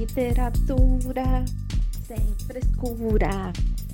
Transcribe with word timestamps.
Literatura 0.00 1.44
sem 2.06 2.34
frescura. 2.46 3.52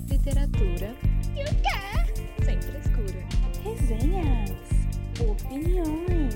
Literatura 0.09 0.95
e 1.35 1.43
o 1.43 1.53
quê? 1.61 2.45
Sem 2.45 2.61
frescura. 2.61 3.27
Resenhas, 3.61 4.51
opiniões, 5.19 6.33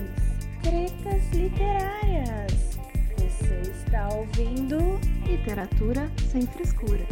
tretas 0.61 1.31
literárias. 1.31 2.77
Você 3.15 3.71
está 3.71 4.09
ouvindo 4.09 4.77
Literatura 5.25 6.11
sem 6.29 6.41
frescura. 6.41 7.07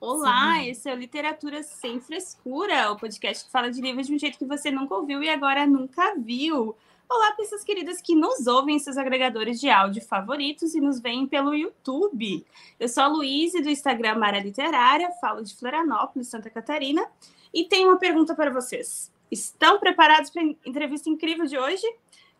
Olá, 0.00 0.66
esse 0.66 0.90
é 0.90 0.92
o 0.92 0.98
Literatura 0.98 1.62
Sem 1.62 2.00
Frescura, 2.00 2.90
o 2.90 2.96
podcast 2.96 3.44
que 3.44 3.52
fala 3.52 3.70
de 3.70 3.80
livros 3.80 4.08
de 4.08 4.14
um 4.14 4.18
jeito 4.18 4.36
que 4.36 4.44
você 4.44 4.70
nunca 4.70 4.96
ouviu 4.96 5.22
e 5.22 5.28
agora 5.28 5.64
nunca 5.64 6.16
viu. 6.16 6.76
Olá, 7.08 7.30
pessoas 7.32 7.62
queridas 7.62 8.00
que 8.00 8.16
nos 8.16 8.48
ouvem 8.48 8.76
em 8.76 8.78
seus 8.80 8.96
agregadores 8.96 9.60
de 9.60 9.70
áudio 9.70 10.04
favoritos 10.04 10.74
e 10.74 10.80
nos 10.80 10.98
veem 10.98 11.24
pelo 11.24 11.54
YouTube. 11.54 12.44
Eu 12.80 12.88
sou 12.88 13.04
a 13.04 13.06
Luíse, 13.06 13.62
do 13.62 13.70
Instagram 13.70 14.16
Mara 14.16 14.40
Literária, 14.40 15.12
falo 15.20 15.40
de 15.40 15.54
Florianópolis, 15.54 16.26
Santa 16.26 16.50
Catarina, 16.50 17.06
e 17.54 17.64
tenho 17.64 17.90
uma 17.90 17.96
pergunta 17.96 18.34
para 18.34 18.50
vocês. 18.50 19.12
Estão 19.30 19.78
preparados 19.78 20.30
para 20.30 20.42
a 20.42 20.46
entrevista 20.66 21.08
incrível 21.08 21.46
de 21.46 21.56
hoje? 21.56 21.86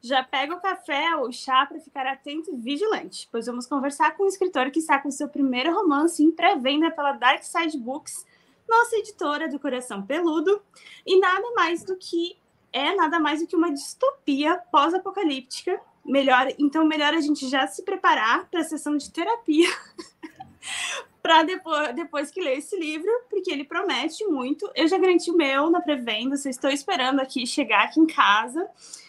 Já 0.02 0.24
pega 0.24 0.56
o 0.56 0.60
café 0.60 1.14
ou 1.14 1.28
o 1.28 1.32
chá 1.32 1.64
para 1.64 1.78
ficar 1.78 2.04
atento 2.04 2.50
e 2.50 2.56
vigilante, 2.56 3.28
pois 3.30 3.46
vamos 3.46 3.66
conversar 3.66 4.16
com 4.16 4.24
um 4.24 4.28
escritor 4.28 4.72
que 4.72 4.80
está 4.80 4.98
com 4.98 5.12
seu 5.12 5.28
primeiro 5.28 5.72
romance 5.72 6.24
em 6.24 6.32
pré-venda 6.32 6.90
pela 6.90 7.12
Dark 7.12 7.44
Side 7.44 7.78
Books, 7.78 8.26
nossa 8.68 8.96
editora 8.96 9.48
do 9.48 9.60
Coração 9.60 10.02
Peludo, 10.02 10.60
e 11.06 11.20
nada 11.20 11.52
mais 11.54 11.84
do 11.84 11.96
que 11.96 12.36
é 12.72 12.94
nada 12.94 13.18
mais 13.18 13.40
do 13.40 13.46
que 13.46 13.56
uma 13.56 13.72
distopia 13.72 14.58
pós-apocalíptica. 14.70 15.80
Melhor, 16.04 16.48
então 16.58 16.86
melhor 16.86 17.14
a 17.14 17.20
gente 17.20 17.48
já 17.48 17.66
se 17.66 17.82
preparar 17.82 18.48
para 18.48 18.60
a 18.60 18.64
sessão 18.64 18.96
de 18.96 19.10
terapia 19.10 19.68
para 21.20 21.42
depois, 21.42 21.94
depois 21.94 22.30
que 22.30 22.40
ler 22.40 22.58
esse 22.58 22.78
livro, 22.78 23.10
porque 23.28 23.50
ele 23.50 23.64
promete 23.64 24.24
muito. 24.26 24.70
Eu 24.76 24.86
já 24.86 24.96
garanti 24.96 25.30
o 25.30 25.36
meu 25.36 25.68
na 25.68 25.80
pré-venda, 25.80 26.36
estou 26.36 26.70
esperando 26.70 27.18
aqui 27.18 27.44
chegar 27.44 27.84
aqui 27.84 27.98
em 27.98 28.06
casa. 28.06 28.68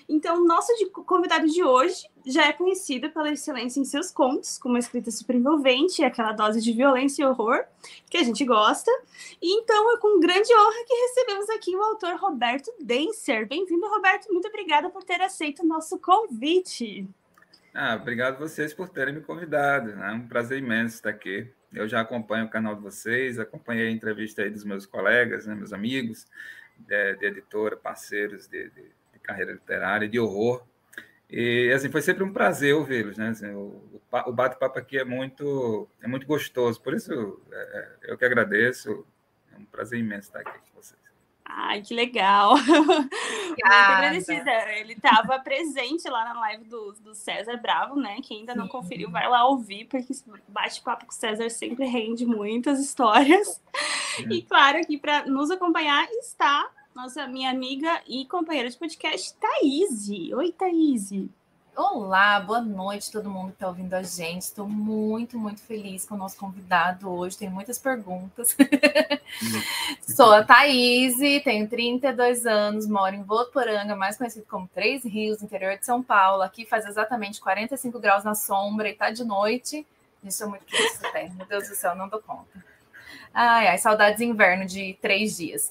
Então, 0.10 0.44
nosso 0.44 0.72
convidado 1.06 1.46
de 1.48 1.64
hoje 1.64 2.08
já 2.28 2.48
é 2.48 2.54
conhecido 2.54 3.10
pela 3.10 3.32
excelência 3.32 3.80
em 3.80 3.86
seus 3.86 4.12
contos, 4.12 4.58
com 4.58 4.70
uma 4.70 4.80
escrita 4.80 5.10
super 5.10 5.36
envolvente, 5.36 6.04
aquela 6.04 6.34
dose 6.34 6.62
de 6.62 6.74
violência 6.74 7.24
e 7.24 7.26
horror 7.26 7.64
que 8.10 8.18
a 8.18 8.24
gente 8.24 8.44
gosta. 8.44 8.92
E 9.42 9.60
então 9.60 9.96
é 9.96 10.00
com 10.00 10.20
grande 10.20 10.54
honra 10.54 10.86
que 10.86 10.94
recebemos 10.94 11.50
aqui 11.52 11.76
o 11.76 11.82
autor 11.82 12.16
Roberto 12.18 12.72
Denser. 12.82 13.48
Bem-vindo, 13.48 13.88
Roberto. 13.88 14.32
Muito 14.32 14.48
obrigada 14.48 14.90
por 14.90 15.04
ter 15.04 15.22
aceito 15.22 15.64
o 15.64 15.66
nosso 15.66 15.98
convite. 16.00 17.08
Ah, 17.74 17.96
obrigado 17.96 18.40
vocês 18.40 18.74
por 18.74 18.90
terem 18.90 19.14
me 19.14 19.22
convidado. 19.22 19.92
É 19.92 20.12
um 20.12 20.28
prazer 20.28 20.58
imenso 20.58 20.96
estar 20.96 21.12
aqui. 21.12 21.50
Eu 21.72 21.88
já 21.88 22.02
acompanho 22.02 22.46
o 22.46 22.50
canal 22.50 22.76
de 22.76 22.82
vocês, 22.82 23.40
acompanhei 23.40 23.88
a 23.88 23.92
entrevista 23.92 24.42
aí 24.42 24.50
dos 24.50 24.64
meus 24.64 24.86
colegas, 24.86 25.46
né, 25.46 25.54
meus 25.54 25.72
amigos, 25.72 26.26
de, 26.78 27.16
de 27.16 27.26
editora, 27.26 27.78
parceiros 27.78 28.48
de, 28.48 28.70
de, 28.70 28.84
de, 29.14 29.20
carreira 29.22 29.52
literária, 29.52 30.08
de 30.08 30.20
horror. 30.20 30.64
E 31.30 31.72
assim 31.74 31.92
foi 31.92 32.02
sempre 32.02 32.24
um 32.24 32.32
prazer 32.32 32.74
ouvi-los, 32.74 33.18
né? 33.18 33.30
Assim, 33.30 33.50
o, 33.54 33.82
o 34.26 34.32
bate-papo 34.32 34.80
aqui 34.80 34.98
é 34.98 35.04
muito 35.04 35.88
é 36.02 36.08
muito 36.08 36.26
gostoso, 36.26 36.82
por 36.82 36.94
isso 36.94 37.42
é, 37.52 37.98
é 38.04 38.12
eu 38.12 38.18
que 38.18 38.26
agradeço. 38.26 39.06
É 39.54 39.58
um 39.58 39.66
prazer 39.66 40.00
imenso 40.00 40.30
estar 40.30 40.40
aqui 40.40 40.52
com 40.52 40.82
vocês. 40.82 40.98
Ai, 41.50 41.82
que 41.82 41.94
legal! 41.94 42.56
Muito 43.58 43.66
agradecida. 43.66 44.52
Ele 44.74 44.94
estava 44.94 45.40
presente 45.40 46.08
lá 46.10 46.26
na 46.26 46.40
live 46.42 46.66
do, 46.66 46.92
do 46.94 47.16
César 47.16 47.58
Bravo, 47.58 47.96
né? 47.96 48.18
Quem 48.22 48.42
ainda 48.42 48.54
não 48.54 48.68
conferiu, 48.68 49.10
vai 49.10 49.28
lá 49.28 49.48
ouvir, 49.48 49.86
porque 49.86 50.14
bate-papo 50.48 51.06
com 51.06 51.12
o 51.12 51.16
César 51.16 51.50
sempre 51.50 51.86
rende 51.86 52.26
muitas 52.26 52.80
histórias. 52.80 53.62
E 54.30 54.42
claro, 54.42 54.78
aqui 54.78 54.98
para 54.98 55.26
nos 55.26 55.50
acompanhar 55.50 56.08
está 56.20 56.70
nossa 56.98 57.28
minha 57.28 57.52
amiga 57.52 58.02
e 58.08 58.26
companheira 58.26 58.68
de 58.68 58.76
podcast, 58.76 59.36
Thaís. 59.36 60.10
Oi, 60.10 60.52
Thaís. 60.52 61.12
Olá, 61.76 62.40
boa 62.40 62.60
noite 62.60 63.12
todo 63.12 63.30
mundo 63.30 63.50
que 63.50 63.54
está 63.54 63.68
ouvindo 63.68 63.94
a 63.94 64.02
gente. 64.02 64.42
Estou 64.42 64.68
muito, 64.68 65.38
muito 65.38 65.62
feliz 65.62 66.08
com 66.08 66.16
o 66.16 66.18
nosso 66.18 66.36
convidado 66.38 67.08
hoje. 67.08 67.38
Tem 67.38 67.52
muitas 67.52 67.78
perguntas. 67.78 68.58
Sou 70.02 70.34
a 70.34 70.44
Thaís, 70.44 71.18
tenho 71.44 71.70
32 71.70 72.48
anos, 72.48 72.88
moro 72.88 73.14
em 73.14 73.22
Votuporanga, 73.22 73.96
mais 73.96 74.18
conhecido 74.18 74.48
como 74.50 74.68
Três 74.74 75.06
Rios, 75.06 75.44
interior 75.44 75.78
de 75.78 75.86
São 75.86 76.02
Paulo. 76.02 76.42
Aqui 76.42 76.66
faz 76.66 76.84
exatamente 76.88 77.40
45 77.40 78.00
graus 78.00 78.24
na 78.24 78.34
sombra 78.34 78.90
e 78.90 78.94
está 78.94 79.12
de 79.12 79.24
noite. 79.24 79.86
Isso 80.24 80.44
é 80.44 80.48
muito 80.48 80.66
quente 80.66 80.98
terra. 81.12 81.32
Meu 81.36 81.46
Deus 81.46 81.70
do 81.70 81.76
céu, 81.76 81.96
não 81.96 82.10
dou 82.10 82.20
conta. 82.20 82.66
Ai, 83.40 83.68
ai, 83.68 83.78
saudades 83.78 84.18
de 84.18 84.26
inverno 84.26 84.66
de 84.66 84.98
três 85.00 85.38
dias. 85.38 85.70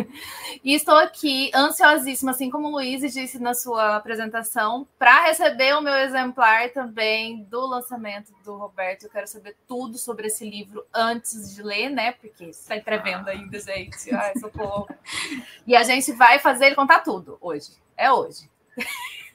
e 0.64 0.72
estou 0.72 0.96
aqui 0.96 1.50
ansiosíssima, 1.54 2.30
assim 2.30 2.48
como 2.48 2.68
o 2.68 2.70
Luiz 2.70 3.02
disse 3.12 3.38
na 3.38 3.52
sua 3.52 3.96
apresentação, 3.96 4.88
para 4.98 5.26
receber 5.26 5.76
o 5.76 5.82
meu 5.82 5.92
exemplar 5.92 6.70
também 6.70 7.42
do 7.42 7.66
lançamento 7.66 8.32
do 8.42 8.56
Roberto. 8.56 9.02
Eu 9.02 9.10
quero 9.10 9.26
saber 9.26 9.54
tudo 9.68 9.98
sobre 9.98 10.28
esse 10.28 10.48
livro 10.48 10.82
antes 10.94 11.54
de 11.54 11.62
ler, 11.62 11.90
né? 11.90 12.12
Porque 12.12 12.46
está 12.46 12.74
em 12.74 12.80
pré-venda 12.80 13.32
ainda, 13.32 13.60
gente. 13.60 14.10
Ai, 14.14 14.32
socorro. 14.38 14.88
e 15.66 15.76
a 15.76 15.82
gente 15.82 16.10
vai 16.12 16.38
fazer 16.38 16.68
ele 16.68 16.74
contar 16.74 17.00
tudo 17.00 17.36
hoje. 17.38 17.72
É 17.98 18.10
hoje. 18.10 18.48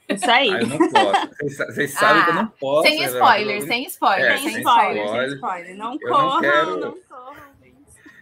Isso 0.08 0.28
aí. 0.28 0.50
Ah, 0.50 0.60
eu 0.60 0.66
não 0.66 0.90
posso. 0.90 1.28
Vocês, 1.28 1.56
vocês 1.56 1.90
sabem 1.92 2.20
ah, 2.20 2.24
que 2.24 2.30
eu 2.30 2.34
não 2.34 2.42
ah, 2.42 2.52
posso. 2.58 2.88
Sem 2.88 3.04
spoiler, 3.04 3.62
sem 3.62 3.84
spoiler. 3.86 4.32
É, 4.32 4.38
sem, 4.38 4.58
spoiler, 4.58 5.08
sem 5.08 5.34
spoiler. 5.34 5.76
Não 5.76 5.98
corram, 6.00 6.76
não, 6.76 6.98
corram. 7.08 7.49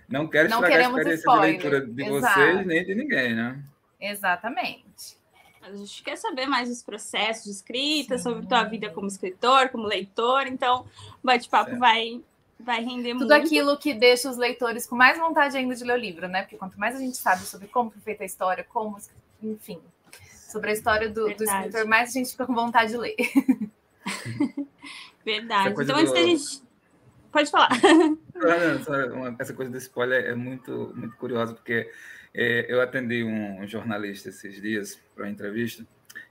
Não 0.09 0.27
quero 0.27 0.49
não 0.49 0.63
estragar 0.63 0.79
a 0.79 0.89
experiência 0.89 1.15
spoiler. 1.15 1.45
de 1.45 1.51
leitura 1.51 1.87
de 1.87 2.03
Exato. 2.03 2.41
vocês 2.41 2.67
nem 2.67 2.85
de 2.85 2.95
ninguém, 2.95 3.35
né? 3.35 3.63
Exatamente. 4.01 5.19
A 5.61 5.71
gente 5.73 6.03
quer 6.03 6.17
saber 6.17 6.47
mais 6.47 6.69
dos 6.69 6.83
processos 6.83 7.45
de 7.45 7.51
escrita, 7.51 8.17
Sim. 8.17 8.25
sobre 8.25 8.47
tua 8.47 8.65
vida 8.65 8.89
como 8.89 9.07
escritor, 9.07 9.69
como 9.69 9.87
leitor, 9.87 10.47
então 10.47 10.87
o 11.23 11.27
bate-papo 11.27 11.77
vai, 11.77 12.23
vai 12.59 12.83
render 12.83 13.13
Tudo 13.13 13.27
muito. 13.27 13.29
Tudo 13.29 13.33
aquilo 13.33 13.77
que 13.77 13.93
deixa 13.93 14.31
os 14.31 14.39
leitores 14.39 14.87
com 14.87 14.97
mais 14.97 15.19
vontade 15.19 15.57
ainda 15.57 15.75
de 15.75 15.85
ler 15.85 15.95
o 15.95 16.01
livro, 16.01 16.27
né? 16.27 16.43
Porque 16.43 16.57
quanto 16.57 16.81
mais 16.81 16.97
a 16.97 16.99
gente 16.99 17.19
sabe 17.19 17.43
sobre 17.43 17.69
como 17.69 17.91
foi 17.91 18.01
feita 18.01 18.23
a 18.23 18.27
história, 18.27 18.65
como, 18.65 18.97
enfim, 19.43 19.79
sobre 20.33 20.71
a 20.71 20.73
história 20.73 21.11
do, 21.11 21.35
do 21.35 21.45
escritor, 21.45 21.87
mais 21.87 22.11
a 22.11 22.13
gente 22.13 22.31
fica 22.31 22.47
com 22.47 22.55
vontade 22.55 22.93
de 22.93 22.97
ler. 22.97 23.17
Verdade. 25.23 25.83
Então, 25.83 25.97
antes 25.97 26.13
do... 26.13 26.15
da 26.15 26.23
gente 26.23 26.68
Pode 27.39 27.51
falar. 27.53 27.69
essa 29.39 29.55
coisa 29.55 29.71
do 29.71 29.79
spoiler 29.79 30.25
é 30.25 30.35
muito, 30.35 30.93
muito 30.97 31.17
curiosa, 31.17 31.55
porque 31.55 31.89
é, 32.35 32.67
eu 32.69 32.81
atendi 32.81 33.23
um 33.23 33.65
jornalista 33.65 34.31
esses 34.31 34.61
dias 34.61 35.01
para 35.15 35.25
uma 35.25 35.31
entrevista, 35.31 35.87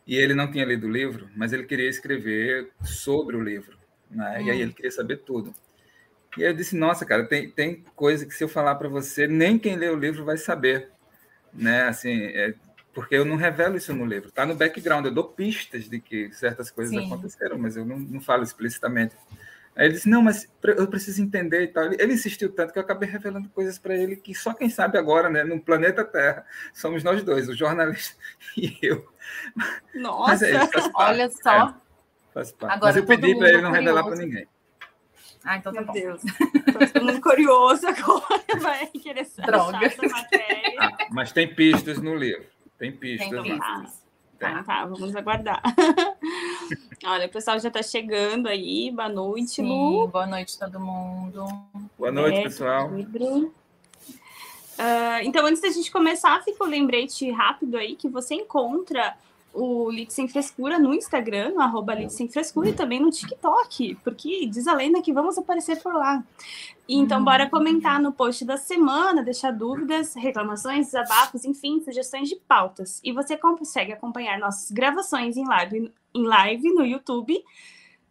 e 0.05 0.17
ele 0.17 0.33
não 0.33 0.51
tinha 0.51 0.65
lido 0.65 0.85
o 0.85 0.91
livro, 0.91 1.29
mas 1.33 1.53
ele 1.53 1.63
queria 1.63 1.89
escrever 1.89 2.71
sobre 2.83 3.37
o 3.37 3.41
livro. 3.41 3.77
Né? 4.11 4.39
Hum. 4.39 4.47
E 4.47 4.51
aí 4.51 4.57
hum. 4.57 4.61
ele 4.63 4.73
queria 4.73 4.91
saber 4.91 5.17
tudo. 5.19 5.53
E 6.37 6.43
eu 6.43 6.53
disse: 6.53 6.75
Nossa, 6.75 7.05
cara, 7.05 7.25
tem, 7.25 7.49
tem 7.49 7.85
coisa 7.95 8.25
que 8.25 8.33
se 8.33 8.43
eu 8.43 8.49
falar 8.49 8.75
para 8.75 8.89
você, 8.89 9.27
nem 9.27 9.57
quem 9.57 9.77
lê 9.77 9.87
o 9.89 9.95
livro 9.95 10.25
vai 10.25 10.37
saber. 10.37 10.89
Né? 11.53 11.83
Assim, 11.83 12.21
é, 12.21 12.53
porque 12.93 13.15
eu 13.15 13.23
não 13.23 13.37
revelo 13.37 13.77
isso 13.77 13.93
no 13.93 14.05
livro. 14.05 14.27
Está 14.27 14.45
no 14.45 14.55
background, 14.55 15.05
eu 15.05 15.13
dou 15.13 15.23
pistas 15.23 15.89
de 15.89 16.01
que 16.01 16.33
certas 16.33 16.69
coisas 16.69 16.93
Sim. 16.93 17.05
aconteceram, 17.05 17.57
mas 17.57 17.77
eu 17.77 17.85
não, 17.85 17.97
não 17.97 18.19
falo 18.19 18.43
explicitamente. 18.43 19.15
Aí 19.77 19.85
ele 19.85 19.93
disse: 19.93 20.09
Não, 20.09 20.23
mas 20.23 20.49
eu 20.63 20.87
preciso 20.87 21.21
entender 21.21 21.61
e 21.61 21.67
tal. 21.67 21.85
Ele 21.85 22.13
insistiu 22.13 22.51
tanto 22.51 22.73
que 22.73 22.79
eu 22.79 22.83
acabei 22.83 23.07
revelando 23.07 23.47
coisas 23.49 23.77
para 23.77 23.95
ele 23.95 24.15
que 24.15 24.33
só 24.33 24.51
quem 24.51 24.69
sabe 24.69 24.97
agora, 24.97 25.29
né, 25.29 25.43
no 25.43 25.61
planeta 25.61 26.03
Terra, 26.03 26.43
somos 26.73 27.03
nós 27.03 27.23
dois, 27.23 27.47
o 27.47 27.55
jornalista 27.55 28.17
e 28.57 28.75
eu. 28.81 29.07
Nossa, 29.93 30.47
é 30.47 30.63
isso, 30.63 30.91
olha 30.95 31.29
só. 31.29 31.69
É, 31.69 31.73
faz 32.33 32.51
parte. 32.51 32.73
Agora, 32.73 32.93
mas 32.93 32.97
eu 32.97 33.05
pedi 33.05 33.37
para 33.37 33.49
ele 33.49 33.61
não 33.61 33.71
revelar 33.71 34.03
para 34.03 34.15
ninguém. 34.15 34.47
Ah, 35.43 35.57
então 35.57 35.71
tá 35.71 35.79
Meu 35.79 35.87
bom. 35.87 35.93
Deus. 35.93 36.21
Estou 36.81 37.03
muito 37.03 37.21
curioso 37.21 37.87
agora. 37.87 38.43
Vai 38.59 38.87
querer 38.87 39.25
saber 39.25 39.85
essa 39.85 40.07
matéria. 40.07 40.75
Ah, 40.79 41.07
mas 41.11 41.31
tem 41.31 41.53
pistas 41.53 41.99
no 41.99 42.15
livro. 42.15 42.45
Tem 42.79 42.91
pistas. 42.91 43.29
Tem 43.29 43.43
pistas. 43.43 44.06
Tá, 44.39 44.63
tá, 44.63 44.85
vamos 44.85 45.15
aguardar. 45.15 45.61
Olha, 47.05 47.25
o 47.25 47.29
pessoal 47.29 47.59
já 47.59 47.69
está 47.69 47.81
chegando 47.81 48.47
aí. 48.47 48.91
Boa 48.91 49.09
noite, 49.09 49.55
Sim, 49.55 49.67
Lu. 49.67 50.07
Boa 50.07 50.27
noite, 50.27 50.59
todo 50.59 50.79
mundo. 50.79 51.43
Boa 51.97 52.11
noite, 52.11 52.37
é, 52.37 52.43
pessoal. 52.43 52.89
Uh, 52.89 53.51
então, 55.23 55.43
antes 55.45 55.61
da 55.61 55.69
gente 55.69 55.91
começar, 55.91 56.41
fica 56.43 56.63
o 56.63 56.67
um 56.67 56.69
lembrete 56.69 57.29
rápido 57.31 57.77
aí 57.77 57.95
que 57.95 58.07
você 58.07 58.35
encontra 58.35 59.17
o 59.57 59.89
Lit 59.89 60.13
Sem 60.13 60.27
Frescura 60.27 60.77
no 60.77 60.93
Instagram, 60.93 61.49
no 61.49 61.61
arroba 61.61 61.95
Lit 61.95 62.13
Sem 62.13 62.27
Frescura, 62.27 62.69
e 62.69 62.73
também 62.73 62.99
no 62.99 63.09
TikTok, 63.09 63.95
porque 64.03 64.45
diz 64.45 64.67
a 64.67 64.73
lenda 64.73 65.01
que 65.01 65.11
vamos 65.11 65.37
aparecer 65.37 65.81
por 65.81 65.95
lá. 65.95 66.23
Então, 66.87 67.23
bora 67.23 67.49
comentar 67.49 67.99
no 67.99 68.13
post 68.13 68.45
da 68.45 68.55
semana, 68.55 69.23
deixar 69.23 69.51
dúvidas, 69.51 70.13
reclamações, 70.13 70.85
desabafos, 70.85 71.43
enfim, 71.43 71.81
sugestões 71.81 72.29
de 72.29 72.35
pautas. 72.35 73.01
E 73.03 73.11
você 73.11 73.35
consegue 73.35 73.91
acompanhar 73.91 74.39
nossas 74.39 74.69
gravações 74.69 75.35
em 75.35 75.45
live, 75.45 75.91
em 76.13 76.23
live 76.23 76.73
no 76.73 76.85
YouTube 76.85 77.43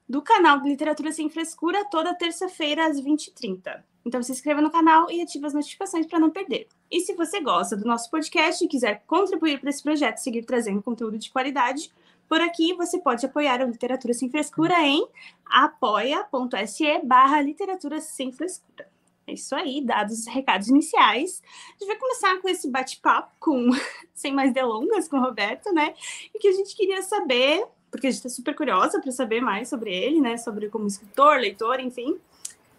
do 0.09 0.21
canal 0.23 0.61
de 0.61 0.69
Literatura 0.69 1.13
Sem 1.13 1.31
Frescura 1.31 1.85
toda 1.91 2.15
terça-feira 2.15 2.87
às 2.87 3.01
20h30. 3.01 3.83
Então 4.05 4.23
se 4.23 4.33
inscreva 4.33 4.61
no 4.61 4.71
canal 4.71 5.11
e 5.11 5.21
ative 5.21 5.47
as 5.47 5.55
notificações 5.55 6.07
para 6.07 6.21
não 6.21 6.31
perder. 6.31 6.69
E 6.91 7.01
se 7.01 7.15
você 7.15 7.41
gosta 7.41 7.77
do 7.77 7.85
nosso 7.85 8.11
podcast 8.11 8.65
e 8.65 8.69
quiser 8.69 9.03
contribuir 9.07 9.61
para 9.61 9.71
esse 9.71 9.83
projeto 9.83 10.19
seguir 10.19 10.45
trazendo 10.45 10.83
conteúdo 10.83 11.19
de 11.19 11.31
qualidade, 11.31 11.91
por 12.29 12.41
aqui 12.41 12.75
você 12.75 12.99
pode 12.99 13.25
apoiar 13.25 13.61
a 13.61 13.65
Literatura 13.65 14.15
Sem 14.15 14.31
Frescura 14.31 14.75
em 14.83 15.07
apoia.se 15.45 17.01
barra 17.05 17.41
Literatura 17.41 18.01
Sem 18.01 18.33
Frescura. 18.33 18.89
É 19.27 19.33
isso 19.33 19.57
aí, 19.57 19.85
dados 19.85 20.21
os 20.21 20.27
recados 20.27 20.69
iniciais. 20.69 21.43
A 21.69 21.73
gente 21.73 21.89
vai 21.89 21.97
começar 21.97 22.41
com 22.41 22.49
esse 22.49 22.71
bate-papo, 22.71 23.33
com 23.41 23.71
sem 24.15 24.33
mais 24.33 24.53
delongas, 24.53 25.09
com 25.09 25.17
o 25.17 25.21
Roberto, 25.21 25.73
né? 25.73 25.95
E 26.33 26.39
que 26.39 26.47
a 26.47 26.53
gente 26.53 26.77
queria 26.77 27.03
saber, 27.03 27.67
porque 27.91 28.07
a 28.07 28.11
gente 28.11 28.19
está 28.19 28.29
super 28.29 28.55
curiosa 28.55 29.01
para 29.01 29.11
saber 29.11 29.41
mais 29.41 29.69
sobre 29.69 29.93
ele, 29.93 30.21
né? 30.21 30.37
Sobre 30.37 30.69
como 30.69 30.87
escritor, 30.87 31.39
leitor, 31.39 31.81
enfim. 31.81 32.17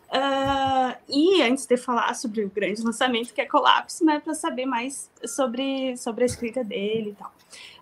Uh, 0.08 0.96
e 1.10 1.42
antes 1.42 1.66
de 1.66 1.76
falar 1.76 2.14
sobre 2.14 2.44
o 2.44 2.50
grande 2.50 2.82
lançamento 2.82 3.34
que 3.34 3.42
é 3.42 3.46
Colapso, 3.46 4.06
né, 4.06 4.22
para 4.22 4.34
saber 4.34 4.66
mais 4.66 5.12
sobre, 5.26 5.98
sobre 5.98 6.24
a 6.24 6.26
escrita 6.26 6.64
dele 6.64 7.10
e 7.10 7.14
tal. 7.14 7.34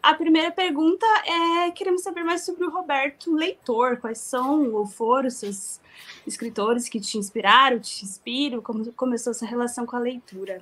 A 0.02 0.14
primeira 0.14 0.52
pergunta 0.52 1.06
é: 1.26 1.72
queremos 1.72 2.02
saber 2.02 2.24
mais 2.24 2.46
sobre 2.46 2.64
o 2.64 2.70
Roberto 2.70 3.34
Leitor. 3.34 3.98
Quais 3.98 4.20
são 4.20 4.74
ou 4.74 4.86
foram 4.86 5.28
os 5.28 5.36
seus 5.36 5.82
escritores 6.26 6.90
que 6.90 7.00
te 7.00 7.18
inspiraram, 7.18 7.80
te 7.80 8.04
inspiram? 8.04 8.62
Como 8.62 8.92
começou 8.94 9.32
essa 9.32 9.46
relação 9.46 9.86
com 9.86 9.96
a 9.96 10.00
leitura? 10.00 10.62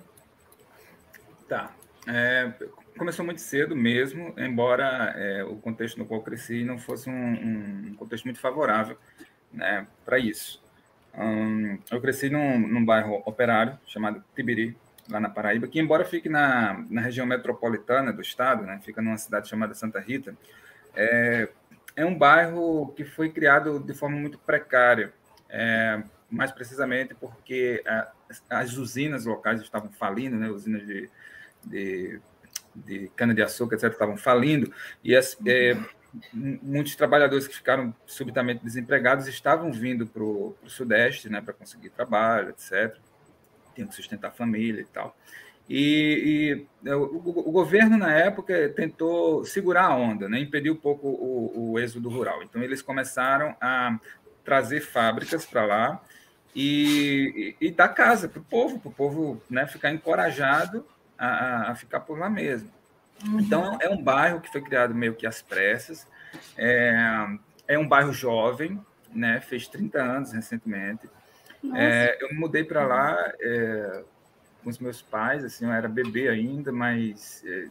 Tá. 1.47 1.73
É, 2.07 2.53
começou 2.97 3.25
muito 3.25 3.41
cedo 3.41 3.75
mesmo, 3.75 4.33
embora 4.37 5.13
é, 5.15 5.43
o 5.43 5.55
contexto 5.57 5.97
no 5.97 6.05
qual 6.05 6.21
cresci 6.21 6.63
não 6.63 6.77
fosse 6.77 7.09
um, 7.09 7.89
um 7.91 7.95
contexto 7.95 8.25
muito 8.25 8.39
favorável 8.39 8.97
né, 9.51 9.87
para 10.05 10.17
isso. 10.17 10.62
Eu 11.91 12.01
cresci 12.01 12.29
num, 12.29 12.59
num 12.59 12.83
bairro 12.83 13.21
operário 13.25 13.77
chamado 13.85 14.23
Tibiri, 14.35 14.75
lá 15.09 15.19
na 15.19 15.29
Paraíba, 15.29 15.67
que 15.67 15.79
embora 15.79 16.05
fique 16.05 16.29
na, 16.29 16.83
na 16.89 17.01
região 17.01 17.25
metropolitana 17.25 18.13
do 18.13 18.21
estado, 18.21 18.63
né, 18.63 18.79
fica 18.83 19.01
numa 19.01 19.17
cidade 19.17 19.49
chamada 19.49 19.73
Santa 19.73 19.99
Rita, 19.99 20.35
é, 20.95 21.49
é 21.95 22.05
um 22.05 22.17
bairro 22.17 22.93
que 22.95 23.03
foi 23.03 23.29
criado 23.29 23.79
de 23.79 23.93
forma 23.93 24.17
muito 24.17 24.37
precária, 24.39 25.13
é, 25.49 26.01
mais 26.29 26.51
precisamente 26.51 27.13
porque 27.13 27.83
a, 27.85 28.11
as 28.49 28.73
usinas 28.77 29.25
locais 29.25 29.61
estavam 29.61 29.91
falindo, 29.91 30.37
né, 30.37 30.49
usinas 30.49 30.85
de, 30.85 31.09
de, 31.63 32.19
de 32.73 33.11
cana-de-açúcar, 33.15 33.75
etc., 33.75 33.91
estavam 33.91 34.17
falindo, 34.17 34.73
e 35.03 35.15
as, 35.15 35.37
é, 35.45 35.77
muitos 36.31 36.95
trabalhadores 36.95 37.47
que 37.47 37.55
ficaram 37.55 37.93
subitamente 38.05 38.63
desempregados 38.63 39.27
estavam 39.27 39.71
vindo 39.71 40.05
para 40.05 40.23
o 40.23 40.55
Sudeste 40.67 41.29
né, 41.29 41.41
para 41.41 41.53
conseguir 41.53 41.89
trabalho, 41.89 42.49
etc. 42.49 42.95
Tinham 43.73 43.87
que 43.87 43.95
sustentar 43.95 44.27
a 44.29 44.31
família 44.31 44.81
e 44.81 44.85
tal. 44.85 45.15
E, 45.69 46.65
e 46.85 46.89
o, 46.91 46.97
o, 46.97 47.49
o, 47.49 47.51
governo, 47.51 47.97
na 47.97 48.13
época, 48.13 48.69
tentou 48.69 49.45
segurar 49.45 49.85
a 49.85 49.95
onda, 49.95 50.27
né, 50.27 50.39
impedir 50.39 50.69
um 50.69 50.75
pouco 50.75 51.07
o, 51.07 51.71
o 51.71 51.79
êxodo 51.79 52.09
rural. 52.09 52.43
Então, 52.43 52.61
eles 52.61 52.81
começaram 52.81 53.55
a 53.61 53.97
trazer 54.43 54.81
fábricas 54.81 55.45
para 55.45 55.65
lá 55.65 56.01
e, 56.53 57.55
e, 57.59 57.67
e, 57.67 57.71
dar 57.71 57.87
casa 57.89 58.27
para 58.27 58.41
o 58.41 58.43
povo, 58.43 58.79
para 58.79 58.89
o 58.89 58.93
povo 58.93 59.41
né, 59.49 59.65
ficar 59.65 59.91
encorajado 59.91 60.85
a, 61.17 61.71
a 61.71 61.75
ficar 61.75 62.01
por 62.01 62.19
lá 62.19 62.29
mesmo. 62.29 62.69
Uhum. 63.25 63.39
Então, 63.39 63.77
é 63.81 63.89
um 63.89 64.01
bairro 64.01 64.41
que 64.41 64.51
foi 64.51 64.61
criado 64.61 64.93
meio 64.93 65.15
que 65.15 65.25
às 65.25 65.41
pressas. 65.41 66.07
É, 66.57 67.27
é 67.67 67.77
um 67.77 67.87
bairro 67.87 68.11
jovem, 68.11 68.79
né? 69.13 69.39
Fez 69.41 69.67
30 69.67 70.01
anos 70.01 70.31
recentemente. 70.31 71.09
É, 71.75 72.17
eu 72.21 72.35
mudei 72.35 72.63
para 72.63 72.85
lá 72.85 73.33
é, 73.39 74.03
com 74.63 74.69
os 74.69 74.79
meus 74.79 75.01
pais, 75.01 75.45
assim, 75.45 75.65
eu 75.65 75.71
era 75.71 75.87
bebê 75.87 76.27
ainda, 76.27 76.73
mas 76.73 77.41
é, 77.45 77.67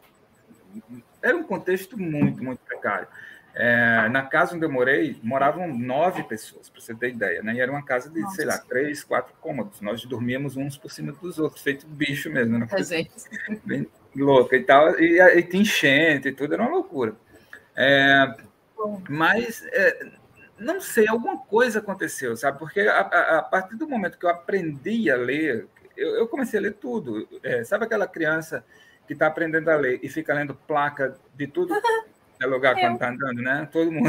era 1.20 1.36
um 1.36 1.42
contexto 1.42 1.98
muito, 1.98 2.42
muito 2.42 2.60
precário. 2.60 3.06
É, 3.54 4.08
na 4.08 4.22
casa 4.22 4.56
onde 4.56 4.64
eu 4.64 4.72
morei, 4.72 5.20
moravam 5.22 5.68
nove 5.76 6.22
pessoas, 6.22 6.70
para 6.70 6.80
você 6.80 6.94
ter 6.94 7.10
ideia, 7.10 7.42
né? 7.42 7.54
E 7.54 7.60
era 7.60 7.70
uma 7.70 7.84
casa 7.84 8.08
de, 8.08 8.20
Nossa. 8.20 8.36
sei 8.36 8.46
lá, 8.46 8.56
três, 8.56 9.04
quatro 9.04 9.34
cômodos. 9.42 9.82
Nós 9.82 10.02
dormíamos 10.06 10.56
uns 10.56 10.78
por 10.78 10.90
cima 10.90 11.12
dos 11.12 11.38
outros, 11.38 11.62
feito 11.62 11.86
bicho 11.86 12.30
mesmo. 12.30 12.58
Né? 12.58 12.66
Bem, 13.62 13.86
louca 14.14 14.56
e 14.56 14.62
tal, 14.62 14.98
e, 15.00 15.20
e 15.20 15.42
tinha 15.42 15.62
enchente 15.62 16.28
e 16.28 16.32
tudo, 16.32 16.54
era 16.54 16.62
uma 16.62 16.72
loucura. 16.72 17.14
É, 17.76 18.34
mas, 19.08 19.64
é, 19.72 20.06
não 20.58 20.80
sei, 20.80 21.08
alguma 21.08 21.38
coisa 21.38 21.78
aconteceu, 21.78 22.36
sabe? 22.36 22.58
Porque 22.58 22.80
a, 22.80 23.00
a, 23.00 23.38
a, 23.38 23.42
partir 23.42 23.76
do 23.76 23.88
momento 23.88 24.18
que 24.18 24.26
eu 24.26 24.30
aprendi 24.30 25.10
a 25.10 25.16
ler, 25.16 25.66
eu, 25.96 26.16
eu 26.16 26.28
comecei 26.28 26.58
a 26.58 26.62
ler 26.62 26.74
tudo. 26.74 27.28
É, 27.42 27.64
sabe 27.64 27.84
aquela 27.84 28.06
criança 28.06 28.64
que 29.06 29.12
está 29.12 29.26
aprendendo 29.26 29.68
a 29.68 29.76
ler 29.76 30.00
e 30.02 30.08
fica 30.08 30.34
lendo 30.34 30.54
placa 30.54 31.16
de 31.34 31.46
tudo 31.46 31.74
lugar 32.46 32.74
quando 32.74 32.98
tá 32.98 33.08
andando, 33.10 33.42
né? 33.42 33.68
Todo 33.70 33.90
mundo. 33.90 34.08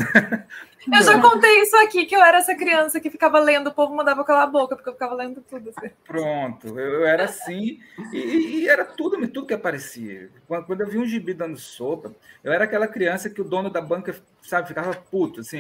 Eu 0.92 1.04
já 1.04 1.20
contei 1.22 1.62
isso 1.62 1.76
aqui, 1.78 2.06
que 2.06 2.16
eu 2.16 2.22
era 2.22 2.38
essa 2.38 2.56
criança 2.56 3.00
que 3.00 3.10
ficava 3.10 3.40
lendo, 3.40 3.68
o 3.68 3.74
povo 3.74 3.96
mandava 3.96 4.24
calar 4.24 4.44
a 4.44 4.48
boca, 4.48 4.76
porque 4.76 4.90
eu 4.90 4.94
ficava 4.94 5.14
lendo 5.16 5.42
tudo. 5.42 5.72
Assim. 5.76 5.92
Pronto, 6.06 6.80
eu 6.80 7.06
era 7.06 7.26
assim, 7.26 7.80
e, 8.12 8.18
e, 8.18 8.70
era 8.70 8.84
tudo, 8.84 9.18
tudo 9.28 9.48
que 9.48 9.54
aparecia. 9.54 10.30
Quando, 10.48 10.66
quando 10.66 10.82
eu 10.82 10.88
vi 10.88 10.98
um 10.98 11.06
gibi 11.06 11.34
dando 11.34 11.58
sopa, 11.58 12.14
eu 12.44 12.52
era 12.52 12.66
aquela 12.66 12.88
criança 12.88 13.30
que 13.30 13.42
o 13.42 13.46
dono 13.46 13.70
da 13.70 13.82
banca, 13.82 14.16
sabe, 14.42 14.68
ficava 14.68 14.94
puto, 14.94 15.42
assim, 15.42 15.60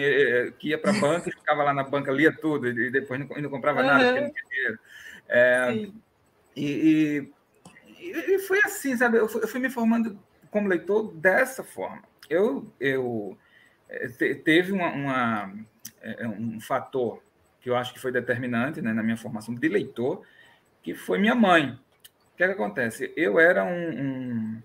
que 0.60 0.70
ia 0.70 0.78
para 0.78 0.92
a 0.92 1.00
banca 1.00 1.30
e 1.30 1.34
ficava 1.34 1.64
lá 1.64 1.74
na 1.74 1.84
banca, 1.84 2.12
lia 2.12 2.36
tudo, 2.36 2.68
e 2.68 2.92
depois 2.92 3.20
não, 3.20 3.28
não 3.28 3.50
comprava 3.50 3.82
uhum. 3.82 3.88
nada, 3.88 4.06
porque 4.06 4.22
não 4.22 4.32
tinha 4.32 4.46
dinheiro. 4.50 4.80
É, 5.30 5.74
e, 6.56 7.32
e, 8.00 8.34
e, 8.34 8.40
foi 8.40 8.60
assim, 8.64 8.96
sabe? 8.96 9.18
Eu 9.18 9.28
fui, 9.28 9.44
eu 9.44 9.48
fui 9.48 9.60
me 9.60 9.70
formando 9.70 10.20
como 10.52 10.68
leitor 10.68 11.12
dessa 11.14 11.64
forma 11.64 12.13
eu, 12.30 12.72
eu 12.80 13.38
é, 13.90 14.08
teve 14.36 14.72
uma, 14.72 14.92
uma, 14.92 15.54
é, 16.02 16.28
um 16.28 16.60
fator 16.60 17.22
que 17.62 17.70
eu 17.70 17.76
acho 17.76 17.94
que 17.94 18.00
foi 18.00 18.12
determinante 18.12 18.82
né, 18.82 18.92
na 18.92 19.04
minha 19.04 19.18
formação 19.18 19.56
de 19.56 19.68
leitor, 19.68 20.22
que 20.82 20.94
foi 20.94 21.18
minha 21.18 21.36
mãe. 21.36 21.80
O 22.34 22.38
que, 22.38 22.44
é 22.44 22.48
que 22.48 22.54
acontece? 22.54 23.14
Eu 23.16 23.40
era 23.40 23.64
um, 23.64 23.90
um, 23.90 24.62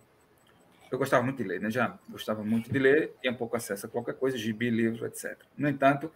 Eu 0.90 0.98
gostava 0.98 1.22
muito 1.22 1.36
de 1.36 1.44
ler, 1.44 1.60
né? 1.60 1.70
já 1.70 1.98
gostava 2.08 2.42
muito 2.42 2.72
de 2.72 2.78
ler, 2.78 3.14
tinha 3.20 3.32
pouco 3.32 3.56
acesso 3.56 3.86
a 3.86 3.88
qualquer 3.88 4.14
coisa, 4.14 4.36
gibi, 4.36 4.70
livro, 4.70 5.06
etc. 5.06 5.38
No 5.56 5.68
entanto, 5.68 6.10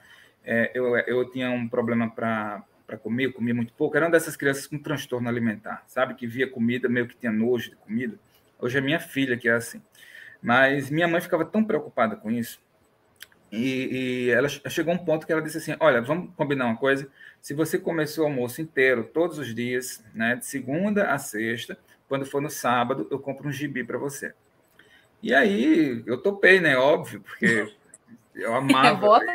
é, 0.44 0.72
eu, 0.74 0.96
eu 0.96 1.30
tinha 1.30 1.50
um 1.50 1.68
problema 1.68 2.10
para 2.10 2.64
para 2.92 2.98
comer, 2.98 3.24
eu 3.26 3.32
comia 3.32 3.54
muito 3.54 3.72
pouco. 3.72 3.96
Era 3.96 4.06
uma 4.06 4.12
dessas 4.12 4.36
crianças 4.36 4.66
com 4.66 4.76
transtorno 4.76 5.26
alimentar, 5.26 5.82
sabe? 5.86 6.14
Que 6.14 6.26
via 6.26 6.46
comida, 6.46 6.88
meio 6.90 7.08
que 7.08 7.16
tinha 7.16 7.32
nojo 7.32 7.70
de 7.70 7.76
comida. 7.76 8.18
Hoje 8.58 8.76
é 8.76 8.80
minha 8.82 9.00
filha 9.00 9.36
que 9.36 9.48
é 9.48 9.52
assim. 9.52 9.80
Mas 10.42 10.90
minha 10.90 11.06
mãe 11.06 11.20
ficava 11.20 11.44
tão 11.44 11.62
preocupada 11.64 12.16
com 12.16 12.30
isso. 12.30 12.60
E, 13.50 14.26
e, 14.26 14.30
ela 14.30 14.48
chegou 14.48 14.92
a 14.92 14.96
um 14.96 15.04
ponto 15.04 15.26
que 15.26 15.32
ela 15.32 15.42
disse 15.42 15.58
assim: 15.58 15.76
Olha, 15.78 16.00
vamos 16.00 16.34
combinar 16.34 16.66
uma 16.66 16.76
coisa. 16.76 17.08
Se 17.40 17.54
você 17.54 17.78
começou 17.78 18.24
o 18.24 18.26
almoço 18.26 18.60
inteiro, 18.60 19.04
todos 19.04 19.38
os 19.38 19.54
dias, 19.54 20.02
né, 20.14 20.36
de 20.36 20.46
segunda 20.46 21.12
a 21.12 21.18
sexta, 21.18 21.78
quando 22.08 22.24
for 22.24 22.40
no 22.40 22.50
sábado, 22.50 23.06
eu 23.10 23.18
compro 23.18 23.48
um 23.48 23.52
gibi 23.52 23.84
para 23.84 23.98
você. 23.98 24.34
E 25.22 25.32
aí 25.32 26.02
eu 26.06 26.20
topei, 26.20 26.60
né? 26.60 26.76
Óbvio, 26.76 27.20
porque 27.20 27.72
eu 28.34 28.54
amava. 28.56 28.98
Bota 28.98 29.30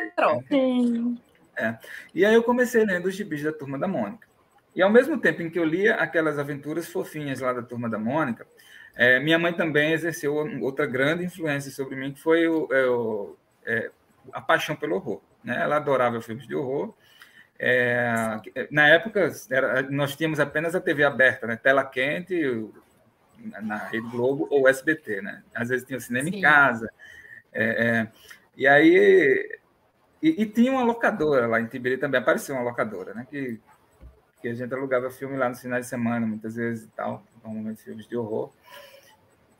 é. 1.56 1.76
E 2.14 2.24
aí 2.24 2.34
eu 2.34 2.42
comecei 2.42 2.84
lendo 2.84 3.06
os 3.06 3.14
gibis 3.14 3.42
da 3.42 3.52
Turma 3.52 3.78
da 3.78 3.88
Mônica. 3.88 4.28
E 4.74 4.82
ao 4.82 4.90
mesmo 4.90 5.18
tempo 5.18 5.42
em 5.42 5.50
que 5.50 5.58
eu 5.58 5.64
lia 5.64 5.96
aquelas 5.96 6.38
aventuras 6.38 6.88
fofinhas 6.88 7.40
lá 7.40 7.52
da 7.52 7.62
Turma 7.62 7.88
da 7.88 7.98
Mônica, 7.98 8.46
é, 8.98 9.20
minha 9.20 9.38
mãe 9.38 9.52
também 9.52 9.92
exerceu 9.92 10.34
outra 10.60 10.84
grande 10.84 11.24
influência 11.24 11.70
sobre 11.70 11.94
mim, 11.94 12.12
que 12.12 12.20
foi 12.20 12.48
o, 12.48 12.68
é, 12.72 12.84
o, 12.86 13.36
é, 13.64 13.92
a 14.32 14.40
paixão 14.40 14.74
pelo 14.74 14.96
horror. 14.96 15.20
Né? 15.44 15.56
Ela 15.62 15.76
adorava 15.76 16.20
filmes 16.20 16.48
de 16.48 16.54
horror. 16.56 16.92
É, 17.56 18.40
na 18.72 18.88
época, 18.88 19.30
era, 19.48 19.82
nós 19.82 20.16
tínhamos 20.16 20.40
apenas 20.40 20.74
a 20.74 20.80
TV 20.80 21.04
aberta, 21.04 21.46
né? 21.46 21.54
tela 21.54 21.84
quente, 21.84 22.68
na 23.62 23.76
Rede 23.76 24.08
Globo 24.10 24.48
ou 24.50 24.68
SBT. 24.68 25.22
Né? 25.22 25.44
Às 25.54 25.68
vezes 25.68 25.86
tinha 25.86 25.96
o 25.96 26.02
cinema 26.02 26.28
Sim. 26.28 26.36
em 26.36 26.40
casa. 26.40 26.90
É, 27.52 27.64
é, 27.64 28.08
e 28.56 28.66
aí. 28.66 29.60
E, 30.20 30.42
e, 30.42 30.46
tinha 30.46 30.72
uma 30.72 30.82
locadora 30.82 31.46
lá 31.46 31.60
em 31.60 31.66
Tibiri 31.66 31.96
também, 31.98 32.20
apareceu 32.20 32.56
uma 32.56 32.64
locadora, 32.64 33.14
né? 33.14 33.24
Que, 33.30 33.60
que 34.42 34.48
a 34.48 34.54
gente 34.54 34.74
alugava 34.74 35.08
filme 35.12 35.36
lá 35.36 35.48
nos 35.48 35.60
finais 35.60 35.84
de 35.84 35.90
semana, 35.90 36.26
muitas 36.26 36.56
vezes 36.56 36.86
e 36.86 36.88
tal, 36.88 37.22
normalmente 37.44 37.84
filmes 37.84 38.08
de 38.08 38.16
horror. 38.16 38.50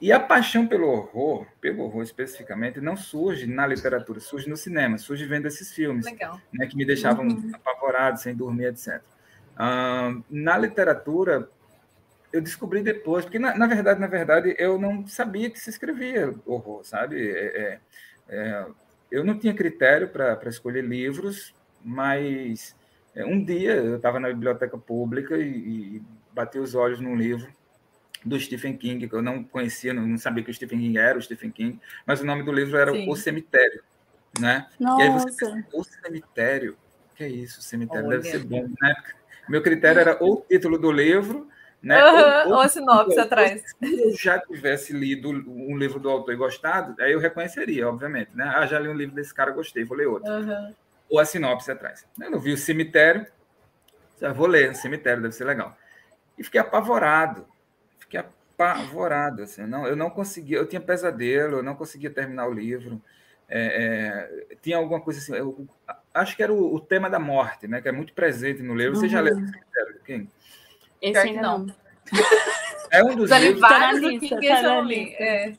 E 0.00 0.12
a 0.12 0.20
paixão 0.20 0.66
pelo 0.66 0.86
horror, 0.86 1.44
pelo 1.60 1.82
horror 1.82 2.02
especificamente, 2.04 2.80
não 2.80 2.96
surge 2.96 3.46
na 3.46 3.66
literatura, 3.66 4.20
surge 4.20 4.48
no 4.48 4.56
cinema, 4.56 4.96
surge 4.96 5.26
vendo 5.26 5.46
esses 5.46 5.72
filmes, 5.72 6.06
né, 6.52 6.66
que 6.68 6.76
me 6.76 6.84
deixavam 6.84 7.26
uhum. 7.26 7.50
apavorado, 7.52 8.20
sem 8.20 8.34
dormir, 8.34 8.66
etc. 8.66 9.02
Uh, 9.54 10.22
na 10.30 10.56
literatura, 10.56 11.50
eu 12.32 12.40
descobri 12.40 12.80
depois, 12.80 13.24
porque 13.24 13.40
na, 13.40 13.56
na, 13.56 13.66
verdade, 13.66 13.98
na 13.98 14.06
verdade, 14.06 14.54
eu 14.56 14.78
não 14.78 15.04
sabia 15.08 15.50
que 15.50 15.58
se 15.58 15.68
escrevia 15.68 16.32
horror, 16.46 16.84
sabe? 16.84 17.28
É, 17.28 17.46
é, 17.56 17.80
é 18.28 18.66
eu 19.10 19.24
não 19.24 19.36
tinha 19.36 19.54
critério 19.54 20.08
para 20.08 20.38
escolher 20.48 20.84
livros, 20.84 21.54
mas 21.82 22.76
é, 23.16 23.24
um 23.24 23.42
dia 23.42 23.74
eu 23.74 23.96
estava 23.96 24.20
na 24.20 24.28
biblioteca 24.28 24.78
pública 24.78 25.36
e, 25.38 25.96
e 25.96 26.02
bati 26.32 26.58
os 26.58 26.74
olhos 26.74 27.00
num 27.00 27.16
livro 27.16 27.50
do 28.24 28.38
Stephen 28.38 28.76
King, 28.76 29.08
que 29.08 29.14
eu 29.14 29.22
não 29.22 29.44
conhecia, 29.44 29.92
não 29.92 30.18
sabia 30.18 30.42
que 30.42 30.50
o 30.50 30.54
Stephen 30.54 30.78
King 30.78 30.98
era 30.98 31.18
o 31.18 31.22
Stephen 31.22 31.50
King, 31.50 31.80
mas 32.06 32.20
o 32.20 32.26
nome 32.26 32.42
do 32.42 32.52
livro 32.52 32.76
era 32.76 32.92
Sim. 32.92 33.08
O 33.08 33.16
Cemitério, 33.16 33.82
né? 34.38 34.66
Nossa. 34.78 35.02
E 35.02 35.06
aí 35.06 35.10
você 35.10 35.64
o 35.72 35.84
cemitério, 35.84 36.76
que 37.14 37.24
é 37.24 37.28
isso, 37.28 37.60
o 37.60 37.62
cemitério 37.62 38.06
Olha. 38.06 38.18
deve 38.18 38.28
ser 38.28 38.44
bom, 38.44 38.68
né? 38.80 38.94
Meu 39.48 39.62
critério 39.62 40.00
era 40.00 40.16
ou 40.20 40.34
o 40.34 40.40
título 40.42 40.78
do 40.78 40.90
livro, 40.90 41.48
né? 41.82 42.02
Uhum, 42.02 42.18
ou, 42.18 42.46
ou, 42.46 42.52
ou 42.54 42.60
a 42.60 42.68
sinopse 42.68 43.18
atrás. 43.18 43.62
Se 43.62 44.00
eu 44.00 44.16
já 44.16 44.38
tivesse 44.38 44.92
lido 44.92 45.30
um 45.30 45.76
livro 45.76 45.98
do 45.98 46.10
autor 46.10 46.34
e 46.34 46.36
gostado, 46.36 47.00
aí 47.00 47.12
eu 47.12 47.20
reconheceria, 47.20 47.88
obviamente, 47.88 48.30
né? 48.34 48.44
Ah, 48.54 48.66
já 48.66 48.78
li 48.78 48.88
um 48.88 48.94
livro 48.94 49.14
desse 49.14 49.32
cara, 49.32 49.52
gostei, 49.52 49.84
vou 49.84 49.96
ler 49.96 50.06
outro. 50.06 50.30
Uhum. 50.30 50.74
Ou 51.08 51.18
a 51.18 51.24
sinopse 51.24 51.70
atrás. 51.70 52.06
Eu 52.20 52.30
não 52.30 52.38
vi 52.38 52.52
o 52.52 52.58
cemitério, 52.58 53.26
já 54.20 54.32
vou 54.32 54.46
ler, 54.46 54.72
o 54.72 54.74
cemitério 54.74 55.22
deve 55.22 55.34
ser 55.34 55.44
legal. 55.44 55.76
E 56.36 56.44
fiquei 56.44 56.60
apavorado, 56.60 57.46
apavorado, 58.58 59.42
assim, 59.42 59.64
não, 59.64 59.86
eu 59.86 59.94
não 59.94 60.10
conseguia, 60.10 60.58
eu 60.58 60.66
tinha 60.66 60.80
pesadelo, 60.80 61.58
eu 61.58 61.62
não 61.62 61.76
conseguia 61.76 62.10
terminar 62.10 62.48
o 62.48 62.52
livro, 62.52 63.00
é, 63.48 64.50
é, 64.50 64.56
tinha 64.60 64.76
alguma 64.76 65.00
coisa 65.00 65.20
assim, 65.20 65.34
eu, 65.34 65.66
acho 66.12 66.36
que 66.36 66.42
era 66.42 66.52
o, 66.52 66.74
o, 66.74 66.80
tema 66.80 67.08
da 67.08 67.20
morte, 67.20 67.68
né, 67.68 67.80
que 67.80 67.88
é 67.88 67.92
muito 67.92 68.12
presente 68.12 68.60
no 68.60 68.74
livro, 68.74 68.94
uhum. 68.94 69.00
você 69.00 69.08
já 69.08 69.20
leu 69.20 69.34
o 69.34 69.36
cemitério, 69.36 70.00
quem? 70.04 70.30
Esse 71.00 71.32
não. 71.32 71.66
É 72.90 73.04
um 73.04 73.14
dos 73.14 73.30
livros... 73.30 73.60
Vários 73.60 74.00
do 74.00 74.18
King 74.18 74.46
eu 74.46 74.90
é. 75.18 75.52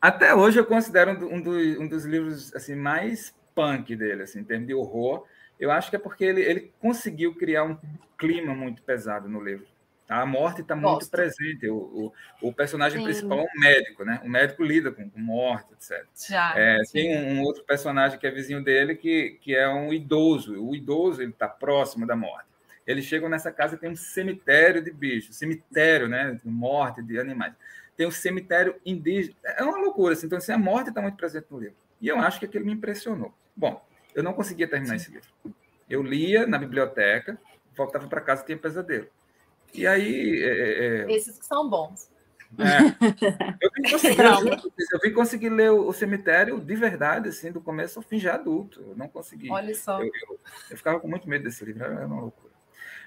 Até 0.00 0.32
hoje 0.32 0.60
eu 0.60 0.64
considero 0.64 1.10
um, 1.10 1.40
do, 1.40 1.50
um, 1.50 1.88
dos 1.88 2.04
livros 2.04 2.54
assim 2.54 2.76
mais 2.76 3.34
punk 3.52 3.96
dele, 3.96 4.22
assim, 4.22 4.38
em 4.38 4.44
termos 4.44 4.68
de 4.68 4.74
horror. 4.74 5.24
Eu 5.58 5.72
acho 5.72 5.90
que 5.90 5.96
é 5.96 5.98
porque 5.98 6.24
ele, 6.24 6.40
ele 6.40 6.72
conseguiu 6.80 7.34
criar 7.34 7.64
um 7.64 7.76
clima 8.16 8.54
muito 8.54 8.80
pesado 8.82 9.28
no 9.28 9.42
livro. 9.42 9.66
A 10.08 10.24
morte 10.24 10.62
está 10.62 10.74
muito 10.74 11.08
presente. 11.10 11.68
O, 11.68 12.12
o, 12.40 12.48
o 12.48 12.52
personagem 12.52 12.98
Sim. 12.98 13.04
principal 13.04 13.40
é 13.40 13.42
um 13.42 13.60
médico, 13.60 14.04
né? 14.04 14.20
O 14.24 14.28
médico 14.28 14.64
lida 14.64 14.90
com, 14.90 15.08
com 15.10 15.20
morte, 15.20 15.74
etc. 15.74 16.06
Já, 16.28 16.54
é, 16.56 16.80
tem 16.90 17.14
um, 17.14 17.34
um, 17.34 17.42
outro 17.42 17.62
personagem 17.64 18.18
que 18.18 18.26
é 18.26 18.30
vizinho 18.30 18.64
dele 18.64 18.94
que, 18.94 19.38
que 19.42 19.54
é 19.54 19.68
um 19.68 19.92
idoso. 19.92 20.64
O 20.64 20.74
idoso 20.74 21.20
ele 21.20 21.32
está 21.32 21.46
próximo 21.46 22.06
da 22.06 22.16
morte. 22.16 22.48
Eles 22.86 23.04
chegam 23.04 23.28
nessa 23.28 23.52
casa 23.52 23.74
e 23.74 23.78
tem 23.78 23.90
um 23.90 23.96
cemitério 23.96 24.82
de 24.82 24.90
bichos, 24.90 25.36
cemitério, 25.36 26.08
né? 26.08 26.40
De 26.42 26.48
morte 26.48 27.02
de 27.02 27.20
animais. 27.20 27.52
Tem 27.94 28.06
um 28.06 28.10
cemitério 28.10 28.76
indígena. 28.86 29.34
É 29.44 29.62
uma 29.62 29.76
loucura. 29.76 30.14
Assim. 30.14 30.24
Então, 30.26 30.38
assim, 30.38 30.52
a 30.52 30.58
morte 30.58 30.88
está 30.88 31.02
muito 31.02 31.18
presente 31.18 31.46
no 31.50 31.58
livro. 31.58 31.76
E 32.00 32.08
eu 32.08 32.18
acho 32.18 32.38
que 32.38 32.46
aquilo 32.46 32.64
me 32.64 32.72
impressionou. 32.72 33.34
Bom, 33.54 33.84
eu 34.14 34.22
não 34.22 34.32
conseguia 34.32 34.66
terminar 34.66 34.98
Sim. 34.98 35.04
esse 35.04 35.10
livro. 35.12 35.28
Eu 35.90 36.02
lia 36.02 36.46
na 36.46 36.56
biblioteca, 36.56 37.38
voltava 37.76 38.06
para 38.08 38.20
casa 38.22 38.42
e 38.42 38.46
tinha 38.46 38.56
pesadelo. 38.56 39.08
E 39.74 39.86
aí. 39.86 40.42
É, 40.42 40.48
é, 40.48 41.10
é 41.10 41.12
Esses 41.12 41.38
que 41.38 41.46
são 41.46 41.68
bons. 41.68 42.10
É, 42.58 42.78
eu, 43.60 43.70
vim 43.76 43.82
conseguir, 43.90 44.22
eu 44.92 45.00
vim 45.00 45.12
conseguir 45.12 45.48
ler 45.50 45.70
o, 45.70 45.92
cemitério 45.92 46.58
de 46.58 46.74
verdade, 46.74 47.28
assim, 47.28 47.52
do 47.52 47.60
começo 47.60 47.98
ao 47.98 48.02
fim, 48.02 48.18
já 48.18 48.34
adulto. 48.34 48.82
Eu 48.88 48.96
não 48.96 49.08
consegui. 49.08 49.50
Olha 49.50 49.74
só. 49.74 50.00
Eu, 50.00 50.06
eu, 50.06 50.40
eu 50.70 50.76
ficava 50.76 50.98
com 50.98 51.08
muito 51.08 51.28
medo 51.28 51.44
desse 51.44 51.64
livro, 51.64 51.84
era 51.84 52.06
uma 52.06 52.22
loucura. 52.22 52.52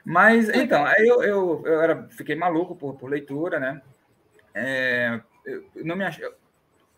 Mas, 0.03 0.50
então, 0.50 0.86
aí 0.86 1.08
eu, 1.08 1.24
eu, 1.24 1.63
eu 1.65 1.82
era, 1.82 2.08
fiquei 2.10 2.36
maluco 2.36 2.75
por, 2.75 2.96
por 2.96 3.10
leitura, 3.10 3.60
né? 3.60 3.82
É, 4.53 5.22
eu 5.46 5.86
não 5.86 5.96
me 5.96 6.03
ach... 6.03 6.20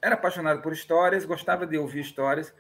era 0.01 0.15
apaixonado 0.15 0.62
por 0.62 0.74
histórias, 0.74 1.25
gostava 1.25 1.65
de 1.67 1.77
ouvir 1.77 2.01
histórias. 2.01 2.53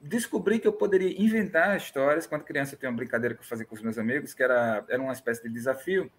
Descobri 0.00 0.58
que 0.58 0.66
eu 0.66 0.72
poderia 0.72 1.20
inventar 1.20 1.76
histórias. 1.76 2.26
Quando 2.26 2.44
criança, 2.44 2.74
eu 2.74 2.78
tinha 2.78 2.90
uma 2.90 2.96
brincadeira 2.96 3.34
que 3.34 3.42
eu 3.42 3.46
fazia 3.46 3.66
com 3.66 3.74
os 3.74 3.82
meus 3.82 3.98
amigos, 3.98 4.32
que 4.32 4.42
era, 4.42 4.84
era 4.88 5.02
uma 5.02 5.12
espécie 5.12 5.42
de 5.42 5.48
desafio, 5.48 6.10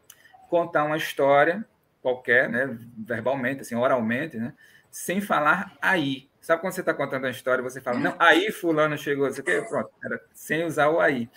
contar 0.49 0.83
uma 0.83 0.97
história 0.97 1.65
qualquer, 2.01 2.49
né, 2.49 2.77
verbalmente, 2.97 3.61
assim, 3.61 3.75
oralmente, 3.75 4.37
né, 4.37 4.53
sem 4.89 5.21
falar 5.21 5.77
aí. 5.81 6.29
Sabe 6.41 6.61
quando 6.61 6.73
você 6.73 6.81
está 6.81 6.93
contando 6.93 7.25
uma 7.25 7.29
história, 7.29 7.63
você 7.63 7.79
fala, 7.79 7.99
não, 7.99 8.15
aí 8.17 8.51
fulano 8.51 8.97
chegou, 8.97 9.31
você 9.31 9.43
quer, 9.43 9.67
pronto, 9.69 9.91
era 10.03 10.19
sem 10.33 10.65
usar 10.65 10.89
o 10.89 10.99
aí. 10.99 11.29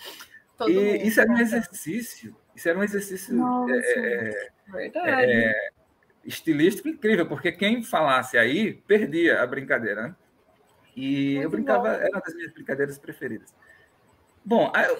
Todo 0.57 0.71
e 0.71 1.07
isso 1.07 1.21
era 1.21 1.31
um 1.31 1.37
exercício, 1.37 2.35
isso 2.55 2.67
era 2.67 2.77
um 2.77 2.83
exercício 2.83 3.37
é, 3.69 4.49
é, 4.73 4.91
é, 4.95 5.69
estilístico 6.25 6.87
incrível, 6.89 7.27
porque 7.27 7.51
quem 7.51 7.83
falasse 7.83 8.37
aí 8.37 8.73
perdia 8.87 9.41
a 9.41 9.47
brincadeira. 9.47 10.07
Né? 10.07 10.15
E 10.95 11.33
Muito 11.33 11.43
eu 11.43 11.49
brincava, 11.49 11.89
bom. 11.89 11.95
era 11.95 12.09
uma 12.09 12.21
das 12.21 12.33
minhas 12.33 12.53
brincadeiras 12.53 12.97
preferidas. 12.97 13.53
Bom, 14.43 14.71
eu 14.75 14.99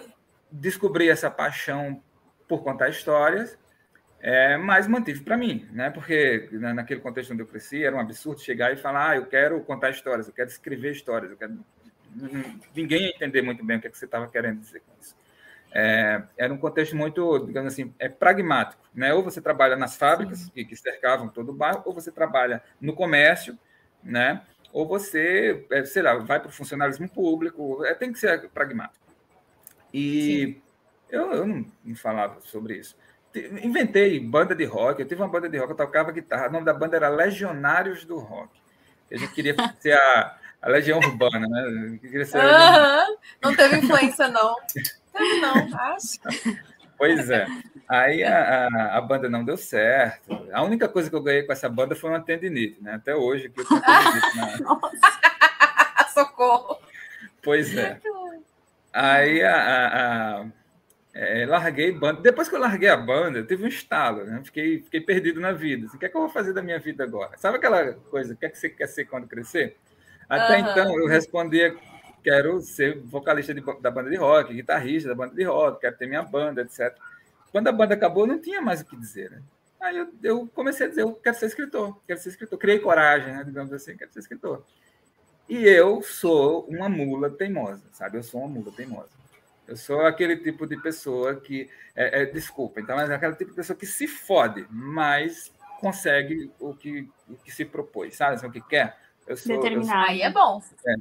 descobri 0.52 1.10
essa 1.10 1.30
paixão 1.30 2.02
por 2.48 2.64
contar 2.64 2.90
histórias, 2.90 3.58
é, 4.20 4.58
mas 4.58 4.88
mantive 4.88 5.24
para 5.24 5.38
mim, 5.38 5.68
né? 5.72 5.90
Porque 5.90 6.50
né, 6.52 6.74
naquele 6.74 7.00
contexto 7.00 7.32
onde 7.32 7.44
eu 7.44 7.48
cresci 7.48 7.84
era 7.84 7.96
um 7.96 8.00
absurdo 8.00 8.42
chegar 8.42 8.74
e 8.74 8.78
falar, 8.78 9.12
ah, 9.12 9.16
eu 9.18 9.26
quero 9.26 9.62
contar 9.62 9.92
histórias, 9.92 10.28
eu 10.28 10.34
quero 10.34 10.50
escrever 10.50 10.92
histórias, 10.92 11.32
eu 11.32 11.38
quero... 11.38 11.58
ninguém 12.76 13.04
ia 13.04 13.10
entender 13.10 13.42
muito 13.42 13.64
bem 13.64 13.78
o 13.78 13.82
que, 13.82 13.88
é 13.88 13.90
que 13.90 13.98
você 13.98 14.06
estava 14.06 14.28
querendo 14.28 14.60
dizer 14.60 14.82
com 14.82 14.94
isso. 15.00 15.16
É, 15.78 16.24
era 16.38 16.54
um 16.54 16.58
contexto 16.58 16.96
muito, 16.96 17.40
digamos 17.46 17.74
assim, 17.74 17.94
é 18.00 18.08
pragmático. 18.08 18.82
Né? 18.94 19.14
Ou 19.14 19.22
você 19.22 19.42
trabalha 19.42 19.76
nas 19.76 19.98
fábricas, 19.98 20.50
que, 20.50 20.64
que, 20.64 20.76
cercavam 20.76 21.28
todo 21.28 21.50
o 21.50 21.54
bairro, 21.54 21.84
ou 21.86 21.94
você 21.94 22.12
trabalha 22.12 22.64
no 22.80 22.96
comércio, 22.96 23.60
né? 24.02 24.42
Ou 24.72 24.88
você, 24.88 25.66
é, 25.72 25.84
sei 25.86 26.02
lá, 26.02 26.16
vai 26.18 26.40
para 26.40 26.50
o 26.50 26.52
funcionalismo 26.52 27.08
público. 27.10 27.84
É, 27.86 27.94
tem 27.94 28.12
que 28.12 28.20
ser 28.20 28.50
pragmático. 28.50 29.06
E 29.94 30.62
eu, 31.10 31.32
eu 31.32 31.48
não, 31.48 31.66
não, 31.84 31.96
falava 31.96 32.40
sobre 32.42 32.76
isso. 32.76 32.96
Inventei 33.64 34.20
banda 34.20 34.54
de 34.56 34.66
rock. 34.66 35.02
Eu 35.02 35.08
tive 35.08 35.22
uma 35.22 35.30
banda 35.30 35.48
de 35.48 35.58
rock, 35.58 35.72
eu 35.72 35.78
tocava 35.78 36.12
guitarra. 36.12 36.48
O 36.48 36.52
nome 36.52 36.66
da 36.66 36.74
banda 36.74 36.98
era 36.98 37.10
Legionários 37.10 38.06
do 38.06 38.18
Rock. 38.18 38.52
A 39.12 39.18
gente 39.18 39.34
queria 39.34 39.56
ser 39.80 39.94
a, 39.94 40.38
a 40.62 40.70
Legião 40.70 41.00
Urbana, 41.00 41.48
né? 41.48 41.98
Não 43.42 43.56
teve 43.56 43.78
influência, 43.78 44.28
não. 44.28 44.56
Não, 45.42 45.80
acho. 45.80 46.20
Pois 46.98 47.30
é. 47.30 47.46
Aí 47.88 48.24
a, 48.24 48.68
a, 48.68 48.98
a, 48.98 49.02
banda 49.02 49.30
não 49.30 49.44
deu 49.44 49.58
certo. 49.58 50.48
A 50.52 50.64
única 50.64 50.88
coisa 50.88 51.10
que 51.10 51.16
eu 51.16 51.22
ganhei 51.22 51.44
com 51.44 51.52
essa 51.52 51.70
banda 51.70 51.96
foi 51.96 52.10
uma 52.10 52.20
tendinite, 52.20 52.82
né? 52.82 52.94
Até 52.94 53.16
hoje 53.16 53.50
que 53.50 53.62
eu 53.62 53.66
tenho 53.68 53.82
tendinite 53.82 54.62
na... 54.64 56.08
Socorro! 56.14 56.80
Pois 57.44 57.76
é. 57.78 58.00
Aí 58.92 59.44
a, 59.44 59.56
a, 59.56 60.42
a 60.42 60.46
é, 61.14 61.46
larguei 61.46 61.92
banda. 61.94 62.22
Depois 62.22 62.50
que 62.50 62.56
eu 62.56 62.60
larguei 62.60 62.90
a 62.90 62.98
banda, 62.98 63.40
eu 63.40 63.48
tive 63.48 63.64
um 63.64 63.68
estalo, 63.68 64.26
né? 64.26 64.42
Fiquei, 64.44 64.82
fiquei 64.82 65.00
perdido 65.00 65.40
na 65.40 65.52
vida. 65.54 65.86
Assim, 65.86 65.96
o 65.96 66.00
que 66.00 66.06
é 66.06 66.10
que 66.10 66.18
eu 66.18 66.22
vou 66.22 66.30
fazer 66.30 66.54
da 66.54 66.62
minha 66.62 66.78
vida 66.78 67.04
agora? 67.04 67.38
Sabe 67.38 67.58
aquela 67.58 67.94
coisa? 67.94 68.34
O 68.34 68.38
que 68.38 68.46
é 68.46 68.50
que 68.50 68.58
você 68.58 68.70
quer 68.70 68.88
ser 68.88 69.06
quando 69.06 69.28
crescer? 69.28 69.78
Até 70.28 70.58
uhum. 70.60 70.70
então 70.70 71.00
eu 71.00 71.08
respondia 71.08 71.76
quero 72.26 72.60
ser 72.60 73.00
vocalista 73.02 73.54
de, 73.54 73.62
da 73.80 73.92
banda 73.92 74.10
de 74.10 74.16
rock, 74.16 74.52
guitarrista 74.52 75.10
da 75.10 75.14
banda 75.14 75.36
de 75.36 75.44
rock, 75.44 75.80
quero 75.80 75.96
ter 75.96 76.08
minha 76.08 76.24
banda, 76.24 76.64
etc. 76.64 76.92
Quando 77.52 77.68
a 77.68 77.72
banda 77.72 77.94
acabou, 77.94 78.26
não 78.26 78.42
tinha 78.42 78.60
mais 78.60 78.82
o 78.82 78.86
que 78.86 78.98
dizer. 78.98 79.30
Né? 79.30 79.44
Aí 79.80 79.96
eu, 79.96 80.12
eu, 80.24 80.48
comecei 80.48 80.88
a 80.88 80.90
dizer, 80.90 81.04
eu 81.04 81.14
quero 81.14 81.38
ser 81.38 81.46
escritor, 81.46 82.02
quero 82.08 82.20
ser 82.20 82.30
escritor. 82.30 82.58
Criei 82.58 82.80
coragem, 82.80 83.32
né, 83.32 83.44
digamos 83.44 83.72
assim, 83.72 83.96
quero 83.96 84.12
ser 84.12 84.22
escritor. 84.22 84.66
E 85.48 85.68
eu 85.68 86.02
sou 86.02 86.66
uma 86.66 86.90
mula 86.90 87.30
teimosa, 87.30 87.84
sabe? 87.92 88.18
Eu 88.18 88.24
sou 88.24 88.42
uma 88.42 88.50
mula 88.50 88.72
teimosa. 88.72 89.12
Eu 89.68 89.78
sou 89.78 90.02
aquele 90.02 90.36
tipo 90.38 90.66
de 90.66 90.78
pessoa 90.78 91.36
que, 91.36 91.70
é, 91.96 92.24
é, 92.24 92.26
desculpa, 92.26 92.82
então, 92.82 92.96
mas 92.96 93.08
é 93.08 93.14
aquele 93.14 93.36
tipo 93.36 93.52
de 93.52 93.56
pessoa 93.56 93.78
que 93.78 93.86
se 93.86 94.08
fode, 94.08 94.66
mas 94.72 95.54
consegue 95.80 96.52
o 96.60 96.74
que, 96.74 97.08
o 97.30 97.36
que 97.36 97.52
se 97.52 97.66
propôs, 97.66 98.16
sabe? 98.16 98.44
O 98.44 98.52
que 98.52 98.62
quer. 98.62 98.98
Eu 99.28 99.38
sou, 99.38 99.56
Determinar. 99.56 100.06
Eu 100.06 100.10
Aí 100.10 100.22
é 100.22 100.32
bom. 100.32 100.62
É. 100.86 100.96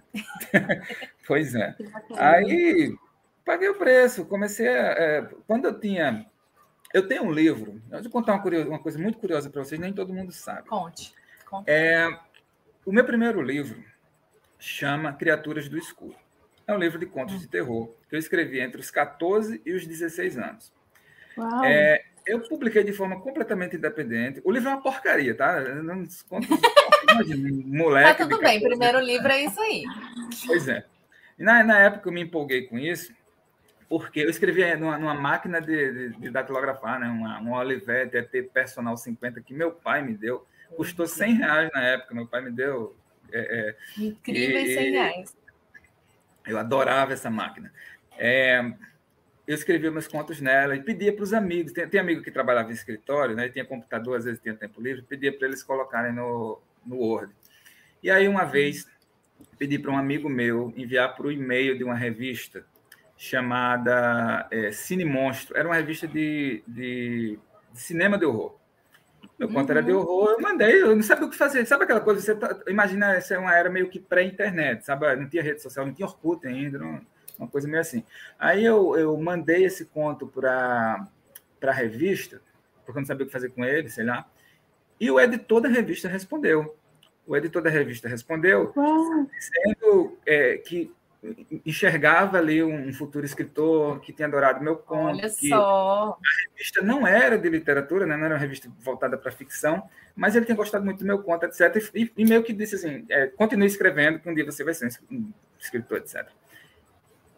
pois 1.26 1.54
é. 1.54 1.75
Aí 2.16 2.97
paguei 3.45 3.69
o 3.69 3.78
preço, 3.78 4.25
comecei 4.25 4.69
a. 4.69 4.73
É, 4.73 5.28
quando 5.47 5.66
eu 5.66 5.78
tinha. 5.78 6.26
Eu 6.93 7.09
tenho 7.09 7.25
um 7.25 7.33
livro, 7.33 7.83
eu 7.90 8.02
vou 8.02 8.11
contar 8.11 8.35
uma, 8.35 8.43
curiosa, 8.43 8.69
uma 8.69 8.78
coisa 8.78 8.99
muito 9.00 9.19
curiosa 9.19 9.50
para 9.50 9.64
vocês, 9.64 9.81
nem 9.81 9.93
todo 9.93 10.14
mundo 10.14 10.31
sabe. 10.31 10.69
Conte. 10.69 11.12
Conte. 11.45 11.69
É, 11.69 12.09
o 12.87 12.93
meu 12.93 13.04
primeiro 13.04 13.43
livro 13.43 13.83
chama 14.61 15.12
Criaturas 15.12 15.69
do 15.69 15.76
Escuro. 15.76 16.14
É 16.66 16.73
um 16.73 16.78
livro 16.78 16.99
de 16.99 17.07
contos 17.07 17.35
hum. 17.35 17.38
de 17.38 17.49
terror 17.49 17.93
que 18.09 18.14
eu 18.14 18.19
escrevi 18.19 18.61
entre 18.61 18.81
os 18.81 18.93
14 18.93 19.61
e 19.66 19.73
os 19.73 19.87
16 19.87 20.38
anos. 20.38 20.73
Uau. 21.37 21.64
É, 21.64 22.04
eu 22.26 22.40
publiquei 22.40 22.83
de 22.85 22.93
forma 22.93 23.21
completamente 23.21 23.76
independente. 23.76 24.40
O 24.45 24.50
livro 24.50 24.69
é 24.69 24.73
uma 24.73 24.83
porcaria, 24.83 25.35
tá? 25.35 25.61
Eu 25.61 25.83
não 25.83 26.04
conto 26.28 26.49
moleque. 27.66 28.18
Tá 28.18 28.25
tudo 28.25 28.40
bem, 28.40 28.61
primeiro 28.61 29.00
livro 29.00 29.28
é 29.28 29.44
isso 29.44 29.61
aí. 29.61 29.85
Pois 30.47 30.68
é. 30.68 30.85
Na, 31.38 31.62
na 31.64 31.80
época 31.80 32.09
eu 32.09 32.12
me 32.12 32.23
empolguei 32.23 32.62
com 32.62 32.78
isso, 32.78 33.12
porque 33.88 34.21
eu 34.21 34.30
escrevia 34.30 34.76
numa, 34.76 34.99
numa 34.99 35.14
máquina 35.14 35.61
de, 35.61 35.92
de, 35.92 36.21
de, 36.21 36.30
datilografar, 36.30 37.00
né? 37.00 37.06
uma, 37.06 37.38
uma 37.38 37.59
Olivetti 37.59 38.16
ET 38.16 38.52
Personal 38.52 38.97
50 38.97 39.40
que 39.40 39.52
meu 39.52 39.73
pai 39.73 40.02
me 40.02 40.14
deu. 40.14 40.47
Custou 40.76 41.06
100 41.06 41.35
reais 41.35 41.71
na 41.73 41.83
época, 41.83 42.14
meu 42.14 42.26
pai 42.26 42.40
me 42.40 42.50
deu. 42.50 42.97
É, 43.33 43.38
é, 43.40 44.02
Incríveis 44.02 44.75
100 44.75 44.90
reais. 44.92 45.37
Eu 46.47 46.59
adorava 46.59 47.12
essa 47.12 47.30
máquina. 47.30 47.73
É, 48.16 48.61
eu 49.47 49.54
escrevia 49.54 49.90
meus 49.90 50.09
contos 50.09 50.40
nela 50.40 50.75
e 50.75 50.83
pedia 50.83 51.12
para 51.12 51.23
os 51.23 51.33
amigos. 51.33 51.73
Tem, 51.73 51.88
tem, 51.88 52.00
amigo 52.00 52.23
que 52.23 52.30
trabalhava 52.30 52.71
em 52.71 52.75
escritório, 52.75 53.35
né? 53.35 53.49
tinha 53.49 53.64
computador, 53.64 54.18
às 54.18 54.25
vezes 54.25 54.40
tinha 54.40 54.54
tempo 54.54 54.80
livre, 54.80 55.02
pedia 55.02 55.37
para 55.37 55.47
eles 55.47 55.62
colocarem 55.62 56.12
no, 56.12 56.61
no 56.87 56.97
Word. 56.97 57.33
E 58.03 58.11
aí, 58.11 58.29
uma 58.29 58.45
vez, 58.45 58.87
pedi 59.59 59.79
para 59.79 59.91
um 59.91 59.97
amigo 59.97 60.29
meu 60.29 60.73
enviar 60.76 61.14
para 61.14 61.26
o 61.26 61.33
e-mail 61.33 61.76
de 61.76 61.85
uma 61.85 61.95
revista 61.95 62.64
chamada 63.17 64.47
é, 64.50 64.71
Cine 64.73 65.05
Monstro. 65.05 65.57
Era 65.57 65.69
uma 65.69 65.76
revista 65.76 66.07
de, 66.07 66.62
de, 66.67 67.38
de 67.73 67.81
cinema 67.81 68.19
de 68.19 68.25
horror. 68.25 68.57
Meu 69.38 69.49
conto 69.49 69.71
uhum. 69.71 69.71
era 69.71 69.83
de 69.83 69.93
uhum. 69.93 69.99
horror, 69.99 70.31
eu 70.33 70.41
mandei, 70.41 70.83
eu 70.83 70.95
não 70.95 71.03
sabia 71.03 71.26
o 71.26 71.31
que 71.31 71.37
fazer. 71.37 71.67
Sabe 71.67 71.85
aquela 71.85 72.00
coisa? 72.00 72.21
Você 72.21 72.35
tá, 72.35 72.61
imagina, 72.69 73.14
essa 73.14 73.35
é 73.35 73.38
uma 73.38 73.55
era 73.55 73.71
meio 73.71 73.88
que 73.88 73.99
pré-internet, 73.99 74.85
sabe? 74.85 75.17
Não 75.17 75.29
tinha 75.29 75.43
rede 75.43 75.62
social, 75.62 75.87
não 75.87 75.93
tinha 75.93 76.07
Orkut 76.07 76.47
ainda, 76.47 76.79
não, 76.79 77.00
uma 77.38 77.49
coisa 77.49 77.67
meio 77.67 77.81
assim. 77.81 78.05
Aí 78.38 78.64
eu, 78.64 78.97
eu 78.97 79.17
mandei 79.17 79.64
esse 79.64 79.87
conto 79.87 80.26
para 80.26 81.09
a 81.62 81.73
revista, 81.73 82.41
porque 82.85 82.99
eu 82.99 83.00
não 83.00 83.07
sabia 83.07 83.25
o 83.25 83.26
que 83.26 83.33
fazer 83.33 83.50
com 83.50 83.64
ele, 83.64 83.88
sei 83.88 84.05
lá. 84.05 84.29
E 85.00 85.10
o 85.10 85.20
editor 85.20 85.60
da 85.60 85.68
revista 85.68 86.08
respondeu. 86.08 86.76
O 87.26 87.36
editor 87.36 87.62
da 87.62 87.70
revista 87.70 88.08
respondeu, 88.08 88.72
Uau. 88.76 89.26
dizendo 89.26 90.18
é, 90.26 90.58
que 90.58 90.92
enxergava 91.64 92.36
ali 92.36 92.62
um 92.62 92.92
futuro 92.92 93.24
escritor 93.24 94.00
que 94.00 94.12
tinha 94.12 94.28
adorado 94.28 94.62
meu 94.62 94.76
conto. 94.76 95.18
Olha 95.18 95.28
só. 95.28 96.18
A 96.18 96.50
revista 96.50 96.82
não 96.82 97.06
era 97.06 97.38
de 97.38 97.48
literatura, 97.48 98.06
né? 98.06 98.16
não 98.16 98.24
era 98.24 98.34
uma 98.34 98.40
revista 98.40 98.70
voltada 98.80 99.16
para 99.16 99.32
ficção, 99.32 99.82
mas 100.14 100.36
ele 100.36 100.44
tinha 100.44 100.56
gostado 100.56 100.84
muito 100.84 100.98
do 100.98 101.06
meu 101.06 101.22
conto, 101.22 101.46
etc. 101.46 101.90
E, 101.94 102.12
e 102.16 102.24
meio 102.24 102.42
que 102.42 102.52
disse 102.52 102.74
assim: 102.74 103.06
é, 103.08 103.26
continue 103.28 103.66
escrevendo, 103.66 104.18
que 104.18 104.28
um 104.28 104.34
dia 104.34 104.44
você 104.44 104.62
vai 104.62 104.74
ser 104.74 104.90
um 105.10 105.32
escritor, 105.58 105.98
etc. 105.98 106.28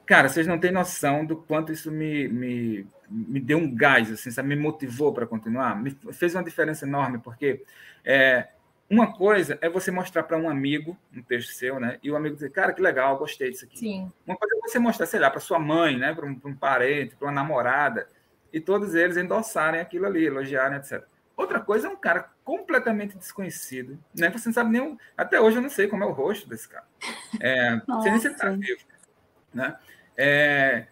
Cara, 0.06 0.28
vocês 0.28 0.46
não 0.46 0.58
têm 0.58 0.70
noção 0.70 1.24
do 1.24 1.36
quanto 1.36 1.72
isso 1.72 1.90
me, 1.90 2.28
me, 2.28 2.86
me 3.10 3.40
deu 3.40 3.58
um 3.58 3.74
gás, 3.74 4.10
assim, 4.10 4.30
sabe? 4.30 4.48
me 4.48 4.56
motivou 4.56 5.12
para 5.12 5.26
continuar. 5.26 5.74
Me 5.80 5.90
fez 6.12 6.34
uma 6.34 6.44
diferença 6.44 6.86
enorme, 6.86 7.18
porque 7.18 7.64
é, 8.04 8.46
uma 8.88 9.12
coisa 9.12 9.58
é 9.60 9.68
você 9.68 9.90
mostrar 9.90 10.22
para 10.22 10.38
um 10.38 10.48
amigo 10.48 10.96
um 11.14 11.20
texto 11.20 11.52
seu, 11.52 11.80
né? 11.80 11.98
E 12.02 12.10
o 12.10 12.16
amigo 12.16 12.36
dizer, 12.36 12.50
cara, 12.50 12.72
que 12.72 12.80
legal, 12.80 13.18
gostei 13.18 13.50
disso 13.50 13.64
aqui. 13.64 13.78
Sim. 13.78 14.12
Uma 14.24 14.36
coisa 14.36 14.54
é 14.54 14.60
você 14.60 14.78
mostrar, 14.78 15.06
sei 15.06 15.18
lá, 15.18 15.28
para 15.28 15.40
sua 15.40 15.58
mãe, 15.58 15.98
né? 15.98 16.14
Para 16.14 16.24
um, 16.24 16.40
um, 16.44 16.54
parente, 16.54 17.16
para 17.16 17.26
uma 17.26 17.34
namorada, 17.34 18.08
e 18.52 18.60
todos 18.60 18.94
eles 18.94 19.16
endossarem 19.16 19.80
aquilo 19.80 20.06
ali, 20.06 20.24
elogiarem, 20.24 20.78
etc. 20.78 21.02
Outra 21.36 21.58
coisa 21.58 21.88
é 21.88 21.90
um 21.90 21.96
cara 21.96 22.30
completamente 22.44 23.18
desconhecido, 23.18 23.98
né? 24.14 24.30
Você 24.30 24.48
não 24.48 24.54
sabe 24.54 24.70
nem. 24.70 24.96
Até 25.16 25.40
hoje 25.40 25.58
eu 25.58 25.62
não 25.62 25.68
sei 25.68 25.88
como 25.88 26.04
é 26.04 26.06
o 26.06 26.12
rosto 26.12 26.48
desse 26.48 26.68
cara. 26.68 26.86
É, 27.40 27.80
você 27.88 28.08
nem 28.08 28.20
se 28.20 28.28
está 28.28 28.50
vivo, 28.50 28.80
né? 29.52 29.76
É, 30.16 30.86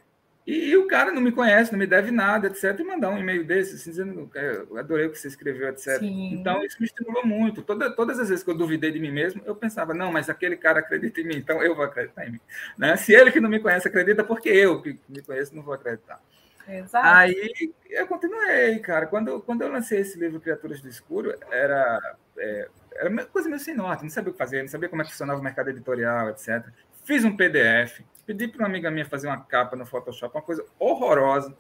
e, 0.47 0.71
e, 0.71 0.77
o 0.77 0.87
cara 0.87 1.11
não 1.11 1.23
me 1.23 1.33
conhece, 1.33 1.73
não 1.73 1.79
me 1.79 1.87
deve 1.87 2.11
nada, 2.11 2.49
etc. 2.49 2.79
E 2.79 2.85
mandar 2.85 3.09
um 3.09 3.19
e-mail 3.19 3.45
desse, 3.47 3.77
assim, 3.77 3.91
dizendo 3.91 4.31
eu 4.35 4.77
adorei 4.77 5.07
o 5.07 5.11
que 5.11 5.19
você 5.19 5.29
escreveu, 5.29 5.69
etc. 5.69 5.99
Sim. 5.99 6.35
Então, 6.35 6.63
isso 6.63 6.77
me 6.79 6.87
estimulou 6.87 7.27
muito. 7.27 7.63
Toda, 7.63 7.91
todas 7.91 8.19
as 8.19 8.29
vezes 8.29 8.45
que 8.45 8.51
eu 8.51 8.57
duvidei 8.57 8.91
de 8.91 9.01
mim 9.01 9.11
mesmo, 9.11 9.41
eu 9.47 9.57
pensava, 9.57 9.95
não, 9.95 10.13
mas 10.13 10.29
aquele 10.29 10.57
cara 10.57 10.81
acredita 10.81 11.21
em 11.21 11.25
mim, 11.25 11.37
então 11.37 11.63
eu 11.63 11.75
vou 11.75 11.85
acreditar 11.85 12.27
em 12.27 12.33
mim. 12.33 12.41
Né? 12.77 12.95
Se 12.97 13.15
ele 13.15 13.33
que 13.33 13.41
não 13.41 13.49
me 13.49 13.59
conhece 13.59 13.89
acredita, 13.89 14.23
porque 14.23 14.51
eu 14.51 14.83
que 14.83 14.99
me 15.09 15.23
conheço 15.23 15.57
não 15.57 15.63
vou 15.63 15.73
acreditar. 15.73 16.21
Exato. 16.69 17.07
Aí 17.07 17.73
eu 17.89 18.07
continuei, 18.07 18.79
cara. 18.81 19.07
Quando, 19.07 19.41
quando 19.41 19.63
eu 19.63 19.73
lancei 19.73 20.01
esse 20.01 20.19
livro 20.19 20.41
Criaturas 20.41 20.81
do 20.81 20.89
Escuro, 20.89 21.35
era, 21.51 22.17
é, 22.37 22.69
era 22.97 23.25
coisa 23.27 23.49
meio 23.49 23.61
sem 23.61 23.75
norte, 23.75 24.03
não 24.03 24.11
sabia 24.11 24.31
o 24.31 24.33
que 24.33 24.39
fazer, 24.39 24.61
não 24.61 24.69
sabia 24.69 24.89
como 24.91 25.01
é 25.01 25.05
que 25.05 25.11
funcionava 25.11 25.41
o 25.41 25.43
mercado 25.45 25.71
editorial, 25.71 26.31
etc. 26.31 26.67
Fiz 27.05 27.25
um 27.25 27.37
PDF, 27.37 28.01
Pedi 28.27 28.49
para 28.49 28.61
uma 28.61 28.69
amiga 28.69 28.91
minha 28.91 29.05
fazer 29.05 29.27
uma 29.27 29.41
capa 29.41 29.77
no 29.77 29.85
Photoshop, 29.85 30.35
uma 30.35 30.43
coisa 30.43 30.65
horrorosa, 30.79 31.55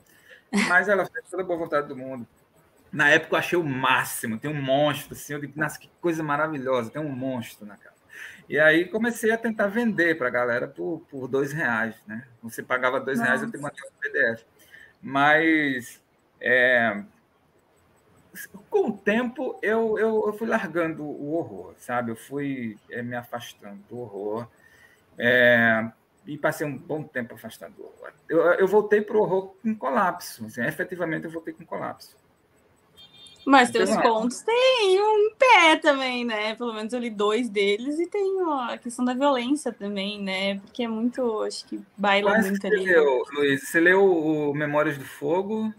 mas 0.69 0.89
ela 0.89 1.05
fez 1.07 1.29
toda 1.29 1.43
a 1.43 1.47
boa 1.47 1.59
vontade 1.59 1.89
do 1.89 1.97
mundo. 1.97 2.27
Na 2.93 3.11
época 3.11 3.35
eu 3.35 3.39
achei 3.39 3.59
o 3.59 3.65
máximo, 3.65 4.39
tem 4.39 4.51
um 4.51 4.63
monstro, 4.63 5.15
assim, 5.15 5.33
eu 5.33 5.41
digo, 5.41 5.59
nossa, 5.59 5.79
que 5.79 5.91
coisa 6.01 6.23
maravilhosa, 6.23 6.91
tem 6.91 7.03
um 7.03 7.09
monstro 7.11 7.67
na 7.67 7.77
capa. 7.77 7.95
E 8.49 8.59
aí 8.59 8.85
comecei 8.85 9.31
a 9.33 9.39
tentar 9.39 9.67
vender 9.67 10.17
para 10.17 10.29
a 10.29 10.31
galera 10.31 10.69
por, 10.69 11.01
por 11.11 11.27
dois 11.27 11.53
reais, 11.53 11.97
né? 12.07 12.25
Você 12.43 12.63
pagava 12.63 13.01
dois 13.01 13.19
nossa. 13.19 13.31
reais, 13.31 13.43
eu 13.43 13.51
te 13.51 13.59
mandei 13.59 13.83
um 13.83 14.01
PDF. 14.01 14.45
Mas 15.03 16.01
é, 16.41 17.03
com 18.69 18.89
o 18.89 18.97
tempo 18.97 19.59
eu, 19.63 19.99
eu, 19.99 20.25
eu, 20.27 20.33
fui 20.33 20.47
largando 20.47 21.05
o 21.05 21.35
horror, 21.35 21.75
sabe? 21.79 22.11
Eu 22.11 22.17
fui 22.17 22.79
é, 22.91 23.03
me 23.03 23.17
afastando 23.17 23.81
do 23.89 23.99
horror. 23.99 24.49
É, 25.17 25.91
e 26.27 26.39
passei 26.39 26.67
um 26.67 26.77
bom 26.77 27.03
tempo 27.03 27.35
afastado. 27.35 27.75
Eu, 28.29 28.41
eu 28.41 28.67
voltei 28.67 29.01
para 29.01 29.17
o 29.17 29.21
horror 29.21 29.55
com 29.63 29.75
colapso. 29.75 30.47
Assim, 30.47 30.63
efetivamente, 30.63 31.25
eu 31.25 31.31
voltei 31.31 31.53
com 31.53 31.65
colapso. 31.65 32.17
Mas 33.47 33.71
teus 33.71 33.91
então, 33.91 34.03
contos 34.03 34.41
têm 34.41 35.01
um 35.01 35.31
pé 35.39 35.77
também, 35.77 36.25
né? 36.25 36.55
Pelo 36.55 36.73
menos 36.73 36.93
eu 36.95 37.01
li 37.01 37.11
dois 37.11 37.49
deles 37.49 37.99
e 37.99 38.07
tem 38.07 38.37
a 38.71 38.79
questão 38.79 39.05
da 39.05 39.13
violência 39.13 39.71
também, 39.71 40.21
né? 40.21 40.59
Porque 40.61 40.85
é 40.85 40.89
muito, 40.89 41.43
acho 41.43 41.67
que 41.67 41.79
baila 41.97 42.31
Mas 42.31 42.49
muito 42.49 42.67
ali. 42.67 42.87
Leu, 42.87 43.23
Luiz, 43.35 43.69
você 43.69 43.81
leu 43.81 44.03
o 44.03 44.55
Memórias 44.55 44.97
do 44.97 45.05
Fogo? 45.05 45.75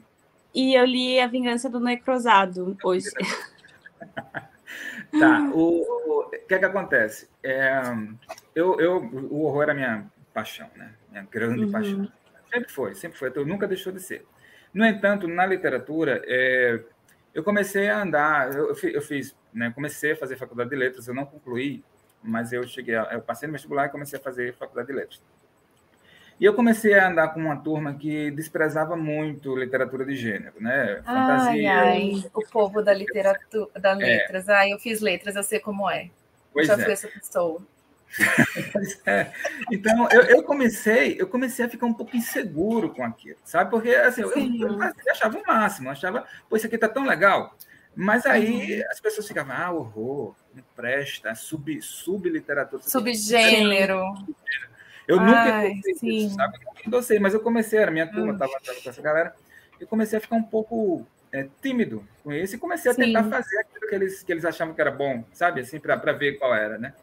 E 0.53 0.75
eu 0.75 0.85
li 0.85 1.19
A 1.19 1.27
Vingança 1.27 1.67
do 1.67 1.79
Necrosado 1.79 2.77
hoje. 2.83 3.09
tá, 5.19 5.49
o, 5.51 5.81
o, 5.81 6.29
que 6.47 6.53
é 6.53 6.59
que 6.59 6.65
acontece? 6.65 7.27
É, 7.41 7.81
eu, 8.53 8.79
eu, 8.79 8.97
o 9.31 9.43
horror 9.43 9.63
era 9.63 9.73
minha 9.73 10.05
paixão, 10.35 10.69
né? 10.75 10.93
Minha 11.09 11.23
grande 11.23 11.63
uhum. 11.63 11.71
paixão. 11.71 12.11
Sempre 12.53 12.71
foi, 12.71 12.93
sempre 12.93 13.17
foi, 13.17 13.29
então, 13.29 13.45
nunca 13.45 13.65
deixou 13.65 13.93
de 13.93 14.01
ser. 14.01 14.25
No 14.73 14.85
entanto, 14.85 15.27
na 15.27 15.45
literatura, 15.45 16.21
é, 16.25 16.83
eu 17.33 17.41
comecei 17.41 17.89
a 17.89 18.01
andar, 18.01 18.53
eu, 18.53 18.75
eu 18.83 19.01
fiz, 19.01 19.35
né, 19.53 19.71
comecei 19.73 20.11
a 20.11 20.15
fazer 20.17 20.35
faculdade 20.35 20.69
de 20.69 20.75
letras, 20.75 21.07
eu 21.07 21.13
não 21.13 21.25
concluí, 21.25 21.83
mas 22.21 22.51
eu 22.51 22.67
cheguei, 22.67 22.95
a, 22.95 23.03
eu 23.13 23.21
passei 23.21 23.47
no 23.47 23.53
vestibular 23.53 23.85
e 23.85 23.89
comecei 23.89 24.19
a 24.19 24.21
fazer 24.21 24.53
faculdade 24.55 24.87
de 24.89 24.93
letras. 24.93 25.21
E 26.37 26.43
eu 26.43 26.53
comecei 26.53 26.93
a 26.93 27.07
andar 27.07 27.29
com 27.29 27.39
uma 27.39 27.55
turma 27.55 27.93
que 27.93 28.29
desprezava 28.31 28.97
muito 28.97 29.55
literatura 29.55 30.05
de 30.05 30.17
gênero, 30.17 30.55
né? 30.59 31.01
Fantasia. 31.05 31.71
Ai, 31.71 32.11
ai, 32.13 32.23
o 32.33 32.45
povo 32.49 32.81
da 32.81 32.93
literatura, 32.93 33.69
da 33.79 33.91
é. 33.91 33.95
letras. 33.95 34.49
É. 34.49 34.53
Ai, 34.53 34.73
eu 34.73 34.79
fiz 34.79 34.99
letras, 34.99 35.37
eu 35.37 35.43
sei 35.43 35.61
como 35.61 35.89
é. 35.89 36.09
Pois 36.51 36.67
Já 36.67 36.73
é. 36.73 36.77
fui 36.77 36.91
essa 36.91 37.07
pessoa. 37.07 37.61
é. 39.05 39.31
Então, 39.71 40.07
eu, 40.11 40.21
eu, 40.23 40.43
comecei, 40.43 41.15
eu 41.19 41.27
comecei 41.27 41.65
a 41.65 41.69
ficar 41.69 41.85
um 41.85 41.93
pouco 41.93 42.15
inseguro 42.15 42.93
com 42.93 43.03
aquilo, 43.03 43.37
sabe? 43.43 43.69
Porque 43.69 43.89
assim, 43.89 44.21
eu, 44.21 44.31
eu, 44.31 44.81
eu, 44.81 45.11
achava 45.11 45.37
o 45.37 45.43
máximo, 45.45 45.89
achava, 45.89 46.25
pô, 46.49 46.55
isso 46.55 46.67
aqui 46.67 46.77
tá 46.77 46.87
tão 46.87 47.05
legal. 47.05 47.55
Mas 47.95 48.25
aí 48.25 48.81
uhum. 48.81 48.91
as 48.91 48.99
pessoas 48.99 49.27
ficavam, 49.27 49.55
ah, 49.55 49.71
horror, 49.71 50.35
não 50.53 50.63
presta, 50.75 51.33
sub, 51.33 51.81
subliteratura. 51.81 52.83
Subgênero. 52.83 54.03
Eu 55.07 55.19
nunca 55.19 55.67
isso, 55.67 56.35
sabe? 56.35 56.57
Eu 56.83 56.91
não 56.91 57.01
sei, 57.01 57.19
mas 57.19 57.33
eu 57.33 57.39
comecei, 57.39 57.81
a 57.81 57.91
minha 57.91 58.07
turma 58.07 58.33
estava 58.33 58.51
hum. 58.51 58.81
com 58.83 58.89
essa 58.89 59.01
galera, 59.01 59.35
eu 59.79 59.87
comecei 59.87 60.17
a 60.17 60.21
ficar 60.21 60.35
um 60.35 60.43
pouco 60.43 61.05
é, 61.31 61.47
tímido 61.61 62.05
com 62.23 62.33
isso 62.33 62.55
e 62.55 62.59
comecei 62.59 62.91
a 62.91 62.93
sim. 62.93 63.03
tentar 63.03 63.23
fazer 63.25 63.59
aquilo 63.59 63.87
que 63.87 63.95
eles, 63.95 64.23
que 64.23 64.31
eles 64.31 64.45
achavam 64.45 64.73
que 64.73 64.81
era 64.81 64.91
bom, 64.91 65.23
sabe? 65.31 65.61
Assim, 65.61 65.79
para 65.79 66.13
ver 66.13 66.37
qual 66.39 66.53
era, 66.53 66.77
né? 66.77 66.93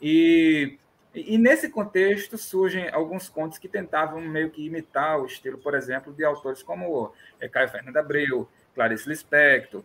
E, 0.00 0.78
e 1.14 1.38
nesse 1.38 1.68
contexto 1.68 2.36
surgem 2.36 2.88
alguns 2.90 3.28
contos 3.28 3.58
que 3.58 3.68
tentavam 3.68 4.20
meio 4.20 4.50
que 4.50 4.64
imitar 4.64 5.20
o 5.20 5.26
estilo, 5.26 5.58
por 5.58 5.74
exemplo, 5.74 6.12
de 6.12 6.24
autores 6.24 6.62
como 6.62 7.12
é, 7.40 7.48
Caio 7.48 7.68
Fernando 7.68 7.96
Abreu, 7.96 8.48
Clarice 8.74 9.08
Lispector, 9.08 9.82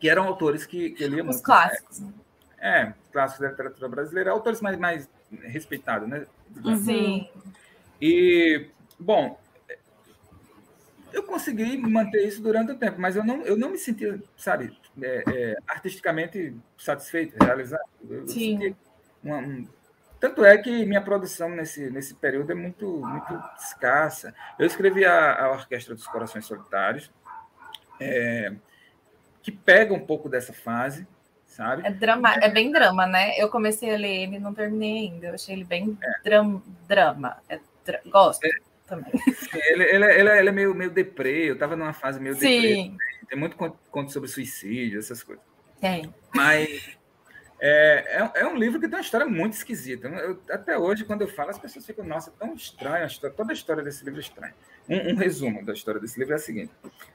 que 0.00 0.08
eram 0.08 0.24
autores 0.24 0.64
que, 0.64 0.90
que 0.90 1.04
eu 1.04 1.08
lia 1.08 1.24
muito. 1.24 1.36
Os 1.36 1.42
clássicos. 1.42 2.00
Né? 2.00 2.12
É, 2.58 2.94
clássicos 3.10 3.42
da 3.42 3.50
literatura 3.50 3.88
brasileira, 3.88 4.30
autores 4.30 4.60
mais, 4.60 4.78
mais 4.78 5.08
respeitados, 5.42 6.08
né? 6.08 6.26
Sim. 6.84 7.28
E, 8.00 8.66
bom, 8.98 9.38
eu 11.12 11.22
consegui 11.22 11.76
manter 11.76 12.26
isso 12.26 12.42
durante 12.42 12.72
o 12.72 12.76
tempo, 12.76 13.00
mas 13.00 13.16
eu 13.16 13.24
não, 13.24 13.42
eu 13.42 13.56
não 13.56 13.70
me 13.70 13.78
sentia, 13.78 14.20
sabe, 14.36 14.76
é, 15.00 15.24
é, 15.26 15.56
artisticamente 15.66 16.56
satisfeito, 16.78 17.36
realizado. 17.42 17.82
Eu, 18.08 18.26
Sim. 18.26 18.62
Eu 18.64 18.76
uma, 19.22 19.38
um... 19.38 19.66
Tanto 20.18 20.44
é 20.44 20.56
que 20.56 20.84
minha 20.84 21.00
produção 21.00 21.48
nesse, 21.48 21.90
nesse 21.90 22.14
período 22.14 22.52
é 22.52 22.54
muito, 22.54 22.86
muito 22.86 23.42
escassa. 23.58 24.32
Eu 24.58 24.66
escrevi 24.66 25.04
a, 25.04 25.44
a 25.44 25.50
Orquestra 25.50 25.94
dos 25.94 26.06
Corações 26.06 26.46
Solitários, 26.46 27.10
é, 28.00 28.52
que 29.42 29.50
pega 29.50 29.92
um 29.92 30.06
pouco 30.06 30.28
dessa 30.28 30.52
fase, 30.52 31.06
sabe? 31.44 31.84
É, 31.84 31.90
drama, 31.90 32.34
é 32.34 32.48
bem 32.48 32.70
drama, 32.70 33.06
né? 33.06 33.36
Eu 33.36 33.48
comecei 33.48 33.92
a 33.92 33.98
ler 33.98 34.22
ele 34.22 34.38
não 34.38 34.54
terminei 34.54 35.08
ainda. 35.08 35.26
Eu 35.28 35.34
achei 35.34 35.54
ele 35.54 35.64
bem 35.64 35.98
é. 36.00 36.12
dram, 36.22 36.62
drama. 36.86 37.36
É, 37.48 37.58
dra, 37.84 38.00
gosto 38.06 38.44
é. 38.44 38.50
também. 38.86 39.12
Ele, 39.52 39.82
ele, 39.84 40.04
ele, 40.04 40.30
ele, 40.30 40.48
é 40.48 40.52
meio, 40.52 40.74
meio 40.74 40.90
deprê. 40.90 41.50
Eu 41.50 41.58
tava 41.58 41.74
numa 41.74 41.92
fase 41.92 42.20
meio 42.20 42.36
Sim. 42.36 42.40
deprê. 42.40 42.92
Tem 43.28 43.38
muito 43.38 43.56
conto 43.56 44.12
sobre 44.12 44.28
suicídio, 44.28 44.98
essas 44.98 45.22
coisas. 45.22 45.44
Tem. 45.80 46.14
Mas 46.32 46.96
é, 47.64 48.18
é, 48.34 48.40
é, 48.40 48.46
um 48.48 48.56
livro 48.56 48.80
que 48.80 48.88
tem 48.88 48.96
uma 48.98 49.04
história 49.04 49.24
muito 49.24 49.52
esquisita. 49.52 50.08
Eu, 50.08 50.36
até 50.50 50.76
hoje, 50.76 51.04
quando 51.04 51.22
eu 51.22 51.28
falo, 51.28 51.50
as 51.50 51.58
pessoas 51.60 51.86
ficam, 51.86 52.04
nossa, 52.04 52.32
tão 52.36 52.54
estranho. 52.54 53.04
A 53.04 53.06
história, 53.06 53.36
toda 53.36 53.52
a 53.52 53.54
história 53.54 53.84
desse 53.84 54.04
livro 54.04 54.18
é 54.18 54.22
estranha. 54.22 54.54
Um, 54.88 55.12
um 55.12 55.14
resumo 55.14 55.64
da 55.64 55.72
história 55.72 56.00
desse 56.00 56.18
livro 56.18 56.32
é 56.32 56.36
o 56.36 56.40
seguinte. 56.40 56.72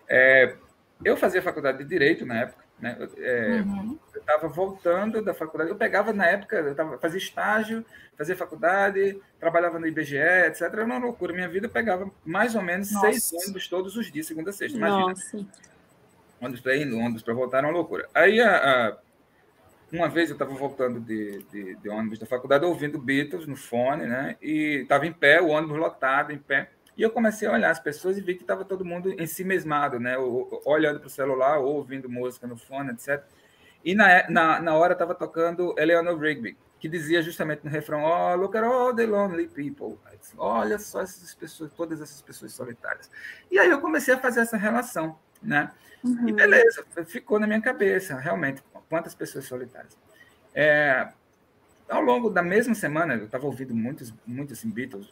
É, 0.07 0.55
eu 1.03 1.17
fazia 1.17 1.41
faculdade 1.41 1.79
de 1.79 1.83
Direito 1.83 2.25
na 2.25 2.43
época. 2.43 2.63
Né? 2.79 2.97
É, 3.17 3.61
uhum. 3.61 3.99
Eu 4.13 4.21
estava 4.21 4.47
voltando 4.47 5.21
da 5.21 5.33
faculdade. 5.33 5.69
Eu 5.69 5.75
pegava 5.75 6.13
na 6.13 6.25
época, 6.25 6.55
eu 6.55 6.73
tava, 6.73 6.97
fazia 6.97 7.17
estágio, 7.17 7.83
fazia 8.17 8.37
faculdade, 8.37 9.19
trabalhava 9.41 9.77
no 9.77 9.85
IBGE, 9.85 10.15
etc. 10.15 10.61
Era 10.61 10.85
uma 10.85 10.97
loucura. 10.97 11.33
Minha 11.33 11.49
vida 11.49 11.65
eu 11.65 11.71
pegava 11.71 12.09
mais 12.23 12.55
ou 12.55 12.61
menos 12.61 12.89
Nossa. 12.93 13.11
seis 13.11 13.33
ônibus 13.33 13.67
todos 13.67 13.97
os 13.97 14.09
dias, 14.09 14.25
segunda 14.25 14.51
a 14.51 14.53
sexta. 14.53 14.77
Imagina. 14.77 15.07
Nossa. 15.07 15.45
Ônibus 16.39 16.61
para 16.61 16.75
ir, 16.77 16.93
ônibus 16.93 17.21
para 17.21 17.33
voltar, 17.33 17.57
era 17.57 17.67
uma 17.67 17.73
loucura. 17.73 18.07
Aí, 18.13 18.39
a, 18.39 18.55
a, 18.55 18.97
uma 19.91 20.09
vez 20.09 20.29
eu 20.29 20.33
estava 20.33 20.53
voltando 20.53 20.99
de, 20.99 21.43
de, 21.43 21.75
de, 21.75 21.89
ônibus 21.89 22.19
da 22.19 22.25
faculdade, 22.25 22.65
ouvindo 22.65 22.99
Beatles 22.99 23.47
no 23.47 23.55
fone, 23.55 24.05
né? 24.05 24.35
E 24.41 24.81
estava 24.81 25.05
em 25.05 25.13
pé, 25.13 25.41
o 25.41 25.47
ônibus 25.47 25.77
lotado, 25.77 26.31
em 26.31 26.37
pé. 26.37 26.71
E 26.97 27.01
eu 27.01 27.11
comecei 27.11 27.47
a 27.47 27.51
olhar 27.51 27.69
as 27.69 27.79
pessoas 27.79 28.17
e 28.17 28.21
vi 28.21 28.35
que 28.35 28.41
estava 28.41 28.65
todo 28.65 28.83
mundo 28.83 29.13
em 29.17 29.27
si 29.27 29.43
mesmado, 29.43 29.99
né? 29.99 30.17
Olhando 30.65 30.99
para 30.99 31.07
o 31.07 31.11
celular, 31.11 31.59
ou 31.59 31.75
ouvindo 31.75 32.09
música 32.09 32.47
no 32.47 32.57
fone, 32.57 32.91
etc. 32.91 33.23
E 33.85 33.95
na, 33.95 34.29
na, 34.29 34.59
na 34.59 34.75
hora 34.75 34.93
estava 34.93 35.13
tocando 35.13 35.75
Eleanor 35.77 36.19
Rigby, 36.19 36.57
que 36.79 36.89
dizia 36.89 37.21
justamente 37.21 37.63
no 37.63 37.69
refrão: 37.69 38.03
Oh, 38.03 38.35
look 38.35 38.57
at 38.57 38.63
all 38.63 38.93
the 38.93 39.05
lonely 39.05 39.47
people. 39.47 39.97
Olha 40.37 40.79
só 40.79 41.01
essas 41.01 41.33
pessoas, 41.33 41.71
todas 41.71 42.01
essas 42.01 42.21
pessoas 42.21 42.51
solitárias. 42.51 43.09
E 43.49 43.59
aí 43.59 43.69
eu 43.69 43.79
comecei 43.79 44.13
a 44.13 44.17
fazer 44.17 44.41
essa 44.41 44.57
relação, 44.57 45.17
né? 45.41 45.71
Uhum. 46.03 46.27
E 46.27 46.33
beleza, 46.33 46.85
ficou 47.05 47.39
na 47.39 47.47
minha 47.47 47.61
cabeça, 47.61 48.17
realmente, 48.17 48.61
quantas 48.89 49.13
pessoas 49.13 49.45
solitárias. 49.45 49.97
É, 50.53 51.09
ao 51.89 52.01
longo 52.01 52.29
da 52.29 52.41
mesma 52.41 52.75
semana, 52.75 53.15
eu 53.15 53.25
estava 53.25 53.45
ouvindo 53.45 53.73
muitos, 53.73 54.13
muitos 54.25 54.63
Beatles, 54.63 55.07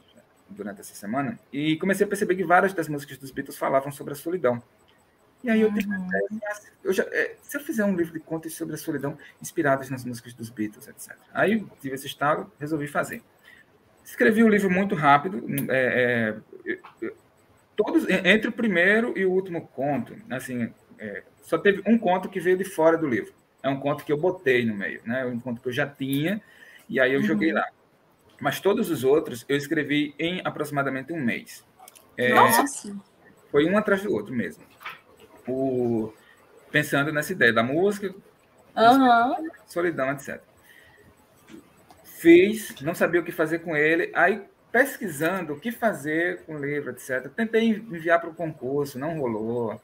durante 0.50 0.82
essa 0.82 0.94
semana 0.94 1.40
e 1.52 1.76
comecei 1.78 2.06
a 2.06 2.08
perceber 2.10 2.36
que 2.36 2.44
várias 2.44 2.74
das 2.74 2.88
músicas 2.88 3.18
dos 3.18 3.32
Beatles 3.32 3.58
falavam 3.58 3.92
sobre 3.92 4.14
a 4.14 4.16
solidão. 4.16 4.62
E 5.44 5.50
aí 5.50 5.62
eu 5.62 5.72
tive 5.74 5.88
uhum. 5.94 6.10
eu 6.84 6.94
já, 6.94 7.04
é, 7.12 7.36
se 7.42 7.58
eu 7.58 7.62
fizer 7.62 7.86
um 7.86 7.96
livro 7.96 8.14
de 8.14 8.20
contos 8.20 8.54
sobre 8.56 8.74
a 8.74 8.78
solidão 8.78 9.18
inspirados 9.42 9.90
nas 9.90 10.04
músicas 10.04 10.34
dos 10.34 10.50
Beatles, 10.50 10.88
etc. 10.88 11.16
Aí 11.34 11.64
tive 11.80 11.96
esse 11.96 12.08
estado, 12.08 12.52
resolvi 12.60 12.88
fazer. 12.88 13.22
Escrevi 14.04 14.44
o 14.44 14.50
livro 14.50 14.70
muito 14.70 14.96
rápido, 14.96 15.44
é, 15.70 16.36
é, 16.64 17.12
todos 17.76 18.08
entre 18.10 18.50
o 18.50 18.52
primeiro 18.52 19.18
e 19.18 19.26
o 19.26 19.32
último 19.32 19.68
conto, 19.68 20.16
assim, 20.30 20.72
é, 20.98 21.24
só 21.44 21.58
teve 21.58 21.84
um 21.86 21.98
conto 21.98 22.30
que 22.30 22.40
veio 22.40 22.58
de 22.58 22.66
fora 22.66 22.98
do 22.98 23.08
livro. 23.08 23.34
É 23.66 23.70
um 23.70 23.80
conto 23.80 24.06
que 24.06 24.12
eu 24.12 24.18
botei 24.18 24.64
no 24.64 24.76
meio, 24.76 25.02
né? 25.04 25.26
Um 25.26 25.40
conto 25.40 25.60
que 25.60 25.70
eu 25.70 25.74
já 25.74 25.88
tinha 25.88 26.40
e 26.88 27.00
aí 27.00 27.12
eu 27.12 27.20
uhum. 27.20 27.26
joguei 27.26 27.52
lá. 27.52 27.68
Mas 28.40 28.60
todos 28.60 28.92
os 28.92 29.04
outros 29.04 29.44
eu 29.50 29.58
escrevi 29.58 30.14
em 30.20 30.40
aproximadamente 30.46 31.12
um 31.12 31.20
mês. 31.20 31.66
É, 32.16 32.32
Nossa! 32.32 32.96
Foi 33.50 33.66
um 33.66 33.76
atrás 33.76 34.04
do 34.04 34.14
outro 34.14 34.36
mesmo. 34.36 34.64
O, 35.48 36.14
pensando 36.70 37.12
nessa 37.12 37.32
ideia 37.32 37.52
da 37.52 37.64
música, 37.64 38.14
uhum. 38.78 39.50
solidão, 39.66 40.12
etc. 40.12 40.40
Fiz, 42.04 42.76
não 42.82 42.94
sabia 42.94 43.20
o 43.20 43.24
que 43.24 43.32
fazer 43.32 43.60
com 43.60 43.76
ele, 43.76 44.12
aí 44.14 44.46
pesquisando 44.72 45.54
o 45.54 45.60
que 45.60 45.72
fazer 45.72 46.44
com 46.44 46.56
o 46.56 46.64
livro, 46.64 46.92
etc. 46.92 47.32
Tentei 47.36 47.68
enviar 47.70 48.22
para 48.22 48.30
o 48.30 48.36
concurso, 48.36 49.00
não 49.00 49.18
rolou. 49.18 49.82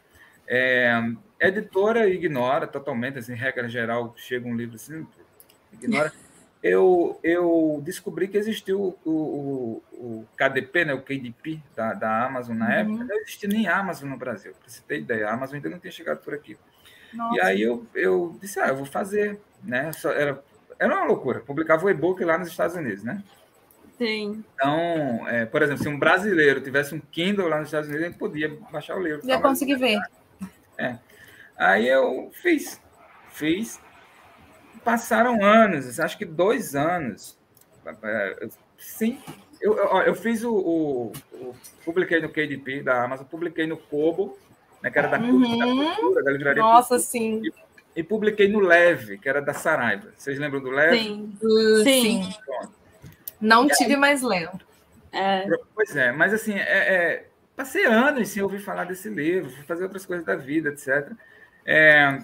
É, 0.48 1.02
editora 1.48 2.08
ignora 2.08 2.68
totalmente, 2.68 3.20
assim, 3.20 3.34
regra 3.34 3.68
geral, 3.68 4.14
chega 4.18 4.48
um 4.48 4.56
livro 4.56 4.76
assim, 4.76 5.06
ignora 5.74 6.12
eu, 6.64 7.20
eu 7.24 7.82
descobri 7.84 8.28
que 8.28 8.38
existiu 8.38 8.96
o, 9.04 9.10
o, 9.10 9.84
o 9.94 10.26
KDP, 10.38 10.86
né, 10.86 10.94
o 10.94 11.02
KDP 11.02 11.60
da, 11.76 11.94
da 11.94 12.26
Amazon 12.26 12.56
na 12.56 12.66
uhum. 12.68 12.72
época, 12.72 13.04
não 13.04 13.16
existia 13.18 13.50
nem 13.50 13.68
Amazon 13.68 14.10
no 14.10 14.18
Brasil, 14.18 14.54
para 14.54 14.70
você 14.70 14.82
ter 14.88 15.00
ideia, 15.00 15.28
a 15.28 15.34
Amazon 15.34 15.56
ainda 15.56 15.70
não 15.70 15.80
tinha 15.80 15.92
chegado 15.92 16.20
por 16.20 16.34
aqui. 16.34 16.58
Nossa. 17.14 17.36
E 17.36 17.42
aí 17.42 17.62
eu, 17.62 17.86
eu 17.96 18.38
disse, 18.40 18.60
ah, 18.60 18.68
eu 18.68 18.78
vou 18.78 18.86
fazer, 18.86 19.40
né? 19.64 19.92
Só, 19.92 20.12
era, 20.12 20.42
era 20.80 20.96
uma 20.96 21.06
loucura, 21.06 21.40
publicava 21.40 21.86
o 21.86 21.90
e-book 21.90 22.24
lá 22.24 22.38
nos 22.38 22.48
Estados 22.48 22.76
Unidos, 22.76 23.04
né? 23.04 23.24
Sim. 23.98 24.44
Então, 24.56 25.28
é, 25.28 25.46
por 25.46 25.62
exemplo, 25.62 25.84
se 25.84 25.90
um 25.90 26.00
brasileiro 26.00 26.62
tivesse 26.62 26.96
um 26.96 27.00
Kindle 27.00 27.48
lá 27.48 27.60
nos 27.60 27.68
Estados 27.68 27.90
Unidos, 27.90 28.08
ele 28.08 28.16
podia 28.16 28.50
baixar 28.72 28.96
o 28.98 29.02
livro. 29.02 29.26
Já 29.26 29.40
conseguir 29.40 29.76
ver. 29.76 30.00
É. 30.78 30.98
Aí 31.62 31.88
eu 31.88 32.32
fiz, 32.42 32.82
fiz, 33.30 33.80
passaram 34.84 35.46
anos, 35.46 36.00
acho 36.00 36.18
que 36.18 36.26
dois 36.26 36.76
anos. 36.76 37.38
Sim, 38.80 39.20
eu, 39.62 39.78
eu 39.78 40.16
fiz 40.16 40.44
o, 40.44 40.52
o, 40.52 41.12
o, 41.34 41.56
Publiquei 41.86 42.20
no 42.20 42.30
KDP 42.30 42.82
da 42.82 43.04
Amazon, 43.04 43.28
publiquei 43.28 43.68
no 43.68 43.78
Kobo, 43.78 44.36
né, 44.82 44.90
que 44.90 44.98
era 44.98 45.08
da, 45.08 45.20
uhum. 45.20 45.60
da 45.60 45.66
cultura, 45.96 46.24
da 46.24 46.32
livraria. 46.32 46.64
Nossa, 46.64 46.98
sim. 46.98 47.44
E, 47.46 48.00
e, 48.00 48.04
publiquei 48.04 48.48
no 48.48 48.60
Leve, 48.60 49.20
que 49.20 49.30
era 49.30 49.40
da 49.40 49.54
Saraiva. 49.54 50.12
Vocês 50.18 50.40
lembram 50.40 50.62
do 50.62 50.72
Leve? 50.72 50.98
Sim. 50.98 51.38
sim. 51.84 52.30
Não 53.40 53.68
e 53.68 53.70
tive, 53.70 53.94
aí, 53.94 54.00
mais 54.00 54.24
lembro. 54.24 54.60
É. 55.12 55.46
Pois 55.76 55.96
é, 55.96 56.12
mas 56.12 56.34
assim, 56.34 56.56
é, 56.56 56.62
é, 56.62 57.28
passei 57.56 57.86
anos 57.86 58.30
sem 58.30 58.42
ouvir 58.42 58.62
falar 58.62 58.86
desse 58.86 59.10
livro, 59.10 59.52
fui 59.52 59.64
fazer 59.64 59.84
outras 59.84 60.08
coisas 60.08 60.26
da 60.26 60.36
vida, 60.36 60.70
etc. 60.70 61.12
É, 61.66 62.22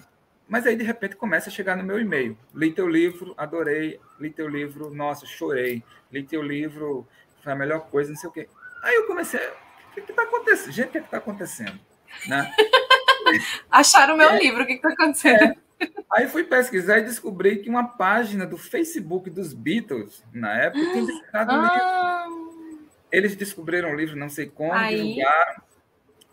mas 0.48 0.66
aí, 0.66 0.74
de 0.76 0.84
repente, 0.84 1.14
começa 1.14 1.50
a 1.50 1.52
chegar 1.52 1.76
no 1.76 1.84
meu 1.84 2.00
e-mail. 2.00 2.36
Li 2.54 2.72
teu 2.72 2.88
livro, 2.88 3.34
adorei. 3.36 4.00
Li 4.18 4.30
teu 4.30 4.48
livro, 4.48 4.90
nossa, 4.90 5.26
chorei. 5.26 5.84
Li 6.10 6.22
teu 6.22 6.42
livro, 6.42 7.06
foi 7.42 7.52
a 7.52 7.56
melhor 7.56 7.80
coisa, 7.90 8.10
não 8.10 8.16
sei 8.16 8.30
o 8.30 8.32
quê. 8.32 8.48
Aí 8.82 8.94
eu 8.94 9.06
comecei, 9.06 9.40
o 9.40 9.92
que 9.92 10.00
está 10.00 10.22
acontecendo? 10.22 10.72
Gente, 10.72 10.88
o 10.88 10.92
que 10.92 10.98
está 10.98 11.18
acontecendo? 11.18 11.78
Né? 12.26 12.50
Acharam 13.70 14.14
o 14.14 14.16
meu 14.16 14.30
é, 14.30 14.38
livro, 14.38 14.62
o 14.62 14.66
que 14.66 14.72
está 14.74 14.88
acontecendo? 14.88 15.42
É. 15.42 15.56
Aí 16.10 16.26
fui 16.26 16.44
pesquisar 16.44 16.98
e 16.98 17.04
descobri 17.04 17.58
que 17.58 17.68
uma 17.68 17.86
página 17.86 18.46
do 18.46 18.56
Facebook 18.56 19.28
dos 19.28 19.52
Beatles, 19.52 20.24
na 20.32 20.52
época, 20.54 20.80
tinha 20.92 21.04
ah. 21.34 22.24
livro. 22.26 22.48
Eles 23.12 23.36
descobriram 23.36 23.90
o 23.90 23.94
livro, 23.94 24.16
não 24.16 24.28
sei 24.28 24.46
como, 24.46 24.72
Aí... 24.72 24.96
divulgaram. 24.96 25.67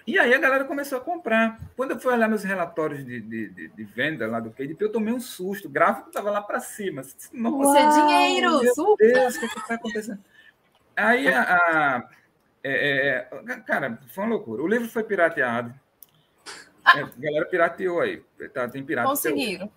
E 0.08 0.20
aí 0.20 0.34
a 0.34 0.38
galera 0.38 0.66
começou 0.66 1.00
a 1.00 1.02
comprar. 1.02 1.60
Quando 1.76 1.92
eu 1.92 2.00
fui 2.00 2.14
olhar 2.14 2.28
meus 2.28 2.44
relatórios 2.44 3.04
de, 3.04 3.20
de, 3.20 3.50
de, 3.50 3.68
de 3.70 3.84
venda 3.84 4.28
lá 4.28 4.40
do 4.40 4.52
KDP, 4.52 4.86
eu 4.86 4.92
tomei 4.92 5.14
um 5.14 5.20
susto. 5.20 5.68
O 5.68 5.72
gráfico 5.72 6.10
estava 6.10 6.30
lá 6.30 6.42
para 6.42 6.60
cima. 6.60 7.02
Nossa, 7.34 7.80
é 7.80 7.90
dinheiro! 7.90 8.62
Meu 8.62 8.76
Super. 8.76 9.14
Deus, 9.14 9.36
o 9.36 9.40
que 9.40 9.46
está 9.46 9.74
acontecendo? 9.74 10.20
Aí 10.96 11.28
a. 11.28 11.42
a 11.42 12.10
é, 12.68 13.28
é, 13.48 13.56
cara, 13.60 14.00
foi 14.08 14.24
uma 14.24 14.36
loucura. 14.36 14.62
O 14.64 14.68
livro 14.68 14.88
foi 14.88 15.04
pirateado. 15.04 15.74
Ah. 16.84 17.00
É, 17.00 17.04
a 17.04 17.10
galera 17.18 17.46
pirateou 17.46 18.00
aí. 18.00 18.24
Tá, 18.54 18.68
tem 18.68 18.84
pirata. 18.84 19.08
Conseguiram. 19.08 19.72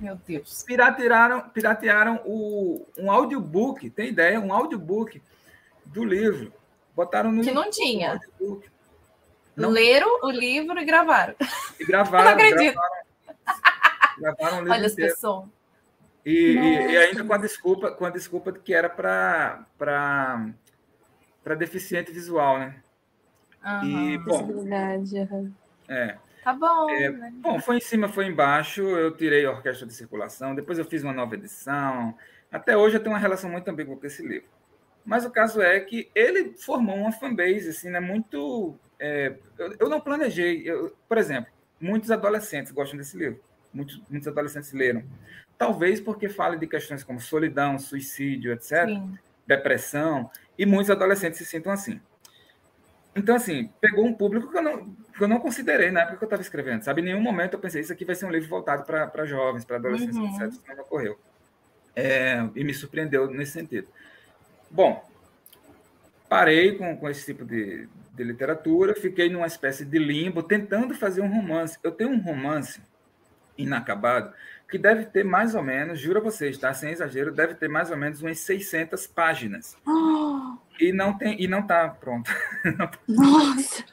Meu 0.00 0.16
Deus. 0.16 0.62
Piratearam, 0.62 1.48
piratearam 1.50 2.22
o, 2.24 2.86
um 2.98 3.10
audiobook, 3.10 3.88
tem 3.90 4.08
ideia? 4.08 4.40
Um 4.40 4.52
audiobook 4.52 5.22
do 5.86 6.04
livro. 6.04 6.52
Botaram 6.94 7.30
no. 7.30 7.42
Que 7.42 7.50
não 7.50 7.70
tinha. 7.70 8.20
Um 8.40 8.60
não. 9.56 9.70
Leram 9.70 10.20
o 10.22 10.30
livro 10.30 10.78
e 10.78 10.84
gravaram. 10.84 11.34
E 11.78 11.84
gravaram. 11.84 12.24
não 12.24 12.32
acredito. 12.32 12.74
Gravaram, 12.74 13.02
gravaram 14.18 14.56
o 14.56 14.60
livro 14.60 14.72
Olha 14.72 14.86
as 14.86 14.94
pessoas. 14.94 15.48
E, 16.24 16.30
e, 16.30 16.92
e, 16.92 16.96
ainda 16.96 17.24
com 17.24 17.32
a 17.32 17.38
desculpa, 17.38 17.90
com 17.90 18.04
a 18.04 18.10
desculpa 18.10 18.52
de 18.52 18.60
que 18.60 18.72
era 18.72 18.88
para 18.88 19.66
para 19.76 21.56
deficiente 21.56 22.12
visual, 22.12 22.58
né? 22.58 22.76
Uhum, 23.64 24.10
e 24.10 24.18
bom, 24.18 24.64
é. 25.88 26.16
Tá 26.42 26.52
bom. 26.52 26.90
É, 26.90 27.10
né? 27.10 27.32
Bom, 27.36 27.60
foi 27.60 27.76
em 27.76 27.80
cima, 27.80 28.08
foi 28.08 28.26
embaixo. 28.26 28.82
Eu 28.82 29.16
tirei 29.16 29.44
a 29.44 29.50
orquestra 29.50 29.86
de 29.86 29.94
circulação. 29.94 30.54
Depois 30.54 30.78
eu 30.78 30.84
fiz 30.84 31.02
uma 31.02 31.12
nova 31.12 31.34
edição. 31.34 32.16
Até 32.50 32.76
hoje 32.76 32.96
eu 32.96 33.00
tenho 33.00 33.14
uma 33.14 33.20
relação 33.20 33.48
muito 33.50 33.68
ambígua 33.68 33.96
com 33.96 34.06
esse 34.06 34.26
livro. 34.26 34.48
Mas 35.04 35.24
o 35.24 35.30
caso 35.30 35.60
é 35.60 35.78
que 35.80 36.10
ele 36.14 36.54
formou 36.58 36.96
uma 36.96 37.12
fanbase, 37.12 37.68
assim, 37.68 37.90
né? 37.90 38.00
Muito 38.00 38.76
é, 39.02 39.36
eu, 39.58 39.76
eu, 39.80 39.88
não 39.88 40.00
planejei. 40.00 40.62
Eu, 40.64 40.96
por 41.08 41.18
exemplo, 41.18 41.50
muitos 41.80 42.08
adolescentes 42.12 42.70
gostam 42.70 42.96
desse 42.96 43.16
livro. 43.16 43.40
Muitos, 43.74 44.00
muitos 44.08 44.28
adolescentes 44.28 44.72
leram. 44.72 45.02
Talvez 45.58 46.00
porque 46.00 46.28
fala 46.28 46.56
de 46.56 46.68
questões 46.68 47.02
como 47.02 47.18
solidão, 47.20 47.80
suicídio, 47.80 48.52
etc., 48.52 48.86
Sim. 48.86 49.18
depressão, 49.44 50.30
e 50.56 50.64
muitos 50.64 50.88
adolescentes 50.88 51.38
se 51.38 51.44
sintam 51.44 51.72
assim. 51.72 52.00
Então, 53.14 53.34
assim, 53.34 53.70
pegou 53.80 54.06
um 54.06 54.14
público 54.14 54.48
que 54.48 54.56
eu 54.56 54.62
não, 54.62 54.94
que 54.94 55.22
eu 55.22 55.28
não 55.28 55.40
considerei 55.40 55.90
na 55.90 56.02
época 56.02 56.18
que 56.18 56.24
eu 56.24 56.26
estava 56.26 56.42
escrevendo, 56.42 56.82
sabe? 56.82 57.00
Em 57.02 57.06
nenhum 57.06 57.20
momento 57.20 57.54
eu 57.54 57.58
pensei, 57.58 57.80
isso 57.80 57.92
aqui 57.92 58.04
vai 58.04 58.14
ser 58.14 58.26
um 58.26 58.30
livro 58.30 58.48
voltado 58.48 58.84
para 58.84 59.26
jovens, 59.26 59.64
para 59.64 59.76
adolescentes, 59.76 60.16
uhum. 60.16 60.36
etc. 60.36 60.48
Isso 60.48 60.62
não 60.68 60.84
ocorreu. 60.84 61.18
É, 61.96 62.48
e 62.54 62.62
me 62.62 62.72
surpreendeu 62.72 63.28
nesse 63.28 63.52
sentido. 63.52 63.88
Bom, 64.70 65.04
parei 66.32 66.78
com, 66.78 66.96
com 66.96 67.10
esse 67.10 67.26
tipo 67.26 67.44
de, 67.44 67.86
de 68.14 68.24
literatura, 68.24 68.94
fiquei 68.94 69.28
numa 69.28 69.46
espécie 69.46 69.84
de 69.84 69.98
limbo, 69.98 70.42
tentando 70.42 70.94
fazer 70.94 71.20
um 71.20 71.28
romance. 71.28 71.78
Eu 71.82 71.92
tenho 71.92 72.08
um 72.08 72.18
romance 72.18 72.80
inacabado 73.58 74.32
que 74.66 74.78
deve 74.78 75.04
ter 75.04 75.26
mais 75.26 75.54
ou 75.54 75.62
menos, 75.62 76.00
juro 76.00 76.20
a 76.20 76.22
vocês, 76.22 76.56
tá? 76.56 76.72
Sem 76.72 76.92
exagero, 76.92 77.34
deve 77.34 77.54
ter 77.54 77.68
mais 77.68 77.90
ou 77.90 77.98
menos 77.98 78.22
umas 78.22 78.38
600 78.38 79.06
páginas. 79.06 79.76
Oh. 79.86 80.56
E 80.80 80.90
não 80.90 81.16
tem 81.16 81.40
e 81.40 81.46
não 81.46 81.64
tá 81.64 81.86
pronto. 81.90 82.30
Nossa. 83.06 83.84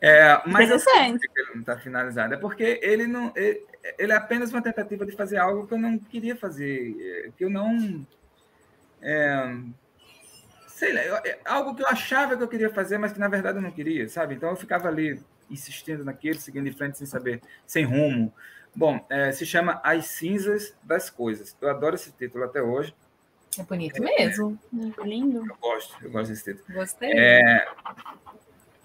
É, 0.00 0.40
mas 0.46 0.70
eu 0.70 0.78
sei 0.78 1.18
que 1.18 1.40
ele 1.40 1.50
não 1.52 1.60
está 1.60 1.78
finalizado. 1.78 2.34
É 2.34 2.36
porque 2.38 2.80
ele 2.82 3.06
não. 3.06 3.32
Ele, 3.36 3.62
ele, 3.98 4.12
é 4.12 4.16
apenas 4.16 4.50
uma 4.50 4.62
tentativa 4.62 5.04
de 5.04 5.12
fazer 5.12 5.36
algo 5.36 5.66
que 5.66 5.74
eu 5.74 5.78
não 5.78 5.98
queria 5.98 6.34
fazer, 6.34 7.32
que 7.36 7.44
eu 7.44 7.50
não. 7.50 8.04
É, 9.02 9.56
sei 10.82 10.92
lá, 10.92 11.00
eu, 11.04 11.14
é 11.14 11.38
algo 11.44 11.76
que 11.76 11.82
eu 11.82 11.86
achava 11.86 12.36
que 12.36 12.42
eu 12.42 12.48
queria 12.48 12.68
fazer, 12.68 12.98
mas 12.98 13.12
que 13.12 13.20
na 13.20 13.28
verdade 13.28 13.58
eu 13.58 13.62
não 13.62 13.70
queria, 13.70 14.08
sabe? 14.08 14.34
Então 14.34 14.50
eu 14.50 14.56
ficava 14.56 14.88
ali 14.88 15.22
insistindo 15.48 16.04
naquilo, 16.04 16.40
seguindo 16.40 16.66
em 16.66 16.72
frente 16.72 16.98
sem 16.98 17.06
saber, 17.06 17.40
sem 17.64 17.84
rumo. 17.84 18.34
Bom, 18.74 19.06
é, 19.08 19.30
se 19.30 19.46
chama 19.46 19.80
As 19.84 20.06
Cinzas 20.06 20.74
das 20.82 21.08
Coisas. 21.08 21.56
Eu 21.60 21.70
adoro 21.70 21.94
esse 21.94 22.10
título 22.10 22.42
até 22.42 22.60
hoje. 22.60 22.92
É 23.56 23.62
bonito 23.62 24.02
mesmo. 24.02 24.58
Muito 24.72 25.04
lindo. 25.04 25.46
Eu 25.46 25.56
gosto, 25.60 25.94
eu 26.02 26.10
gosto 26.10 26.30
desse 26.30 26.52
título. 26.52 26.74
Gostei. 26.74 27.12
É, 27.12 27.68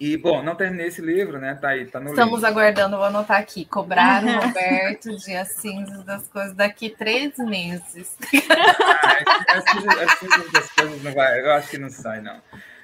e, 0.00 0.16
bom, 0.16 0.42
não 0.42 0.54
terminei 0.54 0.86
esse 0.86 1.00
livro, 1.00 1.38
né? 1.38 1.54
Tá 1.54 1.70
aí, 1.70 1.86
tá 1.86 1.98
no 1.98 2.10
Estamos 2.10 2.34
livro. 2.34 2.46
aguardando, 2.46 2.96
vou 2.96 3.06
anotar 3.06 3.40
aqui. 3.40 3.64
Cobrar 3.64 4.22
o 4.22 4.40
Roberto 4.46 5.16
de 5.16 5.34
As 5.34 5.48
Cinzas 5.48 6.04
das 6.04 6.28
Coisas 6.28 6.54
daqui 6.54 6.90
três 6.90 7.36
meses. 7.38 8.16
Ah, 8.50 9.56
as, 9.56 9.64
as 9.66 10.18
Cinzas 10.18 10.52
das 10.52 10.70
Coisas 10.70 11.02
não 11.02 11.12
vai, 11.12 11.40
eu 11.40 11.52
acho 11.52 11.70
que 11.70 11.78
não 11.78 11.90
sai, 11.90 12.20
não. 12.20 12.40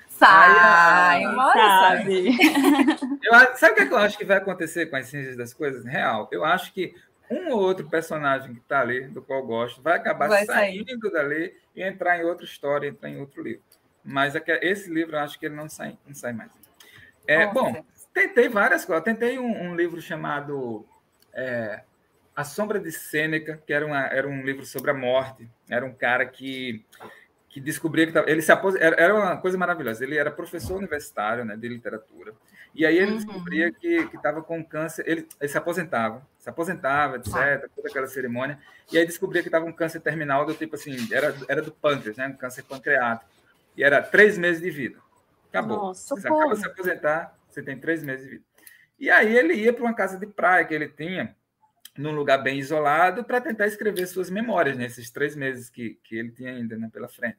Sai, 0.09 1.27
uma 1.27 1.53
sabe. 1.53 2.37
Eu, 3.23 3.57
sabe 3.57 3.73
o 3.83 3.89
que 3.89 3.95
eu 3.95 3.99
acho 3.99 4.19
que 4.19 4.25
vai 4.25 4.39
acontecer 4.39 4.87
com 4.87 4.97
as 4.97 5.07
Cinzas 5.07 5.37
das 5.37 5.55
Coisas? 5.55 5.85
Real. 5.85 6.29
Eu 6.33 6.45
acho 6.45 6.73
que 6.73 6.95
um 7.31 7.53
ou 7.53 7.61
outro 7.61 7.89
personagem 7.89 8.55
que 8.55 8.61
está 8.61 8.81
ali, 8.81 9.03
do 9.07 9.23
qual 9.23 9.41
eu 9.41 9.47
gosto, 9.47 9.81
vai 9.81 9.97
acabar 9.97 10.29
vai 10.29 10.45
saindo 10.45 11.01
sair. 11.01 11.13
dali 11.13 11.55
e 11.77 11.83
entrar 11.83 12.19
em 12.19 12.25
outra 12.25 12.45
história, 12.45 12.89
entrar 12.89 13.09
em 13.09 13.21
outro 13.21 13.43
livro. 13.43 13.63
Mas 14.05 14.35
é 14.35 14.43
esse 14.63 14.91
livro 14.91 15.17
eu 15.17 15.21
acho 15.21 15.39
que 15.39 15.47
ele 15.47 15.55
não 15.55 15.69
sai, 15.69 15.97
não 16.07 16.15
sai 16.15 16.33
mais. 16.33 16.64
É, 17.27 17.47
bom, 17.47 17.85
tentei 18.13 18.49
várias 18.49 18.85
coisas. 18.85 19.05
Tentei 19.05 19.39
um, 19.39 19.71
um 19.71 19.77
livro 19.77 20.01
chamado 20.01 20.87
é, 21.33 21.83
A 22.35 22.45
Sombra 22.45 22.79
de 22.79 22.93
Sêneca, 22.93 23.61
que 23.67 23.73
era, 23.73 23.87
uma, 23.87 24.07
era 24.07 24.29
um 24.29 24.43
livro 24.43 24.65
sobre 24.65 24.91
a 24.91 24.95
morte. 24.95 25.49
Era 25.69 25.85
um 25.85 25.93
cara 25.93 26.27
que, 26.27 26.85
que 27.49 27.61
descobria 27.61 28.07
que 28.07 28.13
tava, 28.13 28.31
ele 28.31 28.43
se 28.43 28.53
apos, 28.53 28.75
era, 28.77 29.15
uma 29.15 29.37
coisa 29.39 29.57
maravilhosa. 29.57 30.05
Ele 30.05 30.17
era 30.17 30.31
professor 30.31 30.77
universitário 30.77 31.45
né, 31.45 31.57
de 31.57 31.69
literatura. 31.69 32.35
E 32.75 32.85
aí 32.85 32.99
ele 32.99 33.13
uhum. 33.13 33.17
descobria 33.17 33.73
que 33.73 34.09
estava 34.13 34.43
com 34.43 34.63
câncer. 34.65 35.05
Ele, 35.07 35.27
ele, 35.41 35.49
se 35.49 35.57
aposentava, 35.57 36.27
se 36.39 36.51
aposentava, 36.51 37.17
etc., 37.17 37.71
toda 37.75 37.89
aquela 37.89 38.09
cerimônia. 38.09 38.59
E 38.93 38.99
aí 38.99 39.07
descobria 39.07 39.43
que 39.43 39.49
estava 39.49 39.65
com 39.65 39.73
câncer 39.73 40.01
terminal, 40.01 40.45
do 40.45 40.55
tipo 40.55 40.75
assim, 40.75 40.97
era, 41.13 41.35
era 41.49 41.63
do 41.63 41.71
pâncreas, 41.71 42.17
né, 42.17 42.27
um 42.27 42.37
câncer 42.37 42.65
pancreático. 42.65 43.31
E 43.77 43.83
era 43.83 44.03
três 44.03 44.37
meses 44.37 44.61
de 44.61 44.71
vida. 44.71 45.04
Acabou. 45.55 45.77
Nossa, 45.77 46.17
você 46.17 46.27
acaba 46.27 46.55
de 46.55 46.61
se 46.61 46.67
aposentar, 46.67 47.39
você 47.49 47.63
tem 47.63 47.79
três 47.79 48.03
meses 48.03 48.25
de 48.25 48.31
vida. 48.33 48.45
E 48.99 49.09
aí 49.09 49.37
ele 49.37 49.55
ia 49.55 49.73
para 49.73 49.85
uma 49.85 49.95
casa 49.95 50.19
de 50.19 50.27
praia 50.27 50.65
que 50.65 50.75
ele 50.75 50.89
tinha, 50.89 51.37
num 51.97 52.13
lugar 52.13 52.39
bem 52.39 52.59
isolado, 52.59 53.23
para 53.23 53.41
tentar 53.41 53.67
escrever 53.67 54.07
suas 54.07 54.31
memórias 54.31 54.77
nesses 54.77 55.11
três 55.11 55.37
meses 55.37 55.71
que, 55.71 55.99
que 56.03 56.17
ele 56.17 56.33
tinha 56.33 56.53
ainda 56.53 56.77
né, 56.77 56.91
pela 56.93 57.09
frente. 57.09 57.39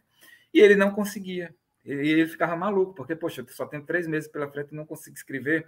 E 0.53 0.59
ele 0.61 0.75
não 0.75 0.91
conseguia. 0.91 1.53
E 1.83 1.91
ele 1.91 2.27
ficava 2.27 2.55
maluco, 2.55 2.95
porque, 2.95 3.15
poxa, 3.15 3.41
eu 3.41 3.47
só 3.49 3.65
tenho 3.65 3.83
três 3.83 4.07
meses 4.07 4.29
pela 4.29 4.49
frente 4.49 4.71
e 4.71 4.75
não 4.75 4.85
consigo 4.85 5.15
escrever. 5.15 5.67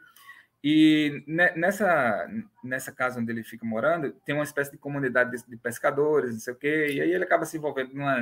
E 0.64 1.24
nessa, 1.56 2.28
nessa 2.64 2.92
casa 2.92 3.20
onde 3.20 3.32
ele 3.32 3.44
fica 3.44 3.66
morando, 3.66 4.12
tem 4.26 4.34
uma 4.34 4.44
espécie 4.44 4.72
de 4.72 4.78
comunidade 4.78 5.32
de, 5.32 5.48
de 5.48 5.58
pescadores, 5.58 6.32
não 6.32 6.40
sei 6.40 6.54
o 6.54 6.56
quê, 6.56 6.88
e 6.92 7.02
aí 7.02 7.12
ele 7.12 7.24
acaba 7.24 7.46
se 7.46 7.58
envolvendo 7.58 7.94
numa, 7.94 8.22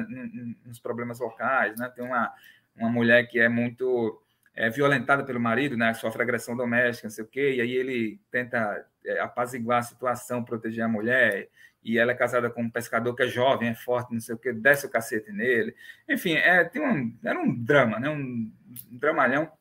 nos 0.66 0.80
problemas 0.80 1.20
locais, 1.20 1.80
né? 1.80 1.90
Tem 1.96 2.04
uma, 2.04 2.34
uma 2.76 2.90
mulher 2.90 3.28
que 3.28 3.40
é 3.40 3.48
muito 3.48 4.22
é, 4.56 4.70
violentada 4.70 5.24
pelo 5.24 5.40
marido, 5.40 5.76
né, 5.76 5.94
sofre 5.94 6.22
agressão 6.22 6.56
doméstica, 6.56 7.08
não 7.08 7.14
sei 7.14 7.24
o 7.24 7.28
quê, 7.28 7.56
e 7.56 7.62
aí 7.62 7.72
ele 7.72 8.20
tenta 8.32 8.86
é, 9.06 9.20
apaziguar 9.20 9.80
a 9.80 9.84
situação, 9.84 10.44
proteger 10.44 10.84
a 10.84 10.88
mulher, 10.88 11.50
e 11.84 12.00
ela 12.00 12.12
é 12.12 12.16
casada 12.16 12.50
com 12.50 12.64
um 12.64 12.70
pescador 12.70 13.16
que 13.16 13.24
é 13.24 13.28
jovem, 13.28 13.70
é 13.70 13.76
forte, 13.76 14.14
não 14.14 14.20
sei 14.20 14.34
o 14.34 14.38
quê, 14.38 14.52
desce 14.52 14.88
o 14.88 14.90
cacete 14.90 15.32
nele. 15.32 15.76
Enfim, 16.10 16.34
é, 16.34 16.64
tem 16.64 16.82
um, 16.82 17.16
era 17.24 17.40
um 17.40 17.54
drama, 17.54 18.00
né, 18.00 18.10
um, 18.10 18.52
um 18.92 18.98
dramalhão. 18.98 19.52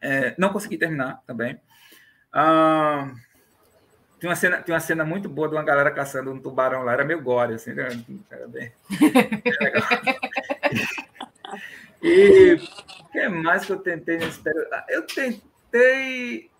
É, 0.00 0.34
não 0.38 0.50
consegui 0.50 0.78
terminar 0.78 1.22
também. 1.26 1.60
Ah, 2.32 3.12
tem 4.18 4.30
uma, 4.30 4.36
cena, 4.36 4.62
tem 4.62 4.74
uma 4.74 4.80
cena 4.80 5.04
muito 5.04 5.28
boa 5.28 5.48
de 5.48 5.54
uma 5.54 5.62
galera 5.62 5.90
caçando 5.90 6.32
um 6.32 6.40
tubarão 6.40 6.82
lá, 6.82 6.92
era 6.94 7.04
meio 7.04 7.20
gore, 7.20 7.54
assim, 7.54 7.72
era, 7.72 7.88
era 8.30 8.48
bem. 8.48 8.72
Era. 9.60 10.20
E 12.02 12.54
o 12.54 13.12
que 13.12 13.28
mais 13.28 13.64
que 13.64 13.72
eu 13.72 13.78
tentei 13.78 14.18
nesse 14.18 14.40
período? 14.40 14.72
Ah, 14.72 14.86
eu 14.88 15.06
tentei 15.06 16.50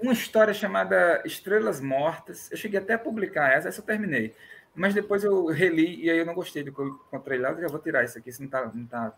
uma 0.00 0.12
história 0.12 0.52
chamada 0.52 1.22
Estrelas 1.24 1.80
Mortas. 1.80 2.50
Eu 2.50 2.56
cheguei 2.56 2.78
até 2.78 2.94
a 2.94 2.98
publicar 2.98 3.52
essa, 3.52 3.68
essa 3.68 3.80
eu 3.80 3.84
terminei. 3.84 4.34
Mas 4.74 4.92
depois 4.92 5.22
eu 5.22 5.46
reli 5.46 6.04
e 6.04 6.10
aí 6.10 6.18
eu 6.18 6.26
não 6.26 6.34
gostei 6.34 6.64
do 6.64 6.72
que 6.72 6.80
eu 6.80 6.88
encontrei 6.88 7.38
lá. 7.38 7.50
Eu 7.50 7.60
já 7.60 7.68
vou 7.68 7.78
tirar 7.78 8.04
isso 8.04 8.18
aqui, 8.18 8.30
isso 8.30 8.40
não 8.40 8.46
está 8.46 8.70
não 8.74 8.86
tá 8.86 9.12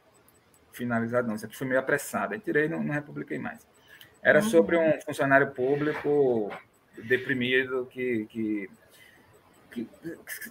finalizado, 0.73 1.27
não. 1.27 1.35
Isso 1.35 1.47
aqui 1.47 1.57
foi 1.57 1.67
meio 1.67 1.81
apressado. 1.81 2.35
Aí 2.35 2.41
tirei 2.41 2.67
e 2.67 2.69
não, 2.69 2.83
não 2.83 2.93
republiquei 2.93 3.39
mais. 3.39 3.67
Era 4.23 4.43
sobre 4.43 4.77
um 4.77 5.01
funcionário 5.03 5.53
público 5.53 6.51
deprimido 7.05 7.87
que, 7.91 8.27
que 8.27 8.71
que, 9.85 9.89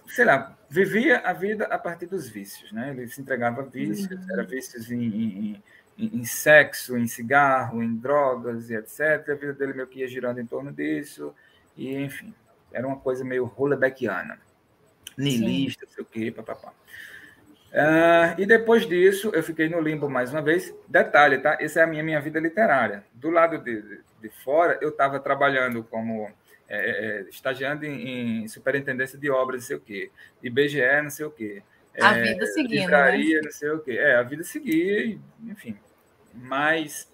sei 0.08 0.24
lá, 0.24 0.56
vivia 0.68 1.18
a 1.18 1.32
vida 1.32 1.64
a 1.66 1.78
partir 1.78 2.06
dos 2.06 2.28
vícios, 2.28 2.70
né? 2.72 2.90
Ele 2.90 3.08
se 3.08 3.20
entregava 3.20 3.62
a 3.62 3.64
vícios, 3.64 4.10
uhum. 4.10 4.32
era 4.32 4.44
vícios 4.44 4.90
em, 4.90 5.02
em, 5.04 5.62
em, 5.98 6.24
sexo, 6.24 6.96
em 6.96 7.06
cigarro, 7.06 7.82
em 7.82 7.96
drogas 7.96 8.70
e 8.70 8.74
etc. 8.74 9.30
A 9.30 9.34
vida 9.34 9.52
dele 9.54 9.72
meio 9.72 9.88
que 9.88 10.00
ia 10.00 10.08
girando 10.08 10.40
em 10.40 10.46
torno 10.46 10.72
disso, 10.72 11.34
e 11.76 11.94
enfim, 11.96 12.34
era 12.72 12.86
uma 12.86 12.96
coisa 12.96 13.24
meio 13.24 13.44
rolebeckiana, 13.44 14.38
niilista, 15.16 15.86
sei 15.88 16.02
o 16.02 16.06
quê, 16.06 16.30
papapá. 16.30 16.72
Uh, 17.72 18.40
e 18.40 18.46
depois 18.46 18.86
disso, 18.86 19.30
eu 19.34 19.42
fiquei 19.42 19.68
no 19.68 19.80
limbo 19.80 20.08
mais 20.08 20.32
uma 20.32 20.40
vez. 20.40 20.72
Detalhe, 20.88 21.38
tá? 21.38 21.58
Essa 21.60 21.80
é 21.80 21.82
a 21.82 21.86
minha, 21.86 22.02
minha 22.02 22.20
vida 22.20 22.40
literária. 22.40 23.04
Do 23.12 23.28
lado 23.28 23.58
de, 23.58 24.00
de 24.20 24.28
fora, 24.44 24.78
eu 24.80 24.90
estava 24.90 25.20
trabalhando 25.20 25.84
como 25.84 26.30
é, 26.68 26.78
é, 26.78 27.26
estagiando 27.28 27.84
em, 27.84 28.42
em, 28.42 28.48
superintendência 28.48 29.18
de 29.18 29.30
obras, 29.30 29.62
não 29.62 29.66
sei 29.68 29.76
o 29.76 29.80
quê, 29.80 30.10
IBGE, 30.42 31.02
não 31.02 31.10
sei 31.10 31.26
o 31.26 31.30
quê. 31.30 31.62
A 32.00 32.16
é, 32.16 32.22
vida 32.22 32.46
seguindo, 32.46 32.90
né? 32.90 33.40
não 33.42 33.52
sei 33.52 33.70
o 33.70 33.78
quê. 33.78 33.92
É, 33.92 34.16
a 34.16 34.22
vida 34.22 34.44
seguia, 34.44 35.18
enfim. 35.44 35.78
Mas 36.34 37.10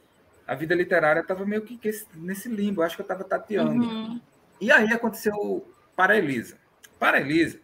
a 0.47 0.55
vida 0.55 0.75
literária 0.75 1.21
estava 1.21 1.47
meio 1.47 1.63
que 1.63 1.79
nesse 2.17 2.49
limbo, 2.49 2.83
acho 2.83 2.97
que 2.97 3.03
eu 3.03 3.05
estava 3.05 3.23
tateando. 3.23 3.85
Uhum. 3.85 4.21
E 4.61 4.73
aí 4.73 4.93
aconteceu 4.93 5.67
Para 5.95 6.17
Elisa. 6.17 6.59
Para 6.99 7.21
Elisa 7.21 7.61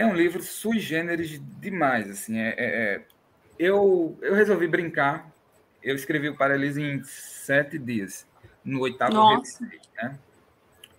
é 0.00 0.06
um 0.06 0.14
livro 0.14 0.42
sui 0.42 0.78
generis 0.78 1.40
demais, 1.60 2.08
assim, 2.08 2.38
é, 2.38 2.48
é, 2.48 2.54
é, 2.58 3.02
eu, 3.58 4.18
eu 4.22 4.34
resolvi 4.34 4.66
brincar, 4.66 5.30
eu 5.82 5.94
escrevi 5.94 6.30
o 6.30 6.36
Para 6.36 6.54
Elisa 6.54 6.80
em 6.80 7.02
sete 7.04 7.78
dias, 7.78 8.26
no 8.64 8.80
oitavo 8.80 9.12
Nossa. 9.12 9.62
né? 9.62 10.18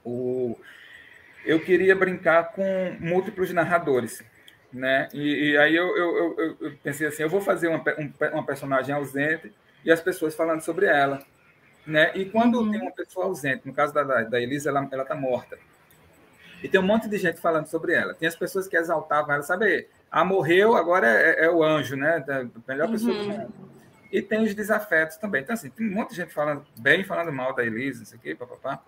O, 0.03 0.57
eu 1.45 1.59
queria 1.59 1.95
brincar 1.95 2.51
com 2.53 2.95
múltiplos 2.99 3.51
narradores, 3.51 4.23
né? 4.71 5.09
E, 5.13 5.51
e 5.51 5.57
aí 5.57 5.75
eu, 5.75 5.95
eu, 5.97 6.35
eu, 6.37 6.57
eu, 6.61 6.77
pensei 6.83 7.07
assim, 7.07 7.23
eu 7.23 7.29
vou 7.29 7.41
fazer 7.41 7.67
uma, 7.67 7.83
um, 7.97 8.11
uma 8.33 8.45
personagem 8.45 8.93
ausente 8.93 9.51
e 9.83 9.91
as 9.91 10.01
pessoas 10.01 10.35
falando 10.35 10.61
sobre 10.61 10.85
ela, 10.85 11.19
né? 11.85 12.11
E 12.15 12.25
quando 12.25 12.59
uhum. 12.59 12.71
tem 12.71 12.81
uma 12.81 12.91
pessoa 12.91 13.25
ausente, 13.25 13.67
no 13.67 13.73
caso 13.73 13.93
da, 13.93 14.03
da 14.03 14.41
Elisa, 14.41 14.69
ela 14.69 14.87
ela 14.91 15.03
está 15.03 15.15
morta. 15.15 15.57
E 16.63 16.69
tem 16.69 16.79
um 16.79 16.83
monte 16.83 17.09
de 17.09 17.17
gente 17.17 17.39
falando 17.39 17.65
sobre 17.65 17.93
ela. 17.93 18.13
Tem 18.13 18.27
as 18.27 18.35
pessoas 18.35 18.67
que 18.67 18.77
exaltavam 18.77 19.33
ela, 19.33 19.43
sabe? 19.43 19.87
Ah, 20.11 20.23
morreu, 20.23 20.75
agora 20.75 21.07
é, 21.07 21.45
é 21.45 21.49
o 21.49 21.63
anjo, 21.63 21.95
né? 21.95 22.23
Melhor 22.67 22.91
pessoa 22.91 23.13
uhum. 23.13 23.21
do 23.23 23.27
mundo. 23.29 23.53
E 24.11 24.21
tem 24.21 24.43
os 24.43 24.53
desafetos 24.53 25.17
também. 25.17 25.41
Então, 25.41 25.53
assim, 25.53 25.69
tem 25.69 25.87
um 25.87 25.93
monte 25.93 26.09
de 26.09 26.17
gente 26.17 26.33
falando 26.33 26.65
bem, 26.77 27.03
falando 27.03 27.31
mal 27.31 27.55
da 27.55 27.65
Elisa, 27.65 27.99
não 27.99 28.05
sei 28.05 28.17
o 28.17 28.21
quê, 28.21 28.35
papapá. 28.35 28.83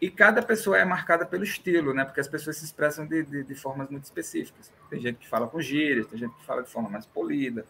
E 0.00 0.10
cada 0.10 0.42
pessoa 0.42 0.78
é 0.78 0.84
marcada 0.84 1.24
pelo 1.24 1.44
estilo, 1.44 1.94
né? 1.94 2.04
Porque 2.04 2.20
as 2.20 2.28
pessoas 2.28 2.56
se 2.56 2.64
expressam 2.64 3.06
de, 3.06 3.22
de, 3.22 3.44
de 3.44 3.54
formas 3.54 3.88
muito 3.88 4.04
específicas. 4.04 4.72
Tem 4.90 5.00
gente 5.00 5.18
que 5.18 5.28
fala 5.28 5.46
com 5.46 5.60
gírias, 5.60 6.06
tem 6.06 6.18
gente 6.18 6.34
que 6.34 6.44
fala 6.44 6.62
de 6.62 6.70
forma 6.70 6.90
mais 6.90 7.06
polida. 7.06 7.64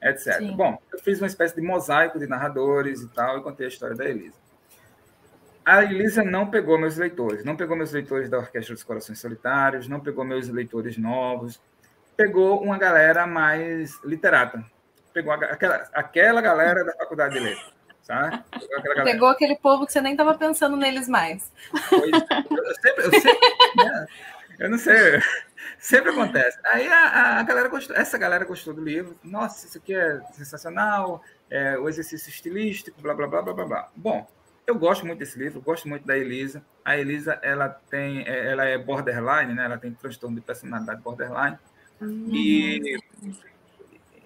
etc. 0.00 0.38
Sim. 0.38 0.56
Bom, 0.56 0.78
eu 0.92 0.98
fiz 0.98 1.20
uma 1.20 1.26
espécie 1.26 1.54
de 1.54 1.60
mosaico 1.60 2.18
de 2.18 2.26
narradores 2.26 3.02
e 3.02 3.08
tal, 3.08 3.38
e 3.38 3.42
contei 3.42 3.66
a 3.66 3.68
história 3.68 3.96
da 3.96 4.04
Elisa. 4.04 4.36
A 5.64 5.82
Elisa 5.82 6.22
não 6.22 6.50
pegou 6.50 6.78
meus 6.78 6.96
leitores, 6.98 7.44
não 7.44 7.56
pegou 7.56 7.76
meus 7.76 7.90
leitores 7.90 8.28
da 8.28 8.38
Orquestra 8.38 8.74
dos 8.74 8.84
Corações 8.84 9.18
Solitários, 9.18 9.88
não 9.88 9.98
pegou 9.98 10.24
meus 10.24 10.48
leitores 10.48 10.98
novos, 10.98 11.60
pegou 12.16 12.62
uma 12.62 12.76
galera 12.78 13.26
mais 13.26 13.98
literata. 14.04 14.64
Pegou 15.12 15.32
aquela, 15.32 15.88
aquela 15.92 16.40
galera 16.40 16.84
da 16.84 16.92
Faculdade 16.92 17.34
de 17.34 17.40
Letras. 17.40 17.73
Sabe? 18.04 18.44
Pegou, 19.02 19.28
aquele 19.28 19.56
povo 19.56 19.86
que 19.86 19.92
você 19.92 20.00
nem 20.00 20.12
estava 20.12 20.34
pensando 20.34 20.76
neles 20.76 21.08
mais. 21.08 21.50
Pois, 21.88 22.12
eu, 22.12 22.74
sempre, 22.74 23.04
eu, 23.06 23.10
sempre, 23.10 23.50
né? 23.76 24.06
eu 24.60 24.70
não 24.70 24.78
sei, 24.78 25.22
sempre 25.78 26.10
acontece. 26.10 26.58
Aí 26.66 26.86
a, 26.86 27.38
a, 27.38 27.42
galera 27.42 27.68
gostou, 27.68 27.96
essa 27.96 28.18
galera 28.18 28.44
gostou 28.44 28.74
do 28.74 28.84
livro. 28.84 29.18
Nossa, 29.24 29.66
isso 29.66 29.78
aqui 29.78 29.94
é 29.94 30.20
sensacional, 30.32 31.22
é, 31.50 31.78
o 31.78 31.88
exercício 31.88 32.28
estilístico, 32.28 33.00
blá, 33.00 33.14
blá, 33.14 33.26
blá, 33.26 33.40
blá, 33.40 33.54
blá, 33.54 33.64
blá. 33.64 33.88
Bom, 33.96 34.28
eu 34.66 34.78
gosto 34.78 35.06
muito 35.06 35.20
desse 35.20 35.38
livro, 35.38 35.62
gosto 35.62 35.88
muito 35.88 36.06
da 36.06 36.16
Elisa. 36.16 36.62
A 36.84 36.98
Elisa, 36.98 37.38
ela 37.42 37.70
tem, 37.70 38.28
é, 38.28 38.52
ela 38.52 38.66
é 38.66 38.76
borderline, 38.76 39.54
né? 39.54 39.64
Ela 39.64 39.78
tem 39.78 39.92
transtorno 39.94 40.36
de 40.36 40.42
personalidade 40.42 41.00
borderline. 41.00 41.58
Uhum. 42.02 42.28
E, 42.30 42.98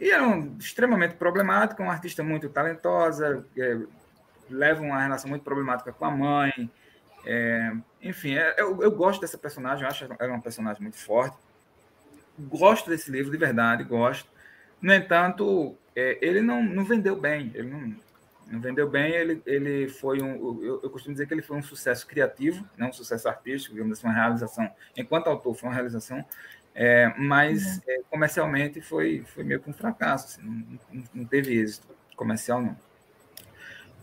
e 0.00 0.11
é 0.11 0.22
um, 0.22 0.56
extremamente 0.58 1.14
problemática, 1.14 1.82
uma 1.82 1.92
artista 1.92 2.22
muito 2.22 2.48
talentosa, 2.48 3.44
é, 3.56 3.78
leva 4.48 4.82
uma 4.82 5.02
relação 5.02 5.28
muito 5.28 5.42
problemática 5.42 5.92
com 5.92 6.04
a 6.04 6.11
mãe. 6.11 6.70
É, 7.26 7.72
enfim, 8.02 8.34
é, 8.34 8.54
eu, 8.58 8.82
eu, 8.82 8.90
gosto 8.90 9.20
dessa 9.20 9.37
personagem, 9.37 9.87
acho 9.87 10.04
ela 10.04 10.32
uma 10.32 10.40
personagem 10.40 10.82
muito 10.82 10.96
forte. 10.96 11.37
Gosto 12.38 12.88
desse 12.88 13.11
livro, 13.11 13.30
de 13.30 13.37
verdade, 13.37 13.82
gosto. 13.82 14.30
No 14.80 14.94
entanto, 14.94 15.76
é, 15.94 16.18
ele 16.22 16.40
não, 16.40 16.62
não 16.62 16.84
vendeu 16.84 17.16
bem, 17.16 17.50
ele 17.54 17.68
não, 17.68 17.96
não 18.46 18.61
vendeu 18.61 18.88
bem, 18.88 19.12
ele, 19.12 19.42
ele 19.44 19.88
foi 19.88 20.22
um. 20.22 20.62
Eu, 20.62 20.80
eu, 20.82 20.90
costumo 20.90 21.12
dizer 21.12 21.26
que 21.26 21.34
ele 21.34 21.42
foi 21.42 21.56
um 21.56 21.62
sucesso 21.62 22.06
criativo, 22.06 22.64
não 22.76 22.88
um 22.88 22.92
sucesso 22.92 23.28
artístico, 23.28 23.74
digamos 23.74 23.98
assim, 23.98 24.06
uma 24.06 24.14
realização. 24.14 24.70
Enquanto 24.96 25.26
autor, 25.26 25.54
foi 25.54 25.68
uma 25.68 25.74
realização, 25.74 26.24
é, 26.81 27.12
mas 27.19 27.79
uhum. 27.79 27.83
é, 27.88 28.01
comercialmente 28.09 28.81
foi, 28.81 29.25
foi 29.35 29.43
meio 29.43 29.59
que 29.59 29.69
um 29.69 29.73
fracasso, 29.73 30.27
assim, 30.38 30.79
não, 30.93 31.05
não, 31.12 31.25
teve 31.25 31.59
êxito 31.59 31.88
comercial, 32.14 32.62
não. 32.62 32.77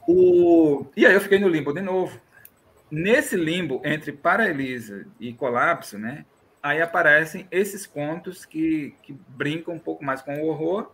O, 0.06 0.86
e 0.94 1.06
aí 1.06 1.14
eu 1.14 1.22
fiquei 1.22 1.40
no 1.40 1.48
limbo 1.48 1.72
de 1.72 1.80
novo. 1.80 2.20
Nesse 2.92 3.38
limbo 3.38 3.82
entre 3.86 4.12
Paraelisa 4.12 5.08
e 5.22 5.32
Colapso, 5.32 5.98
né, 5.98 6.26
aí 6.62 6.82
aparecem 6.82 7.48
esses 7.50 7.88
contos 7.88 8.44
que, 8.44 8.94
que 9.02 9.14
brincam 9.30 9.74
um 9.74 9.80
pouco 9.80 10.04
mais 10.04 10.22
com 10.22 10.36
o 10.42 10.48
horror 10.48 10.92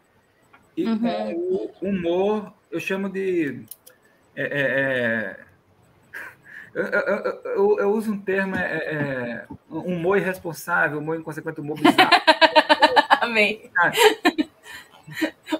e 0.77 0.85
uhum. 0.85 0.99
com 0.99 1.33
o 1.81 1.89
humor 1.89 2.53
eu 2.69 2.79
chamo 2.79 3.09
de. 3.09 3.63
É, 4.35 4.43
é, 4.43 4.61
é 4.61 5.50
eu, 6.73 6.83
eu, 6.83 7.41
eu, 7.43 7.79
eu, 7.79 7.91
uso 7.91 8.13
um 8.13 8.19
termo, 8.19 8.55
é, 8.55 8.77
é, 8.77 9.45
humor 9.69 10.17
irresponsável, 10.17 10.99
humor 10.99 11.17
inconsequente, 11.17 11.59
humor 11.59 11.77
bizarro. 11.77 12.11
Amém. 13.21 13.69
Ah, 13.77 13.91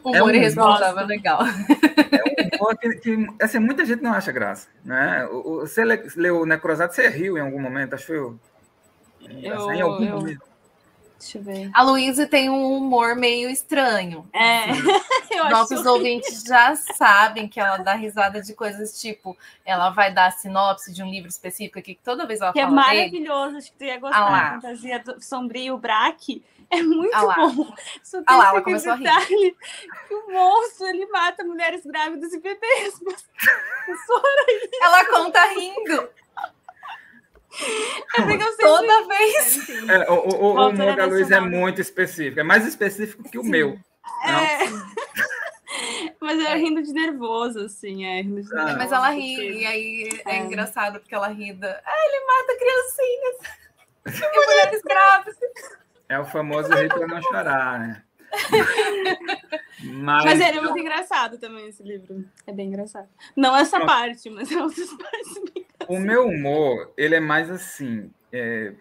humor 0.04 0.32
um, 0.32 0.36
irresponsável, 0.36 1.06
legal. 1.06 1.42
É 1.44 2.56
um 2.56 2.58
humor 2.58 2.78
que, 2.78 2.90
que 2.96 3.28
assim, 3.42 3.60
muita 3.60 3.86
gente 3.86 4.02
não 4.02 4.14
acha 4.14 4.32
graça. 4.32 4.70
Né? 4.86 5.28
Você 5.60 5.84
leu 6.16 6.42
o 6.42 6.46
Necrosado, 6.46 6.94
você 6.94 7.08
riu 7.10 7.38
em 7.38 7.42
algum 7.42 7.60
momento, 7.60 7.94
acho 7.94 8.14
eu. 8.14 8.40
eu 9.22 9.72
em 9.72 9.82
algum 9.82 10.06
momento. 10.06 10.51
Deixa 11.22 11.38
eu 11.38 11.44
ver. 11.44 11.70
A 11.72 11.84
Luísa 11.84 12.26
tem 12.26 12.50
um 12.50 12.74
humor 12.74 13.16
meio 13.16 13.48
estranho. 13.50 14.28
É. 14.34 14.66
Nossos 15.52 15.82
acho... 15.82 15.90
ouvintes 15.90 16.44
já 16.44 16.76
sabem 16.76 17.48
que 17.48 17.60
ela 17.60 17.78
dá 17.78 17.94
risada 17.94 18.42
de 18.42 18.54
coisas 18.56 19.00
tipo, 19.00 19.38
ela 19.64 19.92
vai 19.92 20.12
dar 20.12 20.26
a 20.26 20.32
sinopse 20.32 20.92
de 20.92 21.04
um 21.04 21.10
livro 21.10 21.30
específico 21.30 21.78
aqui, 21.78 21.94
que 21.94 22.04
toda 22.04 22.26
vez 22.26 22.42
ela 22.42 22.52
que 22.52 22.60
é 22.60 22.64
fala. 22.64 22.84
Que 22.84 22.90
é 22.90 22.96
maravilhoso, 22.96 23.46
dele. 23.46 23.58
acho 23.60 23.72
que 23.72 23.78
tu 23.78 23.84
ia 23.86 24.00
gostar 24.00 24.28
ah 24.28 24.30
da 24.30 24.62
fantasia 24.62 25.00
do 25.00 25.22
sombrio 25.22 25.78
Braque. 25.78 26.44
É 26.72 26.82
muito 26.82 27.14
ah 27.14 27.36
bom. 27.36 27.74
Só 28.02 28.22
ah 28.26 28.38
lá, 28.38 28.50
ela 28.50 28.62
começou 28.62 28.94
a 28.94 28.96
rir. 28.96 29.56
Que 30.08 30.16
o 30.16 30.32
monstro 30.32 30.88
ele 30.88 31.06
mata 31.08 31.44
mulheres 31.44 31.86
grávidas 31.86 32.34
e 32.34 32.40
bebês. 32.40 32.94
ela 34.82 35.06
conta 35.06 35.46
rindo. 35.54 36.10
É 38.18 38.22
porque 38.22 38.44
eu 38.44 38.58
Toda 38.58 39.08
vez. 39.08 39.70
É, 39.90 40.10
o, 40.10 40.14
o, 40.14 40.44
o 40.44 40.70
humor 40.70 40.96
da 40.96 41.06
Luiz 41.06 41.30
é 41.32 41.40
muito 41.40 41.82
específico, 41.82 42.40
é 42.40 42.44
mais 42.44 42.66
específico 42.66 43.24
que 43.30 43.38
o 43.38 43.44
Sim. 43.44 43.50
meu. 43.50 43.80
É. 44.26 44.60
Mas 46.20 46.40
é 46.40 46.56
rindo 46.56 46.84
de 46.84 46.94
nervoso, 46.94 47.62
assim, 47.62 48.06
é 48.06 48.22
rindo 48.22 48.42
de 48.42 48.50
nervoso. 48.50 48.78
Mas 48.78 48.92
ela 48.92 49.10
ri, 49.10 49.36
porque... 49.36 49.52
e 49.52 49.66
aí 49.66 50.10
é, 50.26 50.36
é, 50.36 50.38
engraçado, 50.40 51.00
porque 51.00 51.16
ela 51.16 51.28
ri 51.28 51.54
da. 51.54 51.82
Ah, 51.86 52.06
ele 52.06 52.26
mata 52.26 52.58
criancinhas 52.60 53.38
e 54.34 54.46
mulheres 54.46 54.82
grávidas. 54.82 55.38
É 56.10 56.20
o 56.20 56.26
famoso 56.26 56.74
rir 56.74 56.90
para 56.90 57.08
não 57.08 57.22
chorar, 57.22 57.80
né? 57.80 58.04
mas, 59.84 60.24
mas 60.24 60.40
ele 60.40 60.58
é 60.58 60.62
muito 60.62 60.80
engraçado 60.80 61.38
também, 61.38 61.68
esse 61.68 61.84
livro. 61.84 62.26
É 62.48 62.54
bem 62.54 62.68
engraçado. 62.68 63.10
Não 63.36 63.56
essa 63.56 63.80
parte, 63.86 64.30
mas 64.30 64.52
é 64.52 64.62
outras 64.62 64.90
partes 64.94 65.38
o 65.92 66.00
meu 66.00 66.28
humor, 66.28 66.94
ele 66.96 67.16
é 67.16 67.20
mais 67.20 67.50
assim. 67.50 68.12
É... 68.32 68.74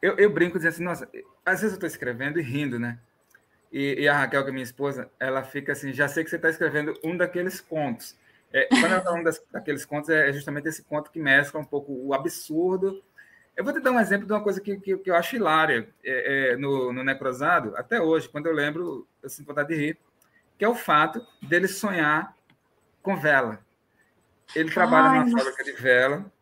Eu, 0.00 0.16
eu, 0.16 0.30
brinco 0.30 0.58
dizendo 0.58 0.72
assim, 0.72 0.84
nossa, 0.84 1.08
às 1.44 1.60
vezes 1.60 1.72
eu 1.72 1.74
estou 1.74 1.86
escrevendo 1.86 2.38
e 2.38 2.42
rindo, 2.42 2.78
né? 2.78 2.98
E, 3.72 4.02
e, 4.02 4.08
a 4.08 4.16
Raquel, 4.16 4.42
que 4.44 4.50
é 4.50 4.52
minha 4.52 4.64
esposa, 4.64 5.10
ela 5.18 5.42
fica 5.42 5.72
assim, 5.72 5.92
já 5.92 6.08
sei 6.08 6.24
que 6.24 6.30
você 6.30 6.36
está 6.36 6.48
escrevendo 6.48 6.98
um 7.04 7.16
daqueles 7.16 7.60
contos. 7.60 8.16
É, 8.52 8.66
quando 8.66 8.84
ela 8.86 8.98
está 8.98 9.10
falando 9.10 9.24
das, 9.24 9.42
daqueles 9.50 9.84
contos, 9.84 10.10
é 10.10 10.32
justamente 10.32 10.68
esse 10.68 10.82
conto 10.82 11.10
que 11.10 11.20
mescla 11.20 11.60
um 11.60 11.64
pouco 11.64 11.92
o 11.92 12.14
absurdo. 12.14 13.02
Eu 13.56 13.62
vou 13.62 13.72
te 13.72 13.80
dar 13.80 13.90
um 13.92 14.00
exemplo 14.00 14.26
de 14.26 14.32
uma 14.32 14.42
coisa 14.42 14.60
que, 14.60 14.78
que, 14.78 14.96
que 14.96 15.10
eu 15.10 15.14
acho 15.14 15.36
hilária 15.36 15.88
é, 16.02 16.52
é, 16.52 16.56
no, 16.56 16.92
no 16.92 17.04
Necrosado, 17.04 17.76
até 17.76 18.00
hoje, 18.00 18.28
quando 18.28 18.46
eu 18.46 18.52
lembro, 18.52 19.06
eu 19.22 19.28
sinto 19.28 19.46
vontade 19.46 19.68
de 19.68 19.74
rir, 19.74 19.98
que 20.56 20.64
é 20.64 20.68
o 20.68 20.74
fato 20.74 21.24
dele 21.42 21.68
sonhar 21.68 22.34
com 23.02 23.16
vela. 23.16 23.60
Ele 24.54 24.70
trabalha 24.70 25.08
Ai, 25.08 25.18
numa 25.20 25.30
nossa. 25.30 25.44
fábrica 25.44 25.64
de 25.64 25.72
vela, 25.72 26.32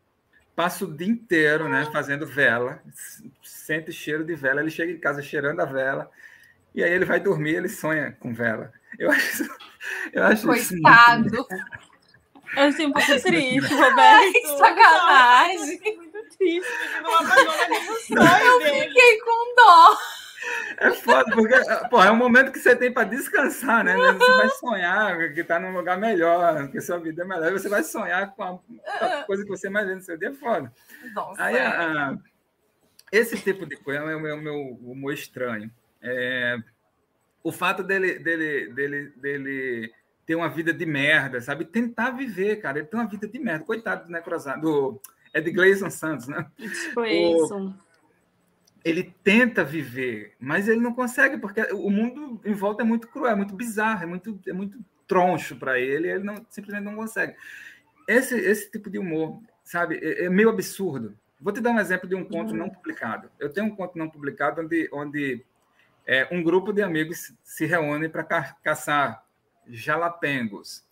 passa 0.55 0.85
o 0.85 0.93
dia 0.93 1.07
inteiro 1.07 1.69
né, 1.69 1.87
fazendo 1.91 2.25
vela, 2.25 2.81
sente 3.43 3.91
cheiro 3.91 4.23
de 4.23 4.35
vela, 4.35 4.61
ele 4.61 4.71
chega 4.71 4.91
em 4.91 4.99
casa 4.99 5.21
cheirando 5.21 5.59
a 5.61 5.65
vela, 5.65 6.09
e 6.73 6.83
aí 6.83 6.91
ele 6.91 7.05
vai 7.05 7.19
dormir 7.19 7.55
ele 7.55 7.69
sonha 7.69 8.15
com 8.19 8.33
vela. 8.33 8.71
Eu 8.97 9.11
acho 9.11 9.43
isso. 9.43 9.49
Eu 10.11 10.23
acho 10.25 10.45
Coitado! 10.45 11.27
Isso 11.27 11.47
eu 12.57 12.63
achei 12.63 12.85
um 12.87 12.91
pouco 12.91 13.21
triste, 13.21 13.73
Roberto. 13.73 13.97
Ai, 13.99 14.31
que 14.33 14.57
sacanagem! 14.57 15.79
Muito 15.97 16.37
triste, 16.37 16.69
porque 16.79 16.99
não 17.01 17.15
apagou 17.15 17.69
nenhum 17.69 17.95
sonho 17.95 18.43
Eu 18.43 18.59
dele. 18.59 18.87
fiquei 18.87 19.19
com 19.19 19.55
dó. 19.55 19.97
É 20.77 20.91
foda, 20.91 21.31
porque 21.33 21.55
pô, 21.89 22.01
é 22.01 22.11
um 22.11 22.15
momento 22.15 22.51
que 22.51 22.59
você 22.59 22.75
tem 22.75 22.91
para 22.91 23.07
descansar, 23.07 23.83
né? 23.83 23.95
Você 23.95 24.37
vai 24.37 24.49
sonhar 24.49 25.33
que 25.33 25.41
está 25.41 25.59
num 25.59 25.73
lugar 25.73 25.97
melhor, 25.97 26.69
que 26.69 26.79
sua 26.79 26.97
vida 26.97 27.23
é 27.23 27.25
melhor, 27.25 27.51
você 27.51 27.67
vai 27.67 27.83
sonhar 27.83 28.33
com 28.33 28.43
a, 28.43 28.59
a 29.05 29.23
coisa 29.23 29.43
que 29.43 29.49
você 29.49 29.67
imagina 29.67 29.95
no 29.95 30.01
seu 30.01 30.17
dia, 30.17 30.29
é 30.29 30.33
foda. 30.33 30.71
Nossa, 31.13 31.43
Aí, 31.43 31.57
a, 31.57 32.17
esse 33.11 33.37
tipo 33.39 33.65
de 33.65 33.75
coisa 33.75 33.99
é 33.99 34.15
o 34.15 34.19
meu, 34.19 34.37
meu 34.37 34.55
humor 34.81 35.13
estranho. 35.13 35.69
É, 36.01 36.57
o 37.43 37.51
fato 37.51 37.83
dele, 37.83 38.19
dele, 38.19 38.73
dele, 38.73 39.13
dele 39.17 39.93
ter 40.25 40.35
uma 40.35 40.47
vida 40.47 40.71
de 40.71 40.85
merda, 40.85 41.41
sabe? 41.41 41.65
Tentar 41.65 42.11
viver, 42.11 42.57
cara. 42.57 42.77
Ele 42.77 42.87
tem 42.87 42.99
uma 42.99 43.09
vida 43.09 43.27
de 43.27 43.39
merda. 43.39 43.65
Coitado 43.65 44.05
do 44.05 44.11
Necrosado, 44.11 44.61
do 44.61 45.01
Ed 45.33 45.49
Gleison 45.51 45.89
Santos, 45.89 46.27
né? 46.27 46.45
Gleison 46.93 47.73
ele 48.83 49.13
tenta 49.23 49.63
viver, 49.63 50.35
mas 50.39 50.67
ele 50.67 50.79
não 50.79 50.93
consegue, 50.93 51.37
porque 51.37 51.61
o 51.73 51.89
mundo 51.89 52.39
em 52.45 52.53
volta 52.53 52.81
é 52.81 52.85
muito 52.85 53.07
cruel, 53.07 53.33
é 53.33 53.35
muito 53.35 53.55
bizarro, 53.55 54.03
é 54.03 54.05
muito, 54.05 54.39
é 54.47 54.53
muito 54.53 54.79
troncho 55.07 55.55
para 55.55 55.79
ele, 55.79 56.09
ele 56.09 56.23
não, 56.23 56.45
simplesmente 56.49 56.85
não 56.85 56.95
consegue. 56.95 57.35
Esse, 58.07 58.35
esse 58.35 58.71
tipo 58.71 58.89
de 58.89 58.97
humor, 58.97 59.41
sabe, 59.63 59.99
é, 60.01 60.25
é 60.25 60.29
meio 60.29 60.49
absurdo. 60.49 61.17
Vou 61.41 61.53
te 61.53 61.61
dar 61.61 61.71
um 61.71 61.79
exemplo 61.79 62.07
de 62.07 62.15
um 62.15 62.23
conto 62.23 62.51
uhum. 62.51 62.57
não 62.57 62.69
publicado. 62.69 63.29
Eu 63.39 63.51
tenho 63.51 63.67
um 63.67 63.75
conto 63.75 63.97
não 63.97 64.09
publicado 64.09 64.61
onde, 64.61 64.89
onde 64.91 65.45
é, 66.05 66.27
um 66.31 66.43
grupo 66.43 66.73
de 66.73 66.81
amigos 66.81 67.33
se 67.43 67.65
reúne 67.65 68.09
para 68.09 68.23
ca 68.23 68.55
caçar 68.63 69.23
jalapengos. 69.67 70.83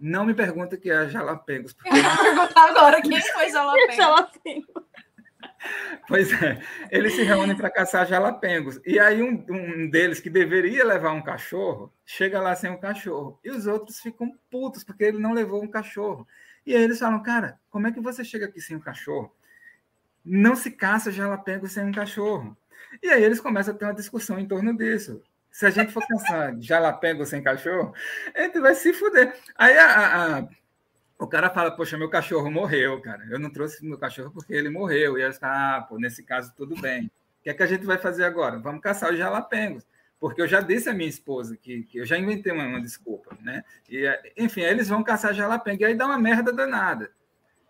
Não 0.00 0.24
me 0.24 0.34
pergunta 0.34 0.76
o 0.76 0.78
que 0.78 0.90
é 0.90 1.08
jalapengos. 1.08 1.72
Porque... 1.72 1.88
Eu 1.88 2.02
vou 2.02 2.18
perguntar 2.18 2.68
agora 2.70 3.00
quem 3.00 3.20
foi 3.20 3.50
jalapengos. 3.50 4.83
Pois 6.06 6.32
é, 6.42 6.60
eles 6.90 7.14
se 7.14 7.22
reúnem 7.22 7.56
para 7.56 7.70
caçar 7.70 8.06
jalapengos. 8.06 8.80
E 8.84 8.98
aí 8.98 9.22
um, 9.22 9.44
um, 9.48 9.88
deles 9.88 10.20
que 10.20 10.28
deveria 10.28 10.84
levar 10.84 11.12
um 11.12 11.22
cachorro, 11.22 11.92
chega 12.04 12.40
lá 12.40 12.54
sem 12.54 12.70
um 12.70 12.78
cachorro. 12.78 13.38
E 13.42 13.50
os 13.50 13.66
outros 13.66 14.00
ficam 14.00 14.30
putos 14.50 14.84
porque 14.84 15.04
ele 15.04 15.18
não 15.18 15.32
levou 15.32 15.62
um 15.62 15.68
cachorro. 15.68 16.26
E 16.66 16.74
aí 16.74 16.82
eles 16.82 16.98
falam, 16.98 17.22
cara, 17.22 17.58
como 17.70 17.86
é 17.86 17.92
que 17.92 18.00
você 18.00 18.24
chega 18.24 18.46
aqui 18.46 18.60
sem 18.60 18.76
um 18.76 18.80
cachorro? 18.80 19.34
Não 20.24 20.56
se 20.56 20.70
caça 20.70 21.10
jalapengos 21.10 21.72
sem 21.72 21.84
um 21.84 21.92
cachorro. 21.92 22.56
E 23.02 23.08
aí 23.08 23.22
eles 23.22 23.40
começam 23.40 23.74
a 23.74 23.76
ter 23.76 23.84
uma 23.84 23.94
discussão 23.94 24.38
em 24.38 24.46
torno 24.46 24.76
disso. 24.76 25.22
Se 25.50 25.66
a 25.66 25.70
gente 25.70 25.92
for 25.92 26.04
caçar 26.06 26.56
jalapengo 26.60 27.24
sem 27.24 27.40
cachorro, 27.40 27.94
a 28.34 28.42
gente 28.42 28.58
vai 28.58 28.74
se 28.74 28.92
fuder. 28.92 29.36
Aí 29.56 29.78
a, 29.78 29.86
a, 29.86 30.38
a, 30.38 30.48
o 31.24 31.28
cara 31.28 31.50
fala, 31.50 31.70
poxa, 31.70 31.96
meu 31.96 32.08
cachorro 32.08 32.50
morreu, 32.50 33.00
cara. 33.00 33.24
Eu 33.30 33.38
não 33.38 33.50
trouxe 33.50 33.84
meu 33.84 33.98
cachorro 33.98 34.30
porque 34.30 34.52
ele 34.52 34.68
morreu. 34.68 35.18
E 35.18 35.24
aí 35.24 35.32
ah, 35.42 35.84
pô, 35.88 35.98
nesse 35.98 36.22
caso 36.22 36.52
tudo 36.56 36.80
bem. 36.80 37.06
O 37.06 37.42
que 37.44 37.50
é 37.50 37.54
que 37.54 37.62
a 37.62 37.66
gente 37.66 37.84
vai 37.84 37.98
fazer 37.98 38.24
agora? 38.24 38.58
Vamos 38.58 38.80
caçar 38.80 39.10
os 39.10 39.18
jalapengos. 39.18 39.86
Porque 40.20 40.40
eu 40.40 40.48
já 40.48 40.60
disse 40.60 40.88
à 40.88 40.94
minha 40.94 41.08
esposa 41.08 41.56
que, 41.56 41.82
que 41.84 41.98
eu 41.98 42.06
já 42.06 42.16
inventei 42.16 42.52
uma, 42.52 42.64
uma, 42.64 42.80
desculpa, 42.80 43.36
né? 43.42 43.62
E, 43.90 44.06
enfim, 44.36 44.62
aí 44.62 44.70
eles 44.70 44.88
vão 44.88 45.02
caçar 45.02 45.34
jalapengo. 45.34 45.82
E 45.82 45.84
aí 45.86 45.94
dá 45.94 46.06
uma 46.06 46.18
merda 46.18 46.52
danada. 46.52 47.10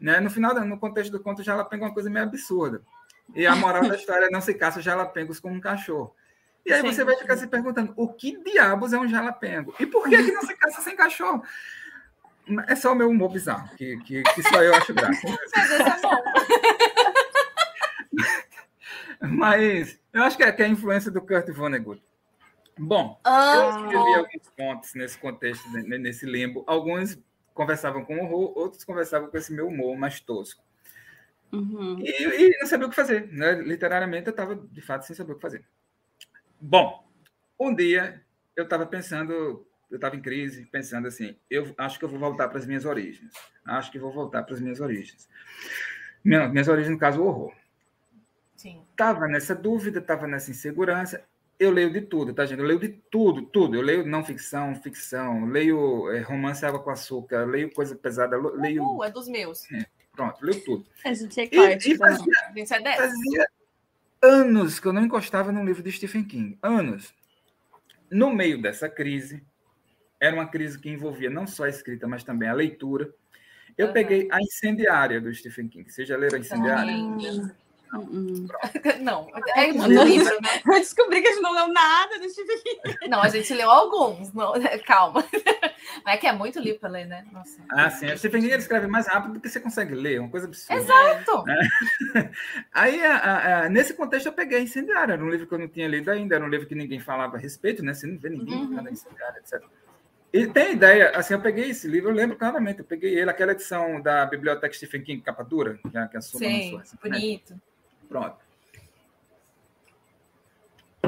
Né? 0.01 0.21
No 0.21 0.31
final, 0.31 0.55
no 0.65 0.79
contexto 0.79 1.11
do 1.11 1.21
conto, 1.21 1.41
o 1.41 1.45
jalapengo 1.45 1.85
é 1.85 1.89
uma 1.89 1.95
coisa 1.95 2.11
meio 2.11 2.25
absurda. 2.25 2.83
E 3.35 3.47
a 3.47 3.57
moral 3.57 3.89
da 3.89 3.97
história 3.97 4.27
é 4.27 4.31
não 4.31 4.41
se 4.41 4.55
caça 4.55 4.81
jalapengos 4.81 5.41
com 5.41 5.51
um 5.51 5.61
cachorro. 5.61 6.15
E 6.67 6.73
aí 6.73 6.81
Sim. 6.81 6.93
você 6.93 7.05
vai 7.05 7.17
ficar 7.17 7.37
se 7.37 7.47
perguntando, 7.47 7.93
o 7.97 8.09
que 8.13 8.43
diabos 8.43 8.93
é 8.93 8.99
um 8.99 9.09
jalapengo? 9.09 9.75
E 9.79 9.87
por 9.87 10.09
que, 10.09 10.23
que 10.23 10.33
não 10.33 10.43
se 10.43 10.55
caça 10.57 10.81
sem 10.81 10.97
cachorro? 10.97 11.43
É 12.69 12.77
só 12.77 12.93
o 12.93 12.95
meu 12.95 13.09
humor 13.09 13.33
bizarro, 13.33 13.75
que, 13.77 13.97
que, 13.99 14.23
que 14.23 14.43
só 14.43 14.63
eu 14.63 14.75
acho 14.75 14.93
graça. 14.93 15.21
Mas 19.21 19.99
eu 20.13 20.23
acho 20.23 20.37
que 20.37 20.43
é, 20.43 20.53
que 20.53 20.63
é 20.63 20.67
a 20.67 20.69
influência 20.69 21.11
do 21.11 21.21
Kurt 21.21 21.49
Vonnegut. 21.51 22.03
Bom, 22.79 23.21
ah, 23.25 23.55
eu 23.55 23.71
escrevi 23.71 24.15
alguns 24.15 24.51
pontos 24.57 24.95
nesse 24.95 25.19
contexto, 25.19 25.69
nesse 25.71 26.27
limbo. 26.27 26.65
Alguns 26.67 27.19
conversavam 27.55 28.05
com 28.05 28.19
horror, 28.19 28.53
outros 28.57 28.85
conversavam 28.85 29.31
com 29.31 29.37
esse 29.37 29.53
meu 29.53 29.69
humor 29.69 29.97
mais 29.97 30.19
tosco. 30.21 30.63
Uhum. 31.53 32.01
E, 32.01 32.11
e, 32.11 32.59
não 32.59 32.67
sabia 32.67 32.87
o 32.87 32.91
que 32.91 32.97
fazer. 32.97 33.29
Né? 33.33 33.53
Literariamente, 33.53 34.27
eu 34.27 34.33
estava, 34.33 34.57
de 34.57 34.81
fato, 34.81 35.07
sem 35.07 35.15
saber 35.15 35.33
o 35.33 35.35
que 35.37 35.43
fazer. 35.43 35.65
Bom, 36.61 37.07
um 37.59 37.73
dia 37.73 38.21
eu 38.57 38.65
estava 38.65 38.85
pensando, 38.87 39.65
eu 39.91 39.97
estava 39.97 40.16
em 40.16 40.20
crise, 40.20 40.66
pensando 40.66 41.09
assim: 41.09 41.37
eu 41.51 41.74
acho 41.78 41.99
que 41.99 42.05
eu 42.05 42.09
vou 42.09 42.18
voltar 42.18 42.49
para 42.49 42.59
as 42.59 42.66
minhas 42.66 42.85
origens. 42.85 43.32
Acho 43.64 43.91
que 43.91 43.99
vou 43.99 44.12
voltar 44.12 44.43
para 44.43 44.55
as 44.55 44.61
minhas 44.61 44.80
origens. 44.80 45.28
Minha, 46.24 46.49
minhas 46.49 46.68
origens, 46.68 46.93
no 46.93 46.99
caso, 46.99 47.20
o 47.20 47.26
horror. 47.26 47.53
Estava 48.91 49.26
nessa 49.26 49.55
dúvida, 49.55 49.99
estava 49.99 50.26
nessa 50.26 50.51
insegurança. 50.51 51.22
Eu 51.59 51.70
leio 51.70 51.93
de 51.93 52.01
tudo, 52.01 52.32
tá, 52.32 52.47
gente? 52.47 52.61
Eu 52.61 52.66
leio 52.66 52.80
de 52.80 52.89
tudo, 52.89 53.43
tudo. 53.43 53.76
Eu 53.76 53.82
leio 53.82 54.07
não 54.07 54.24
ficção, 54.24 54.74
ficção, 54.74 55.45
leio 55.45 56.11
é, 56.11 56.20
romance 56.20 56.64
Água 56.64 56.82
com 56.82 56.91
Açúcar, 56.91 57.45
leio 57.45 57.72
coisa 57.72 57.95
pesada, 57.95 58.37
leio. 58.37 58.85
Uh, 58.85 59.05
é 59.05 59.11
dos 59.11 59.28
meus. 59.28 59.70
É, 59.70 59.85
pronto, 60.12 60.45
leio 60.45 60.64
tudo. 60.64 60.87
A 61.05 61.12
gente 61.12 61.41
é 61.41 61.47
parte, 61.47 61.91
e, 61.91 61.93
e 61.93 61.97
fazia, 61.97 62.32
é 62.57 62.97
fazia 62.97 63.49
anos 64.22 64.80
que 64.80 64.89
eu 64.89 64.93
não 64.93 65.05
encostava 65.05 65.53
num 65.53 65.64
livro 65.64 65.82
de 65.82 65.93
Stephen 65.93 66.24
King. 66.24 66.59
Anos. 66.62 67.14
No 68.11 68.32
meio 68.32 68.61
dessa 68.61 68.89
crise, 68.89 69.45
era 70.21 70.35
uma 70.35 70.47
crise 70.47 70.79
que 70.79 70.89
envolvia 70.89 71.31
não 71.31 71.47
só 71.47 71.65
a 71.65 71.69
escrita, 71.69 72.07
mas 72.07 72.25
também 72.25 72.49
a 72.49 72.55
leitura. 72.55 73.12
Eu 73.77 73.89
uhum. 73.89 73.93
peguei 73.93 74.29
a 74.31 74.41
Incendiária 74.41 75.21
do 75.21 75.35
Stephen 75.35 75.69
King. 75.69 75.91
Você 75.91 76.07
já 76.07 76.17
leram 76.17 76.37
a 76.37 76.41
Incendiária? 76.41 76.93
Uhum. 76.93 78.47
Não, 79.01 79.29
é 79.55 79.71
livro, 79.71 80.41
né? 80.43 80.61
Eu 80.67 80.73
descobri 80.81 81.23
que 81.23 81.29
a 81.29 81.33
gente 81.33 81.43
não 81.43 81.53
leu 81.53 81.69
nada 81.69 82.19
do 82.19 82.29
Stephen 82.29 82.59
King. 82.59 83.09
Não, 83.09 83.23
a 83.23 83.29
gente 83.29 83.55
leu 83.55 83.71
alguns, 83.71 84.33
não, 84.33 84.53
calma. 84.85 85.25
Mas 86.05 86.15
é 86.15 86.19
que 86.19 86.27
é 86.27 86.33
muito 86.33 86.59
livro 86.59 86.81
para 86.81 86.89
ler, 86.89 87.07
né? 87.07 87.25
Nossa. 87.33 87.61
Ah, 87.71 87.91
sim. 87.91 88.07
O 88.07 88.19
Stephen 88.19 88.41
King 88.41 88.53
ele 88.53 88.62
escreve 88.62 88.87
mais 88.87 89.07
rápido 89.07 89.35
do 89.35 89.41
que 89.41 89.49
você 89.49 89.61
consegue 89.61 89.95
ler, 89.95 90.21
uma 90.21 90.29
coisa 90.29 90.47
absurda. 90.47 90.83
Exato! 90.83 91.45
É. 91.49 92.31
Aí, 92.73 93.05
a, 93.05 93.65
a, 93.65 93.69
nesse 93.69 93.95
contexto, 93.95 94.27
eu 94.27 94.33
peguei 94.33 94.61
Incendiário. 94.61 95.12
Era 95.12 95.25
um 95.25 95.31
livro 95.31 95.47
que 95.47 95.55
eu 95.55 95.59
não 95.59 95.69
tinha 95.69 95.87
lido 95.87 96.11
ainda, 96.11 96.35
era 96.35 96.45
um 96.45 96.49
livro 96.49 96.67
que 96.67 96.75
ninguém 96.75 96.99
falava 96.99 97.37
a 97.37 97.41
respeito, 97.41 97.85
né? 97.85 97.95
Você 97.95 98.07
não 98.07 98.19
vê 98.19 98.29
ninguém 98.29 98.57
uhum. 98.57 98.71
falando 98.71 98.91
Incendiário, 98.91 99.39
etc. 99.39 99.62
E 100.35 100.49
tem 100.49 100.72
ideia, 100.72 101.11
assim, 101.11 101.32
eu 101.32 101.41
peguei 101.41 101.70
esse 101.70 101.87
livro, 101.87 102.11
eu 102.11 102.14
lembro 102.14 102.37
claramente, 102.37 102.80
eu 102.80 102.85
peguei 102.85 103.16
ele, 103.16 103.30
aquela 103.30 103.53
edição 103.53 104.03
da 104.03 104.26
Biblioteca 104.26 104.74
Stephen 104.74 105.05
King, 105.05 105.22
capa 105.22 105.45
dura, 105.45 105.78
que 105.89 105.97
a, 105.97 106.09
que 106.09 106.16
a 106.16 106.20
sua 106.20 106.41
Sim, 106.41 106.76
assim, 106.76 106.97
bonito. 107.01 107.55
Né? 107.55 107.61
Pronto. 108.09 108.39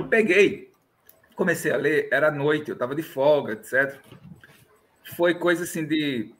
Peguei, 0.08 0.70
comecei 1.34 1.72
a 1.72 1.76
ler, 1.76 2.08
era 2.12 2.30
noite, 2.30 2.68
eu 2.68 2.74
estava 2.74 2.94
de 2.94 3.02
folga, 3.02 3.54
etc. 3.54 4.00
Foi 5.16 5.34
coisa 5.34 5.64
assim 5.64 5.84
de 5.84 6.32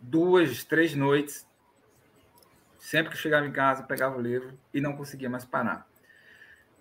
duas, 0.00 0.64
três 0.64 0.92
noites. 0.92 1.46
Sempre 2.80 3.12
que 3.12 3.18
chegava 3.18 3.46
em 3.46 3.52
casa, 3.52 3.84
pegava 3.84 4.18
o 4.18 4.20
livro 4.20 4.58
e 4.74 4.80
não 4.80 4.96
conseguia 4.96 5.30
mais 5.30 5.44
parar. 5.44 5.88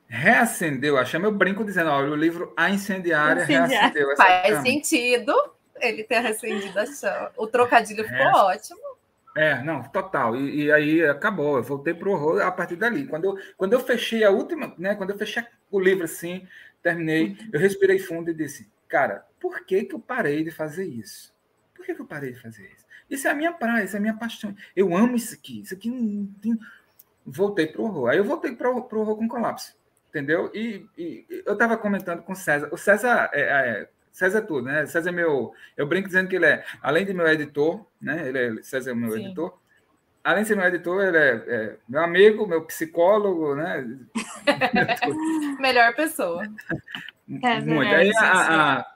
Reacendeu 0.07 0.97
a 0.97 1.05
chama. 1.05 1.27
Eu 1.27 1.31
brinco 1.31 1.63
dizendo: 1.63 1.89
olha, 1.89 2.11
o 2.11 2.15
livro 2.15 2.53
A 2.55 2.69
Incendiária, 2.69 3.43
reacendeu 3.43 4.11
essa 4.11 4.23
Faz 4.23 4.47
chama. 4.47 4.61
sentido 4.61 5.33
ele 5.79 6.03
ter 6.03 6.19
reacendido 6.19 6.79
a 6.79 6.85
chama. 6.85 7.31
O 7.37 7.47
trocadilho 7.47 8.03
ficou 8.03 8.27
ótimo. 8.27 8.79
É, 9.35 9.61
não, 9.63 9.83
total. 9.83 10.35
E, 10.35 10.63
e, 10.63 10.71
aí 10.71 11.05
acabou. 11.05 11.57
Eu 11.57 11.63
voltei 11.63 11.93
para 11.93 12.07
o 12.07 12.13
horror 12.13 12.41
a 12.41 12.51
partir 12.51 12.77
dali. 12.77 13.05
Quando 13.05 13.25
eu, 13.25 13.37
quando 13.57 13.73
eu 13.73 13.79
fechei 13.81 14.23
a 14.23 14.31
última, 14.31 14.73
né? 14.77 14.95
Quando 14.95 15.09
eu 15.09 15.17
fechei 15.17 15.43
o 15.69 15.79
livro 15.79 16.05
assim, 16.05 16.47
terminei, 16.81 17.37
eu 17.51 17.59
respirei 17.59 17.99
fundo 17.99 18.29
e 18.29 18.33
disse, 18.33 18.71
cara, 18.87 19.25
por 19.39 19.65
que, 19.65 19.83
que 19.83 19.93
eu 19.93 19.99
parei 19.99 20.43
de 20.43 20.51
fazer 20.51 20.85
isso? 20.85 21.33
Por 21.75 21.85
que, 21.85 21.93
que 21.93 22.01
eu 22.01 22.05
parei 22.05 22.31
de 22.31 22.39
fazer 22.39 22.63
isso? 22.73 22.85
Isso 23.09 23.27
é 23.27 23.31
a 23.31 23.35
minha 23.35 23.51
praia, 23.51 23.83
isso 23.83 23.95
é 23.95 23.99
a 23.99 24.01
minha 24.01 24.15
paixão. 24.15 24.55
Eu 24.73 24.95
amo 24.95 25.17
isso 25.17 25.35
aqui. 25.35 25.61
Isso 25.61 25.73
aqui 25.73 25.89
não 25.89 26.25
tem. 26.41 26.57
Voltei 27.25 27.67
para 27.67 27.81
o 27.81 27.85
horror. 27.85 28.09
Aí 28.09 28.17
eu 28.17 28.23
voltei 28.23 28.55
para 28.55 28.71
o 28.71 28.77
horror 28.77 29.17
com 29.17 29.27
colapso. 29.27 29.75
Entendeu? 30.16 30.49
E, 30.53 30.88
e 30.97 31.26
eu 31.45 31.51
estava 31.51 31.76
comentando 31.76 32.22
com 32.22 32.32
o 32.32 32.36
César. 32.38 32.70
O 32.72 32.78
César 32.78 33.30
é, 33.34 33.41
é 33.41 33.89
César 34.13 34.38
é 34.38 34.41
tudo, 34.41 34.61
né? 34.61 34.86
César 34.86 35.09
é 35.09 35.11
meu. 35.11 35.53
Eu 35.76 35.86
brinco 35.86 36.07
dizendo 36.07 36.30
que 36.30 36.38
ele 36.38 36.45
é, 36.45 36.63
além 36.82 37.05
de 37.05 37.13
meu 37.13 37.28
editor, 37.28 37.86
né? 37.99 38.26
Ele 38.30 38.39
é, 38.39 38.63
César 38.63 38.91
é 38.91 38.93
meu 38.93 39.11
Sim. 39.11 39.26
editor. 39.26 39.59
Além 40.24 40.43
de 40.43 40.47
ser 40.47 40.55
meu 40.55 40.68
editor, 40.68 41.03
ele 41.03 41.18
é, 41.18 41.43
é 41.47 41.78
meu 41.88 42.01
amigo, 42.01 42.47
meu 42.47 42.63
psicólogo, 42.63 43.55
né? 43.55 43.86
Melhor 45.59 45.93
pessoa. 45.93 46.43
É, 47.43 47.59
Muito. 47.59 47.91
Aí, 47.91 48.11
a, 48.18 48.78
a, 48.78 48.95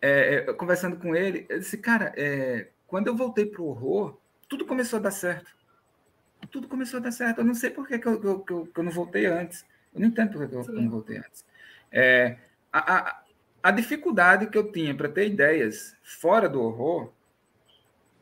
é, 0.00 0.34
é, 0.34 0.52
conversando 0.52 0.96
com 0.96 1.16
ele, 1.16 1.44
eu 1.48 1.58
disse, 1.58 1.76
cara, 1.76 2.12
é, 2.16 2.68
quando 2.86 3.08
eu 3.08 3.16
voltei 3.16 3.46
para 3.46 3.60
o 3.60 3.66
horror, 3.66 4.16
tudo 4.48 4.64
começou 4.64 5.00
a 5.00 5.02
dar 5.02 5.10
certo. 5.10 5.50
Tudo 6.52 6.68
começou 6.68 7.00
a 7.00 7.02
dar 7.02 7.10
certo. 7.10 7.38
Eu 7.38 7.44
não 7.44 7.52
sei 7.52 7.70
por 7.70 7.88
que, 7.88 7.98
que, 7.98 8.06
eu, 8.06 8.20
que, 8.20 8.52
eu, 8.52 8.66
que 8.66 8.78
eu 8.78 8.84
não 8.84 8.92
voltei 8.92 9.26
antes. 9.26 9.66
Eu 9.94 10.00
não 10.00 10.08
entendo 10.08 10.32
por 10.32 10.48
que, 10.48 10.54
eu, 10.54 10.62
eu 10.62 10.82
não 10.82 10.90
voltei 10.90 11.18
antes. 11.18 11.44
É, 11.90 12.36
a, 12.72 12.96
a, 12.96 13.22
a 13.62 13.70
dificuldade 13.70 14.48
que 14.48 14.58
eu 14.58 14.70
tinha 14.70 14.94
para 14.94 15.08
ter 15.08 15.26
ideias 15.26 15.96
fora 16.02 16.48
do 16.48 16.60
horror 16.60 17.12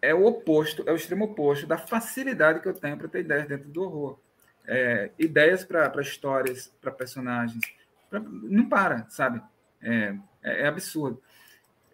é 0.00 0.12
o 0.12 0.26
oposto, 0.26 0.82
é 0.86 0.92
o 0.92 0.96
extremo 0.96 1.26
oposto 1.26 1.66
da 1.66 1.78
facilidade 1.78 2.60
que 2.60 2.68
eu 2.68 2.74
tenho 2.74 2.98
para 2.98 3.08
ter 3.08 3.20
ideias 3.20 3.46
dentro 3.46 3.68
do 3.68 3.82
horror. 3.82 4.18
É, 4.66 5.10
ideias 5.18 5.64
para 5.64 6.00
histórias, 6.00 6.72
para 6.80 6.90
personagens. 6.90 7.62
Pra, 8.10 8.20
não 8.20 8.68
para, 8.68 9.06
sabe? 9.08 9.40
É, 9.80 10.14
é, 10.42 10.62
é 10.62 10.66
absurdo. 10.66 11.22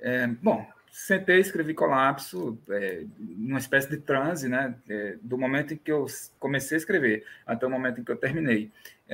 É, 0.01 0.27
bom, 0.27 0.67
sentei, 0.99 1.39
escrevi 1.39 1.75
Colapso, 1.75 2.59
é, 2.69 3.05
numa 3.19 3.61
espécie 3.61 3.89
de 3.89 3.99
transe, 3.99 4.49
né? 4.49 4.75
É, 4.89 5.17
do 5.23 5.39
momento 5.39 5.73
em 5.73 5.77
que 5.77 5.93
eu 5.93 6.07
comecei 6.41 6.77
a 6.77 6.79
escrever 6.79 7.25
até 7.47 7.65
o 7.67 7.71
momento 7.71 8.01
em 8.01 8.05
que 8.05 8.11
eu 8.11 8.17
terminei. 8.17 8.73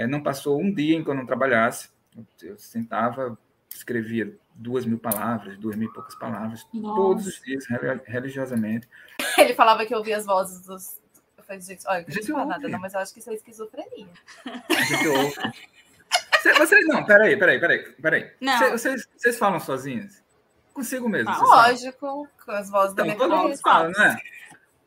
não 0.09 0.23
passou 0.23 0.59
um 0.59 0.73
dia 0.73 0.97
em 0.97 1.05
que 1.05 1.11
eu 1.11 1.15
não 1.15 1.27
trabalhasse. 1.27 1.91
Eu, 2.17 2.25
eu 2.49 2.59
sentava, 2.59 3.39
escrevia 3.69 4.35
duas 4.55 4.87
mil 4.87 4.99
palavras, 4.99 5.59
duas 5.59 5.77
mil 5.77 5.91
e 5.91 5.93
poucas 5.93 6.15
palavras, 6.15 6.67
Nossa. 6.73 6.97
todos 6.97 7.27
os 7.27 7.43
dias, 7.43 7.67
religiosamente. 8.07 8.89
Ele 9.37 9.53
falava 9.53 9.85
que 9.85 9.95
ouvia 9.95 10.17
as 10.17 10.25
vozes 10.25 10.63
dos. 10.63 10.99
Eu 11.37 11.45
falei, 11.45 11.61
gente, 11.61 11.87
olha, 11.87 12.07
não 12.09 12.23
fala 12.23 12.47
nada, 12.47 12.69
não, 12.69 12.81
mas 12.81 12.95
eu 12.95 13.01
acho 13.01 13.13
que 13.13 13.21
isso 13.21 13.31
é 13.31 13.35
esquizofrenia. 13.35 14.09
gente 14.89 15.09
ouve. 15.09 15.35
Vocês, 16.59 16.87
não, 16.87 17.05
peraí, 17.05 17.39
peraí, 17.39 17.61
peraí, 17.61 17.93
peraí. 17.93 18.31
Não. 18.41 18.71
Vocês, 18.71 19.07
vocês 19.17 19.39
falam 19.39 19.61
sozinhos? 19.61 20.24
Consigo 20.75 21.09
mesmo. 21.09 21.31
Ah, 21.31 21.39
lógico, 21.39 22.29
com 22.45 22.51
as 22.51 22.69
vozes 22.69 22.93
então, 22.93 23.07
da 23.07 23.15
Todo 23.15 23.37
mundo 23.37 23.59
fala, 23.59 23.89
não 23.89 24.05
é? 24.05 24.17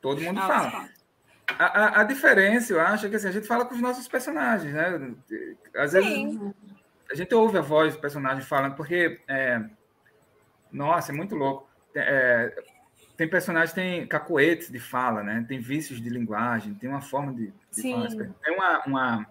Todo 0.01 0.21
mundo 0.21 0.39
ah, 0.39 0.47
fala. 0.47 0.89
A, 1.57 1.65
a, 1.65 2.01
a, 2.01 2.03
diferença, 2.03 2.73
eu 2.73 2.81
acho, 2.81 3.05
é 3.05 3.09
que 3.09 3.15
assim, 3.15 3.29
a 3.29 3.31
gente 3.31 3.47
fala 3.47 3.65
com 3.65 3.73
os 3.73 3.81
nossos 3.81 4.05
personagens, 4.07 4.73
né? 4.73 5.15
Às 5.73 5.93
vezes 5.93 6.13
Sim 6.13 6.53
a 7.11 7.15
gente 7.15 7.33
ouve 7.33 7.57
a 7.57 7.61
voz 7.61 7.95
do 7.95 8.01
personagem 8.01 8.43
falando, 8.43 8.75
porque, 8.75 9.21
é, 9.27 9.63
nossa, 10.71 11.11
é 11.11 11.15
muito 11.15 11.35
louco. 11.35 11.69
É, 11.95 12.53
tem 13.15 13.27
personagens 13.27 13.73
tem 13.73 14.05
cacoetes 14.05 14.69
de 14.69 14.79
fala, 14.79 15.23
né? 15.23 15.43
Tem 15.47 15.59
vícios 15.59 16.01
de 16.01 16.09
linguagem, 16.09 16.75
tem 16.75 16.89
uma 16.89 17.01
forma 17.01 17.33
de, 17.33 17.53
de 17.71 17.91
falar. 17.91 18.07
Tem 18.09 18.53
uma, 18.53 18.83
uma, 18.85 19.27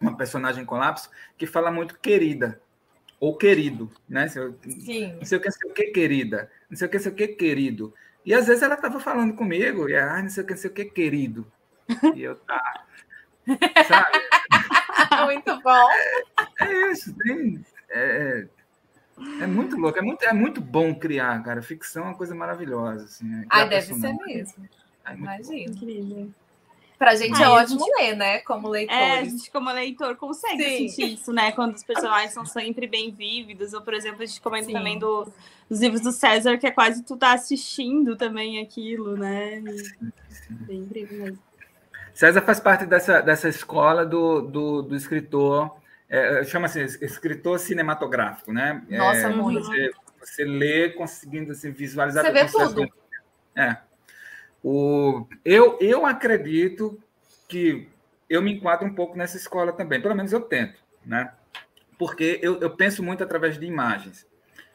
uma 0.00 0.16
personagem 0.16 0.62
em 0.62 0.66
colapso 0.66 1.10
que 1.36 1.46
fala 1.46 1.70
muito 1.70 1.98
querida 1.98 2.60
ou 3.20 3.36
querido, 3.36 3.90
né? 4.08 4.28
Sim. 4.28 5.14
Não 5.14 5.24
sei 5.24 5.38
o 5.38 5.40
que, 5.40 5.50
sei 5.50 5.70
o 5.70 5.74
que, 5.74 5.84
querida. 5.86 6.50
Não 6.70 6.76
sei 6.76 6.86
o 6.86 6.90
que, 6.90 6.98
sei 6.98 7.12
o 7.12 7.14
que, 7.14 7.28
querido. 7.28 7.94
E 8.24 8.34
às 8.34 8.46
vezes 8.46 8.62
ela 8.62 8.74
estava 8.74 9.00
falando 9.00 9.34
comigo, 9.34 9.88
e 9.88 9.96
ah, 9.96 10.22
não 10.22 10.28
sei 10.28 10.44
o 10.44 10.46
que, 10.46 10.56
sei 10.56 10.70
o 10.70 10.74
que, 10.74 10.84
querido. 10.84 11.50
E 12.14 12.22
eu, 12.22 12.36
tá. 12.36 12.84
Sabe? 13.86 14.18
Muito 15.24 15.60
bom. 15.62 15.90
É, 16.60 16.64
é 16.64 16.92
isso. 16.92 17.14
Tem, 17.16 17.64
é, 17.90 18.46
É 19.40 19.46
muito 19.46 19.76
louco, 19.76 19.98
é 19.98 20.02
muito, 20.02 20.22
é 20.24 20.32
muito 20.32 20.60
bom 20.60 20.94
criar, 20.94 21.42
cara. 21.42 21.62
Ficção 21.62 22.04
é 22.04 22.06
uma 22.08 22.16
coisa 22.16 22.34
maravilhosa. 22.34 23.04
Assim, 23.04 23.26
né? 23.26 23.46
Ah, 23.48 23.64
deve 23.64 23.94
ser 23.94 24.14
mesmo. 24.26 24.68
É 25.04 25.14
Imagina. 25.14 25.70
Incrível. 25.70 26.30
Pra 26.98 27.14
gente 27.14 27.36
Ah, 27.36 27.38
é 27.38 27.42
e 27.42 27.44
a 27.44 27.52
ótimo 27.52 27.78
gente- 27.78 27.94
ler, 28.00 28.16
né? 28.16 28.38
Como 28.40 28.74
É, 28.74 29.20
a 29.20 29.24
gente, 29.24 29.48
como 29.52 29.70
leitor, 29.70 30.16
consegue 30.16 30.64
Sim. 30.64 30.88
sentir 30.88 31.14
isso, 31.14 31.32
né? 31.32 31.52
Quando 31.52 31.74
os 31.76 31.84
personagens 31.84 32.32
são 32.32 32.44
sempre 32.46 32.88
bem 32.88 33.12
vívidos. 33.12 33.72
Ou, 33.72 33.80
por 33.82 33.94
exemplo, 33.94 34.22
a 34.22 34.26
gente 34.26 34.40
comenta 34.40 34.66
Sim. 34.66 34.72
também 34.72 34.98
do, 34.98 35.30
dos 35.70 35.80
livros 35.80 36.00
do 36.00 36.10
César, 36.10 36.58
que 36.58 36.66
é 36.66 36.70
quase 36.72 37.04
tu 37.04 37.16
tá 37.16 37.32
assistindo 37.34 38.16
também 38.16 38.60
aquilo, 38.60 39.16
né? 39.16 39.60
E- 39.60 40.12
Bem 40.50 40.78
incrível 40.78 41.18
mesmo. 41.24 41.38
César 42.14 42.40
faz 42.42 42.58
parte 42.58 42.84
dessa, 42.84 43.20
dessa 43.20 43.48
escola 43.48 44.04
do, 44.04 44.40
do, 44.40 44.82
do 44.82 44.96
escritor, 44.96 45.76
é, 46.08 46.42
chama-se 46.42 46.80
escritor 46.80 47.60
cinematográfico, 47.60 48.52
né? 48.52 48.82
É, 48.90 48.98
Nossa, 48.98 49.28
muito. 49.28 49.62
Você, 49.64 49.90
você 50.18 50.44
lê 50.44 50.88
conseguindo 50.90 51.52
assim, 51.52 51.70
visualizar 51.70 52.24
Você 52.24 52.30
o 52.30 52.34
vê 52.34 52.44
tudo. 52.46 52.88
É. 53.54 53.76
O, 54.62 55.26
eu, 55.44 55.78
eu 55.80 56.04
acredito 56.04 56.98
que 57.48 57.88
eu 58.28 58.42
me 58.42 58.52
enquadro 58.54 58.86
um 58.86 58.94
pouco 58.94 59.16
nessa 59.16 59.36
escola 59.36 59.72
também, 59.72 60.00
pelo 60.00 60.14
menos 60.14 60.32
eu 60.32 60.40
tento, 60.40 60.80
né? 61.04 61.32
Porque 61.98 62.38
eu, 62.42 62.60
eu 62.60 62.70
penso 62.70 63.02
muito 63.02 63.22
através 63.24 63.58
de 63.58 63.64
imagens. 63.66 64.26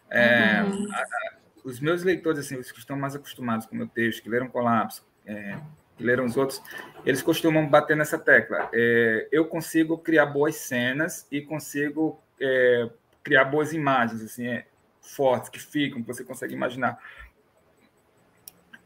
É, 0.09 0.61
Uhum. 0.63 0.91
a- 0.91 0.97
a- 1.01 1.33
os 1.63 1.79
meus 1.79 2.03
leitores, 2.03 2.39
assim, 2.39 2.57
os 2.57 2.71
que 2.71 2.79
estão 2.79 2.97
mais 2.97 3.15
acostumados 3.15 3.65
com 3.65 3.73
o 3.75 3.77
meu 3.77 3.87
texto, 3.87 4.21
que 4.21 4.29
leram 4.29 4.47
Colapso, 4.49 5.05
é, 5.25 5.57
que 5.97 6.03
leram 6.03 6.25
os 6.25 6.35
outros, 6.35 6.61
eles 7.05 7.21
costumam 7.21 7.67
bater 7.69 7.95
nessa 7.95 8.17
tecla. 8.17 8.69
É, 8.73 9.27
eu 9.31 9.45
consigo 9.45 9.97
criar 9.97 10.25
boas 10.25 10.55
cenas 10.55 11.25
e 11.31 11.41
consigo 11.41 12.19
é, 12.41 12.89
criar 13.23 13.45
boas 13.45 13.71
imagens, 13.71 14.21
assim, 14.21 14.47
é, 14.47 14.65
fortes, 15.01 15.49
que 15.49 15.59
ficam, 15.59 16.01
que 16.01 16.07
você 16.07 16.23
consegue 16.23 16.53
imaginar. 16.53 16.97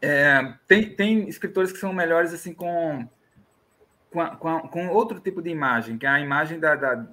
É, 0.02 0.54
tem, 0.68 0.96
tem 0.96 1.28
escritores 1.28 1.72
que 1.72 1.80
são 1.80 1.92
melhores 1.92 2.34
assim 2.34 2.54
com, 2.54 3.08
com, 4.12 4.22
a- 4.22 4.36
com, 4.36 4.48
a- 4.48 4.68
com 4.68 4.88
outro 4.90 5.20
tipo 5.20 5.42
de 5.42 5.50
imagem, 5.50 5.98
que 5.98 6.06
é 6.06 6.10
a 6.10 6.20
imagem 6.20 6.60
da, 6.60 6.76
da, 6.76 7.06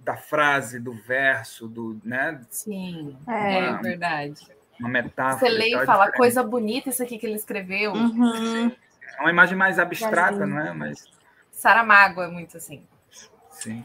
da 0.00 0.16
frase, 0.16 0.78
do 0.78 0.92
verso, 0.92 1.66
do, 1.66 2.00
né, 2.04 2.40
Sim, 2.50 3.16
É. 3.26 3.58
é, 3.68 3.72
verdade. 3.78 4.46
uma 4.78 4.88
metáfora. 4.90 5.38
Você 5.38 5.48
lê 5.48 5.70
e 5.70 5.74
é 5.74 5.84
fala, 5.86 6.04
diferente. 6.04 6.16
coisa 6.16 6.42
bonita 6.42 6.90
isso 6.90 7.02
aqui 7.02 7.18
que 7.18 7.26
ele 7.26 7.36
escreveu. 7.36 7.92
Uhum. 7.92 8.70
É 9.16 9.20
uma 9.20 9.30
imagem 9.30 9.56
mais 9.56 9.78
abstrata, 9.78 10.44
não 10.46 10.60
é? 10.60 10.72
Mas, 10.72 11.04
Saramago 11.50 12.20
é 12.22 12.28
muito 12.28 12.56
assim. 12.56 12.86
sim. 13.50 13.82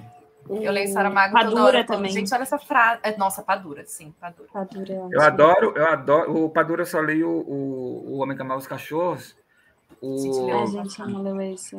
Eu 0.49 0.71
leio 0.71 0.91
Saramago 0.91 1.33
toda 1.33 1.45
Padura 1.45 1.63
hora. 1.63 1.79
eu 1.79 1.85
falo, 1.85 1.97
também. 1.97 2.11
Gente, 2.11 2.33
olha 2.33 2.43
essa 2.43 2.59
frase. 2.59 2.99
É, 3.03 3.15
Nossa, 3.17 3.41
Padura, 3.41 3.85
sim, 3.85 4.13
Padura. 4.19 4.49
Padura, 4.51 4.93
Eu 5.11 5.21
adoro, 5.21 5.73
eu 5.75 5.87
adoro. 5.87 6.45
O 6.45 6.49
Padura 6.49 6.81
eu 6.81 6.85
só 6.85 6.99
li 6.99 7.23
o, 7.23 7.29
o, 7.29 8.17
Homem 8.17 8.35
que 8.35 8.41
Amava 8.41 8.59
os 8.59 8.67
Cachorros. 8.67 9.35
O, 10.01 10.45
leu. 10.45 10.63
A 10.63 10.65
gente 10.65 10.99
não 10.99 11.21
leu 11.21 11.41
esse. 11.41 11.77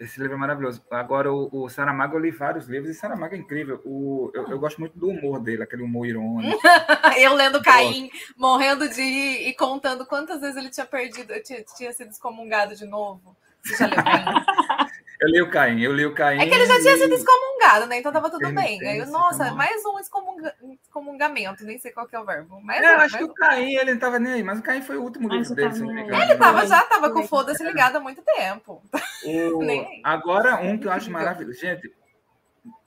esse 0.00 0.18
livro 0.18 0.34
é 0.34 0.38
maravilhoso. 0.38 0.82
Agora, 0.90 1.30
o, 1.30 1.48
o 1.52 1.68
Saramago, 1.68 2.16
eu 2.16 2.20
li 2.20 2.30
vários 2.30 2.66
livros 2.66 2.90
e 2.90 2.98
Saramago 2.98 3.34
é 3.34 3.38
incrível. 3.38 3.80
O, 3.84 4.30
eu, 4.32 4.48
eu 4.48 4.58
gosto 4.58 4.80
muito 4.80 4.98
do 4.98 5.08
humor 5.08 5.38
dele, 5.38 5.62
aquele 5.62 5.82
humor 5.82 6.06
irônico. 6.06 6.58
Eu 7.18 7.34
lendo 7.34 7.62
Caim, 7.62 8.10
morrendo 8.38 8.88
de 8.88 9.02
rir 9.02 9.48
e 9.48 9.54
contando 9.54 10.06
quantas 10.06 10.40
vezes 10.40 10.56
ele 10.56 10.70
tinha 10.70 10.86
perdido, 10.86 11.34
tinha, 11.42 11.62
tinha 11.76 11.92
sido 11.92 12.10
excomungado 12.10 12.74
de 12.74 12.86
novo. 12.86 13.36
Você 13.62 13.76
já 13.76 13.86
leu 13.86 14.02
Caim? 14.02 14.24
Eu 15.22 15.28
li 15.28 15.40
o 15.40 15.48
Caim, 15.48 15.80
eu 15.80 15.92
li 15.92 16.04
o 16.04 16.12
Caim. 16.12 16.40
É 16.40 16.46
que 16.46 16.52
ele 16.52 16.66
já 16.66 16.80
tinha 16.80 16.96
sido 16.96 17.14
excomungado, 17.14 17.86
né? 17.86 17.98
Então 17.98 18.10
tava 18.12 18.28
tudo 18.28 18.52
bem. 18.52 18.80
Aí, 18.84 18.98
eu, 18.98 19.06
nossa, 19.06 19.44
tá 19.44 19.54
mais 19.54 19.80
um 19.86 19.96
excomunga- 20.00 20.54
excomungamento, 20.82 21.64
nem 21.64 21.78
sei 21.78 21.92
qual 21.92 22.08
que 22.08 22.16
é 22.16 22.18
o 22.18 22.24
verbo. 22.24 22.60
Mais 22.60 22.82
É, 22.82 22.86
eu 22.86 22.98
um, 22.98 23.00
acho 23.02 23.12
mais 23.12 23.24
que 23.24 23.30
um. 23.30 23.32
o 23.32 23.34
Caim, 23.34 23.74
ele 23.76 23.92
não 23.92 24.00
tava 24.00 24.18
nem 24.18 24.32
aí, 24.32 24.42
mas 24.42 24.58
o 24.58 24.62
Caim 24.62 24.82
foi 24.82 24.96
o 24.96 25.02
último 25.02 25.28
Mas 25.28 25.48
livro 25.48 25.54
dele, 25.54 25.78
engano. 25.78 26.22
Ele 26.22 26.34
tava 26.34 26.66
já, 26.66 26.82
tava 26.82 27.10
com 27.10 27.22
foda-se 27.26 27.62
ligado 27.62 27.96
há 27.96 28.00
muito 28.00 28.20
tempo. 28.22 28.82
O-. 29.24 29.60
Agora, 30.02 30.56
um 30.56 30.76
que 30.76 30.88
eu 30.88 30.92
acho 30.92 31.08
maravilhoso. 31.08 31.60
Gente, 31.60 31.88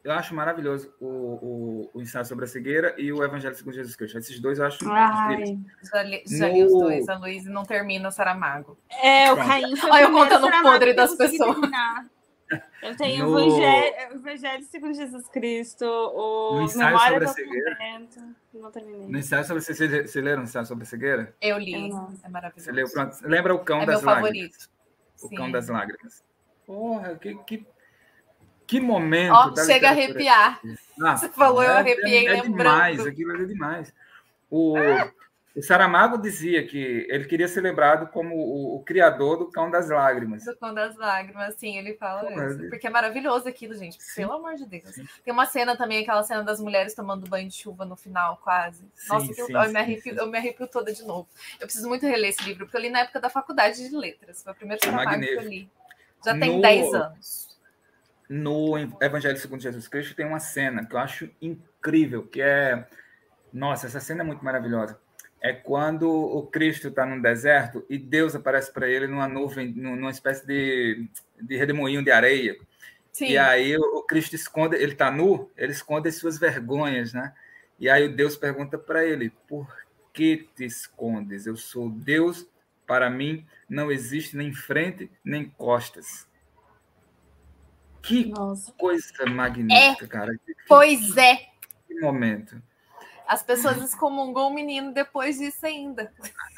eu 0.04 0.12
acho 0.12 0.36
maravilhoso 0.36 0.94
o, 1.00 1.08
o, 1.08 1.90
o 1.94 2.02
ensaio 2.02 2.26
sobre 2.26 2.46
a 2.46 2.48
cegueira 2.48 2.94
e 2.98 3.12
o 3.14 3.24
Evangelho 3.24 3.56
segundo 3.56 3.74
Jesus 3.76 3.96
Cristo. 3.96 4.18
Esses 4.18 4.40
dois 4.42 4.60
eu 4.60 4.66
acho 4.66 4.84
incríveis. 4.84 5.50
Ai. 5.50 5.58
Já 5.84 6.04
li, 6.04 6.24
já 6.28 6.50
li 6.50 6.64
os 6.66 6.72
dois, 6.72 7.08
a 7.10 7.18
Luísa 7.18 7.50
não 7.50 7.64
termina 7.64 8.10
o 8.10 8.12
Saramago. 8.12 8.78
É, 9.02 9.32
o. 9.32 9.38
Caim 9.38 9.76
foi 9.78 9.90
Olha 9.90 10.04
eu 10.04 10.12
contando 10.12 10.48
o 10.48 10.62
podre 10.62 10.94
das 10.94 11.16
pessoas. 11.16 11.54
terminar. 11.60 12.06
Eu 12.82 12.96
tenho 12.96 13.26
No- 13.26 13.36
o 13.36 13.40
Evangelho, 13.40 13.96
Evangelho 14.14 14.64
segundo 14.66 14.94
Jesus 14.94 15.28
Cristo, 15.30 15.86
o 15.86 16.56
No 16.58 16.62
ensaio 16.64 16.86
Memória 16.86 17.10
sobre 17.10 17.26
a 17.26 17.28
cegueira. 17.34 17.78
Não 18.54 18.72
terminei. 18.72 19.08
No 19.08 19.18
ensaio 19.18 19.44
sobre 19.46 19.62
você, 19.64 20.04
você 20.08 20.22
leram 20.22 20.42
o 20.42 20.46
ensaio 20.46 20.66
sobre 20.66 20.84
a 20.84 20.88
cegueira? 20.88 21.36
Eu 21.42 21.58
li, 21.58 21.90
Eu 21.90 22.10
é 22.24 22.30
maravilhoso. 22.30 22.66
Você 22.66 22.72
leu, 22.72 22.90
pronto. 22.90 23.18
Lembra 23.24 23.56
o 23.56 23.60
cão 23.60 23.82
É 23.82 23.86
das 23.86 24.02
meu 24.02 24.06
lágrimas? 24.12 24.30
favorito. 24.38 24.70
O 25.24 25.28
Sim. 25.30 25.36
cão 25.36 25.52
das 25.52 25.68
lágrimas. 25.70 26.24
Porra, 26.68 27.16
que, 27.16 27.36
que, 27.46 27.68
que 28.68 28.80
momento. 28.80 29.52
Da 29.52 29.66
chega 29.66 29.88
a 29.88 29.92
arrepiar. 29.92 30.60
Ah, 31.02 31.18
Você 31.18 31.30
falou, 31.30 31.64
eu 31.64 31.72
é- 31.72 31.78
arrepiei 31.78 32.28
é, 32.28 32.38
é 32.38 32.42
lembrando. 32.42 32.74
demais, 32.76 33.06
aquilo 33.08 33.42
é 33.42 33.46
demais. 33.46 33.94
O, 34.50 34.76
o 35.56 35.62
Saramago 35.62 36.18
dizia 36.18 36.68
que 36.68 37.08
ele 37.10 37.26
queria 37.26 37.48
ser 37.48 37.62
lembrado 37.62 38.08
como 38.12 38.36
o, 38.36 38.76
o 38.76 38.84
criador 38.84 39.38
do 39.38 39.50
Cão 39.50 39.72
das 39.72 39.90
Lágrimas. 39.90 40.44
Do 40.44 40.56
Cão 40.58 40.74
das 40.74 40.96
Lágrimas, 40.98 41.56
sim, 41.56 41.78
ele 41.78 41.94
fala 41.94 42.28
Porra, 42.28 42.48
isso. 42.48 42.60
ele- 42.60 42.70
Porque 42.70 42.88
é 42.88 42.90
maravilhoso 42.90 43.48
aquilo, 43.48 43.74
gente. 43.74 44.02
Sim. 44.04 44.22
Pelo 44.24 44.34
amor 44.34 44.56
de 44.56 44.66
Deus. 44.66 44.90
Sim. 44.94 45.08
Tem 45.24 45.34
uma 45.34 45.46
cena 45.46 45.78
também, 45.78 46.04
aquela 46.04 46.24
cena 46.24 46.44
das 46.44 46.60
mulheres 46.60 46.94
tomando 46.94 47.30
banho 47.30 47.48
de 47.48 47.56
chuva 47.56 47.86
no 47.86 47.96
final, 47.96 48.38
quase. 48.44 48.84
Sim, 48.94 49.14
Nossa, 49.14 49.34
sim, 49.34 49.42
eu, 49.54 49.70
me 49.72 49.80
arrepio, 49.80 50.16
eu 50.16 50.28
me 50.28 50.38
arrepio 50.38 50.68
toda 50.68 50.92
de 50.92 51.04
novo. 51.04 51.28
Eu 51.60 51.68
preciso 51.68 51.88
muito 51.88 52.06
reler 52.06 52.32
esse 52.32 52.44
livro, 52.44 52.66
porque 52.66 52.76
eu 52.76 52.82
li 52.82 52.90
na 52.90 53.00
época 53.00 53.20
da 53.22 53.30
faculdade 53.30 53.88
de 53.90 53.96
letras. 53.96 54.44
Foi 54.44 54.52
o 54.52 54.56
primeiro 54.56 54.84
É 54.86 54.90
trabalho 54.90 55.22
que 55.22 55.30
eu 55.34 55.42
li. 55.42 55.70
Já 56.26 56.38
tem 56.38 56.56
No- 56.56 56.62
10 56.62 56.94
anos. 56.94 57.58
No 58.28 58.78
Evangelho 59.00 59.38
segundo 59.38 59.62
Jesus 59.62 59.88
Cristo 59.88 60.16
tem 60.16 60.26
uma 60.26 60.40
cena 60.40 60.86
que 60.86 60.96
eu 60.96 61.00
acho 61.00 61.30
incrível, 61.42 62.26
que 62.28 62.42
é... 62.42 62.88
Nossa, 63.54 63.86
essa 63.88 64.00
cena 64.00 64.22
é 64.22 64.26
muito 64.26 64.44
maravilhosa. 64.44 65.00
É 65.48 65.54
quando 65.54 66.10
o 66.10 66.48
Cristo 66.48 66.88
está 66.88 67.06
num 67.06 67.22
deserto 67.22 67.86
e 67.88 68.00
Deus 68.00 68.34
aparece 68.34 68.74
para 68.74 68.90
ele 68.90 69.06
numa 69.06 69.28
nuvem, 69.28 69.68
num- 69.72 69.96
numa 69.96 70.10
espécie 70.10 70.44
de, 70.48 71.08
de 71.40 71.56
redemoinho 71.56 72.04
de 72.04 72.10
areia. 72.10 72.58
Sim. 73.12 73.28
E 73.28 73.38
aí 73.38 73.78
o 73.78 74.02
Cristo 74.02 74.36
esconde, 74.36 74.76
ele 74.76 74.94
está 74.94 75.12
nu, 75.12 75.52
ele 75.56 75.72
esconde 75.72 76.10
as 76.10 76.16
suas 76.16 76.40
vergonhas, 76.40 77.14
né? 77.14 77.32
E 77.80 77.88
aí 77.88 78.10
Deus 78.10 78.36
pergunta 78.36 78.76
para 78.78 79.06
ele: 79.06 79.30
Por 79.48 79.68
que 80.12 80.50
te 80.56 80.66
escondes? 80.66 81.46
Eu 81.46 81.56
sou 81.56 81.90
Deus, 81.92 82.48
para 82.88 83.08
mim 83.10 83.46
não 83.70 83.92
existe 83.92 84.36
nem 84.36 84.52
frente 84.52 85.12
nem 85.24 85.46
costas. 85.46 86.28
Que 88.02 88.26
Nossa. 88.26 88.72
coisa 88.74 89.26
magnífica, 89.28 90.08
cara. 90.08 90.32
Que, 90.44 90.56
Pois 90.68 91.16
é. 91.18 91.36
que 91.88 91.94
momento. 92.02 92.60
As 93.28 93.42
pessoas 93.44 93.82
excomungam 93.82 94.48
o 94.48 94.54
menino 94.54 94.92
depois 94.94 95.38
disso 95.38 95.66
ainda. 95.66 96.12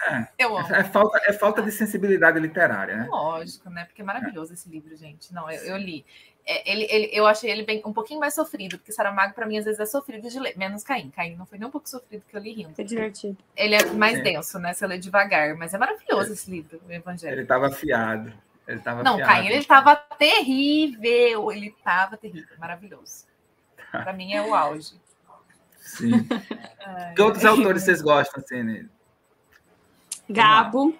É. 0.10 0.28
Eu 0.38 0.58
amo. 0.58 0.74
É 0.74 0.84
falta, 0.84 1.22
é 1.26 1.34
falta 1.34 1.62
de 1.62 1.72
sensibilidade 1.72 2.40
literária, 2.40 2.96
né? 2.98 3.08
Lógico, 3.10 3.70
né? 3.70 3.86
Porque 3.86 4.02
é 4.02 4.06
maravilhoso 4.06 4.54
esse 4.54 4.70
livro, 4.70 4.96
gente. 4.96 5.34
Não, 5.34 5.50
eu, 5.50 5.62
eu 5.64 5.78
li. 5.78 6.06
É, 6.46 6.72
ele, 6.72 6.88
ele- 6.90 7.10
eu 7.12 7.28
achei 7.28 7.52
ele 7.52 7.64
bem, 7.64 7.82
um 7.86 7.92
pouquinho 7.92 8.20
mais 8.20 8.34
sofrido, 8.34 8.78
porque 8.78 8.92
Saramago, 8.92 9.34
para 9.34 9.46
mim, 9.46 9.58
às 9.58 9.66
vezes 9.66 9.80
é 9.80 9.86
sofrido 9.86 10.30
de 10.30 10.40
ler. 10.40 10.58
Menos 10.58 10.84
Caim. 10.84 11.10
Caim 11.10 11.36
não 11.36 11.46
foi 11.46 11.58
nem 11.58 11.68
um 11.68 11.72
pouco 11.72 11.90
sofrido 11.90 12.24
que 12.30 12.36
eu 12.36 12.40
li 12.40 12.54
rindo. 12.54 12.74
Foi 12.74 12.86
divertido. 12.86 13.38
Ele 13.56 13.76
é 13.76 13.84
mais 13.88 14.24
denso, 14.24 14.58
né? 14.60 14.74
Você 14.74 14.88
lê 14.88 14.98
devagar, 14.98 15.56
mas 15.56 15.74
é 15.74 15.78
maravilhoso 15.78 16.32
esse 16.34 16.50
livro, 16.50 16.82
o 16.88 16.92
Evangelho. 16.92 17.34
Ele 17.34 17.42
estava 17.42 17.68
afiado. 17.68 18.32
Ele 18.68 18.78
estava 18.80 19.04
Não, 19.04 19.14
afiado. 19.14 19.32
Caim, 19.32 19.48
ele 19.48 19.64
tava 19.66 19.96
terrível. 19.96 21.52
Ele 21.52 21.76
tava 21.84 22.18
terrível, 22.18 22.56
maravilhoso. 22.58 23.26
Para 23.92 24.14
mim 24.14 24.34
é 24.34 24.42
o 24.42 24.54
auge. 24.54 24.94
Sim. 25.88 26.28
Ai, 26.86 27.14
Que 27.16 27.22
outros 27.22 27.46
autores 27.46 27.84
vocês 27.84 28.02
gostam, 28.02 28.44
assim, 28.44 28.62
né? 28.62 28.86
Gabo. 30.30 30.94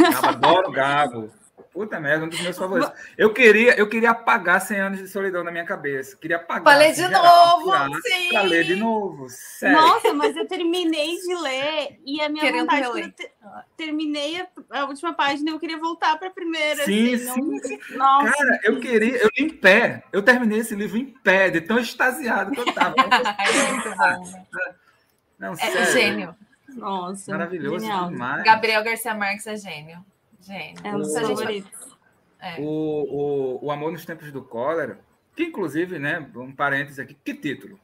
Gabo, 0.00 0.26
adoro 0.26 0.72
Gabo. 0.72 1.30
Puta 1.76 2.00
merda, 2.00 2.24
um 2.24 2.28
dos 2.30 2.40
meus 2.40 2.56
favoritos. 2.56 2.90
Eu 3.18 3.34
queria, 3.34 3.78
eu 3.78 3.86
queria 3.86 4.12
apagar 4.12 4.62
100 4.62 4.80
anos 4.80 4.98
de 4.98 5.08
solidão 5.08 5.44
na 5.44 5.50
minha 5.50 5.66
cabeça. 5.66 6.16
Queria 6.16 6.36
apagar. 6.38 6.62
Pra 6.64 6.74
ler 6.76 6.86
assim, 6.86 7.02
de 7.02 7.08
geral, 7.08 7.58
novo, 7.60 7.64
tirar, 7.66 7.88
sim! 8.00 8.28
Pra 8.30 8.42
ler 8.42 8.64
de 8.64 8.76
novo. 8.76 9.26
Sério. 9.28 9.76
Nossa, 9.78 10.14
mas 10.14 10.34
eu 10.34 10.48
terminei 10.48 11.18
de 11.18 11.34
ler 11.34 12.00
e 12.02 12.18
a 12.22 12.30
minha 12.30 12.42
Querendo 12.42 12.60
vontade, 12.60 12.80
reler. 12.80 12.92
quando 12.92 13.04
eu 13.04 13.10
te- 13.12 13.30
terminei 13.76 14.40
a, 14.40 14.46
a 14.70 14.84
última 14.86 15.12
página, 15.12 15.50
eu 15.50 15.58
queria 15.60 15.76
voltar 15.78 16.18
para 16.18 16.28
a 16.28 16.30
primeira. 16.30 16.82
Sim, 16.86 17.12
assim, 17.14 17.58
sim. 17.60 17.78
Não... 17.90 18.22
Nossa, 18.24 18.32
Cara, 18.32 18.60
eu 18.64 18.80
queria, 18.80 19.18
eu 19.18 19.28
li 19.36 19.44
em 19.44 19.50
pé. 19.50 20.02
Eu 20.10 20.22
terminei 20.22 20.60
esse 20.60 20.74
livro 20.74 20.96
em 20.96 21.04
pé, 21.04 21.50
de 21.50 21.60
tão 21.60 21.78
extasiado 21.78 22.52
que 22.52 22.60
eu 22.60 22.72
tava. 22.72 22.94
é 22.96 24.08
né? 24.16 24.74
Não, 25.38 25.52
É 25.52 25.56
sério. 25.56 25.92
gênio. 25.92 26.36
nossa. 26.74 27.30
Maravilhoso 27.32 27.80
genial. 27.80 28.08
demais. 28.08 28.42
Gabriel 28.44 28.82
Garcia 28.82 29.14
Marques 29.14 29.46
é 29.46 29.56
gênio. 29.56 30.02
Gênio. 30.40 30.80
É 30.84 30.94
um 30.94 30.98
dos 30.98 31.12
gente- 31.12 31.26
favoritos. 31.26 31.98
é. 32.40 32.60
O, 32.60 32.64
o, 32.64 33.66
o 33.66 33.70
Amor 33.70 33.92
nos 33.92 34.04
Tempos 34.04 34.30
do 34.30 34.42
Cólera, 34.42 35.00
que 35.34 35.44
inclusive, 35.44 35.98
né, 35.98 36.26
um 36.34 36.52
parênteses 36.52 36.98
aqui, 36.98 37.14
que 37.14 37.34
título? 37.34 37.78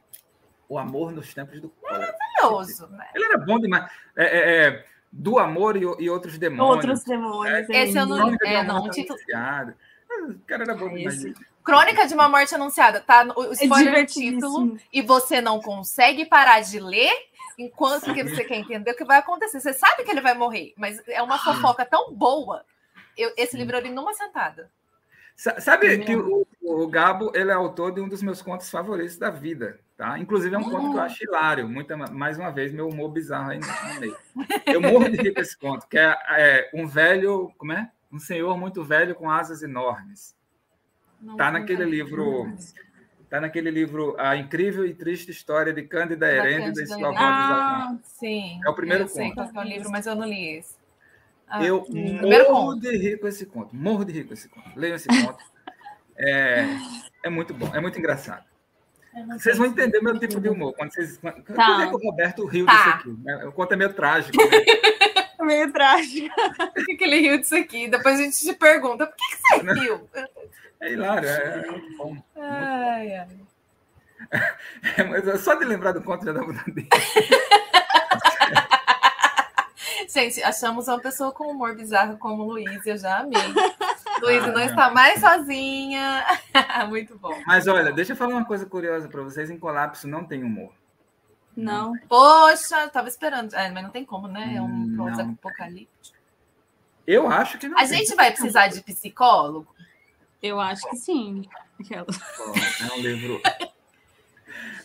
O 0.68 0.78
Amor 0.78 1.12
nos 1.12 1.32
Tempos 1.34 1.61
do 1.61 1.68
Cólera. 1.68 2.14
maravilhoso. 2.42 2.86
Né? 2.88 3.07
Ele 3.14 3.24
era 3.24 3.38
bom 3.38 3.59
demais. 3.59 3.90
É, 4.16 4.24
é, 4.24 4.66
é, 4.66 4.84
do 5.11 5.38
amor 5.38 5.76
e, 5.76 5.80
e, 5.80 6.09
outros 6.09 6.38
demônios. 6.38 6.76
Outros 6.76 7.05
demônios. 7.05 7.68
É, 7.68 7.84
esse 7.84 7.98
eu 7.98 8.07
não. 8.07 8.34
É, 8.42 8.64
não, 8.64 8.88
título... 8.90 9.18
O 9.18 10.38
cara 10.46 10.64
era 10.64 10.74
bom 10.74 10.88
é 10.88 10.94
demais. 10.94 11.22
Crônica 11.64 12.07
de 12.07 12.14
uma 12.14 12.28
morte 12.28 12.55
anunciada, 12.55 13.00
tá? 13.00 13.24
O 13.36 13.53
spoiler 13.53 13.94
é 13.94 14.05
título 14.05 14.76
e 14.92 15.00
você 15.00 15.40
não 15.40 15.61
consegue 15.61 16.24
parar 16.26 16.61
de 16.61 16.80
ler 16.80 17.12
enquanto 17.59 18.12
que 18.12 18.22
você 18.22 18.44
quer 18.44 18.57
entender 18.57 18.90
o 18.90 18.96
que 18.96 19.05
vai 19.05 19.18
acontecer. 19.18 19.61
Você 19.61 19.72
sabe 19.72 20.05
que 20.05 20.11
ele 20.11 20.20
vai 20.20 20.34
morrer, 20.34 20.72
mas 20.76 21.03
é 21.09 21.22
uma 21.22 21.38
fofoca 21.38 21.84
tão 21.84 22.12
boa. 22.12 22.64
Eu, 23.16 23.32
esse 23.36 23.57
livro 23.57 23.76
eu 23.76 23.82
li 23.82 23.90
numa 23.90 24.14
sentada. 24.14 24.70
Sabe 25.36 25.98
que 25.98 26.14
o, 26.14 26.46
o, 26.61 26.86
Gabo 26.86 27.32
ele 27.34 27.50
é 27.50 27.55
autor 27.55 27.92
de 27.92 28.00
um 28.00 28.09
dos 28.09 28.22
meus 28.22 28.42
contos 28.42 28.70
favoritos 28.70 29.16
da 29.16 29.30
vida, 29.30 29.80
tá? 29.96 30.18
Inclusive 30.18 30.55
é 30.55 30.59
um 30.59 30.62
conto 30.62 30.90
que 30.90 30.96
eu 30.96 31.00
hum. 31.00 31.00
acho 31.00 31.24
hilário. 31.24 31.68
Muita, 31.68 31.96
mais 31.96 32.38
uma 32.38 32.50
vez, 32.50 32.72
meu 32.72 32.88
humor 32.88 33.11
bizarro 33.11 33.50
aí 33.50 33.59
no 33.59 34.00
meio. 34.00 34.16
Eu 34.66 34.80
morro 34.80 35.09
de 35.09 35.16
rir 35.16 35.32
com 35.32 35.40
esse 35.40 35.59
conto, 35.59 35.88
que 35.88 35.98
é, 35.98 36.16
é, 36.30 36.70
um 36.74 36.86
velho, 36.86 37.53
como 37.59 37.72
é? 37.72 37.90
Um 38.12 38.18
senhor 38.18 38.57
muito 38.59 38.84
velho 38.84 39.14
com 39.14 39.30
asas 39.30 39.62
enormes. 39.62 40.36
Não, 41.20 41.36
tá 41.36 41.50
naquele 41.50 41.84
livro. 41.84 42.53
Tá 43.32 43.40
naquele 43.40 43.70
livro 43.70 44.14
A 44.18 44.36
Incrível 44.36 44.84
e 44.84 44.92
Triste 44.92 45.30
História 45.30 45.72
de 45.72 45.80
Cândida 45.80 46.30
Herêndida 46.30 46.82
e 46.82 46.86
sua 46.86 47.08
avó 47.08 47.16
Ah, 47.16 47.96
sim. 48.02 48.60
É 48.62 48.68
o 48.68 48.74
primeiro 48.74 49.04
eu 49.04 49.08
conto. 49.08 49.16
Sei 49.16 49.32
qual 49.32 49.50
é 49.54 49.58
o 49.58 49.62
livro, 49.62 49.90
mas 49.90 50.06
eu 50.06 50.14
não 50.14 50.28
li 50.28 50.58
esse. 50.58 50.74
Ah, 51.48 51.64
eu 51.64 51.82
morro 52.50 52.74
de 52.78 52.94
rir 52.94 53.18
com 53.18 53.26
esse 53.26 53.46
conto. 53.46 53.74
Morro 53.74 54.04
de 54.04 54.12
rir 54.12 54.24
com 54.24 54.34
esse 54.34 54.50
conto. 54.50 54.68
Leiam 54.76 54.96
esse 54.96 55.08
conto. 55.08 55.42
É, 56.14 56.66
é 57.24 57.30
muito 57.30 57.54
bom, 57.54 57.74
é 57.74 57.80
muito 57.80 57.98
engraçado. 57.98 58.44
Vocês 59.30 59.56
vão 59.56 59.66
entender 59.66 60.02
meu 60.02 60.18
tipo 60.18 60.38
de 60.38 60.50
humor. 60.50 60.74
Quando 60.74 60.92
vocês, 60.92 61.16
quando, 61.16 61.42
tá. 61.42 61.88
Por 61.88 61.88
que 61.88 62.06
o 62.06 62.10
Roberto 62.10 62.44
riu 62.44 62.66
tá. 62.66 62.76
disso 62.76 62.88
aqui? 62.90 63.16
Né? 63.24 63.46
O 63.46 63.52
conto 63.52 63.72
é 63.72 63.76
meio 63.76 63.94
trágico. 63.94 64.36
Né? 64.36 64.50
meio 65.45 65.72
trágico. 65.72 66.34
Por 66.74 66.84
que, 66.84 66.97
que 66.97 67.05
ele 67.05 67.20
riu 67.20 67.38
disso 67.38 67.57
aqui? 67.57 67.88
Depois 67.88 68.18
a 68.18 68.22
gente 68.22 68.38
te 68.38 68.55
pergunta, 68.55 69.07
por 69.07 69.16
que, 69.16 69.36
que 69.36 69.36
você 69.36 69.80
riu? 69.80 70.09
É 70.80 70.93
hilário, 70.93 71.28
é, 71.28 71.64
é 71.66 71.70
muito 71.70 71.97
bom. 71.97 72.16
Ai, 72.36 73.16
ai. 73.16 73.28
É, 74.97 75.05
mas 75.05 75.43
só 75.43 75.55
de 75.55 75.64
lembrar 75.64 75.93
do 75.93 76.03
conto 76.03 76.24
já 76.24 76.32
dá 76.32 76.40
vontade 76.40 76.72
de 76.72 76.88
Gente, 80.09 80.43
achamos 80.43 80.88
uma 80.88 81.01
pessoa 81.01 81.32
com 81.32 81.51
humor 81.51 81.74
bizarro 81.74 82.18
como 82.18 82.45
Luísa, 82.45 82.90
eu 82.90 82.99
já 82.99 83.20
amei. 83.20 83.40
Luísa 84.20 84.47
ah, 84.47 84.53
não 84.53 84.61
está 84.61 84.90
mais 84.90 85.20
sozinha. 85.20 86.24
Muito 86.88 87.18
bom. 87.18 87.34
Mas 87.47 87.66
olha, 87.66 87.93
deixa 87.93 88.12
eu 88.12 88.16
falar 88.16 88.34
uma 88.34 88.45
coisa 88.45 88.66
curiosa 88.66 89.09
para 89.09 89.22
vocês: 89.22 89.51
em 89.51 89.59
colapso 89.59 90.07
não 90.07 90.24
tem 90.24 90.45
humor. 90.45 90.70
Não. 91.57 91.94
Poxa, 92.09 92.88
tava 92.88 93.09
esperando. 93.09 93.55
É, 93.55 93.70
mas 93.70 93.82
não 93.82 93.90
tem 93.90 94.05
como, 94.05 94.26
né? 94.26 94.55
É 94.57 94.62
um 94.62 94.96
pós-apocalíptico. 94.96 96.16
Eu 97.07 97.28
acho 97.28 97.59
que 97.59 97.68
não. 97.68 97.78
A 97.78 97.84
gente 97.84 98.14
vai 98.14 98.30
precisar 98.30 98.68
de 98.68 98.80
psicólogo? 98.80 99.74
Eu 100.42 100.59
acho 100.61 100.88
que 100.88 100.96
sim. 100.96 101.48
é 101.90 102.94
um 102.94 103.00
livro. 103.00 103.40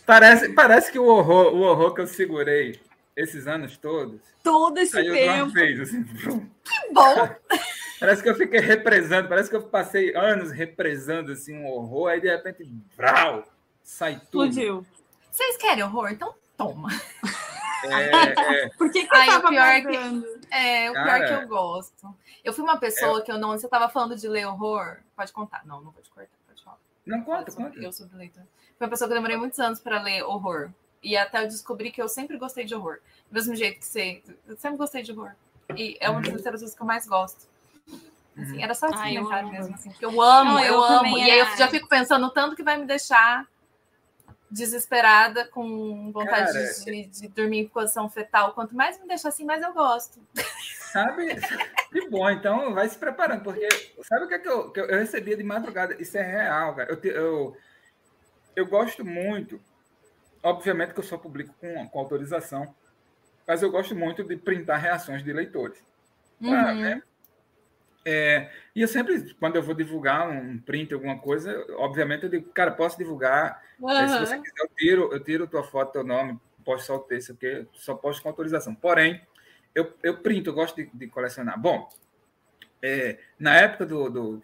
Parece, 0.04 0.48
parece 0.54 0.90
que 0.90 0.98
o 0.98 1.04
horror, 1.04 1.52
o 1.54 1.60
horror 1.60 1.94
que 1.94 2.00
eu 2.00 2.06
segurei 2.06 2.80
esses 3.14 3.46
anos 3.46 3.76
todos. 3.76 4.20
Todo 4.42 4.78
esse 4.78 5.02
tempo. 5.02 5.50
Vez, 5.50 5.80
assim, 5.80 6.04
que 6.04 6.92
bom! 6.92 7.28
Parece 8.00 8.22
que 8.22 8.28
eu 8.28 8.34
fiquei 8.34 8.60
represando, 8.60 9.28
parece 9.28 9.50
que 9.50 9.56
eu 9.56 9.62
passei 9.62 10.14
anos 10.14 10.52
represando 10.52 11.32
assim, 11.32 11.56
um 11.56 11.66
horror, 11.66 12.08
aí 12.08 12.20
de 12.20 12.28
repente, 12.28 12.64
vrau, 12.96 13.44
sai 13.82 14.20
tudo. 14.30 14.46
Explodiu. 14.46 14.86
Vocês 15.30 15.56
querem 15.56 15.82
horror? 15.82 16.10
Então 16.10 16.32
toma. 16.58 16.90
É, 17.84 18.64
é. 18.66 18.68
Por 18.70 18.90
que, 18.90 19.06
que 19.06 19.16
Ai, 19.16 19.36
o 19.36 19.48
pior 19.48 19.66
é 19.66 19.80
que, 19.80 19.96
é, 20.50 20.90
o 20.90 20.94
Cara, 20.94 21.06
pior 21.06 21.22
é 21.22 21.26
que 21.26 21.44
eu 21.44 21.48
gosto. 21.48 22.16
Eu 22.44 22.52
fui 22.52 22.64
uma 22.64 22.76
pessoa 22.76 23.20
é... 23.20 23.22
que 23.22 23.32
eu 23.32 23.38
não. 23.38 23.50
Você 23.52 23.66
estava 23.66 23.88
falando 23.88 24.16
de 24.16 24.28
ler 24.28 24.46
horror? 24.46 24.98
Pode 25.16 25.32
contar. 25.32 25.64
Não, 25.64 25.80
não 25.80 25.92
vou 25.92 26.02
te 26.02 26.10
cortar, 26.10 26.28
pode 26.46 26.62
falar. 26.62 26.78
Não 27.06 27.22
conta, 27.22 27.52
conta. 27.52 27.78
Eu 27.78 27.92
sou 27.92 28.06
leitor. 28.12 28.42
Foi 28.76 28.86
uma 28.86 28.90
pessoa 28.90 29.08
que 29.08 29.14
eu 29.14 29.18
demorei 29.18 29.36
muitos 29.36 29.58
anos 29.60 29.80
para 29.80 30.02
ler 30.02 30.22
horror. 30.24 30.70
E 31.02 31.16
até 31.16 31.42
eu 31.42 31.48
descobri 31.48 31.90
que 31.90 32.02
eu 32.02 32.08
sempre 32.08 32.36
gostei 32.36 32.64
de 32.64 32.74
horror. 32.74 32.98
Do 33.30 33.34
mesmo 33.34 33.54
jeito 33.54 33.78
que 33.78 33.86
você. 33.86 34.22
Eu 34.46 34.56
sempre 34.56 34.76
gostei 34.76 35.02
de 35.02 35.12
horror. 35.12 35.32
E 35.76 35.96
é 36.00 36.10
uma 36.10 36.20
das 36.20 36.30
uhum. 36.30 36.36
literaturas 36.36 36.74
que 36.74 36.82
eu 36.82 36.86
mais 36.86 37.06
gosto. 37.06 37.46
Assim, 38.36 38.56
uhum. 38.56 38.62
era 38.62 38.74
só 38.74 38.86
esse 38.86 38.96
Ai, 38.96 39.16
comentário 39.16 39.50
mesmo, 39.50 39.74
assim, 39.74 39.90
porque 39.90 40.04
eu 40.04 40.22
amo, 40.22 40.52
Não, 40.52 40.60
eu, 40.60 40.74
eu 40.74 40.84
amo. 40.84 41.18
E 41.18 41.30
aí 41.30 41.38
eu 41.40 41.56
já 41.56 41.68
fico 41.68 41.88
pensando 41.88 42.30
tanto 42.30 42.54
que 42.54 42.62
vai 42.62 42.76
me 42.76 42.86
deixar 42.86 43.46
desesperada, 44.50 45.46
com 45.46 46.10
vontade 46.12 46.52
Cara, 46.52 46.72
de, 46.84 47.06
de, 47.06 47.28
dormir 47.28 47.58
em 47.58 47.68
posição 47.68 48.08
fetal. 48.08 48.52
Quanto 48.52 48.74
mais 48.74 48.98
me 49.00 49.06
deixa 49.06 49.28
assim, 49.28 49.44
mais 49.44 49.62
eu 49.62 49.72
gosto. 49.72 50.20
Sabe? 50.92 51.36
Que 51.90 52.08
bom, 52.08 52.28
então 52.30 52.74
vai 52.74 52.88
se 52.88 52.98
preparando, 52.98 53.42
porque 53.42 53.68
sabe 54.02 54.24
o 54.24 54.28
que, 54.28 54.34
é 54.34 54.38
que, 54.38 54.48
eu, 54.48 54.70
que 54.70 54.80
eu 54.80 54.98
recebia 54.98 55.36
de 55.36 55.42
madrugada? 55.42 55.94
Isso 56.00 56.16
é 56.16 56.22
real, 56.22 56.74
cara. 56.74 56.90
Eu, 56.90 57.12
eu, 57.12 57.56
eu 58.56 58.66
gosto 58.66 59.04
muito, 59.04 59.60
obviamente 60.42 60.94
que 60.94 61.00
eu 61.00 61.04
só 61.04 61.18
publico 61.18 61.54
com, 61.60 61.88
com 61.88 61.98
autorização, 61.98 62.74
mas 63.46 63.62
eu 63.62 63.70
gosto 63.70 63.94
muito 63.94 64.24
de 64.24 64.36
printar 64.36 64.80
reações 64.80 65.22
de 65.22 65.32
leitores. 65.32 65.78
Pra, 66.38 66.48
uhum. 66.48 66.80
né? 66.80 66.92
É, 66.92 67.02
e 68.74 68.80
eu 68.80 68.88
sempre, 68.88 69.34
quando 69.34 69.56
eu 69.56 69.62
vou 69.62 69.74
divulgar 69.74 70.28
um 70.28 70.58
print, 70.58 70.94
alguma 70.94 71.18
coisa, 71.18 71.64
obviamente 71.76 72.24
eu 72.24 72.30
digo, 72.30 72.50
cara, 72.50 72.70
posso 72.70 72.96
divulgar. 72.96 73.62
Uhum. 73.78 73.90
É, 73.90 74.08
se 74.08 74.18
você 74.18 74.38
quiser, 74.38 74.62
eu 74.62 74.68
tiro, 74.76 75.12
eu 75.12 75.20
tiro 75.22 75.46
tua 75.46 75.64
foto, 75.64 75.92
teu 75.92 76.04
nome, 76.04 76.38
posto 76.64 76.86
só 76.86 76.96
o 76.96 77.00
texto, 77.00 77.34
porque 77.34 77.66
só 77.72 77.94
posto 77.94 78.22
com 78.22 78.28
autorização. 78.28 78.74
Porém, 78.74 79.20
eu, 79.74 79.92
eu 80.02 80.18
printo, 80.18 80.50
eu 80.50 80.54
gosto 80.54 80.76
de, 80.76 80.90
de 80.92 81.06
colecionar. 81.08 81.58
Bom, 81.58 81.88
é, 82.82 83.18
na 83.38 83.56
época 83.56 83.84
do, 83.84 84.08
do, 84.08 84.42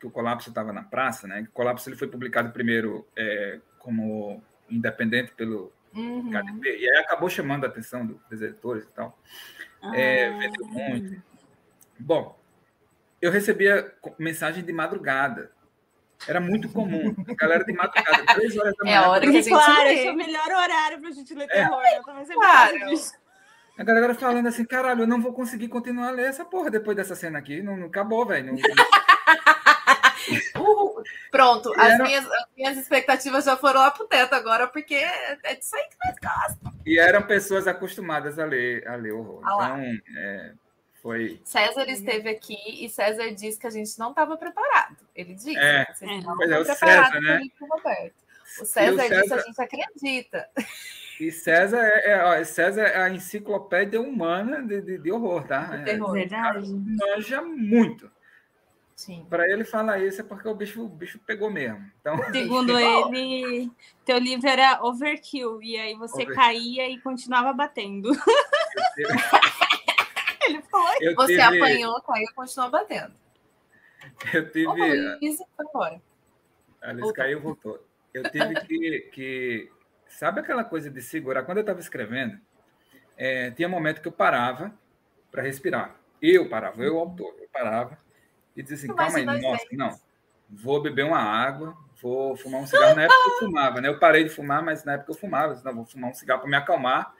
que 0.00 0.06
o 0.06 0.10
Colapso 0.10 0.48
estava 0.48 0.72
na 0.72 0.82
praça, 0.82 1.26
né? 1.26 1.46
O 1.48 1.52
Colapso 1.52 1.88
ele 1.88 1.96
foi 1.96 2.08
publicado 2.08 2.50
primeiro 2.50 3.06
é, 3.16 3.60
como 3.78 4.42
independente 4.70 5.32
pelo 5.32 5.72
uhum. 5.94 6.30
KDP, 6.30 6.78
e 6.78 6.90
aí 6.90 6.98
acabou 6.98 7.28
chamando 7.28 7.64
a 7.64 7.68
atenção 7.68 8.06
dos 8.06 8.42
editores 8.42 8.84
e 8.84 8.88
tal. 8.88 9.18
É, 9.94 10.26
ah. 10.26 10.38
vendeu 10.38 10.66
muito. 10.66 11.22
Bom, 11.98 12.38
eu 13.24 13.30
recebia 13.30 13.90
mensagem 14.18 14.62
de 14.62 14.70
madrugada. 14.70 15.50
Era 16.28 16.40
muito 16.40 16.68
comum. 16.68 17.14
A 17.26 17.34
galera 17.34 17.64
de 17.64 17.72
madrugada, 17.72 18.22
três 18.34 18.54
horas 18.54 18.74
da 18.76 18.84
manhã. 18.84 18.94
É 18.94 18.98
a 18.98 19.08
hora 19.08 19.20
que 19.22 19.28
a 19.28 19.32
gente 19.32 19.48
Claro, 19.48 19.88
esse 19.88 20.06
é 20.06 20.12
o 20.12 20.16
melhor 20.16 20.46
horário 20.46 21.00
para 21.00 21.08
a 21.08 21.12
gente 21.12 21.34
ler 21.34 21.44
é. 21.44 21.46
terror. 21.48 21.82
Claro. 22.34 22.76
A 23.78 23.82
galera 23.82 24.14
falando 24.14 24.46
assim, 24.46 24.64
caralho, 24.66 25.04
eu 25.04 25.06
não 25.06 25.22
vou 25.22 25.32
conseguir 25.32 25.68
continuar 25.68 26.08
a 26.08 26.10
ler 26.10 26.26
essa 26.26 26.44
porra 26.44 26.70
depois 26.70 26.94
dessa 26.94 27.16
cena 27.16 27.38
aqui. 27.38 27.62
Não, 27.62 27.78
não 27.78 27.86
acabou, 27.86 28.26
velho. 28.26 28.54
Uhul. 30.54 31.02
Pronto, 31.30 31.72
as, 31.78 31.92
era... 31.94 32.04
minhas, 32.04 32.26
as 32.26 32.46
minhas 32.54 32.76
expectativas 32.76 33.46
já 33.46 33.56
foram 33.56 33.80
lá 33.80 33.90
pro 33.90 34.06
teto 34.06 34.34
agora, 34.34 34.68
porque 34.68 34.94
é 34.94 35.54
disso 35.54 35.76
aí 35.76 35.88
que 35.88 35.96
nós 36.04 36.14
gostamos. 36.46 36.80
E 36.84 36.98
eram 36.98 37.22
pessoas 37.22 37.66
acostumadas 37.66 38.38
a 38.38 38.44
ler, 38.44 38.86
a 38.86 38.96
ler 38.96 39.12
horror. 39.12 39.40
Ah, 39.44 39.78
então, 39.78 40.02
é, 40.16 40.52
foi. 41.04 41.38
César 41.44 41.86
esteve 41.90 42.30
aqui 42.30 42.56
e 42.66 42.88
César 42.88 43.30
disse 43.34 43.60
que 43.60 43.66
a 43.66 43.70
gente 43.70 43.98
não 43.98 44.08
estava 44.08 44.38
preparado. 44.38 44.96
Ele 45.14 45.34
disse. 45.34 45.54
É, 45.54 45.84
vocês 45.92 46.10
é. 46.10 46.20
não 46.22 46.42
é, 46.42 46.58
o 46.58 46.64
César, 46.64 47.20
né? 47.20 47.40
O 48.58 48.64
César, 48.64 49.02
César 49.02 49.20
disse 49.20 49.34
a 49.34 49.38
gente 49.38 49.60
acredita. 49.60 50.48
E 51.20 51.30
César 51.30 51.82
é, 51.82 52.40
é, 52.40 52.44
César 52.44 52.84
é 52.84 53.02
a 53.02 53.10
enciclopédia 53.10 54.00
humana 54.00 54.62
de, 54.62 54.80
de, 54.80 54.96
de 54.96 55.12
horror, 55.12 55.46
tá? 55.46 55.84
É, 55.86 55.94
Verdade. 55.94 56.72
Manja 56.72 57.42
muito. 57.42 58.10
Para 59.28 59.46
ele 59.50 59.64
falar 59.64 59.98
isso 59.98 60.22
é 60.22 60.24
porque 60.24 60.48
o 60.48 60.54
bicho, 60.54 60.82
o 60.82 60.88
bicho 60.88 61.18
pegou 61.26 61.50
mesmo. 61.50 61.84
Então, 62.00 62.16
Segundo 62.32 62.78
ele, 62.80 63.70
teu 64.06 64.16
livro 64.16 64.48
era 64.48 64.82
overkill, 64.82 65.62
e 65.62 65.76
aí 65.76 65.94
você 65.96 66.22
overkill. 66.22 66.34
caía 66.34 66.88
e 66.88 66.98
continuava 67.02 67.52
batendo. 67.52 68.10
Foi. 70.84 71.14
Você 71.14 71.36
tive... 71.36 71.42
apanhou, 71.42 72.02
caiu 72.02 72.24
e 72.24 72.34
continuou 72.34 72.70
batendo. 72.70 73.14
Eu 74.32 74.50
tive. 74.50 74.66
Oh, 74.66 74.72
Alice 74.72 75.44
foi 75.56 75.66
embora. 75.66 76.02
Alice 76.82 77.12
caiu 77.14 77.38
e 77.38 77.40
voltou. 77.40 77.86
Eu 78.12 78.30
tive 78.30 78.54
que, 78.66 79.00
que. 79.12 79.72
Sabe 80.08 80.40
aquela 80.40 80.62
coisa 80.62 80.90
de 80.90 81.00
segurar? 81.00 81.42
Quando 81.42 81.58
eu 81.58 81.62
estava 81.62 81.80
escrevendo, 81.80 82.38
é, 83.16 83.50
tinha 83.50 83.66
um 83.66 83.70
momento 83.70 84.00
que 84.00 84.08
eu 84.08 84.12
parava 84.12 84.72
para 85.30 85.42
respirar. 85.42 85.96
Eu 86.22 86.48
parava, 86.48 86.82
eu, 86.82 86.98
autor, 86.98 87.34
eu 87.38 87.48
parava 87.52 87.98
e 88.54 88.62
dizia 88.62 88.76
assim: 88.76 88.94
calma 88.94 89.18
aí, 89.18 89.40
nossa, 89.40 89.66
não. 89.72 89.98
Vou 90.48 90.80
beber 90.80 91.04
uma 91.04 91.18
água, 91.18 91.76
vou 92.00 92.36
fumar 92.36 92.60
um 92.60 92.66
cigarro. 92.66 92.94
Na 92.94 93.02
época 93.02 93.30
eu 93.30 93.38
fumava, 93.38 93.80
né? 93.80 93.88
Eu 93.88 93.98
parei 93.98 94.24
de 94.24 94.30
fumar, 94.30 94.62
mas 94.62 94.84
na 94.84 94.92
época 94.92 95.12
eu 95.12 95.16
fumava. 95.16 95.60
Não, 95.64 95.74
vou 95.74 95.84
fumar 95.84 96.10
um 96.10 96.14
cigarro 96.14 96.42
para 96.42 96.50
me 96.50 96.56
acalmar. 96.56 97.14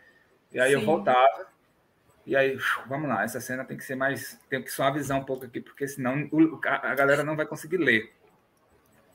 E 0.52 0.60
aí 0.60 0.72
Sim. 0.72 0.80
eu 0.80 0.84
voltava 0.84 1.53
e 2.26 2.34
aí, 2.34 2.58
vamos 2.86 3.08
lá, 3.08 3.22
essa 3.22 3.40
cena 3.40 3.64
tem 3.64 3.76
que 3.76 3.84
ser 3.84 3.96
mais. 3.96 4.40
Tem 4.48 4.62
que 4.62 4.70
suavizar 4.70 5.18
um 5.18 5.24
pouco 5.24 5.44
aqui, 5.44 5.60
porque 5.60 5.86
senão 5.86 6.28
a 6.64 6.94
galera 6.94 7.22
não 7.22 7.36
vai 7.36 7.44
conseguir 7.44 7.76
ler. 7.76 8.12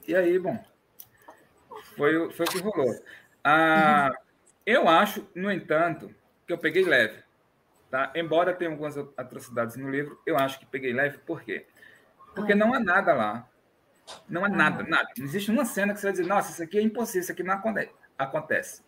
E 0.07 0.15
aí, 0.15 0.37
bom, 0.37 0.63
foi, 1.97 2.31
foi 2.31 2.45
o 2.45 2.49
que 2.49 2.59
rolou. 2.59 2.95
Ah, 3.43 4.11
Eu 4.65 4.87
acho, 4.87 5.27
no 5.33 5.51
entanto, 5.51 6.13
que 6.45 6.53
eu 6.53 6.57
peguei 6.57 6.85
leve. 6.85 7.23
Tá? 7.89 8.11
Embora 8.15 8.53
tenha 8.53 8.69
algumas 8.69 8.95
atrocidades 9.17 9.75
no 9.75 9.89
livro, 9.89 10.21
eu 10.25 10.37
acho 10.37 10.59
que 10.59 10.65
peguei 10.65 10.93
leve, 10.93 11.17
por 11.19 11.41
quê? 11.41 11.65
Porque 12.35 12.53
ah. 12.53 12.55
não 12.55 12.73
há 12.73 12.79
nada 12.79 13.13
lá. 13.13 13.49
Não 14.27 14.43
há 14.43 14.47
ah. 14.47 14.49
nada, 14.49 14.83
nada. 14.83 15.09
Não 15.17 15.25
existe 15.25 15.49
uma 15.49 15.65
cena 15.65 15.93
que 15.93 15.99
você 15.99 16.07
vai 16.07 16.11
dizer, 16.11 16.27
nossa, 16.27 16.51
isso 16.51 16.61
aqui 16.61 16.77
é 16.77 16.81
impossível, 16.81 17.21
isso 17.21 17.31
aqui 17.31 17.41
não 17.41 17.59
acontece. 18.17 18.83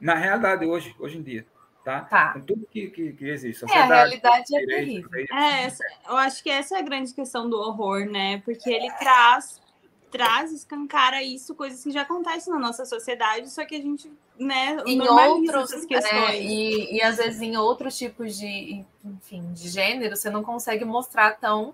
Na 0.00 0.14
realidade, 0.14 0.64
hoje, 0.64 0.94
hoje 0.98 1.18
em 1.18 1.22
dia. 1.22 1.46
Tá? 1.86 2.00
tá. 2.00 2.32
Com 2.32 2.40
tudo 2.40 2.66
que, 2.68 2.88
que, 2.88 3.12
que 3.12 3.28
existe. 3.28 3.64
É, 3.70 3.78
a 3.78 3.84
realidade 3.84 4.56
é 4.56 4.66
terrível. 4.66 5.08
É, 5.14 5.66
essa, 5.66 5.84
eu 6.08 6.16
acho 6.16 6.42
que 6.42 6.50
essa 6.50 6.74
é 6.74 6.80
a 6.80 6.82
grande 6.82 7.14
questão 7.14 7.48
do 7.48 7.56
horror, 7.56 8.06
né? 8.06 8.42
Porque 8.44 8.68
ele 8.68 8.90
traz, 8.94 9.62
traz, 10.10 10.50
escancara 10.50 11.22
isso, 11.22 11.54
coisas 11.54 11.84
que 11.84 11.92
já 11.92 12.02
acontecem 12.02 12.52
na 12.52 12.58
nossa 12.58 12.84
sociedade, 12.84 13.48
só 13.52 13.64
que 13.64 13.76
a 13.76 13.80
gente, 13.80 14.12
né, 14.36 14.78
em 14.84 15.00
outros 15.00 15.72
é, 15.72 15.86
questões. 15.86 16.30
É, 16.30 16.42
e, 16.42 16.96
e 16.96 17.02
às 17.02 17.18
vezes 17.18 17.40
em 17.40 17.56
outros 17.56 17.96
tipos 17.96 18.36
de, 18.36 18.84
enfim, 19.04 19.52
de 19.52 19.68
gênero, 19.68 20.16
você 20.16 20.28
não 20.28 20.42
consegue 20.42 20.84
mostrar 20.84 21.38
tão 21.38 21.72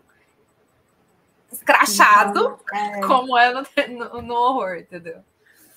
escrachado 1.51 2.61
é. 2.71 3.01
como 3.01 3.39
é 3.39 3.51
no, 3.51 3.63
no, 3.89 4.21
no 4.21 4.35
horror, 4.35 4.77
entendeu? 4.77 5.25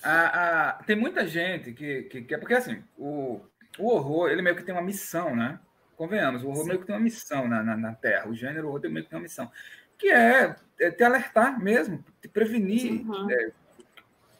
Ah, 0.04 0.76
ah, 0.78 0.84
tem 0.84 0.94
muita 0.94 1.26
gente 1.26 1.72
que, 1.72 2.02
que, 2.02 2.20
que 2.20 2.34
é 2.34 2.38
porque 2.38 2.54
assim, 2.54 2.84
o, 2.98 3.40
o 3.78 3.88
horror, 3.88 4.30
ele 4.30 4.42
meio 4.42 4.56
que 4.56 4.62
tem 4.62 4.74
uma 4.74 4.82
missão, 4.82 5.34
né? 5.34 5.58
Convenhamos, 5.96 6.42
o 6.42 6.48
horror 6.48 6.62
Sim. 6.62 6.68
meio 6.68 6.80
que 6.80 6.86
tem 6.86 6.94
uma 6.94 7.02
missão 7.02 7.48
na, 7.48 7.62
na, 7.62 7.76
na 7.76 7.94
Terra. 7.94 8.28
O 8.28 8.34
gênero 8.34 8.66
o 8.66 8.70
horror 8.70 8.82
meio 8.90 9.04
que 9.04 9.10
tem 9.10 9.18
uma 9.18 9.22
missão. 9.22 9.50
Que 9.98 10.10
é, 10.10 10.54
é 10.78 10.90
te 10.90 11.02
alertar 11.02 11.58
mesmo, 11.58 12.04
te 12.20 12.28
prevenir 12.28 13.06
uhum. 13.06 13.30
é, 13.30 13.50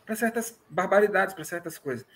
para 0.05 0.14
certas 0.14 0.59
barbaridades, 0.68 1.34
para 1.34 1.45
certas 1.45 1.78
coisas. 1.78 2.07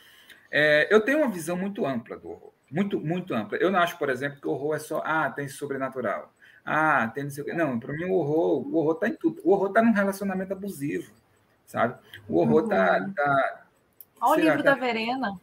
É, 0.51 0.89
eu 0.93 1.01
tenho 1.01 1.19
uma 1.19 1.31
visão 1.31 1.57
muito 1.57 1.87
ampla 1.87 2.17
do 2.19 2.29
horror. 2.29 2.53
Muito, 2.71 3.01
muito 3.01 3.35
ampla. 3.35 3.59
Eu 3.59 3.71
não 3.71 3.81
acho, 3.81 3.99
por 3.99 4.11
exemplo, 4.11 4.41
que 4.41 4.47
o 4.47 4.51
horror 4.51 4.77
é 4.77 4.79
só, 4.79 5.03
ah, 5.05 5.31
tem 5.31 5.49
sobrenatural. 5.49 6.33
Ah, 6.65 7.09
tem 7.09 7.25
não 7.25 7.31
sei 7.31 7.43
o 7.43 7.47
quê. 7.47 7.53
Não, 7.53 7.81
para 7.81 7.93
mim 7.93 8.05
o 8.05 8.13
horror, 8.13 8.67
o 8.67 8.77
horror 8.77 8.95
tá 8.97 9.09
em 9.09 9.15
tudo. 9.15 9.41
O 9.43 9.53
horror 9.53 9.69
está 9.69 9.83
num 9.83 9.93
relacionamento 9.93 10.53
abusivo, 10.53 11.13
sabe? 11.67 11.99
O 12.29 12.39
horror 12.39 12.65
está. 12.65 13.01
Uhum. 13.01 13.13
Tá, 13.13 13.65
Olha 14.21 14.43
o 14.43 14.45
livro 14.45 14.63
da 14.63 14.75
Verena. 14.75 15.41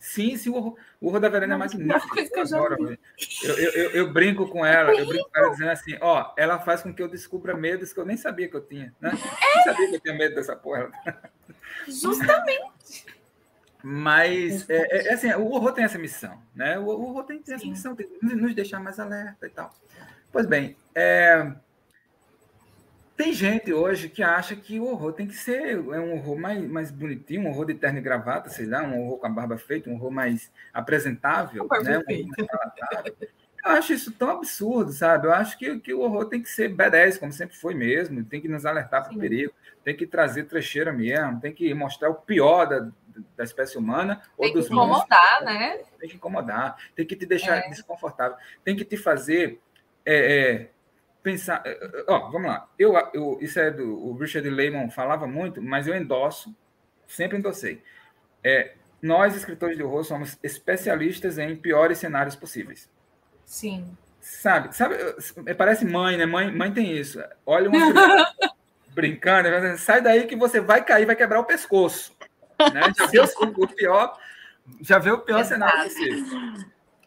Sim, 0.00 0.34
sim, 0.34 0.48
o 0.48 0.54
horror, 0.54 0.76
o 0.98 1.08
horror 1.08 1.20
da 1.20 1.28
Verena 1.28 1.54
é 1.54 1.58
magnífico. 1.58 2.18
Eu, 2.18 2.42
adoro, 2.42 2.98
eu, 3.44 3.54
eu, 3.54 3.90
eu, 3.90 4.12
brinco 4.12 4.48
com 4.48 4.64
ela, 4.64 4.92
eu 4.94 5.06
brinco 5.06 5.28
com 5.30 5.38
ela 5.38 5.50
dizendo 5.50 5.70
assim, 5.70 5.94
ó, 6.00 6.32
ela 6.38 6.58
faz 6.58 6.82
com 6.82 6.92
que 6.92 7.02
eu 7.02 7.06
descubra 7.06 7.54
medos 7.54 7.92
que 7.92 8.00
eu 8.00 8.06
nem 8.06 8.16
sabia 8.16 8.48
que 8.48 8.56
eu 8.56 8.62
tinha, 8.62 8.94
né? 8.98 9.10
É. 9.12 9.54
Nem 9.54 9.64
sabia 9.64 9.88
que 9.90 9.96
eu 9.96 10.00
tinha 10.00 10.14
medo 10.14 10.34
dessa 10.34 10.56
porra. 10.56 10.90
Justamente. 11.86 13.04
Mas, 13.82 14.68
é, 14.70 14.76
é, 14.76 15.08
é, 15.08 15.12
assim, 15.12 15.30
o 15.34 15.50
horror 15.50 15.72
tem 15.72 15.84
essa 15.84 15.98
missão, 15.98 16.40
né? 16.54 16.78
O, 16.78 16.84
o 16.84 17.08
horror 17.08 17.24
tem, 17.24 17.38
tem 17.42 17.54
essa 17.54 17.66
missão, 17.66 17.94
tem, 17.94 18.08
nos 18.22 18.54
deixar 18.54 18.80
mais 18.80 18.98
alerta 18.98 19.46
e 19.46 19.50
tal. 19.50 19.70
Pois 20.32 20.46
bem, 20.46 20.76
é, 20.94 21.52
tem 23.20 23.34
gente 23.34 23.70
hoje 23.70 24.08
que 24.08 24.22
acha 24.22 24.56
que 24.56 24.80
o 24.80 24.86
horror 24.86 25.12
tem 25.12 25.26
que 25.26 25.34
ser 25.34 25.72
é 25.72 26.00
um 26.00 26.14
horror 26.14 26.38
mais, 26.38 26.66
mais 26.66 26.90
bonitinho, 26.90 27.42
um 27.42 27.50
horror 27.50 27.66
de 27.66 27.74
terno 27.74 27.98
e 27.98 28.00
gravata, 28.00 28.48
sei 28.48 28.64
lá, 28.64 28.82
um 28.82 28.98
horror 28.98 29.18
com 29.18 29.26
a 29.26 29.30
barba 29.30 29.58
feita, 29.58 29.90
um 29.90 29.94
horror 29.94 30.10
mais 30.10 30.50
apresentável, 30.72 31.68
né? 31.82 31.98
Um 31.98 32.02
eu 33.62 33.72
acho 33.72 33.92
isso 33.92 34.10
tão 34.12 34.30
absurdo, 34.30 34.90
sabe? 34.90 35.26
Eu 35.26 35.34
acho 35.34 35.58
que, 35.58 35.78
que 35.80 35.92
o 35.92 36.00
horror 36.00 36.30
tem 36.30 36.40
que 36.40 36.48
ser 36.48 36.74
B10, 36.74 37.18
como 37.18 37.30
sempre 37.30 37.54
foi 37.54 37.74
mesmo, 37.74 38.24
tem 38.24 38.40
que 38.40 38.48
nos 38.48 38.64
alertar 38.64 39.04
para 39.04 39.14
o 39.14 39.18
perigo, 39.18 39.52
tem 39.84 39.94
que 39.94 40.06
trazer 40.06 40.44
trecheira 40.44 40.90
mesmo, 40.90 41.38
tem 41.42 41.52
que 41.52 41.74
mostrar 41.74 42.08
o 42.08 42.14
pior 42.14 42.64
da, 42.66 42.88
da 43.36 43.44
espécie 43.44 43.76
humana 43.76 44.22
tem 44.38 44.48
ou 44.48 44.54
dos 44.54 44.66
que 44.66 44.72
incomodar, 44.72 45.44
né? 45.44 45.78
Tem 45.98 46.08
que 46.08 46.16
incomodar, 46.16 46.78
tem 46.96 47.04
que 47.04 47.14
te 47.14 47.26
deixar 47.26 47.58
é. 47.58 47.68
desconfortável, 47.68 48.38
tem 48.64 48.74
que 48.74 48.84
te 48.84 48.96
fazer 48.96 49.60
é, 50.06 50.14
é, 50.16 50.70
pensar. 51.22 51.62
Eh, 51.64 51.78
eh, 51.82 52.04
ó, 52.08 52.30
vamos 52.30 52.48
lá. 52.48 52.68
Eu, 52.78 52.94
eu, 53.14 53.38
isso 53.40 53.58
é 53.58 53.70
do. 53.70 54.04
O 54.04 54.16
Richard 54.16 54.48
Lehman 54.48 54.90
falava 54.90 55.26
muito, 55.26 55.62
mas 55.62 55.86
eu 55.86 55.94
endosso, 55.94 56.54
sempre 57.06 57.38
endossei. 57.38 57.82
É, 58.42 58.74
nós, 59.02 59.34
escritores 59.34 59.76
de 59.76 59.82
horror, 59.82 60.04
somos 60.04 60.38
especialistas 60.42 61.38
em 61.38 61.56
piores 61.56 61.98
cenários 61.98 62.36
possíveis. 62.36 62.90
Sim. 63.44 63.96
Sabe, 64.20 64.76
sabe, 64.76 64.96
eh, 65.46 65.54
parece 65.54 65.84
mãe, 65.84 66.16
né? 66.16 66.26
Mãe, 66.26 66.50
mãe 66.54 66.72
tem 66.72 66.96
isso. 66.96 67.22
Olha 67.46 67.70
uma 67.70 67.78
brincando, 68.94 69.48
sai 69.78 70.02
daí 70.02 70.26
que 70.26 70.36
você 70.36 70.60
vai 70.60 70.84
cair, 70.84 71.06
vai 71.06 71.16
quebrar 71.16 71.40
o 71.40 71.44
pescoço. 71.44 72.14
Né? 72.72 72.80
Já 72.96 73.06
viu 73.06 73.24
o 73.56 73.68
pior, 73.68 74.18
já 74.82 74.98
viu 74.98 75.14
o 75.14 75.20
pior 75.20 75.40
Exato. 75.40 75.54
cenário 75.54 75.82
possível. 75.84 76.66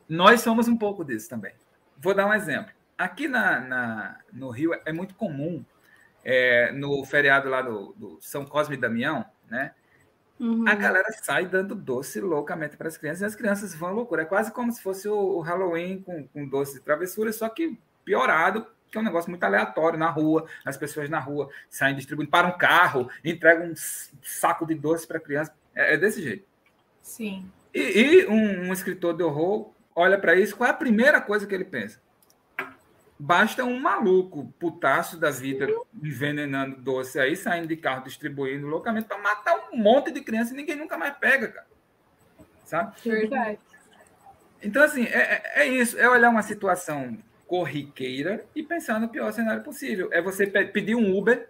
Nós 0.09 0.41
somos 0.41 0.67
um 0.67 0.75
pouco 0.75 1.05
disso 1.05 1.29
também. 1.29 1.53
Vou 1.97 2.15
dar 2.15 2.25
um 2.25 2.33
exemplo. 2.33 2.73
Aqui 2.97 3.27
na, 3.27 3.59
na, 3.59 4.19
no 4.31 4.49
Rio 4.49 4.71
é 4.85 4.91
muito 4.91 5.15
comum, 5.15 5.63
é, 6.23 6.71
no 6.71 7.03
feriado 7.05 7.49
lá 7.49 7.61
do, 7.61 7.93
do, 7.97 8.17
São 8.21 8.45
Cosme 8.45 8.75
e 8.75 8.79
Damião, 8.79 9.25
né? 9.49 9.73
Uhum. 10.39 10.67
A 10.67 10.75
galera 10.75 11.11
sai 11.21 11.45
dando 11.45 11.75
doce 11.75 12.19
loucamente 12.19 12.75
para 12.75 12.87
as 12.87 12.97
crianças 12.97 13.21
e 13.21 13.25
as 13.25 13.35
crianças 13.35 13.75
vão 13.75 13.89
à 13.89 13.91
loucura. 13.91 14.23
É 14.23 14.25
quase 14.25 14.51
como 14.51 14.71
se 14.71 14.81
fosse 14.81 15.07
o, 15.07 15.39
Halloween 15.39 16.01
com, 16.01 16.27
com 16.27 16.47
doce 16.47 16.75
de 16.75 16.79
travessura, 16.81 17.31
só 17.31 17.47
que 17.49 17.77
piorado, 18.03 18.67
que 18.91 18.97
é 18.97 19.01
um 19.01 19.03
negócio 19.03 19.29
muito 19.29 19.43
aleatório 19.43 19.97
na 19.97 20.09
rua. 20.09 20.45
As 20.65 20.75
pessoas 20.75 21.09
na 21.09 21.19
rua 21.19 21.49
saem 21.69 21.95
distribuindo 21.95 22.31
para 22.31 22.47
um 22.47 22.57
carro, 22.57 23.09
entregam 23.23 23.67
um 23.67 23.73
saco 24.21 24.65
de 24.65 24.75
doce 24.75 25.07
para 25.07 25.17
a 25.17 25.21
criança. 25.21 25.53
É, 25.75 25.93
é, 25.93 25.97
desse 25.97 26.21
jeito. 26.21 26.45
Sim. 27.01 27.49
E, 27.73 27.79
e 27.79 28.27
um, 28.27 28.69
um 28.69 28.73
escritor 28.73 29.15
de 29.15 29.23
horror 29.23 29.73
olha 29.95 30.17
para 30.17 30.35
isso, 30.35 30.55
qual 30.55 30.67
é 30.67 30.71
a 30.71 30.75
primeira 30.75 31.21
coisa 31.21 31.45
que 31.45 31.53
ele 31.53 31.65
pensa? 31.65 31.99
Basta 33.25 33.63
um 33.63 33.79
maluco 33.79 34.53
putaço 34.59 35.17
da 35.17 35.31
vida 35.31 35.65
envenenando 36.03 36.75
doce 36.75 37.17
aí, 37.17 37.37
saindo 37.37 37.69
de 37.69 37.77
carro 37.77 38.03
distribuindo 38.03 38.67
loucamente 38.67 39.07
para 39.07 39.17
matar 39.17 39.69
um 39.71 39.77
monte 39.77 40.11
de 40.11 40.19
criança 40.19 40.53
e 40.53 40.57
ninguém 40.57 40.75
nunca 40.75 40.97
mais 40.97 41.15
pega, 41.17 41.47
cara. 41.47 41.67
Sabe? 42.65 42.93
Verdade. 43.01 43.59
Então, 44.61 44.83
assim, 44.83 45.05
é, 45.05 45.41
é, 45.55 45.63
é 45.63 45.67
isso. 45.67 45.97
É 45.97 46.09
olhar 46.09 46.29
uma 46.29 46.41
situação 46.41 47.17
corriqueira 47.47 48.43
e 48.53 48.61
pensar 48.61 48.99
no 48.99 49.07
pior 49.07 49.31
cenário 49.31 49.63
possível. 49.63 50.09
É 50.11 50.21
você 50.21 50.45
pedir 50.45 50.95
um 50.95 51.17
Uber, 51.17 51.47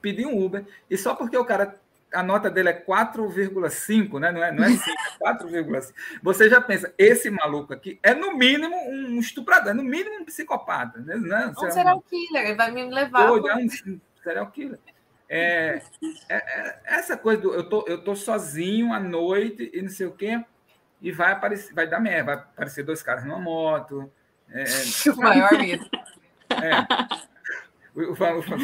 pedir 0.00 0.24
um 0.24 0.40
Uber, 0.40 0.64
e 0.88 0.96
só 0.96 1.16
porque 1.16 1.36
o 1.36 1.44
cara 1.44 1.80
a 2.12 2.22
nota 2.22 2.50
dele 2.50 2.70
é 2.70 2.80
4,5, 2.80 4.18
né? 4.18 4.32
Não 4.32 4.42
é, 4.42 4.52
não 4.52 4.64
é 4.64 4.70
5, 4.70 4.82
é 5.22 5.34
4,5. 5.34 5.94
Você 6.22 6.48
já 6.48 6.60
pensa, 6.60 6.92
esse 6.96 7.30
maluco 7.30 7.72
aqui 7.72 7.98
é 8.02 8.14
no 8.14 8.36
mínimo 8.36 8.76
um 8.88 9.18
estuprador, 9.18 9.70
é 9.70 9.74
no 9.74 9.82
mínimo 9.82 10.20
um 10.20 10.24
psicopata. 10.24 10.98
Né? 11.00 11.16
Não, 11.16 11.50
um 11.50 11.70
serial 11.70 12.02
killer, 12.02 12.46
ele 12.46 12.54
vai 12.54 12.70
me 12.70 12.84
levar. 12.84 13.26
Doido, 13.26 13.42
por... 13.42 13.50
É 13.50 13.56
um 13.56 14.00
serial 14.22 14.50
killer. 14.50 14.78
É, 15.28 15.82
é, 16.30 16.36
é, 16.36 16.80
essa 16.86 17.14
coisa 17.14 17.42
do 17.42 17.52
eu 17.52 17.68
tô, 17.68 17.84
eu 17.86 18.02
tô 18.02 18.16
sozinho 18.16 18.94
à 18.94 18.98
noite 18.98 19.70
e 19.74 19.82
não 19.82 19.90
sei 19.90 20.06
o 20.06 20.12
quê, 20.12 20.42
e 21.02 21.12
vai 21.12 21.32
aparecer, 21.32 21.74
vai 21.74 21.86
dar 21.86 22.00
merda, 22.00 22.24
vai 22.24 22.34
aparecer 22.36 22.82
dois 22.82 23.02
caras 23.02 23.24
numa 23.24 23.38
moto. 23.38 24.10
É, 24.50 24.64
o 25.12 25.16
maior 25.16 25.52
medo. 25.52 25.86
É, 26.50 26.86
os 28.06 28.18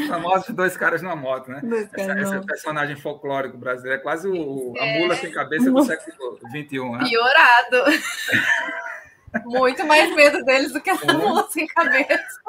famosos 0.07 0.49
dois 0.55 0.76
caras 0.76 1.03
numa 1.03 1.16
moto, 1.16 1.51
né? 1.51 1.61
Essa, 1.93 2.20
esse 2.20 2.47
personagem 2.47 2.97
folclórico 2.97 3.59
brasileiro 3.59 4.01
é 4.01 4.03
quase 4.03 4.28
o, 4.28 4.74
a 4.78 4.87
mula 4.99 5.16
sem 5.16 5.32
cabeça 5.32 5.70
do 5.70 5.82
século 5.85 6.39
XXI. 6.49 6.78
Né? 6.91 7.05
Piorado. 7.09 7.85
Muito 9.47 9.85
mais 9.85 10.14
medo 10.14 10.45
deles 10.45 10.72
do 10.72 10.80
que 10.80 10.91
a 10.91 10.95
mula 11.12 11.49
sem 11.51 11.66
cabeça. 11.66 12.41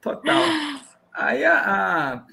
Total. 0.00 0.42
Aí 1.14 1.44
a, 1.44 1.54
a 1.54 2.26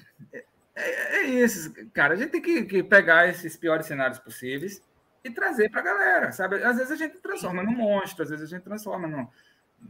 é, 0.76 1.18
é, 1.18 1.22
isso, 1.22 1.72
cara. 1.92 2.14
A 2.14 2.16
gente 2.16 2.30
tem 2.30 2.42
que, 2.42 2.64
que, 2.64 2.82
pegar 2.82 3.28
esses 3.28 3.56
piores 3.56 3.86
cenários 3.86 4.18
possíveis 4.18 4.82
e 5.22 5.30
trazer 5.30 5.70
para 5.70 5.80
a 5.80 5.84
galera, 5.84 6.32
sabe? 6.32 6.62
Às 6.62 6.76
vezes 6.76 6.92
a 6.92 6.96
gente 6.96 7.18
transforma 7.18 7.62
num 7.62 7.72
monstro, 7.76 8.24
às 8.24 8.30
vezes 8.30 8.44
a 8.44 8.56
gente 8.56 8.64
transforma 8.64 9.06
num, 9.06 9.26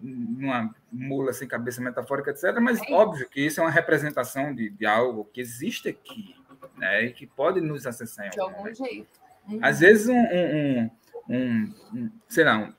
numa 0.03 0.75
mula 0.91 1.33
sem 1.33 1.47
cabeça 1.47 1.81
metafórica, 1.81 2.31
etc. 2.31 2.59
Mas 2.61 2.81
é 2.83 2.93
óbvio 2.93 3.29
que 3.29 3.41
isso 3.41 3.61
é 3.61 3.63
uma 3.63 3.71
representação 3.71 4.55
de, 4.55 4.71
de 4.71 4.87
algo 4.87 5.25
que 5.33 5.41
existe 5.41 5.89
aqui, 5.89 6.35
né? 6.77 7.05
E 7.05 7.13
que 7.13 7.27
pode 7.27 7.61
nos 7.61 7.87
acessar 7.87 8.31
de 8.31 8.41
algum 8.41 8.73
jeito. 8.75 9.09
Uhum. 9.49 9.59
Às 9.63 9.81
vezes 9.81 10.09
um, 10.09 10.17
um, 10.17 10.91
um, 11.29 11.75
um 11.95 12.11
sei 12.29 12.45
lá, 12.45 12.73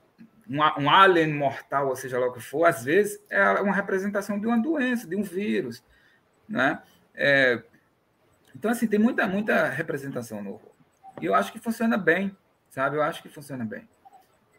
um, 0.48 0.90
alien 0.90 1.32
mortal, 1.32 1.88
ou 1.88 1.96
seja 1.96 2.18
lá 2.18 2.26
o 2.26 2.32
que 2.32 2.40
for, 2.40 2.64
às 2.64 2.84
vezes 2.84 3.20
é 3.30 3.42
uma 3.60 3.74
representação 3.74 4.38
de 4.38 4.46
uma 4.46 4.58
doença, 4.58 5.06
de 5.06 5.16
um 5.16 5.22
vírus, 5.22 5.82
né? 6.48 6.82
É, 7.14 7.62
então 8.54 8.70
assim 8.70 8.86
tem 8.86 8.98
muita 8.98 9.26
muita 9.26 9.68
representação 9.68 10.42
no 10.42 10.50
horror. 10.50 10.72
E 11.20 11.26
eu 11.26 11.34
acho 11.34 11.52
que 11.52 11.58
funciona 11.58 11.96
bem, 11.96 12.36
sabe? 12.68 12.96
Eu 12.96 13.02
acho 13.02 13.22
que 13.22 13.28
funciona 13.28 13.64
bem. 13.64 13.88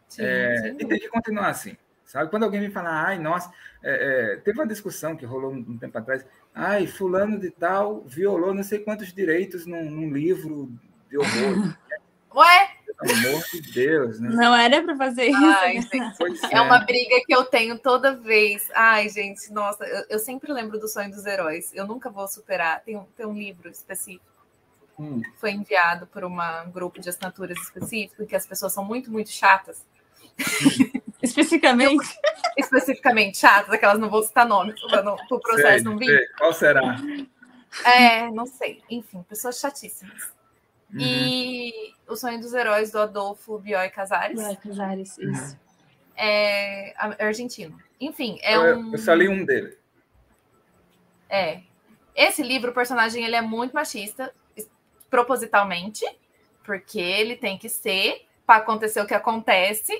Sim, 0.10 0.24
é, 0.24 0.76
e 0.80 0.86
tem 0.86 1.00
que 1.00 1.10
continuar 1.10 1.50
assim. 1.50 1.78
Sabe? 2.08 2.32
Quando 2.32 2.44
alguém 2.44 2.62
me 2.62 2.72
fala, 2.72 2.90
ai, 2.90 3.20
nossa, 3.20 3.52
é, 3.84 4.34
é, 4.34 4.36
teve 4.38 4.58
uma 4.58 4.66
discussão 4.66 5.16
que 5.16 5.26
rolou 5.26 5.52
um 5.52 5.78
tempo 5.78 5.98
atrás, 5.98 6.26
ai, 6.56 6.88
fulano 6.88 7.38
de 7.38 7.52
tal 7.52 8.02
violou 8.06 8.54
não 8.54 8.64
sei 8.64 8.80
quantos 8.80 9.14
direitos 9.14 9.66
num, 9.66 9.92
num 9.92 10.10
livro 10.10 10.72
de 11.10 11.18
horror. 11.18 11.76
Ué? 12.34 12.70
Pelo 13.00 13.28
amor 13.28 13.44
de 13.52 13.62
Deus, 13.74 14.20
né? 14.20 14.30
Não 14.30 14.56
era 14.56 14.82
para 14.82 14.96
fazer 14.96 15.26
isso. 15.26 15.46
Ai, 15.46 15.82
gente, 15.82 16.54
é 16.54 16.62
uma 16.62 16.80
briga 16.80 17.22
que 17.26 17.36
eu 17.36 17.44
tenho 17.44 17.78
toda 17.78 18.16
vez. 18.16 18.70
Ai, 18.74 19.10
gente, 19.10 19.52
nossa, 19.52 19.84
eu, 19.84 20.06
eu, 20.10 20.20
sempre 20.20 20.52
lembro 20.52 20.80
do 20.80 20.88
sonho 20.88 21.12
dos 21.12 21.26
heróis. 21.26 21.72
Eu 21.76 21.86
nunca 21.86 22.10
vou 22.10 22.28
superar. 22.28 22.82
Tem 22.84 22.96
um, 22.96 23.04
tem 23.16 23.26
um 23.26 23.34
livro 23.34 23.70
específico. 23.70 24.26
Hum. 24.98 25.22
Foi 25.36 25.52
enviado 25.52 26.08
por 26.08 26.24
um 26.24 26.38
grupo 26.72 27.00
de 27.00 27.10
assinaturas 27.10 27.58
específico, 27.60 28.26
que 28.26 28.36
as 28.36 28.48
pessoas 28.48 28.74
são 28.74 28.84
muito, 28.84 29.12
muito 29.12 29.30
chatas. 29.30 29.86
Especificamente. 31.28 32.08
especificamente 32.58 33.38
chatas, 33.38 33.72
aquelas 33.72 34.00
não 34.00 34.10
vou 34.10 34.24
citar 34.24 34.48
nomes 34.48 34.80
para 34.82 35.16
o 35.30 35.40
processo 35.40 35.68
sei, 35.68 35.82
não 35.82 35.98
vir. 35.98 36.32
Qual 36.38 36.52
será? 36.52 36.98
É, 37.86 38.32
não 38.32 38.46
sei. 38.48 38.82
Enfim, 38.90 39.24
pessoas 39.30 39.60
chatíssimas. 39.60 40.36
Uhum. 40.92 41.00
E 41.00 41.94
O 42.08 42.16
Sonho 42.16 42.40
dos 42.40 42.54
Heróis, 42.54 42.92
do 42.92 43.00
Adolfo 43.00 43.60
Bioy 43.60 43.90
Casares. 43.90 44.40
Bioy 44.40 44.58
Casares, 44.58 45.18
uhum. 45.18 45.32
isso. 45.32 45.58
É 46.16 46.94
argentino. 47.20 47.80
Enfim, 48.02 48.40
é 48.42 48.56
eu, 48.56 48.80
um. 48.80 48.92
Eu 48.92 48.98
só 48.98 49.14
li 49.14 49.30
um 49.30 49.46
dele. 49.46 49.78
É. 51.30 51.62
Esse 52.16 52.42
livro, 52.42 52.72
o 52.72 52.74
personagem, 52.74 53.24
ele 53.24 53.36
é 53.36 53.42
muito 53.42 53.74
machista, 53.74 54.34
propositalmente, 55.10 56.04
porque 56.64 57.00
ele 57.00 57.36
tem 57.36 57.58
que 57.58 57.70
ser 57.70 58.26
para 58.48 58.62
acontecer 58.62 59.02
o 59.02 59.06
que 59.06 59.14
acontece 59.14 59.92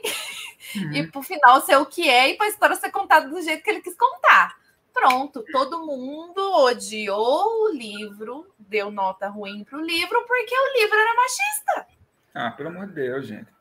uhum. 0.74 0.94
e 0.94 1.06
para 1.06 1.20
o 1.20 1.24
final 1.24 1.62
ser 1.62 1.76
o 1.76 1.86
que 1.86 2.10
é 2.10 2.30
e 2.30 2.38
para 2.38 2.48
a 2.48 2.50
história 2.50 2.76
ser 2.78 2.90
contada 2.90 3.28
do 3.28 3.42
jeito 3.42 3.62
que 3.62 3.70
ele 3.70 3.82
quis 3.82 3.96
contar. 3.96 4.56
Pronto, 4.94 5.44
todo 5.52 5.86
mundo 5.86 6.40
odiou 6.64 7.66
o 7.66 7.72
livro, 7.72 8.48
deu 8.58 8.90
nota 8.90 9.28
ruim 9.28 9.66
para 9.66 9.78
o 9.78 9.82
livro 9.82 10.26
porque 10.26 10.56
o 10.58 10.74
livro 10.80 10.98
era 10.98 11.14
machista. 11.14 11.88
Ah, 12.34 12.52
pelo 12.52 12.70
amor 12.70 12.88
de 12.88 12.94
Deus, 12.94 13.28
gente. 13.28 13.52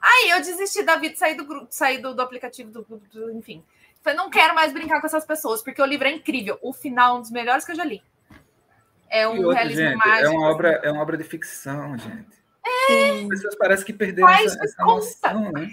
Aí 0.00 0.30
eu 0.30 0.38
desisti 0.38 0.82
da 0.82 0.96
vida, 0.96 1.16
saí 1.16 1.34
do 1.34 1.44
grupo, 1.44 1.66
saí 1.70 1.98
do, 1.98 2.14
do 2.14 2.22
aplicativo, 2.22 2.70
do, 2.70 3.30
enfim. 3.32 3.64
Falei, 4.00 4.16
não 4.16 4.30
quero 4.30 4.54
mais 4.54 4.72
brincar 4.72 5.00
com 5.00 5.06
essas 5.06 5.24
pessoas, 5.26 5.62
porque 5.62 5.80
o 5.80 5.86
livro 5.86 6.06
é 6.06 6.12
incrível. 6.12 6.58
O 6.62 6.72
final, 6.72 7.16
um 7.16 7.20
dos 7.20 7.30
melhores 7.30 7.64
que 7.64 7.72
eu 7.72 7.76
já 7.76 7.84
li. 7.84 8.02
É 9.08 9.26
um 9.26 9.38
outra, 9.38 9.54
realismo 9.54 9.82
gente, 9.82 9.96
mágico. 9.96 10.26
É 10.26 10.28
uma, 10.28 10.50
obra, 10.50 10.68
é 10.82 10.92
uma 10.92 11.02
obra 11.02 11.16
de 11.16 11.24
ficção, 11.24 11.96
gente. 11.96 12.43
É. 12.66 13.22
As 13.22 13.28
pessoas 13.28 13.56
parecem 13.56 13.86
que 13.86 13.92
perderam 13.92 14.28
Faz 14.28 14.52
essa, 14.52 14.64
essa 14.64 14.84
noção, 14.84 15.52
né? 15.52 15.70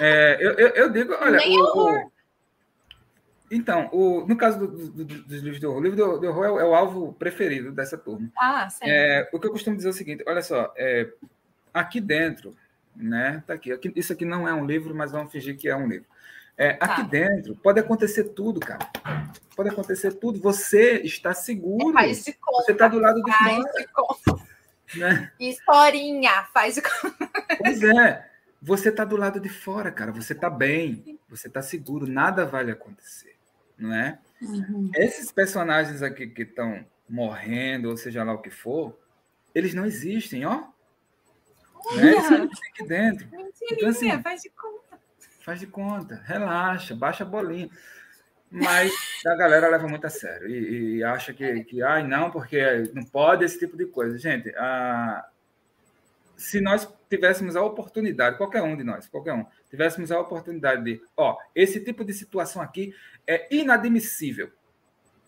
É, 0.00 0.36
eu, 0.40 0.52
eu, 0.52 0.68
eu, 0.68 0.90
digo, 0.90 1.14
olha, 1.20 1.40
o, 1.48 1.90
o, 1.90 2.12
então, 3.50 3.88
o, 3.92 4.24
no 4.26 4.36
caso 4.36 4.58
do, 4.58 4.90
do, 4.90 5.04
dos 5.04 5.42
livros 5.42 5.58
de 5.58 5.66
horror, 5.66 5.80
o 5.80 5.82
livro 5.82 5.96
de, 5.96 6.20
de 6.20 6.26
horror 6.28 6.44
é 6.44 6.50
o, 6.50 6.60
é 6.60 6.64
o, 6.64 6.74
alvo 6.74 7.12
preferido 7.14 7.72
dessa 7.72 7.98
turma. 7.98 8.30
Ah, 8.38 8.68
sim. 8.70 8.84
É, 8.84 9.28
o 9.32 9.40
que 9.40 9.46
eu 9.46 9.50
costumo 9.50 9.76
dizer 9.76 9.88
é 9.88 9.90
o 9.90 9.94
seguinte: 9.94 10.24
olha 10.26 10.42
só, 10.42 10.72
é, 10.76 11.08
aqui 11.74 12.00
dentro, 12.00 12.54
né? 12.94 13.42
Tá 13.46 13.54
aqui, 13.54 13.72
aqui, 13.72 13.92
isso 13.96 14.12
aqui 14.12 14.24
não 14.24 14.46
é 14.46 14.54
um 14.54 14.64
livro, 14.64 14.94
mas 14.94 15.10
vamos 15.10 15.32
fingir 15.32 15.56
que 15.56 15.68
é 15.68 15.74
um 15.74 15.88
livro. 15.88 16.06
É, 16.56 16.74
tá. 16.74 16.86
Aqui 16.86 17.02
dentro 17.04 17.56
pode 17.56 17.80
acontecer 17.80 18.24
tudo, 18.24 18.60
cara. 18.60 18.88
Pode 19.56 19.70
acontecer 19.70 20.12
tudo. 20.12 20.38
Você 20.40 21.00
está 21.02 21.34
seguro. 21.34 21.98
É. 21.98 22.12
Você 22.12 22.36
está 22.68 22.86
do 22.86 23.00
lado 23.00 23.20
de 23.20 23.32
fora. 23.32 24.48
Né? 24.94 25.32
Historinha, 25.38 26.44
faz 26.52 26.74
de 26.74 26.82
conta. 26.82 27.30
Pois 27.58 27.82
é. 27.82 28.26
Você 28.62 28.88
está 28.88 29.04
do 29.04 29.16
lado 29.16 29.40
de 29.40 29.48
fora, 29.48 29.90
cara. 29.90 30.12
Você 30.12 30.32
está 30.32 30.48
bem. 30.48 31.18
Você 31.28 31.48
está 31.48 31.62
seguro. 31.62 32.06
Nada 32.06 32.46
vai 32.46 32.64
lhe 32.64 32.70
acontecer 32.70 33.30
não 33.80 33.94
é? 33.94 34.18
Uhum. 34.42 34.90
Esses 34.94 35.32
personagens 35.32 36.02
aqui 36.02 36.26
que 36.26 36.42
estão 36.42 36.84
morrendo, 37.08 37.88
ou 37.88 37.96
seja 37.96 38.22
lá 38.22 38.34
o 38.34 38.42
que 38.42 38.50
for, 38.50 38.96
eles 39.54 39.74
não 39.74 39.86
existem, 39.86 40.44
ó. 40.44 40.68
Né? 41.96 42.12
Eles 42.12 42.58
aqui 42.70 42.86
dentro. 42.86 43.28
então, 43.72 43.88
assim, 43.88 44.22
faz 44.22 44.42
de 44.42 44.50
conta. 44.50 45.00
Faz 45.40 45.60
de 45.60 45.66
conta, 45.66 46.22
relaxa, 46.24 46.94
baixa 46.94 47.24
a 47.24 47.26
bolinha. 47.26 47.70
Mas 48.50 48.92
a 49.24 49.34
galera 49.36 49.68
leva 49.68 49.86
muito 49.86 50.06
a 50.06 50.10
sério 50.10 50.48
e, 50.48 50.96
e 50.96 51.04
acha 51.04 51.32
que, 51.32 51.62
que, 51.64 51.82
ai, 51.82 52.06
não, 52.06 52.30
porque 52.30 52.90
não 52.92 53.04
pode 53.04 53.44
esse 53.44 53.58
tipo 53.58 53.76
de 53.76 53.86
coisa. 53.86 54.18
Gente, 54.18 54.52
a, 54.56 55.24
se 56.36 56.60
nós 56.60 56.88
tivéssemos 57.08 57.54
a 57.54 57.62
oportunidade, 57.62 58.36
qualquer 58.36 58.62
um 58.62 58.76
de 58.76 58.82
nós, 58.82 59.06
qualquer 59.06 59.34
um, 59.34 59.46
tivéssemos 59.68 60.10
a 60.10 60.18
oportunidade 60.18 60.82
de, 60.82 61.00
ó, 61.16 61.36
esse 61.54 61.78
tipo 61.80 62.04
de 62.04 62.12
situação 62.12 62.60
aqui 62.60 62.92
é 63.26 63.46
inadmissível. 63.54 64.50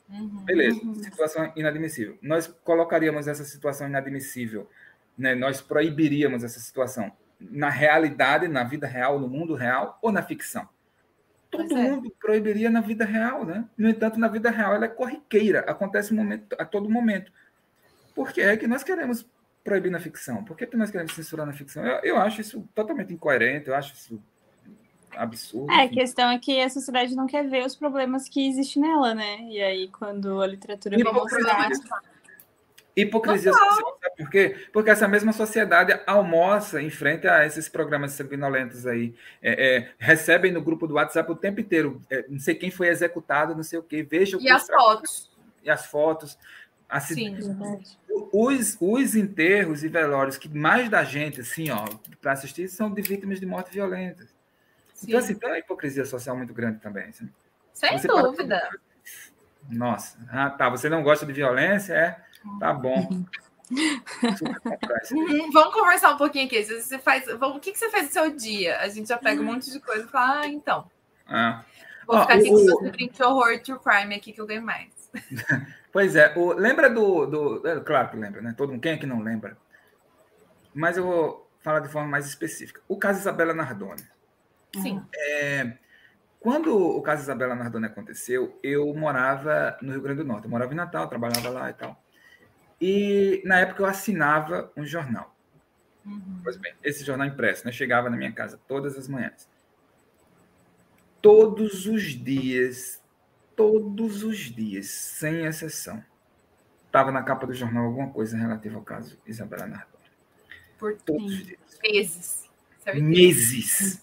Uhum, 0.09 0.45
Beleza, 0.45 0.81
uhum. 0.83 0.95
situação 0.95 1.53
inadmissível. 1.55 2.19
Nós 2.21 2.47
colocaríamos 2.47 3.29
essa 3.29 3.45
situação 3.45 3.87
inadmissível, 3.87 4.69
né? 5.17 5.35
nós 5.35 5.61
proibiríamos 5.61 6.43
essa 6.43 6.59
situação 6.59 7.13
na 7.39 7.69
realidade, 7.69 8.49
na 8.49 8.65
vida 8.65 8.87
real, 8.87 9.19
no 9.19 9.29
mundo 9.29 9.55
real 9.55 9.99
ou 10.03 10.11
na 10.11 10.23
ficção? 10.23 10.69
Todo 11.53 11.77
é. 11.77 11.83
mundo 11.83 12.11
proibiria 12.19 12.71
na 12.71 12.81
vida 12.81 13.05
real, 13.05 13.45
né? 13.45 13.67
No 13.77 13.89
entanto, 13.89 14.19
na 14.19 14.27
vida 14.27 14.51
real 14.51 14.75
ela 14.75 14.87
é 14.87 14.89
corriqueira, 14.89 15.61
acontece 15.61 16.15
momento, 16.15 16.57
a 16.59 16.65
todo 16.65 16.89
momento. 16.89 17.31
Por 18.15 18.33
que 18.33 18.41
é 18.41 18.57
que 18.57 18.67
nós 18.67 18.83
queremos 18.83 19.27
proibir 19.63 19.91
na 19.91 20.01
ficção? 20.01 20.43
Por 20.43 20.57
que, 20.57 20.67
que 20.67 20.79
nós 20.79 20.91
queremos 20.91 21.13
censurar 21.13 21.47
na 21.47 21.53
ficção? 21.53 21.87
Eu, 21.87 22.01
eu 22.03 22.17
acho 22.17 22.41
isso 22.41 22.67
totalmente 22.75 23.13
incoerente, 23.13 23.69
eu 23.69 23.75
acho 23.75 23.93
isso 23.93 24.23
absurdo. 25.15 25.71
É, 25.71 25.83
a 25.83 25.89
questão 25.91 26.31
é 26.31 26.39
que 26.39 26.59
a 26.59 26.71
sociedade 26.71 27.15
não 27.15 27.27
quer 27.27 27.47
ver 27.47 27.67
os 27.67 27.77
problemas 27.77 28.31
que 28.31 28.49
existem 28.49 28.83
nela, 28.83 29.15
né? 29.15 29.43
E 29.43 29.61
aí, 29.61 29.89
quando 29.89 30.41
a 30.41 30.47
literatura 30.47 30.97
vem 30.97 31.13
mostrar... 31.13 31.69
Hipocrisia 32.97 33.53
social, 33.53 33.99
sabe 34.13 34.25
por 34.25 34.31
quê? 34.31 34.67
Porque 34.73 34.91
essa 34.91 35.09
mesma 35.09 35.33
sociedade 35.33 35.99
almoça 36.07 36.81
em 36.81 36.91
frente 36.91 37.27
a 37.27 37.45
esses 37.47 37.69
programas 37.69 38.13
sanguinolentos 38.13 38.87
aí. 38.87 39.15
É, 39.41 39.77
é, 39.77 39.93
recebem 39.99 40.53
no 40.53 40.63
grupo 40.63 40.87
do 40.87 40.95
WhatsApp 40.95 41.31
o 41.31 41.37
tempo 41.37 41.61
inteiro. 41.61 42.01
É, 42.11 42.25
não 42.29 42.39
sei 42.39 42.55
quem 42.55 42.71
foi 42.71 42.89
executado, 42.89 43.55
não 43.55 43.63
sei 43.63 43.79
o 43.79 43.83
quê. 43.83 44.03
Veja 44.03 44.37
o 44.37 44.41
E 44.41 44.51
as 44.51 44.67
fotos. 44.67 45.31
E 45.63 45.71
as 45.71 45.87
fotos. 45.87 46.39
Sim, 47.01 47.39
os, 48.31 48.77
os 48.79 49.17
enterros 49.17 49.83
e 49.83 49.89
velórios 49.89 50.37
que 50.37 50.47
mais 50.47 50.91
da 50.91 51.03
gente, 51.03 51.41
assim, 51.41 51.71
ó, 51.71 51.87
para 52.21 52.33
assistir, 52.33 52.69
são 52.69 52.93
de 52.93 53.01
vítimas 53.01 53.41
de 53.41 53.47
morte 53.47 53.73
violenta. 53.73 54.27
Sim. 54.93 55.09
Então, 55.09 55.19
assim, 55.19 55.35
tem 55.35 55.49
uma 55.49 55.59
hipocrisia 55.59 56.05
social 56.05 56.37
muito 56.37 56.53
grande 56.53 56.81
também. 56.81 57.05
Assim. 57.05 57.29
Sem 57.73 57.99
você 57.99 58.07
dúvida. 58.07 58.59
Para... 58.59 58.79
Nossa, 59.71 60.19
ah, 60.31 60.51
tá. 60.51 60.69
Você 60.69 60.91
não 60.91 61.03
gosta 61.03 61.25
de 61.25 61.33
violência? 61.33 61.95
É? 61.95 62.21
Tá 62.61 62.75
bom. 62.75 63.25
Uhum, 65.13 65.51
vamos 65.51 65.75
conversar 65.75 66.15
um 66.15 66.17
pouquinho 66.17 66.47
aqui. 66.47 66.63
Você 66.63 66.99
faz, 66.99 67.27
vamos, 67.39 67.57
o 67.57 67.61
que, 67.61 67.73
que 67.73 67.79
você 67.79 67.91
faz 67.91 68.07
no 68.07 68.13
seu 68.13 68.31
dia? 68.37 68.79
A 68.79 68.89
gente 68.89 69.09
já 69.09 69.19
pega 69.19 69.41
um 69.41 69.45
monte 69.45 69.71
de 69.71 69.81
coisa 69.81 70.05
e 70.05 70.09
fala, 70.09 70.41
ah, 70.41 70.47
então. 70.47 70.91
Ah. 71.27 71.65
Vou 72.07 72.21
ficar 72.21 72.35
aqui 72.35 72.51
o, 72.51 72.67
com 72.67 72.83
o 72.83 72.85
livrinho 72.85 73.13
de 73.13 73.23
horror 73.23 73.61
true 73.61 73.79
crime 73.79 74.15
aqui 74.15 74.33
que 74.33 74.41
eu 74.41 74.47
ganho 74.47 74.63
mais. 74.63 74.91
pois 75.93 76.17
é, 76.17 76.35
o, 76.37 76.53
lembra 76.53 76.91
do, 76.91 77.27
do. 77.27 77.67
É, 77.67 77.81
claro 77.81 78.11
que 78.11 78.17
lembra, 78.17 78.41
né? 78.41 78.55
Todo 78.57 78.71
mundo, 78.71 78.81
quem 78.81 78.93
é 78.93 78.97
que 78.97 79.07
não 79.07 79.21
lembra? 79.21 79.57
Mas 80.75 80.97
eu 80.97 81.05
vou 81.05 81.51
falar 81.61 81.81
de 81.81 81.89
forma 81.89 82.09
mais 82.09 82.27
específica. 82.27 82.81
O 82.89 82.97
caso 82.97 83.21
Isabela 83.21 83.55
Nardoni. 83.55 84.03
Sim. 84.81 85.03
É, 85.15 85.75
quando 86.41 86.77
o 86.77 87.01
caso 87.03 87.23
Isabela 87.23 87.55
Nardoni 87.55 87.87
aconteceu, 87.87 88.59
eu 88.63 88.93
morava 88.95 89.77
no 89.81 89.93
Rio 89.93 90.03
Grande 90.03 90.23
do 90.23 90.27
Norte. 90.27 90.45
Eu 90.45 90.51
morava 90.51 90.73
em 90.73 90.77
Natal, 90.77 91.09
trabalhava 91.09 91.49
lá 91.51 91.71
e 91.71 91.75
tal. 91.75 92.03
E 92.85 93.41
na 93.45 93.61
época 93.61 93.81
eu 93.81 93.87
assinava 93.87 94.73
um 94.77 94.85
jornal. 94.85 95.33
Uhum. 96.05 96.41
Pois 96.43 96.57
bem, 96.57 96.75
esse 96.83 97.05
jornal 97.05 97.29
impresso, 97.29 97.65
né? 97.65 97.71
Chegava 97.71 98.11
na 98.11 98.17
minha 98.17 98.33
casa 98.33 98.59
todas 98.67 98.99
as 98.99 99.07
manhãs. 99.07 99.49
Todos 101.21 101.87
os 101.87 102.03
dias, 102.03 103.01
todos 103.55 104.25
os 104.25 104.37
dias, 104.37 104.89
sem 104.89 105.47
exceção, 105.47 106.05
estava 106.85 107.13
na 107.13 107.23
capa 107.23 107.47
do 107.47 107.55
jornal 107.55 107.85
alguma 107.85 108.11
coisa 108.11 108.37
relativa 108.37 108.77
ao 108.77 108.83
caso 108.83 109.17
Isabela 109.25 109.69
Nardoni. 109.69 110.03
Por 110.77 110.97
todos 110.97 111.35
os 111.35 111.47
dias. 111.47 111.79
Meses. 111.85 112.51
Meses. 112.95 114.03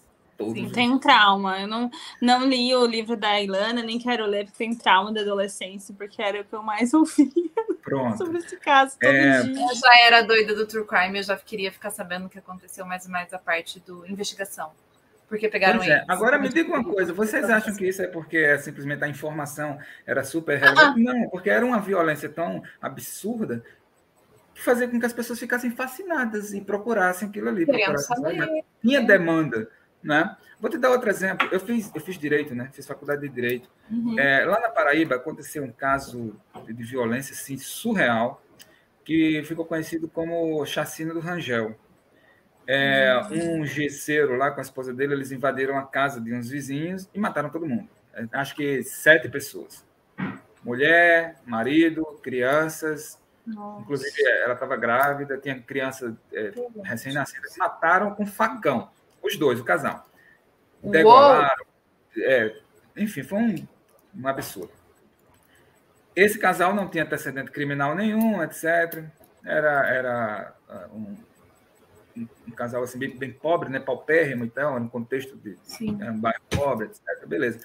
Sim, 0.52 0.70
tem 0.70 0.90
um 0.90 0.98
trauma. 0.98 1.60
Eu 1.60 1.68
não, 1.68 1.90
não 2.20 2.46
li 2.46 2.74
o 2.74 2.86
livro 2.86 3.16
da 3.16 3.40
Ilana, 3.40 3.82
nem 3.82 3.98
quero 3.98 4.26
ler, 4.26 4.44
porque 4.44 4.58
tem 4.58 4.74
trauma 4.74 5.12
da 5.12 5.20
adolescência, 5.20 5.94
porque 5.96 6.22
era 6.22 6.40
o 6.40 6.44
que 6.44 6.52
eu 6.52 6.62
mais 6.62 6.92
ouvia 6.94 7.30
Pronto. 7.82 8.18
sobre 8.18 8.38
esse 8.38 8.56
caso 8.56 8.98
todo 8.98 9.10
é... 9.10 9.42
dia. 9.42 9.62
Eu 9.62 9.74
já 9.74 10.06
era 10.06 10.22
doida 10.22 10.54
do 10.54 10.66
True 10.66 10.86
Crime, 10.86 11.18
eu 11.18 11.22
já 11.24 11.36
queria 11.36 11.70
ficar 11.70 11.90
sabendo 11.90 12.26
o 12.26 12.28
que 12.28 12.38
aconteceu 12.38 12.84
mais 12.86 13.06
e 13.06 13.10
mais 13.10 13.32
a 13.32 13.38
parte 13.38 13.80
do 13.80 14.06
investigação. 14.06 14.70
Porque 15.30 15.48
pegaram 15.48 15.80
é. 15.80 16.04
Agora 16.08 16.40
me 16.40 16.48
diga 16.48 16.68
uma 16.68 16.82
coisa: 16.82 17.12
vocês 17.12 17.48
acham 17.48 17.72
que 17.76 17.86
isso 17.86 18.02
é 18.02 18.08
porque 18.08 18.36
é 18.36 18.58
simplesmente 18.58 19.04
a 19.04 19.08
informação 19.08 19.78
era 20.04 20.24
super 20.24 20.58
relevante? 20.58 21.08
Ah. 21.08 21.12
Não, 21.14 21.28
porque 21.30 21.48
era 21.48 21.64
uma 21.64 21.80
violência 21.80 22.28
tão 22.28 22.60
absurda 22.82 23.62
que 24.52 24.60
fazia 24.60 24.88
com 24.88 24.98
que 24.98 25.06
as 25.06 25.12
pessoas 25.12 25.38
ficassem 25.38 25.70
fascinadas 25.70 26.52
e 26.52 26.60
procurassem 26.60 27.28
aquilo 27.28 27.48
ali. 27.48 27.64
Procurassem 27.64 28.64
Tinha 28.82 29.00
demanda. 29.00 29.70
Né? 30.02 30.36
Vou 30.58 30.70
te 30.70 30.78
dar 30.78 30.90
outro 30.90 31.10
exemplo. 31.10 31.48
Eu 31.52 31.60
fiz, 31.60 31.90
eu 31.94 32.00
fiz 32.00 32.18
direito, 32.18 32.54
né? 32.54 32.70
Fiz 32.72 32.86
faculdade 32.86 33.22
de 33.22 33.28
direito. 33.28 33.68
Uhum. 33.90 34.18
É, 34.18 34.44
lá 34.44 34.60
na 34.60 34.70
Paraíba 34.70 35.16
aconteceu 35.16 35.62
um 35.62 35.72
caso 35.72 36.38
de 36.66 36.82
violência 36.84 37.32
assim, 37.32 37.56
surreal 37.58 38.42
que 39.04 39.42
ficou 39.44 39.64
conhecido 39.64 40.08
como 40.08 40.64
chacina 40.64 41.12
do 41.12 41.20
Rangel. 41.20 41.76
É, 42.66 43.20
um 43.32 43.66
gesseiro 43.66 44.36
lá 44.36 44.50
com 44.50 44.60
a 44.60 44.62
esposa 44.62 44.94
dele, 44.94 45.14
eles 45.14 45.32
invadiram 45.32 45.76
a 45.76 45.82
casa 45.82 46.20
de 46.20 46.32
uns 46.32 46.50
vizinhos 46.50 47.08
e 47.12 47.18
mataram 47.18 47.50
todo 47.50 47.66
mundo. 47.66 47.88
É, 48.14 48.26
acho 48.32 48.54
que 48.54 48.82
sete 48.84 49.28
pessoas. 49.28 49.84
Mulher, 50.62 51.36
marido, 51.44 52.04
crianças. 52.22 53.18
Nossa. 53.46 53.80
Inclusive, 53.80 54.22
ela 54.44 54.54
estava 54.54 54.76
grávida, 54.76 55.38
tinha 55.38 55.60
criança 55.60 56.16
é, 56.32 56.52
recém-nascida. 56.84 57.48
Mataram 57.58 58.14
com 58.14 58.26
facão. 58.26 58.90
Os 59.22 59.36
dois, 59.36 59.60
o 59.60 59.64
casal. 59.64 60.06
Degolaram. 60.82 61.64
É, 62.16 62.56
enfim, 62.96 63.22
foi 63.22 63.38
um, 63.38 63.68
um 64.16 64.28
absurdo. 64.28 64.72
Esse 66.14 66.38
casal 66.38 66.74
não 66.74 66.88
tinha 66.88 67.04
antecedente 67.04 67.50
criminal 67.50 67.94
nenhum, 67.94 68.42
etc. 68.42 69.04
Era, 69.44 69.86
era 69.88 70.54
uh, 70.68 70.96
um, 70.96 71.16
um, 72.16 72.28
um 72.48 72.50
casal 72.50 72.82
assim, 72.82 72.98
bem, 72.98 73.16
bem, 73.16 73.32
pobre, 73.32 73.68
né? 73.68 73.78
paupérrimo 73.78 74.44
e 74.44 74.50
tal, 74.50 74.78
no 74.80 74.90
contexto 74.90 75.36
de 75.36 75.56
um 75.80 76.18
bairro 76.18 76.42
pobre, 76.50 76.86
etc. 76.86 77.26
Beleza. 77.26 77.60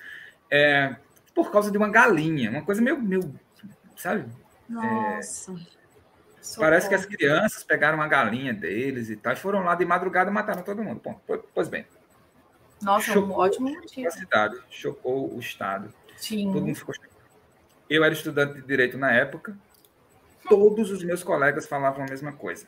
É, 0.50 0.96
por 1.34 1.52
causa 1.52 1.72
de 1.72 1.78
uma 1.78 1.90
galinha, 1.90 2.52
uma 2.52 2.62
coisa 2.62 2.82
meio, 2.82 3.02
meio 3.02 3.34
sabe? 3.96 4.26
Nossa. 4.70 5.52
É, 5.52 5.56
parece 6.58 6.88
que 6.88 6.96
as 6.96 7.06
crianças 7.06 7.64
pegaram 7.64 7.98
uma 7.98 8.08
galinha 8.08 8.54
deles 8.54 9.10
e 9.10 9.16
tal, 9.16 9.34
e 9.34 9.36
foram 9.36 9.64
lá 9.64 9.76
de 9.76 9.86
madrugada 9.86 10.30
e 10.30 10.34
mataram 10.34 10.62
todo 10.62 10.84
mundo. 10.84 11.02
Bom, 11.04 11.20
pois 11.54 11.68
bem. 11.68 11.86
Nossa, 12.82 13.14
chocou 13.14 13.36
um 13.36 13.40
ótimo 13.40 13.70
motivo. 13.70 14.08
A 14.08 14.12
cidade, 14.12 14.58
chocou 14.70 15.34
o 15.34 15.40
Estado. 15.40 15.94
Sim. 16.18 16.52
Todo 16.52 16.66
mundo 16.66 16.76
ficou 16.76 16.94
chocado. 16.94 17.14
Eu 17.90 18.04
era 18.04 18.14
estudante 18.14 18.56
de 18.56 18.62
direito 18.62 18.98
na 18.98 19.12
época, 19.12 19.58
todos 20.50 20.92
os 20.92 21.04
meus 21.04 21.24
colegas 21.24 21.68
falavam 21.68 22.04
a 22.04 22.10
mesma 22.10 22.34
coisa. 22.34 22.68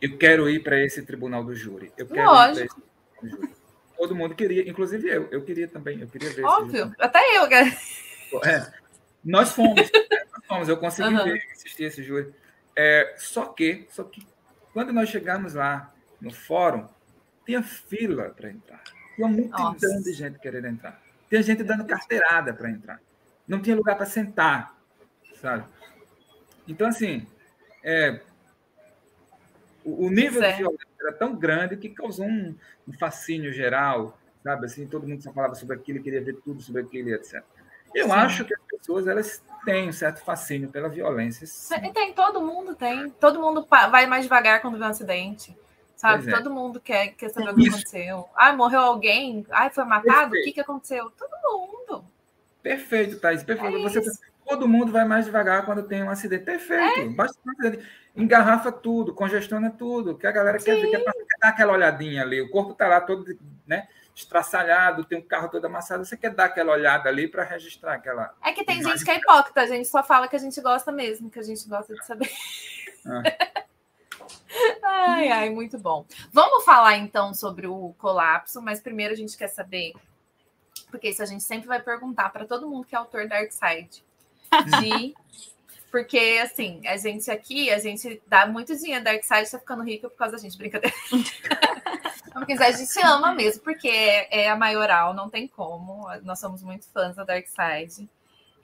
Eu 0.00 0.16
quero 0.18 0.48
ir 0.48 0.62
para 0.62 0.80
esse 0.80 1.02
tribunal 1.02 1.44
do 1.44 1.54
júri. 1.54 1.92
Eu 1.96 2.06
quero 2.06 2.28
Lógico. 2.28 2.60
ir 2.60 2.68
para 2.68 3.28
esse 3.28 3.36
júri. 3.36 3.52
Todo 3.96 4.16
mundo 4.16 4.34
queria, 4.34 4.68
inclusive 4.68 5.08
eu. 5.08 5.28
Eu 5.30 5.42
queria 5.44 5.68
também. 5.68 6.00
Eu 6.00 6.08
queria 6.08 6.30
ver. 6.30 6.44
Óbvio, 6.44 6.92
até 6.98 7.20
eu. 7.38 7.44
É, 8.42 8.72
nós 9.24 9.52
fomos. 9.52 9.78
nós 10.34 10.46
fomos. 10.46 10.68
Eu 10.68 10.76
consegui 10.76 11.14
uhum. 11.14 11.24
ver, 11.24 11.46
assistir 11.52 11.84
esse 11.84 12.02
júri. 12.02 12.32
É, 12.76 13.14
só 13.18 13.46
que, 13.46 13.86
só 13.90 14.04
que 14.04 14.26
quando 14.72 14.92
nós 14.92 15.08
chegamos 15.08 15.54
lá 15.54 15.92
no 16.20 16.32
fórum, 16.32 16.86
tinha 17.44 17.62
fila 17.62 18.30
para 18.30 18.50
entrar. 18.50 18.82
Tinha 19.14 19.26
uma 19.26 19.36
multidão 19.36 19.72
Nossa. 19.72 20.02
de 20.02 20.12
gente 20.12 20.38
querendo 20.38 20.66
entrar. 20.66 21.00
Tinha 21.28 21.42
gente 21.42 21.62
dando 21.62 21.84
carteirada 21.84 22.54
para 22.54 22.70
entrar. 22.70 23.00
Não 23.46 23.60
tinha 23.60 23.76
lugar 23.76 23.96
para 23.96 24.06
sentar, 24.06 24.78
sabe? 25.40 25.64
Então, 26.66 26.86
assim, 26.86 27.26
é, 27.82 28.20
o, 29.84 30.06
o 30.06 30.10
nível 30.10 30.40
Certo. 30.40 30.56
de 30.56 30.62
violência 30.62 30.86
era 31.00 31.12
tão 31.12 31.36
grande 31.36 31.76
que 31.76 31.88
causou 31.88 32.26
um, 32.26 32.54
um 32.86 32.92
fascínio 32.92 33.52
geral, 33.52 34.18
sabe? 34.42 34.66
Assim, 34.66 34.86
todo 34.86 35.06
mundo 35.06 35.22
só 35.22 35.32
falava 35.32 35.54
sobre 35.54 35.76
aquilo, 35.76 36.02
queria 36.02 36.22
ver 36.22 36.36
tudo 36.44 36.62
sobre 36.62 36.82
aquilo, 36.82 37.10
etc. 37.10 37.42
Eu 37.94 38.06
Sim. 38.06 38.12
acho 38.12 38.44
que 38.44 38.54
as 38.54 38.62
pessoas 38.62 39.06
elas 39.06 39.42
têm 39.64 39.88
um 39.88 39.92
certo 39.92 40.24
fascínio 40.24 40.68
pela 40.68 40.88
violência. 40.88 41.46
sim. 41.46 41.92
Tem, 41.92 42.12
todo 42.12 42.40
mundo 42.40 42.74
tem. 42.74 43.10
Todo 43.10 43.40
mundo 43.40 43.66
vai 43.68 44.06
mais 44.06 44.24
devagar 44.24 44.60
quando 44.60 44.78
vê 44.78 44.84
um 44.84 44.88
acidente. 44.88 45.56
Sabe? 45.96 46.28
É. 46.28 46.36
Todo 46.36 46.50
mundo 46.50 46.80
quer, 46.80 47.14
quer 47.14 47.28
saber 47.30 47.50
o 47.50 47.54
que 47.54 47.68
aconteceu. 47.68 48.28
Ai, 48.36 48.56
morreu 48.56 48.80
alguém? 48.80 49.46
Ai, 49.50 49.70
foi 49.70 49.84
matado? 49.84 50.08
O 50.08 50.30
Perfeito. 50.30 50.44
que, 50.44 50.52
que 50.52 50.60
aconteceu? 50.60 51.12
Todo 51.12 51.30
mundo. 51.44 52.04
Perfeito, 52.60 53.20
Thaís, 53.20 53.44
perfeito. 53.44 53.76
É 53.76 53.82
Você, 53.82 54.00
todo 54.44 54.66
mundo 54.66 54.90
vai 54.90 55.04
mais 55.04 55.26
devagar 55.26 55.64
quando 55.64 55.84
tem 55.84 56.02
um 56.02 56.10
acidente. 56.10 56.44
Perfeito. 56.44 57.00
É. 57.00 57.08
Basta 57.08 57.38
um 57.46 57.50
acidente. 57.52 57.88
Engarrafa 58.16 58.72
tudo, 58.72 59.14
congestiona 59.14 59.70
tudo, 59.70 60.18
que 60.18 60.26
a 60.26 60.32
galera 60.32 60.58
quer 60.58 60.74
ver, 60.74 60.90
quer, 60.90 61.04
quer 61.04 61.38
dar 61.40 61.48
aquela 61.48 61.72
olhadinha 61.72 62.22
ali. 62.22 62.40
O 62.40 62.50
corpo 62.50 62.72
está 62.72 62.88
lá 62.88 63.00
todo 63.00 63.24
né, 63.66 63.86
estraçalhado, 64.14 65.04
tem 65.04 65.18
um 65.18 65.22
carro 65.22 65.48
todo 65.48 65.64
amassado. 65.64 66.04
Você 66.04 66.16
quer 66.16 66.34
dar 66.34 66.46
aquela 66.46 66.72
olhada 66.72 67.08
ali 67.08 67.26
para 67.26 67.44
registrar 67.44 67.94
aquela. 67.94 68.34
É 68.42 68.52
que 68.52 68.64
tem 68.64 68.80
Imagem. 68.80 68.98
gente 68.98 69.04
que 69.04 69.10
é 69.10 69.16
hipócrita, 69.16 69.60
a 69.62 69.66
gente 69.66 69.88
só 69.88 70.02
fala 70.02 70.28
que 70.28 70.36
a 70.36 70.38
gente 70.38 70.60
gosta 70.60 70.92
mesmo, 70.92 71.30
que 71.30 71.38
a 71.38 71.42
gente 71.42 71.66
gosta 71.68 71.94
de 71.94 72.04
saber. 72.04 72.30
Ah. 73.06 73.22
ai, 74.82 75.28
ai, 75.28 75.50
muito 75.50 75.78
bom. 75.78 76.06
Vamos 76.32 76.64
falar 76.64 76.96
então 76.96 77.34
sobre 77.34 77.66
o 77.66 77.94
colapso, 77.98 78.60
mas 78.60 78.80
primeiro 78.80 79.12
a 79.14 79.16
gente 79.16 79.36
quer 79.36 79.48
saber, 79.48 79.92
porque 80.90 81.08
isso 81.08 81.22
a 81.22 81.26
gente 81.26 81.42
sempre 81.42 81.66
vai 81.66 81.80
perguntar 81.80 82.30
para 82.30 82.46
todo 82.46 82.68
mundo 82.68 82.86
que 82.86 82.94
é 82.94 82.98
autor 82.98 83.26
da 83.28 83.36
Darkseid. 83.36 84.04
De. 84.80 85.14
Porque, 85.92 86.40
assim, 86.42 86.80
a 86.86 86.96
gente 86.96 87.30
aqui, 87.30 87.70
a 87.70 87.78
gente 87.78 88.22
dá 88.26 88.46
muito 88.46 88.74
dinheiro 88.74 89.04
da 89.04 89.12
Darkseid, 89.12 89.50
tá 89.50 89.58
ficando 89.58 89.82
rica 89.82 90.08
por 90.08 90.16
causa 90.16 90.36
da 90.36 90.42
gente, 90.42 90.56
brincadeira. 90.56 90.96
Porque 92.32 92.54
a 92.54 92.70
gente 92.72 92.98
ama 93.04 93.34
mesmo, 93.34 93.62
porque 93.62 93.88
é, 93.88 94.44
é 94.44 94.48
a 94.48 94.56
maioral, 94.56 95.12
não 95.12 95.28
tem 95.28 95.46
como. 95.46 96.08
Nós 96.22 96.40
somos 96.40 96.62
muito 96.62 96.86
fãs 96.88 97.14
da 97.14 97.24
Darkseid. 97.24 98.08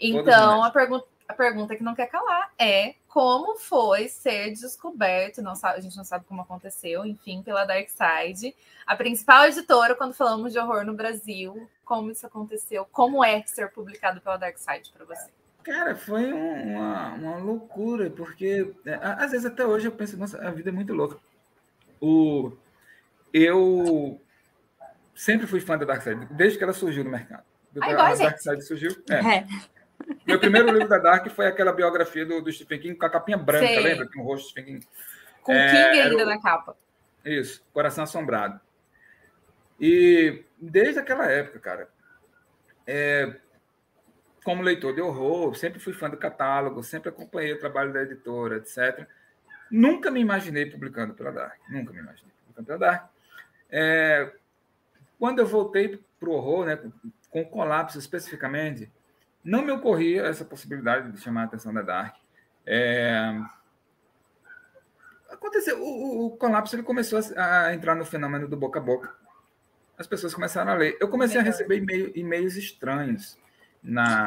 Então, 0.00 0.56
nós. 0.56 0.68
a, 0.68 0.70
pergunta, 0.70 1.06
a 1.28 1.34
pergunta 1.34 1.76
que 1.76 1.82
não 1.82 1.94
quer 1.94 2.06
calar 2.06 2.50
é 2.58 2.94
como 3.06 3.58
foi 3.58 4.08
ser 4.08 4.52
descoberto, 4.52 5.42
não 5.42 5.54
sabe, 5.54 5.76
a 5.76 5.80
gente 5.82 5.98
não 5.98 6.04
sabe 6.04 6.24
como 6.24 6.40
aconteceu, 6.40 7.04
enfim, 7.04 7.42
pela 7.42 7.66
Darkseid, 7.66 8.56
a 8.86 8.96
principal 8.96 9.44
editora 9.44 9.94
quando 9.94 10.14
falamos 10.14 10.54
de 10.54 10.58
horror 10.58 10.86
no 10.86 10.94
Brasil, 10.94 11.68
como 11.84 12.10
isso 12.10 12.26
aconteceu, 12.26 12.86
como 12.90 13.22
é 13.22 13.42
ser 13.42 13.70
publicado 13.70 14.18
pela 14.22 14.38
Darkseid 14.38 14.90
para 14.90 15.04
você? 15.04 15.28
Cara, 15.64 15.94
foi 15.96 16.32
um- 16.32 16.76
uma, 16.76 17.08
uma 17.14 17.36
loucura, 17.38 18.08
porque 18.10 18.72
é, 18.86 18.94
às 19.02 19.30
vezes 19.32 19.44
até 19.46 19.66
hoje 19.66 19.86
eu 19.86 19.92
penso, 19.92 20.16
nossa, 20.16 20.38
a 20.46 20.50
vida 20.50 20.70
é 20.70 20.72
muito 20.72 20.94
louca. 20.94 21.18
O, 22.00 22.52
eu 23.32 24.20
sempre 25.14 25.46
fui 25.46 25.60
fã 25.60 25.76
da 25.76 25.84
Darkseid, 25.84 26.26
desde 26.30 26.56
que 26.58 26.64
ela 26.64 26.72
surgiu 26.72 27.04
no 27.04 27.10
mercado. 27.10 27.42
Desde 27.72 27.92
Ah, 27.92 28.02
a 28.02 28.06
a 28.08 28.14
gente. 28.14 28.24
Darkseid 28.28 28.62
surgiu. 28.64 28.90
é. 29.10 29.38
É. 29.38 29.46
Meu 30.26 30.38
primeiro 30.38 30.70
livro 30.70 30.88
da 30.88 30.98
Dark 30.98 31.28
foi 31.30 31.46
aquela 31.48 31.72
biografia 31.72 32.24
do, 32.24 32.40
do 32.40 32.52
Stephen 32.52 32.78
King 32.78 32.94
com 32.94 33.04
a 33.04 33.10
capinha 33.10 33.36
branca, 33.36 33.66
Sei. 33.66 33.80
lembra? 33.80 34.06
Que 34.08 34.18
um 34.18 34.22
rosto 34.22 34.44
de 34.44 34.50
Stephen 34.52 34.74
King. 34.76 34.86
Com 35.42 35.52
É, 35.52 35.90
King 35.90 36.00
ainda 36.02 36.22
o- 36.24 36.26
na 36.26 36.40
capa. 36.40 36.76
Isso, 37.24 37.62
Coração 37.74 38.04
Assombrado. 38.04 38.58
E 39.80 40.44
desde 40.56 41.00
aquela 41.00 41.26
época, 41.26 41.58
cara, 41.58 41.88
é, 42.86 43.34
como 44.44 44.62
leitor 44.62 44.94
de 44.94 45.00
horror, 45.00 45.54
sempre 45.54 45.78
fui 45.80 45.92
fã 45.92 46.08
do 46.08 46.16
catálogo, 46.16 46.82
sempre 46.82 47.08
acompanhei 47.10 47.52
o 47.52 47.58
trabalho 47.58 47.92
da 47.92 48.02
editora, 48.02 48.56
etc. 48.56 49.06
Nunca 49.70 50.10
me 50.10 50.20
imaginei 50.20 50.66
publicando 50.66 51.14
pela 51.14 51.30
Dark, 51.30 51.58
nunca 51.68 51.92
me 51.92 51.98
imaginei 51.98 52.32
publicando 52.42 52.66
pela 52.66 52.78
Dark. 52.78 53.10
É, 53.70 54.32
quando 55.18 55.40
eu 55.40 55.46
voltei 55.46 56.00
para 56.18 56.28
o 56.28 56.32
horror, 56.32 56.64
né, 56.66 56.76
com, 57.30 57.40
o 57.42 57.46
colapso 57.46 57.98
especificamente, 57.98 58.90
não 59.44 59.62
me 59.62 59.70
ocorria 59.72 60.22
essa 60.22 60.44
possibilidade 60.44 61.12
de 61.12 61.20
chamar 61.20 61.42
a 61.42 61.44
atenção 61.44 61.72
da 61.74 61.82
Dark. 61.82 62.16
É, 62.64 63.38
aconteceu, 65.30 65.82
o, 65.82 66.26
o- 66.26 66.36
colapso 66.36 66.74
ele 66.74 66.82
começou 66.82 67.20
a, 67.36 67.66
a 67.66 67.74
entrar 67.74 67.94
no 67.94 68.04
fenômeno 68.04 68.48
do 68.48 68.56
boca 68.56 68.78
a 68.78 68.82
boca. 68.82 69.12
As 69.96 70.06
pessoas 70.06 70.32
começaram 70.34 70.72
a 70.72 70.74
ler. 70.74 70.96
Eu 71.00 71.08
comecei 71.08 71.40
a 71.40 71.42
receber 71.42 71.76
e-mail- 71.78 72.12
e-mails 72.14 72.56
estranhos 72.56 73.38
na. 73.88 74.26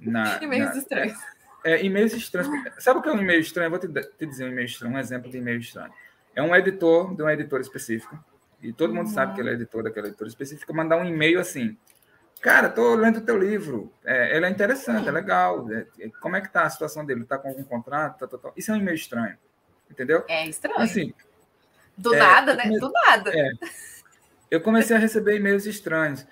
na 0.00 0.38
E-mails 0.42 0.70
na- 0.70 0.76
estranhos. 0.78 1.18
é, 1.64 1.84
e-mails 1.84 2.12
estranhos. 2.12 2.50
Sabe 2.78 3.00
o 3.00 3.02
que 3.02 3.08
é 3.08 3.12
um 3.12 3.20
e-mail 3.20 3.40
estranho? 3.40 3.66
Eu 3.66 3.70
vou 3.70 3.78
te, 3.78 3.88
te 3.88 4.26
dizer 4.26 4.44
um 4.44 4.48
e-mail 4.48 4.66
estranho, 4.66 4.94
um 4.94 4.98
exemplo 4.98 5.30
de 5.30 5.38
e-mail 5.38 5.58
estranho. 5.60 5.92
É 6.34 6.42
um 6.42 6.54
editor 6.54 7.14
de 7.14 7.22
uma 7.22 7.32
editora 7.32 7.62
específica, 7.62 8.18
e 8.62 8.72
todo 8.72 8.94
mundo 8.94 9.06
Uhum. 9.08 9.12
sabe 9.14 9.34
que 9.34 9.40
ele 9.40 9.50
é 9.50 9.52
editor 9.54 9.82
daquela 9.82 10.06
editora 10.08 10.28
específica, 10.28 10.72
mandar 10.72 10.96
um 10.98 11.04
e-mail 11.04 11.40
assim. 11.40 11.76
Cara, 12.42 12.68
tô 12.68 12.94
lendo 12.94 13.16
o 13.16 13.20
teu 13.22 13.38
livro. 13.38 13.90
É, 14.04 14.36
ele 14.36 14.44
é 14.44 14.50
interessante, 14.50 15.08
é 15.08 15.10
legal. 15.10 15.66
é, 15.72 15.86
é, 15.98 16.10
como 16.20 16.36
é 16.36 16.40
que 16.42 16.48
tá 16.50 16.62
a 16.64 16.70
situação 16.70 17.04
dele? 17.04 17.24
Tá 17.24 17.38
com 17.38 17.48
algum 17.48 17.64
contrato? 17.64 18.18
Tá, 18.18 18.26
tá, 18.26 18.36
tá. 18.38 18.50
Isso 18.56 18.70
é 18.70 18.74
um 18.74 18.76
e-mail 18.76 18.94
estranho. 18.94 19.36
Entendeu? 19.90 20.22
É 20.28 20.46
estranho. 20.46 20.78
Assim, 20.80 21.14
Do 21.96 22.14
é, 22.14 22.18
nada, 22.18 22.54
né? 22.54 22.64
come- 22.64 22.78
Do 22.78 22.92
nada. 22.92 23.32
É. 23.34 23.50
eu 24.50 24.60
comecei 24.60 24.94
a 24.96 24.98
receber 24.98 25.36
e-mails 25.36 25.64
estranhos. 25.64 26.26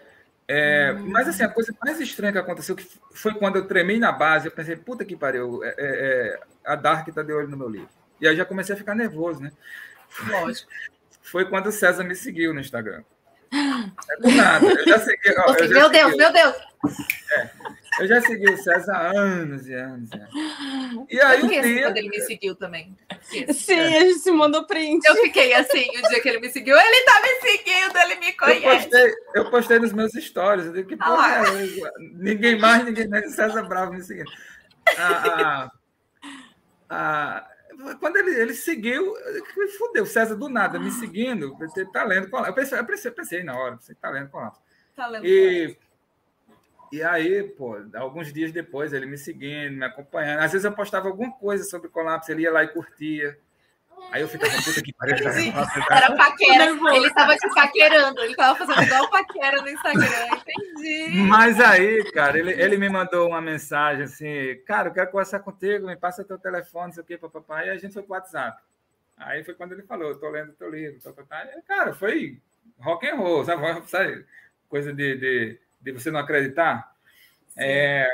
É, 0.47 0.93
Hum. 0.93 1.07
Mas 1.11 1.29
assim, 1.29 1.43
a 1.43 1.49
coisa 1.49 1.75
mais 1.83 1.99
estranha 2.01 2.33
que 2.33 2.39
aconteceu 2.39 2.77
que 2.77 2.87
foi 3.15 3.35
quando 3.35 3.57
eu 3.57 3.67
tremei 3.67 3.99
na 3.99 4.13
base, 4.13 4.47
eu 4.47 4.53
pensei, 4.53 4.77
puta 4.77 5.05
que 5.05 5.17
pariu, 5.17 5.65
é, 5.65 5.69
é, 5.69 5.75
é, 5.79 6.41
a 6.65 6.77
Dark 6.77 7.09
tá 7.15 7.23
de 7.23 7.33
olho 7.33 7.49
no 7.49 7.57
meu 7.57 7.69
livro. 7.69 7.89
E 8.21 8.29
aí 8.29 8.37
já 8.37 8.45
comecei 8.45 8.75
a 8.75 8.79
ficar 8.79 8.95
nervoso, 8.95 9.41
né? 9.43 9.51
Lógico. 10.29 10.71
Foi 11.23 11.49
quando 11.49 11.67
o 11.69 11.73
César 11.73 12.05
me 12.05 12.15
seguiu 12.15 12.53
no 12.53 12.61
Instagram. 12.61 13.03
É 13.53 14.17
do 14.21 14.31
nada. 14.37 14.67
Eu 14.67 14.87
já 14.87 14.99
segui, 14.99 15.31
ó, 15.39 15.55
eu 15.55 15.69
já 15.69 15.75
meu 15.75 15.89
Deus, 15.91 16.05
segui- 16.13 16.19
meu 16.19 16.33
Deus. 16.33 16.55
Eu 18.01 18.07
já 18.09 18.21
segui 18.21 18.51
o 18.53 18.57
César 18.57 18.93
há 18.93 19.11
anos 19.17 19.69
e 19.69 19.73
anos. 19.75 20.11
e 20.11 20.17
anos. 20.17 21.07
E 21.11 21.21
aí 21.21 21.41
Eu 21.41 21.47
um 21.47 21.49
assim 21.49 21.63
dia. 21.63 21.83
quando 21.85 21.97
ele 21.97 22.09
me 22.09 22.21
seguiu 22.23 22.55
também. 22.57 22.97
Sim, 23.53 23.79
a 23.81 24.01
gente 24.01 24.19
se 24.21 24.33
mandou 24.33 24.67
print. 24.67 25.05
Eu 25.07 25.15
fiquei 25.17 25.55
assim 25.55 25.87
o 25.99 26.09
dia 26.09 26.21
que 26.21 26.29
ele 26.29 26.41
me 26.41 26.51
seguiu. 26.51 26.77
Ele 26.77 27.05
tá 27.05 27.21
me 27.23 27.51
seguindo, 27.51 27.97
ele 27.99 28.15
me 28.17 28.29
Eu 28.29 28.37
conhece. 28.37 28.89
postei, 28.89 29.15
eu 29.35 29.51
postei 29.51 29.79
nos 29.79 29.93
meus 29.93 30.13
stories. 30.13 30.67
Eu 30.67 30.73
digo, 30.73 30.89
que 30.89 30.97
Ah 31.01 31.05
porra 31.07 31.17
lá. 31.17 31.39
é 31.61 31.65
essa? 31.65 31.93
Ninguém 32.15 32.59
mais, 32.59 32.85
ninguém 32.85 33.09
menos. 33.09 33.35
César 33.35 33.63
Bravo 33.63 33.93
me 33.93 34.03
seguindo. 34.03 34.31
Ah, 34.99 35.71
ah, 35.71 35.71
ah, 36.91 37.51
quando 38.01 38.17
ele, 38.17 38.39
ele 38.41 38.55
seguiu, 38.55 39.15
me 39.57 39.69
fudeu, 39.69 40.07
César 40.07 40.35
do 40.37 40.49
nada 40.49 40.79
me 40.79 40.91
seguindo, 40.91 41.57
você 41.59 41.85
tá 41.87 42.05
lendo 42.05 42.29
colapso. 42.29 42.51
Eu 42.51 42.55
pensei, 42.55 42.79
eu 42.79 42.85
pensei, 42.85 43.11
pensei 43.11 43.43
na 43.45 43.57
hora, 43.57 43.77
você 43.77 43.95
tá 43.95 44.11
lendo 44.11 44.31
colapso. 44.31 44.61
Tá 44.95 45.07
lendo 45.07 45.27
E, 45.27 45.77
e 46.95 47.03
aí, 47.03 47.43
pô, 47.43 47.77
alguns 47.95 48.33
dias 48.33 48.53
depois, 48.53 48.93
ele 48.93 49.07
me 49.07 49.19
seguindo, 49.19 49.77
me 49.77 49.85
acompanhando. 49.85 50.41
Às 50.41 50.53
vezes 50.53 50.65
eu 50.65 50.73
postava 50.73 51.09
alguma 51.09 51.33
coisa 51.33 51.65
sobre 51.65 51.89
colapso, 51.89 52.31
ele 52.31 52.43
ia 52.43 52.53
lá 52.53 52.63
e 52.63 52.69
curtia. 52.69 53.37
Aí 54.13 54.23
eu 54.23 54.29
ficava, 54.29 54.53
puta 54.63 54.83
que 54.83 54.93
pariu. 54.93 55.17
Tá- 55.25 55.97
Era 55.97 56.15
paquera. 56.15 56.67
Ele 56.95 57.11
tava 57.13 57.37
te 57.37 57.55
paquerando. 57.55 58.21
Ele 58.21 58.37
tava 58.37 58.59
fazendo 58.59 58.83
igual 58.83 59.11
paquera 59.11 59.61
no 59.61 59.69
Instagram. 59.69 60.05
Entendi. 60.47 61.19
Mas 61.29 61.61
aí, 61.61 62.05
cara, 62.13 62.39
ele, 62.39 62.53
ele 62.53 62.77
me 62.77 62.89
mandou 62.89 63.29
uma 63.29 63.41
mensagem 63.41 64.05
assim, 64.05 64.57
cara, 64.67 64.89
eu 64.89 64.93
quero 64.93 65.11
conversar 65.11 65.41
contigo, 65.41 65.87
me 65.87 65.97
passa 65.97 66.23
teu 66.25 66.39
telefone, 66.39 66.87
não 66.87 66.93
sei 66.93 67.03
o 67.03 67.07
quê, 67.07 67.19
papapá. 67.19 67.65
E 67.65 67.71
a 67.71 67.77
gente 67.77 67.95
foi 67.95 68.03
pro 68.03 68.13
WhatsApp. 68.13 68.63
Aí 69.17 69.43
foi 69.43 69.55
quando 69.55 69.73
ele 69.73 69.83
falou, 69.83 70.15
tô 70.17 70.29
lendo 70.29 70.53
teu 70.53 70.71
livro, 70.71 70.99
tá. 71.29 71.45
E, 71.57 71.63
cara, 71.63 71.95
foi 71.95 72.39
rock 72.79 73.09
and 73.09 73.17
roll, 73.17 73.45
sabe? 73.45 73.89
sabe? 73.89 74.25
Coisa 74.69 74.93
de, 74.93 75.17
de, 75.17 75.59
de 75.85 75.93
você 75.93 76.11
não 76.11 76.21
acreditar. 76.21 76.93
É, 77.57 78.07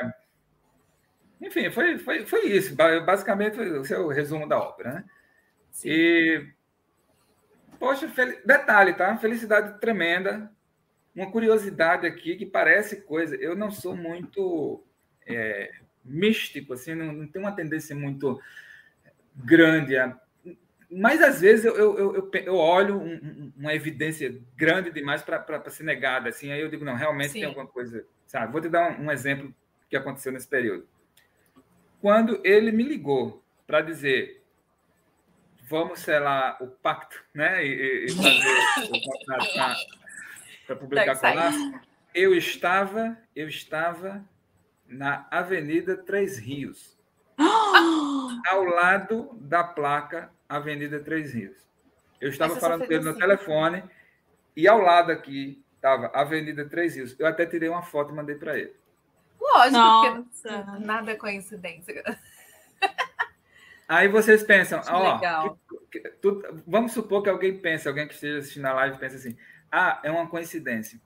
Enfim, 1.41 1.71
foi, 1.71 1.97
foi, 1.97 2.25
foi 2.25 2.45
isso. 2.47 2.75
Ba- 2.75 2.99
Basicamente, 3.01 3.55
foi 3.55 3.79
o 3.79 3.83
seu 3.85 4.07
resumo 4.09 4.47
da 4.47 4.59
ópera, 4.59 4.93
né? 4.93 5.05
Sim. 5.71 5.89
E, 5.89 6.47
poxa, 7.79 8.07
fel- 8.07 8.39
detalhe, 8.45 8.93
tá? 8.93 9.17
Felicidade 9.17 9.79
tremenda. 9.79 10.51
Uma 11.15 11.31
curiosidade 11.31 12.07
aqui 12.07 12.37
que 12.37 12.45
parece 12.45 13.01
coisa. 13.03 13.35
Eu 13.37 13.55
não 13.55 13.71
sou 13.71 13.95
muito 13.95 14.83
é, 15.27 15.71
místico, 16.05 16.73
assim, 16.73 16.95
não, 16.95 17.13
não 17.13 17.27
tenho 17.27 17.45
uma 17.45 17.55
tendência 17.55 17.95
muito 17.95 18.41
grande. 19.35 19.97
A... 19.97 20.19
Mas 20.91 21.21
às 21.21 21.39
vezes 21.39 21.63
eu, 21.65 21.75
eu, 21.75 22.15
eu, 22.15 22.31
eu 22.45 22.55
olho 22.55 22.99
um- 22.99 23.13
um- 23.13 23.53
uma 23.57 23.73
evidência 23.73 24.37
grande 24.57 24.91
demais 24.91 25.21
para 25.21 25.69
ser 25.69 25.83
negada. 25.83 26.29
Assim, 26.29 26.51
aí 26.51 26.59
eu 26.59 26.69
digo, 26.69 26.83
não, 26.83 26.95
realmente 26.95 27.29
Sim. 27.29 27.39
tem 27.39 27.45
alguma 27.45 27.67
coisa. 27.67 28.05
Sabe? 28.27 28.51
Vou 28.51 28.59
te 28.61 28.67
dar 28.69 28.91
um, 28.99 29.05
um 29.05 29.11
exemplo 29.11 29.53
que 29.89 29.95
aconteceu 29.95 30.31
nesse 30.31 30.47
período. 30.47 30.85
Quando 32.01 32.41
ele 32.43 32.71
me 32.71 32.83
ligou 32.83 33.43
para 33.65 33.81
dizer 33.81 34.41
vamos 35.69 35.99
selar 36.01 36.61
o 36.61 36.67
pacto, 36.67 37.23
né? 37.33 37.65
E, 37.65 38.05
e- 38.07 38.11
fazer 38.11 38.89
o 38.93 39.01
contrato 39.01 39.87
para 40.67 40.75
publicar 40.75 41.13
Dark 41.13 41.19
Side. 41.19 41.33
Colapso, 41.33 41.87
eu 42.13 42.35
estava, 42.35 43.17
eu 43.33 43.47
estava 43.47 44.21
na 44.85 45.25
Avenida 45.31 45.95
Três 45.95 46.37
Rios, 46.37 46.99
ao 47.37 48.63
lado 48.65 49.29
da 49.39 49.63
placa 49.63 50.29
Avenida 50.55 50.99
Três 50.99 51.33
Rios. 51.33 51.57
Eu 52.19 52.29
estava 52.29 52.53
só 52.55 52.59
falando 52.59 52.85
com 52.85 52.93
ele 52.93 53.03
no 53.03 53.11
assim. 53.11 53.19
telefone 53.19 53.83
e 54.55 54.67
ao 54.67 54.79
lado 54.81 55.11
aqui 55.11 55.63
estava 55.75 56.07
Avenida 56.13 56.65
Três 56.65 56.95
Rios. 56.95 57.15
Eu 57.19 57.25
até 57.27 57.45
tirei 57.45 57.69
uma 57.69 57.81
foto 57.81 58.11
e 58.11 58.15
mandei 58.15 58.35
para 58.35 58.57
ele. 58.57 58.73
Lógico, 59.39 59.71
Nossa. 59.77 60.63
porque 60.63 60.85
nada 60.85 61.11
é 61.11 61.15
coincidência. 61.15 62.03
Aí 63.87 64.07
vocês 64.07 64.41
pensam, 64.43 64.79
Que 64.79 64.89
ó, 64.91 65.15
legal. 65.15 65.59
que- 65.89 65.99
que- 65.99 66.09
tu- 66.21 66.41
vamos 66.65 66.93
supor 66.93 67.21
que 67.23 67.29
alguém 67.29 67.57
pense, 67.57 67.87
alguém 67.87 68.07
que 68.07 68.13
esteja 68.13 68.37
assistindo 68.39 68.65
a 68.67 68.73
live 68.73 68.97
pense 68.97 69.15
assim, 69.17 69.37
ah, 69.69 69.99
é 70.03 70.09
uma 70.11 70.27
coincidência. 70.27 70.99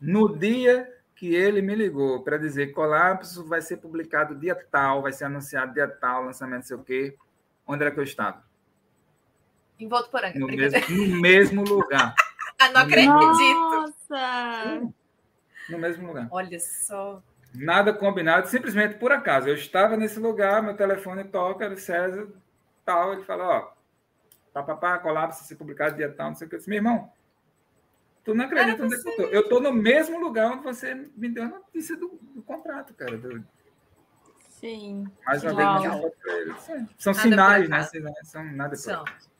No 0.00 0.38
dia 0.38 0.88
que 1.16 1.34
ele 1.34 1.60
me 1.60 1.74
ligou 1.74 2.22
para 2.22 2.38
dizer 2.38 2.72
colapso 2.72 3.44
vai 3.48 3.60
ser 3.60 3.78
publicado 3.78 4.34
dia 4.38 4.54
tal, 4.54 5.02
vai 5.02 5.12
ser 5.12 5.24
anunciado 5.24 5.74
dia 5.74 5.88
tal, 5.88 6.24
lançamento 6.24 6.58
não 6.60 6.66
sei 6.66 6.76
o 6.76 6.84
quê, 6.84 7.16
onde 7.70 7.82
era 7.84 7.90
que 7.92 7.98
eu 8.00 8.04
estava? 8.04 8.42
Em 9.78 9.88
Votuporanga. 9.88 10.38
No 10.38 10.46
mesmo, 10.46 10.80
no 10.88 11.20
mesmo 11.20 11.62
lugar. 11.64 12.14
Ah, 12.62 12.68
não 12.72 12.82
acredito. 12.82 13.08
Nossa! 14.10 14.92
No 15.70 15.78
mesmo 15.78 16.08
lugar. 16.08 16.28
Olha 16.30 16.60
só. 16.60 17.22
Nada 17.54 17.90
combinado, 17.90 18.48
simplesmente 18.48 18.98
por 18.98 19.10
acaso. 19.10 19.48
Eu 19.48 19.54
estava 19.54 19.96
nesse 19.96 20.20
lugar, 20.20 20.62
meu 20.62 20.76
telefone 20.76 21.24
toca, 21.24 21.64
era 21.64 21.72
o 21.72 21.78
César, 21.78 22.28
tal, 22.84 23.14
ele 23.14 23.24
fala, 23.24 23.48
ó, 23.48 23.72
papapá, 24.52 24.98
colapso, 24.98 25.42
se 25.44 25.56
publicado 25.56 25.96
dia 25.96 26.12
tal, 26.12 26.28
não 26.28 26.34
sei 26.34 26.46
o 26.46 26.50
que. 26.50 26.56
Eu 26.56 26.58
disse, 26.58 26.68
meu 26.68 26.76
irmão, 26.76 27.10
tu 28.24 28.34
não 28.34 28.44
acredita 28.44 28.84
onde 28.84 28.94
é 28.94 28.98
que 28.98 29.08
eu 29.08 29.16
tô. 29.16 29.22
Eu 29.22 29.48
tô 29.48 29.58
no 29.58 29.72
mesmo 29.72 30.20
lugar 30.20 30.52
onde 30.52 30.62
você 30.62 30.94
me 31.16 31.30
deu 31.30 31.44
a 31.44 31.48
notícia 31.48 31.96
do, 31.96 32.08
do 32.34 32.42
contrato, 32.42 32.92
cara. 32.92 33.16
do- 33.16 33.42
Sim. 34.60 35.06
mais 35.26 35.42
uma 35.42 35.52
Uau. 35.54 36.00
vez. 36.00 36.60
Sim. 36.60 36.88
São 36.98 37.12
Nada 37.12 37.22
sinais, 37.22 37.68
né? 37.68 37.82
Sinais, 37.84 38.28
São 38.28 38.44
nada 38.44 38.70
por 38.70 38.76
São. 38.76 39.00
acaso. 39.02 39.30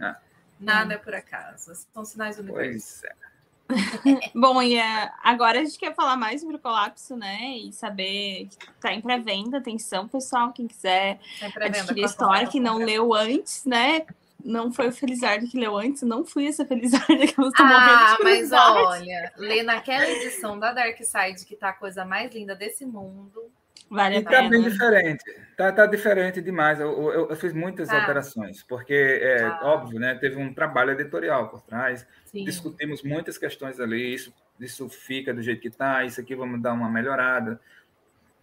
Ah. 0.00 0.16
Nada 0.58 0.94
é 0.94 0.98
por 0.98 1.14
acaso. 1.14 1.74
São 1.92 2.04
sinais 2.04 2.36
do 2.36 2.42
universo. 2.42 3.00
Pois 3.00 3.04
é. 3.04 3.32
Bom, 4.34 4.60
e 4.62 4.76
é, 4.76 5.10
agora 5.22 5.60
a 5.60 5.64
gente 5.64 5.78
quer 5.78 5.94
falar 5.94 6.16
mais 6.16 6.40
sobre 6.40 6.56
o 6.56 6.58
colapso, 6.58 7.16
né? 7.16 7.56
E 7.56 7.72
saber 7.72 8.48
que 8.48 8.56
tá 8.80 8.92
em 8.92 9.00
pré-venda. 9.00 9.58
Atenção, 9.58 10.08
pessoal, 10.08 10.52
quem 10.52 10.66
quiser 10.66 11.18
vendo 11.40 11.62
adquirir 11.64 12.02
a 12.02 12.06
a 12.06 12.10
história, 12.10 12.46
que 12.48 12.60
não 12.60 12.78
leu 12.78 13.14
antes, 13.14 13.64
né? 13.64 14.04
Não 14.44 14.72
foi 14.72 14.88
o 14.88 14.92
Felizardo 14.92 15.46
que 15.46 15.58
leu 15.58 15.76
antes, 15.78 16.02
não 16.02 16.24
fui 16.24 16.48
essa 16.48 16.66
Felizarda 16.66 17.26
que 17.26 17.40
eu 17.40 17.48
estou 17.48 17.64
morrendo 17.64 17.90
Ah, 17.92 18.16
de 18.18 18.24
mas 18.24 18.52
olha, 18.52 19.32
lê 19.36 19.62
naquela 19.62 20.04
edição 20.08 20.58
da 20.58 20.72
Dark 20.72 20.98
Side, 20.98 21.46
que 21.46 21.54
tá 21.54 21.68
a 21.68 21.72
coisa 21.72 22.04
mais 22.04 22.32
linda 22.34 22.54
desse 22.54 22.84
mundo. 22.84 23.50
Vale 23.92 24.16
E 24.16 24.22
tá 24.22 24.30
pena. 24.30 24.48
bem 24.48 24.62
diferente. 24.62 25.22
Tá, 25.54 25.70
tá 25.70 25.84
diferente 25.84 26.40
demais. 26.40 26.80
Eu, 26.80 26.90
eu, 27.12 27.28
eu 27.28 27.36
fiz 27.36 27.52
muitas 27.52 27.88
Tá. 27.88 28.00
alterações, 28.00 28.62
porque 28.62 28.94
é 28.94 29.50
Tá. 29.50 29.60
óbvio, 29.64 30.00
né? 30.00 30.14
Teve 30.14 30.36
um 30.36 30.54
trabalho 30.54 30.92
editorial 30.92 31.48
por 31.50 31.60
trás. 31.60 32.06
Sim. 32.24 32.44
Discutimos 32.44 33.02
muitas 33.02 33.36
questões 33.36 33.78
ali. 33.78 34.14
Isso, 34.14 34.32
isso 34.58 34.88
fica 34.88 35.34
do 35.34 35.42
jeito 35.42 35.60
que 35.60 35.68
tá. 35.70 36.04
Isso 36.04 36.18
aqui 36.22 36.34
vamos 36.34 36.62
dar 36.62 36.72
uma 36.72 36.88
melhorada. 36.88 37.60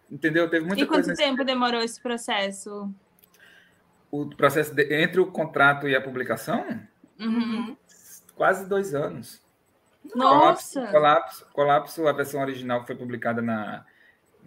Entendeu? 0.08 0.48
Teve 0.48 0.64
muita 0.66 0.82
E 0.82 0.86
quanto 0.86 0.96
coisa. 1.06 1.10
nesse- 1.10 1.22
tempo 1.22 1.44
demorou 1.44 1.82
esse 1.82 2.00
processo? 2.00 2.88
O 4.10 4.26
processo 4.28 4.72
de- 4.72 4.92
entre 5.02 5.20
o 5.20 5.26
contrato 5.26 5.88
e 5.88 5.96
a 5.96 6.00
publicação, 6.00 6.80
Uhum. 7.18 7.76
quase 8.36 8.68
dois 8.68 8.94
anos. 8.94 9.42
Nossa! 10.14 10.80
Colapso, 10.80 10.92
colapso, 10.92 11.46
colapso, 11.52 12.08
a 12.08 12.12
versão 12.12 12.40
original 12.40 12.80
que 12.82 12.86
foi 12.86 12.96
publicada 12.96 13.42
na, 13.42 13.84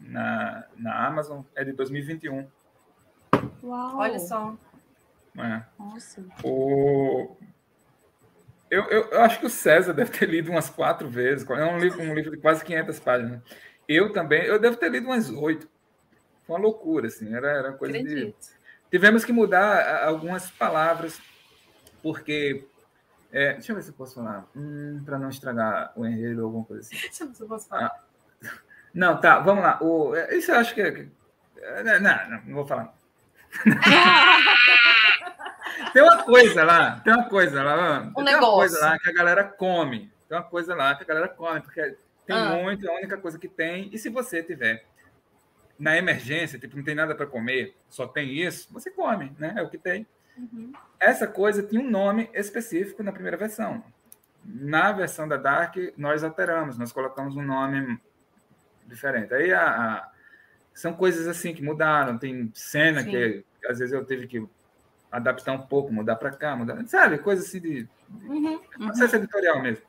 na, 0.03 0.65
na 0.77 1.07
Amazon 1.07 1.41
é 1.55 1.63
de 1.63 1.71
2021. 1.71 2.47
Uau! 3.63 3.97
Olha 3.97 4.19
só. 4.19 4.55
né? 5.33 5.65
Nossa. 5.79 6.23
O... 6.43 7.35
Eu, 8.69 8.83
eu, 8.85 9.01
eu 9.11 9.21
acho 9.21 9.39
que 9.39 9.45
o 9.45 9.49
César 9.49 9.93
deve 9.93 10.11
ter 10.11 10.27
lido 10.27 10.51
umas 10.51 10.69
quatro 10.69 11.07
vezes. 11.07 11.47
É 11.49 11.65
um 11.65 11.77
livro, 11.77 12.01
um 12.01 12.13
livro 12.13 12.31
de 12.31 12.37
quase 12.37 12.65
500 12.65 12.99
páginas. 12.99 13.41
Eu 13.87 14.11
também, 14.11 14.43
eu 14.43 14.59
devo 14.59 14.77
ter 14.77 14.89
lido 14.89 15.07
umas 15.07 15.29
oito. 15.29 15.69
Foi 16.45 16.55
uma 16.55 16.61
loucura, 16.61 17.07
assim. 17.07 17.33
Era, 17.33 17.47
era 17.51 17.73
coisa 17.73 17.93
de. 17.93 17.99
Acredito. 17.99 18.63
Tivemos 18.89 19.23
que 19.23 19.31
mudar 19.31 20.03
algumas 20.03 20.51
palavras, 20.51 21.19
porque. 22.01 22.67
é, 23.31 23.53
deixa 23.53 23.71
eu 23.71 23.75
ver 23.75 23.81
se 23.83 23.89
eu 23.89 23.95
posso 23.95 24.15
falar. 24.15 24.47
Para 25.05 25.17
não 25.17 25.29
estragar 25.29 25.93
o 25.95 26.05
enredo 26.05 26.41
ou 26.41 26.45
alguma 26.47 26.65
coisa 26.65 26.81
assim. 26.81 26.95
Deixa 26.97 27.23
eu 27.23 27.27
ver 27.29 27.35
se 27.35 27.43
eu 27.43 27.47
posso 27.47 27.67
falar. 27.67 28.03
Não, 28.93 29.19
tá, 29.19 29.39
vamos 29.39 29.63
lá. 29.63 29.77
O, 29.81 30.15
isso 30.31 30.51
eu 30.51 30.57
acho 30.59 30.73
que. 30.75 31.07
Não, 31.83 31.99
não, 31.99 32.41
não 32.45 32.53
vou 32.55 32.65
falar. 32.67 32.93
Tem 35.91 36.01
uma 36.01 36.23
coisa 36.23 36.63
lá, 36.63 36.99
tem 37.03 37.13
uma 37.13 37.29
coisa 37.29 37.63
lá, 37.63 37.99
tem 38.01 38.11
uma 38.15 38.23
negócio. 38.23 38.55
coisa 38.55 38.79
lá 38.79 38.99
que 38.99 39.09
a 39.09 39.13
galera 39.13 39.43
come. 39.43 40.11
Tem 40.27 40.37
uma 40.37 40.43
coisa 40.43 40.75
lá 40.75 40.95
que 40.95 41.03
a 41.03 41.05
galera 41.05 41.27
come, 41.27 41.61
porque 41.61 41.95
tem 42.25 42.35
Ah. 42.35 42.55
muito, 42.55 42.87
é 42.87 42.89
a 42.89 42.95
única 42.95 43.17
coisa 43.17 43.37
que 43.37 43.47
tem. 43.47 43.89
E 43.91 43.97
se 43.97 44.09
você 44.09 44.41
tiver 44.41 44.85
na 45.77 45.95
emergência, 45.97 46.57
tipo, 46.57 46.75
não 46.77 46.83
tem 46.83 46.95
nada 46.95 47.13
para 47.13 47.25
comer, 47.27 47.75
só 47.89 48.07
tem 48.07 48.29
isso, 48.33 48.69
você 48.71 48.89
come, 48.89 49.35
né? 49.37 49.53
É 49.57 49.61
o 49.61 49.69
que 49.69 49.77
tem. 49.77 50.07
Uhum. 50.37 50.71
Essa 50.99 51.27
coisa 51.27 51.61
tinha 51.61 51.81
um 51.81 51.89
nome 51.89 52.29
específico 52.33 53.03
na 53.03 53.11
primeira 53.11 53.37
versão. 53.37 53.83
Na 54.43 54.91
versão 54.91 55.27
da 55.27 55.37
Dark, 55.37 55.75
nós 55.97 56.23
alteramos, 56.23 56.77
nós 56.77 56.91
colocamos 56.91 57.35
um 57.35 57.43
nome 57.43 57.99
diferente. 58.93 59.33
Aí 59.33 59.51
a, 59.53 59.65
a- 59.97 60.11
são 60.73 60.93
coisas 60.93 61.27
assim 61.27 61.53
que 61.53 61.61
mudaram. 61.63 62.17
Tem 62.17 62.49
cena 62.53 63.03
Sim. 63.03 63.09
que 63.09 63.45
às 63.67 63.79
vezes 63.79 63.93
eu 63.93 64.05
tive 64.05 64.27
que 64.27 64.45
adaptar 65.11 65.53
um 65.53 65.61
pouco, 65.67 65.93
mudar 65.93 66.15
para 66.15 66.31
cá, 66.31 66.55
mudar, 66.55 66.83
sabe? 66.87 67.17
Coisa 67.19 67.43
assim 67.43 67.59
de 67.59 67.87
Uhum. 68.25 68.59
processo 68.77 69.15
editorial 69.15 69.61
mesmo. 69.61 69.83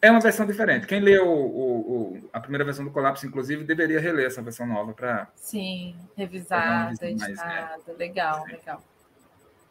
É 0.00 0.10
uma 0.10 0.20
versão 0.20 0.46
diferente. 0.46 0.86
Quem 0.86 1.00
leu 1.00 1.26
o- 1.26 1.46
o- 1.46 2.14
o- 2.18 2.30
a 2.32 2.38
primeira 2.40 2.64
versão 2.64 2.84
do 2.84 2.90
Colapso, 2.90 3.26
inclusive, 3.26 3.64
deveria 3.64 3.98
reler 4.00 4.26
essa 4.26 4.42
versão 4.42 4.66
nova 4.66 4.92
para 4.92 5.28
Sim, 5.36 5.96
revisada, 6.16 6.66
dar 6.66 6.76
uma 6.76 6.88
vista 6.90 7.06
mais, 7.06 7.22
editada. 7.24 7.92
Legal, 7.96 8.44
legal. 8.46 8.84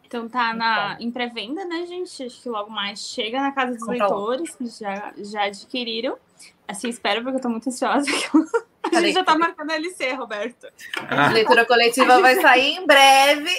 Então 0.06 0.30
tá 0.30 0.54
na, 0.54 0.98
em 1.00 1.12
pré-venda, 1.12 1.66
né, 1.66 1.86
gente? 1.86 2.24
Acho 2.24 2.42
que 2.42 2.50
logo 2.50 2.70
mais 2.70 3.00
chega 3.00 3.42
na 3.42 3.52
casa 3.52 3.74
dos 3.74 3.82
logo. 3.82 3.92
leitores 3.92 4.56
que 4.56 4.68
já, 4.68 5.14
já 5.18 5.44
adquiriram. 5.46 6.18
Assim, 6.68 6.90
espero, 6.90 7.24
porque 7.24 7.38
eu 7.38 7.42
tô 7.42 7.50
muito 7.50 7.70
ansiosa. 7.70 8.06
A 8.94 9.02
gente 9.02 9.14
já 9.14 9.24
tá 9.24 9.38
marcando 9.38 9.72
a 9.72 9.76
LC, 9.76 10.14
Roberto. 10.14 10.68
Ah, 11.10 11.32
Leitura 11.32 11.66
coletiva 11.66 12.20
vai 12.20 12.40
sair 12.40 12.76
em 12.76 12.86
breve. 12.86 13.50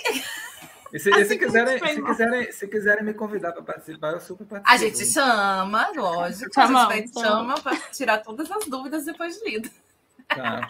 E 0.92 0.98
se, 0.98 1.12
assim 1.12 1.24
se, 1.24 1.38
quiserem, 1.38 1.78
se, 1.78 2.02
quiserem, 2.02 2.52
se 2.52 2.68
quiserem 2.68 3.04
me 3.04 3.14
convidar 3.14 3.52
para 3.52 3.62
participar, 3.62 4.12
eu 4.12 4.20
super 4.20 4.46
participo. 4.46 4.72
A 4.72 4.76
gente 4.76 5.04
chama, 5.06 5.90
lógico. 5.96 6.54
Chamamos, 6.54 6.92
a 6.92 6.96
gente 6.96 7.20
chama 7.20 7.54
para 7.60 7.76
tirar 7.90 8.18
todas 8.18 8.48
as 8.48 8.66
dúvidas 8.66 9.04
depois 9.04 9.36
de 9.36 9.50
lido. 9.50 9.70
Tá. 10.28 10.68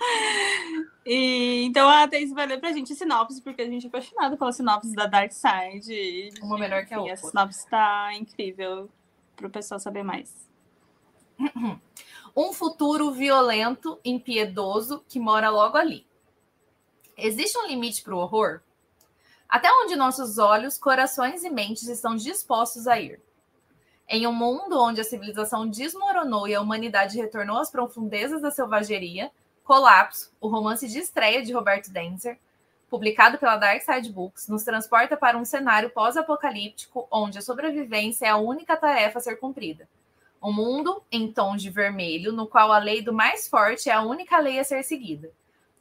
E, 1.04 1.64
então 1.64 1.88
a 1.88 2.08
Thaís 2.08 2.32
vai 2.32 2.46
ler 2.46 2.58
pra 2.58 2.72
gente 2.72 2.92
a 2.92 2.96
sinopse, 2.96 3.42
porque 3.42 3.60
a 3.60 3.66
gente 3.66 3.84
é 3.84 3.88
apaixonado 3.88 4.38
pela 4.38 4.52
sinopse 4.52 4.94
da 4.94 5.06
Dark 5.06 5.30
Side. 5.30 6.30
Uma 6.40 6.58
melhor 6.58 6.86
que 6.86 6.94
a 6.94 7.00
outra. 7.00 7.12
A 7.12 7.16
sinopse 7.16 7.68
tá 7.68 8.14
incrível 8.14 8.88
para 9.36 9.46
o 9.46 9.50
pessoal 9.50 9.78
saber 9.78 10.02
mais. 10.02 10.32
Um 12.36 12.52
futuro 12.52 13.12
violento, 13.12 14.00
impiedoso, 14.04 15.04
que 15.08 15.20
mora 15.20 15.50
logo 15.50 15.76
ali. 15.76 16.06
Existe 17.16 17.56
um 17.56 17.66
limite 17.66 18.02
para 18.02 18.14
o 18.14 18.18
horror? 18.18 18.60
Até 19.48 19.70
onde 19.70 19.94
nossos 19.94 20.36
olhos, 20.36 20.76
corações 20.76 21.44
e 21.44 21.50
mentes 21.50 21.86
estão 21.86 22.16
dispostos 22.16 22.88
a 22.88 22.98
ir? 22.98 23.22
Em 24.08 24.26
um 24.26 24.32
mundo 24.32 24.80
onde 24.80 25.00
a 25.00 25.04
civilização 25.04 25.68
desmoronou 25.68 26.48
e 26.48 26.54
a 26.54 26.60
humanidade 26.60 27.16
retornou 27.16 27.58
às 27.58 27.70
profundezas 27.70 28.42
da 28.42 28.50
selvageria, 28.50 29.30
Colapso, 29.62 30.30
o 30.40 30.48
romance 30.48 30.88
de 30.88 30.98
estreia 30.98 31.42
de 31.42 31.52
Roberto 31.52 31.90
Denzer, 31.90 32.38
publicado 32.90 33.38
pela 33.38 33.56
Dark 33.56 33.80
Side 33.82 34.12
Books, 34.12 34.46
nos 34.48 34.62
transporta 34.62 35.16
para 35.16 35.38
um 35.38 35.44
cenário 35.44 35.88
pós-apocalíptico 35.88 37.06
onde 37.10 37.38
a 37.38 37.42
sobrevivência 37.42 38.26
é 38.26 38.28
a 38.28 38.36
única 38.36 38.76
tarefa 38.76 39.18
a 39.18 39.22
ser 39.22 39.36
cumprida. 39.36 39.88
Um 40.44 40.52
mundo 40.52 41.02
em 41.10 41.32
tons 41.32 41.62
de 41.62 41.70
vermelho, 41.70 42.30
no 42.30 42.46
qual 42.46 42.70
a 42.70 42.76
lei 42.76 43.00
do 43.00 43.14
mais 43.14 43.48
forte 43.48 43.88
é 43.88 43.94
a 43.94 44.02
única 44.02 44.38
lei 44.38 44.58
a 44.58 44.64
ser 44.64 44.82
seguida. 44.82 45.32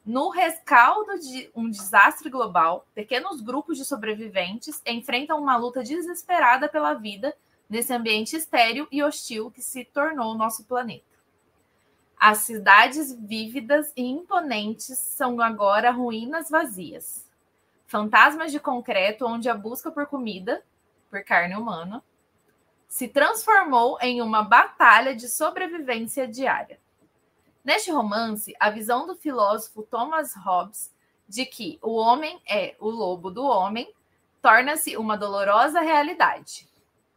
No 0.05 0.29
rescaldo 0.29 1.19
de 1.19 1.51
um 1.53 1.69
desastre 1.69 2.29
global, 2.29 2.87
pequenos 2.95 3.41
grupos 3.41 3.77
de 3.77 3.83
sobreviventes 3.83 4.81
enfrentam 4.85 5.37
uma 5.37 5.57
luta 5.57 5.83
desesperada 5.83 6.69
pela 6.69 6.93
vida 6.93 7.35
nesse 7.69 7.91
ambiente 7.91 8.37
estéril 8.37 8.87
e 8.89 9.03
hostil 9.03 9.51
que 9.51 9.61
se 9.61 9.83
tornou 9.83 10.33
nosso 10.33 10.63
planeta. 10.63 11.03
As 12.17 12.37
cidades 12.37 13.13
vívidas 13.13 13.91
e 13.97 14.03
imponentes 14.05 14.97
são 14.97 15.41
agora 15.41 15.91
ruínas 15.91 16.49
vazias. 16.49 17.29
Fantasmas 17.85 18.49
de 18.49 18.61
concreto 18.61 19.25
onde 19.25 19.49
a 19.49 19.55
busca 19.55 19.91
por 19.91 20.05
comida, 20.05 20.63
por 21.09 21.21
carne 21.21 21.53
humana, 21.53 22.01
se 22.93 23.07
transformou 23.07 23.97
em 24.01 24.21
uma 24.21 24.43
batalha 24.43 25.15
de 25.15 25.27
sobrevivência 25.27 26.27
diária. 26.27 26.79
Neste 27.65 27.89
romance, 27.89 28.53
a 28.59 28.69
visão 28.69 29.07
do 29.07 29.15
filósofo 29.15 29.81
Thomas 29.81 30.35
Hobbes 30.35 30.93
de 31.27 31.43
que 31.43 31.79
o 31.81 31.95
homem 31.95 32.39
é 32.47 32.75
o 32.79 32.91
lobo 32.91 33.31
do 33.31 33.43
homem 33.43 33.91
torna-se 34.43 34.95
uma 34.95 35.17
dolorosa 35.17 35.81
realidade. 35.81 36.69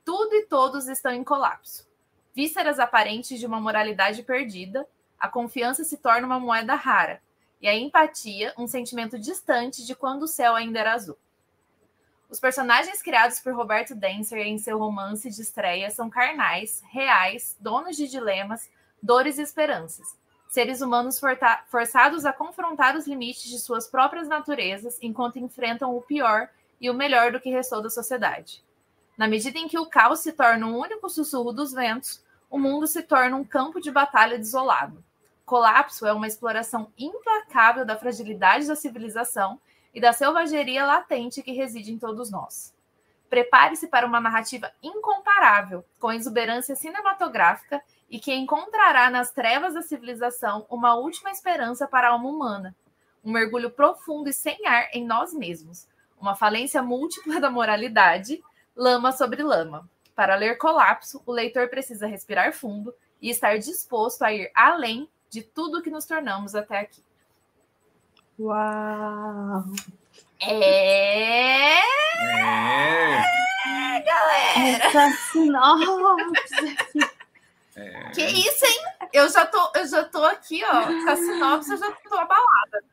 Tudo 0.03 0.35
e 0.37 0.47
todos 0.47 0.89
estão 0.89 1.13
em 1.13 1.23
colapso. 1.23 1.87
Vísceras 2.35 2.79
aparentes 2.79 3.39
de 3.39 3.45
uma 3.45 3.61
moralidade 3.61 4.23
perdida, 4.23 4.89
a 5.21 5.29
confiança 5.29 5.85
se 5.85 5.99
torna 5.99 6.27
uma 6.27 6.41
moeda 6.41 6.75
rara, 6.75 7.21
e 7.61 7.69
a 7.69 7.77
empatia 7.77 8.55
um 8.57 8.67
sentimento 8.67 9.19
distante 9.19 9.85
de 9.85 9.95
quando 9.95 10.23
o 10.23 10.29
céu 10.29 10.55
ainda 10.55 10.79
era 10.79 10.95
azul. 10.95 11.19
Os 12.29 12.41
personagens 12.41 13.01
criados 13.01 13.39
por 13.39 13.55
Roberto 13.55 13.95
Denser 13.95 14.39
em 14.39 14.59
seu 14.59 14.79
romance 14.79 15.31
de 15.31 15.41
estreia 15.41 15.91
são 15.91 16.11
carnais, 16.11 16.83
reais, 16.91 17.57
donos 17.61 17.97
de 17.97 18.09
dilemas, 18.09 18.69
dores 19.01 19.39
e 19.39 19.43
esperanças. 19.43 20.17
Seres 20.49 20.81
humanos 20.81 21.21
forçados 21.69 22.25
a 22.25 22.33
confrontar 22.33 22.97
os 22.97 23.07
limites 23.07 23.49
de 23.49 23.59
suas 23.59 23.87
próprias 23.87 24.27
naturezas 24.27 24.99
enquanto 25.01 25.39
enfrentam 25.39 25.97
o 25.97 26.03
pior 26.03 26.49
e 26.81 26.91
o 26.91 26.95
melhor 26.95 27.31
do 27.31 27.41
que 27.41 27.51
restou 27.51 27.81
da 27.81 27.91
sociedade. 27.91 28.63
Na 29.17 29.29
medida 29.29 29.59
em 29.59 29.69
que 29.69 29.79
o 29.79 29.87
caos 29.87 30.21
se 30.21 30.33
torna 30.33 30.67
um 30.67 30.79
único 30.79 31.09
sussurro 31.09 31.53
dos 31.53 31.73
ventos, 31.73 32.23
o 32.51 32.59
mundo 32.59 32.87
se 32.87 33.03
torna 33.03 33.37
um 33.37 33.45
campo 33.45 33.81
de 33.81 33.91
batalha 33.91 34.39
desolado. 34.39 35.03
Colapso 35.45 36.07
é 36.07 36.13
uma 36.13 36.27
exploração 36.27 36.93
implacável 36.99 37.85
da 37.85 37.97
fragilidade 37.97 38.67
da 38.67 38.75
civilização 38.75 39.61
e 39.97 40.01
da 40.01 40.13
selvageria 40.13 40.85
latente 40.85 41.43
que 41.43 41.53
reside 41.53 41.91
em 41.91 41.99
todos 41.99 42.31
nós. 42.31 42.75
Prepare-se 43.31 43.89
para 43.89 44.07
uma 44.07 44.21
narrativa 44.21 44.71
incomparável, 44.83 45.87
com 45.99 46.13
exuberância 46.13 46.77
cinematográfica 46.77 47.83
e 48.11 48.21
que 48.21 48.35
encontrará 48.35 49.09
nas 49.09 49.33
trevas 49.33 49.73
da 49.73 49.81
civilização 49.81 50.67
uma 50.69 50.95
última 50.97 51.31
esperança 51.31 51.89
para 51.89 52.09
a 52.09 52.11
alma 52.11 52.29
humana, 52.29 52.77
um 53.25 53.33
mergulho 53.33 53.71
profundo 53.71 54.29
e 54.29 54.35
sem 54.35 54.67
ar 54.67 54.91
em 54.93 55.03
nós 55.03 55.33
mesmos, 55.33 55.89
uma 56.21 56.37
falência 56.37 56.83
múltipla 56.83 57.41
da 57.41 57.49
moralidade, 57.49 58.45
lama 58.77 59.13
sobre 59.13 59.43
lama. 59.43 59.89
Para 60.15 60.35
ler 60.35 60.59
Colapso, 60.59 61.23
o 61.25 61.33
leitor 61.33 61.71
precisa 61.71 62.07
respirar 62.07 62.53
fundo 62.53 62.95
e 63.21 63.31
estar 63.31 63.57
disposto 63.57 64.23
a 64.25 64.31
ir 64.31 64.51
além 64.55 65.09
de 65.31 65.41
tudo 65.41 65.81
que 65.81 65.89
nos 65.89 66.05
tornamos 66.05 66.55
até 66.55 66.81
aqui. 66.81 67.03
Uau! 68.39 69.65
É! 70.41 70.53
É, 71.41 71.81
é 73.67 74.01
galera! 74.01 74.87
Essa 74.87 75.11
sinopse! 75.33 76.77
É. 77.77 78.11
Que 78.11 78.25
isso, 78.25 78.65
hein? 78.65 79.09
Eu 79.13 79.29
já 79.29 79.47
tô, 79.47 79.73
eu 79.75 79.87
já 79.87 80.05
tô 80.05 80.25
aqui, 80.25 80.63
ó, 80.65 80.87
com 80.87 81.11
a 81.11 81.17
sinopse, 81.17 81.71
eu 81.73 81.79
já 81.79 81.91
tô 81.93 82.15
abalada. 82.15 82.85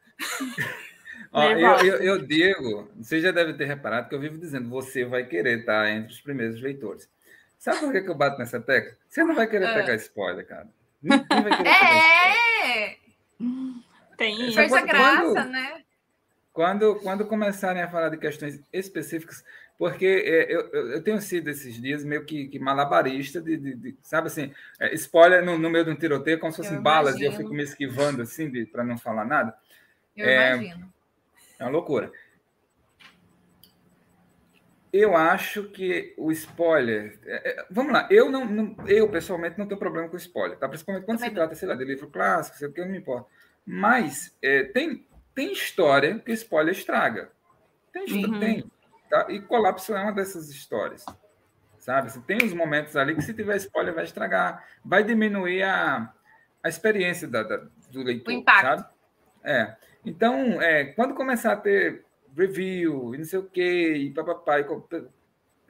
Ó, 1.32 1.44
eu, 1.44 1.78
eu, 1.86 1.96
eu, 2.04 2.26
digo, 2.26 2.90
você 2.98 3.20
já 3.20 3.32
deve 3.32 3.54
ter 3.54 3.66
reparado 3.66 4.08
que 4.08 4.16
eu 4.16 4.20
vivo 4.20 4.38
dizendo, 4.38 4.70
você 4.70 5.04
vai 5.04 5.26
querer 5.26 5.60
estar 5.60 5.90
entre 5.90 6.14
os 6.14 6.22
primeiros 6.22 6.62
leitores. 6.62 7.10
Sabe 7.58 7.80
por 7.80 7.92
que, 7.92 8.02
que 8.02 8.10
eu 8.10 8.16
bato 8.16 8.38
nessa 8.38 8.60
tecla? 8.60 8.96
Você 9.10 9.24
não 9.24 9.34
vai 9.34 9.48
querer 9.48 9.66
é. 9.66 9.74
pegar 9.74 9.96
spoiler, 9.96 10.46
cara. 10.46 10.68
Ninguém 11.02 11.26
vai 11.30 11.58
querer 11.58 11.70
é! 11.70 12.98
Tem 14.18 14.48
isso. 14.48 14.56
Perde 14.56 14.76
a 14.76 14.82
graça, 14.82 15.46
né? 15.46 15.84
Quando, 16.52 16.96
quando 16.96 17.26
começarem 17.26 17.82
a 17.82 17.90
falar 17.90 18.10
de 18.10 18.18
questões 18.18 18.62
específicas, 18.72 19.44
porque 19.78 20.06
é, 20.06 20.54
eu, 20.54 20.70
eu, 20.70 21.04
tenho 21.04 21.20
sido 21.20 21.50
esses 21.50 21.82
dias 21.82 22.04
meio 22.04 22.26
que, 22.26 22.48
que 22.48 22.60
malabarista, 22.60 23.42
de, 23.42 23.58
de, 23.58 23.76
de, 23.76 23.98
sabe 24.04 24.28
assim, 24.28 24.54
é, 24.80 24.94
spoiler 24.94 25.44
no, 25.44 25.58
no, 25.58 25.70
meio 25.70 25.84
de 25.84 25.92
um 25.92 25.96
tiroteio, 25.96 26.40
como 26.40 26.52
se 26.52 26.58
fossem 26.58 26.80
balas, 26.80 27.16
e 27.16 27.24
eu 27.24 27.32
fico 27.32 27.52
me 27.52 27.64
esquivando 27.64 28.22
assim, 28.22 28.66
para 28.66 28.84
não 28.84 29.00
falar 29.00 29.26
nada. 29.26 29.56
Eu 30.16 30.28
é, 30.28 30.56
imagino. 30.56 30.94
É 31.58 31.64
uma 31.64 31.72
loucura 31.72 32.12
eu 34.94 35.18
acho 35.18 35.64
que 35.70 36.14
o 36.16 36.32
spoiler. 36.32 37.20
É, 37.26 37.50
é, 37.50 37.66
vamos 37.72 37.92
lá, 37.92 38.08
eu 38.12 38.30
não, 38.30 38.46
não, 38.46 38.76
eu 38.88 39.10
pessoalmente 39.10 39.58
não 39.58 39.68
tenho 39.68 39.80
problema 39.80 40.08
com 40.08 40.16
spoiler, 40.16 40.56
tá? 40.60 40.70
Principalmente 40.70 41.06
quando 41.06 41.20
se 41.20 41.32
trata, 41.32 41.56
sei 41.56 41.68
lá, 41.68 41.74
de 41.74 41.84
livro 41.84 42.12
clássico, 42.12 42.58
sei 42.58 42.68
o 42.68 42.72
que, 42.72 42.82
não 42.82 42.92
me 42.92 43.00
importa. 43.00 43.28
Mas 43.66 44.36
é, 44.42 44.64
tem, 44.64 45.08
tem 45.34 45.54
história 45.54 46.20
que 46.20 46.32
spoiler 46.34 46.74
estraga. 46.74 47.32
Tem, 47.92 48.06
uhum. 48.26 48.40
tem. 48.40 48.72
Tá? 49.10 49.28
E 49.30 49.42
colapso 49.42 49.94
é 49.96 50.02
uma 50.02 50.12
dessas 50.12 50.50
histórias. 50.50 51.06
Sabe? 51.78 52.12
Tem 52.22 52.38
os 52.38 52.54
momentos 52.54 52.96
ali 52.96 53.14
que, 53.14 53.22
se 53.22 53.34
tiver 53.34 53.58
spoiler, 53.58 53.94
vai 53.94 54.06
estragar, 54.06 54.66
vai 54.84 55.04
diminuir 55.04 55.64
a, 55.64 56.14
a 56.64 56.70
experiência 56.70 57.28
da, 57.28 57.44
da 57.44 57.58
do 57.92 58.04
leitor. 58.04 58.34
O 58.34 58.38
impacto. 58.38 58.62
Sabe? 58.62 58.86
É. 59.44 59.76
Então, 60.06 60.62
é, 60.62 60.86
quando 60.86 61.14
começar 61.14 61.54
a 61.54 61.58
ter 61.58 62.06
review 62.36 63.14
e 63.14 63.18
não 63.18 63.26
sei 63.26 63.40
o 63.40 63.44
quê, 63.44 63.94
e 63.96 64.12
papapá. 64.12 64.60
E... 64.60 64.66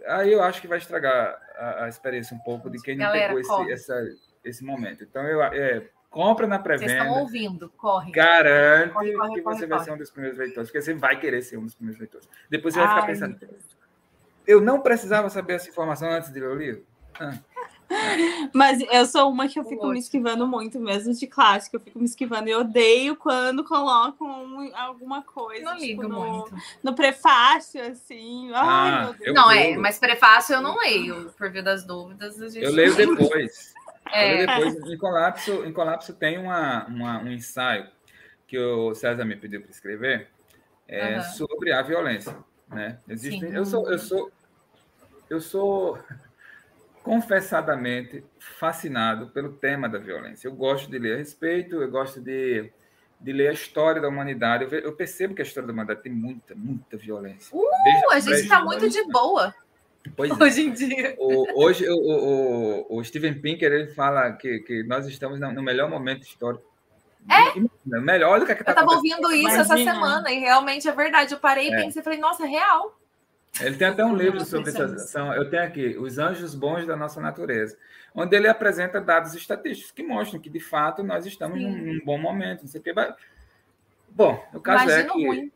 Aí 0.07 0.32
eu 0.32 0.41
acho 0.41 0.61
que 0.61 0.68
vai 0.68 0.78
estragar 0.78 1.40
a, 1.56 1.86
a 1.86 1.90
experiência 1.90 2.36
um 2.36 2.40
pouco 2.40 2.70
de 2.70 2.82
quem 2.82 2.95
não 2.95 3.06
Galera, 3.06 3.34
pegou 3.34 3.40
esse, 3.40 3.72
essa, 3.72 4.18
esse 4.44 4.64
momento. 4.64 5.03
Então, 5.03 5.24
eu, 5.24 5.41
é, 5.44 5.88
compra 6.14 6.45
na 6.45 6.60
pré-venda. 6.60 6.94
Vocês 6.94 7.02
estão 7.02 7.19
ouvindo, 7.22 7.73
corre. 7.76 8.11
Garante 8.11 8.94
corre, 8.94 9.14
corre, 9.14 9.34
que 9.34 9.41
corre, 9.41 9.57
você 9.57 9.68
vai 9.68 9.80
ser 9.80 9.91
um 9.91 9.98
dos 9.98 10.11
primeiros 10.11 10.38
leitores, 10.38 10.69
porque 10.69 10.81
você 10.81 10.94
vai 10.94 11.19
querer 11.19 11.41
ser 11.41 11.57
um 11.57 11.65
dos 11.65 11.73
primeiros 11.73 11.99
leitores. 11.99 12.30
Depois 12.49 12.73
você 12.73 12.80
vai 12.80 12.90
ficar 12.90 13.07
pensando, 13.07 13.40
eu 14.45 14.61
não 14.61 14.80
precisava 14.80 15.30
saber 15.30 15.53
essa 15.53 15.69
informação 15.69 16.10
antes 16.10 16.31
de 16.31 16.40
ler 16.40 16.49
o 16.49 16.56
livro? 16.56 16.85
Ah. 17.19 17.34
Mas 18.53 18.80
eu 18.91 19.06
sou 19.06 19.30
uma 19.30 19.48
que 19.48 19.60
eu 19.60 19.64
fico 19.65 19.88
me 19.88 19.99
esquivando 19.99 20.48
muito, 20.48 20.80
mesmo 20.80 21.14
de 21.14 21.27
clássico, 21.27 21.76
eu 21.76 21.80
fico 21.80 21.99
me 21.99 22.06
esquivando. 22.06 22.48
Eu 22.49 22.61
odeio 22.61 23.15
quando 23.15 23.64
colocam 23.64 24.72
alguma 24.76 25.22
coisa. 25.22 25.64
Não 25.64 25.73
tipo, 25.73 25.85
ligo 25.85 26.07
no, 26.07 26.19
muito. 26.19 26.56
No 26.81 26.95
prefácio, 26.95 27.81
assim. 27.81 28.52
Ah, 28.53 29.14
Ai, 29.19 29.34
não, 29.34 29.52
é, 29.52 29.77
mas 29.77 29.99
prefácio 29.99 30.56
eu 30.56 30.61
não 30.61 30.77
leio, 30.77 31.34
por 31.38 31.52
via 31.52 31.64
das 31.64 31.84
dúvidas. 31.84 32.38
eu 32.56 32.72
leio 32.72 32.94
depois. 32.95 33.73
É. 34.11 34.45
Depois. 34.45 34.91
Em 34.91 34.97
Colapso, 34.97 35.65
em 35.65 35.73
Colapso 35.73 36.13
tem 36.13 36.38
uma, 36.38 36.85
uma, 36.85 37.19
um 37.19 37.31
ensaio 37.31 37.88
que 38.47 38.57
o 38.57 38.93
César 38.93 39.25
me 39.25 39.35
pediu 39.35 39.61
para 39.61 39.71
escrever 39.71 40.27
é, 40.88 41.17
uhum. 41.17 41.23
sobre 41.23 41.71
a 41.71 41.81
violência. 41.81 42.35
Né? 42.69 42.99
Existem, 43.07 43.53
eu 43.53 43.65
sou, 43.65 43.89
eu 43.89 43.99
sou, 43.99 44.31
eu 45.30 45.39
sou 45.41 45.99
confessadamente 47.03 48.23
fascinado 48.39 49.27
pelo 49.30 49.53
tema 49.53 49.89
da 49.89 49.99
violência. 49.99 50.47
Eu 50.47 50.55
gosto 50.55 50.89
de 50.89 50.97
ler 50.97 51.15
a 51.15 51.17
respeito, 51.17 51.81
eu 51.81 51.89
gosto 51.89 52.21
de, 52.21 52.71
de 53.19 53.34
ler 53.34 53.49
a 53.49 53.53
história 53.53 54.01
da 54.01 54.07
humanidade. 54.07 54.63
Eu, 54.63 54.71
eu 54.80 54.93
percebo 54.93 55.35
que 55.35 55.41
a 55.41 55.45
história 55.45 55.67
da 55.67 55.73
humanidade 55.73 56.01
tem 56.01 56.11
muita, 56.11 56.55
muita 56.55 56.95
violência. 56.97 57.55
Uh, 57.55 58.11
a 58.11 58.19
gente 58.19 58.41
está 58.41 58.63
muito 58.63 58.89
de 58.89 59.03
boa. 59.11 59.53
Pois 60.15 60.31
é. 60.31 60.43
hoje 60.43 60.61
em 60.61 60.71
dia. 60.71 61.15
O, 61.17 61.63
hoje 61.63 61.88
o, 61.89 61.95
o, 61.95 62.97
o, 62.97 63.03
Steven 63.03 63.35
Pinker 63.35 63.71
ele 63.71 63.88
fala 63.88 64.34
que, 64.34 64.59
que 64.59 64.84
nós 64.84 65.07
estamos 65.07 65.39
no 65.39 65.63
melhor 65.63 65.89
momento 65.89 66.23
histórico. 66.23 66.63
É? 67.30 67.99
Melhor, 67.99 68.31
olha 68.31 68.43
o 68.43 68.45
que 68.45 68.51
é 68.51 68.55
que 68.55 68.63
tá 68.63 68.71
Eu 68.71 68.75
estava 68.75 68.95
ouvindo 68.95 69.31
isso 69.31 69.47
Imagina. 69.47 69.61
essa 69.61 69.77
semana 69.77 70.31
e 70.31 70.39
realmente 70.39 70.88
é 70.88 70.91
verdade. 70.91 71.34
Eu 71.34 71.39
parei 71.39 71.69
e 71.69 71.73
é. 71.73 71.84
pensei, 71.84 72.03
falei, 72.03 72.19
nossa, 72.19 72.43
é 72.43 72.47
real. 72.47 72.99
Ele 73.61 73.77
tem 73.77 73.88
até 73.88 74.03
um 74.03 74.15
livro 74.15 74.43
sobre 74.43 74.69
essa. 74.69 75.19
Eu 75.35 75.49
tenho 75.49 75.63
aqui, 75.63 75.95
Os 75.97 76.17
Anjos 76.17 76.55
Bons 76.55 76.85
da 76.85 76.97
Nossa 76.97 77.21
Natureza, 77.21 77.77
onde 78.13 78.35
ele 78.35 78.47
apresenta 78.47 78.99
dados 78.99 79.35
estatísticos 79.35 79.91
que 79.91 80.03
mostram 80.03 80.39
que, 80.39 80.49
de 80.49 80.59
fato, 80.59 81.03
nós 81.03 81.25
estamos 81.25 81.61
num, 81.61 81.71
num, 81.71 82.01
bom 82.03 82.17
momento. 82.17 82.61
Não 82.61 82.67
sei 82.67 82.81
o 82.81 82.84
que. 82.84 82.93
Bom, 84.09 84.43
o 84.53 84.59
caso 84.59 84.89
é 84.89 85.03
que. 85.03 85.25
Ruim. 85.25 85.51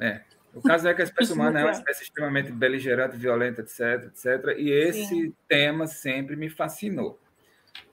É, 0.00 0.20
o 0.54 0.62
caso 0.62 0.88
é 0.88 0.94
que 0.94 1.02
a 1.02 1.04
espécie 1.04 1.32
humana 1.32 1.60
é 1.60 1.64
uma 1.64 1.72
espécie 1.72 2.04
extremamente 2.04 2.50
beligerante, 2.50 3.16
violenta, 3.16 3.60
etc, 3.60 4.06
etc. 4.06 4.56
E 4.58 4.70
esse 4.70 5.06
Sim. 5.06 5.34
tema 5.48 5.86
sempre 5.86 6.36
me 6.36 6.48
fascinou. 6.48 7.18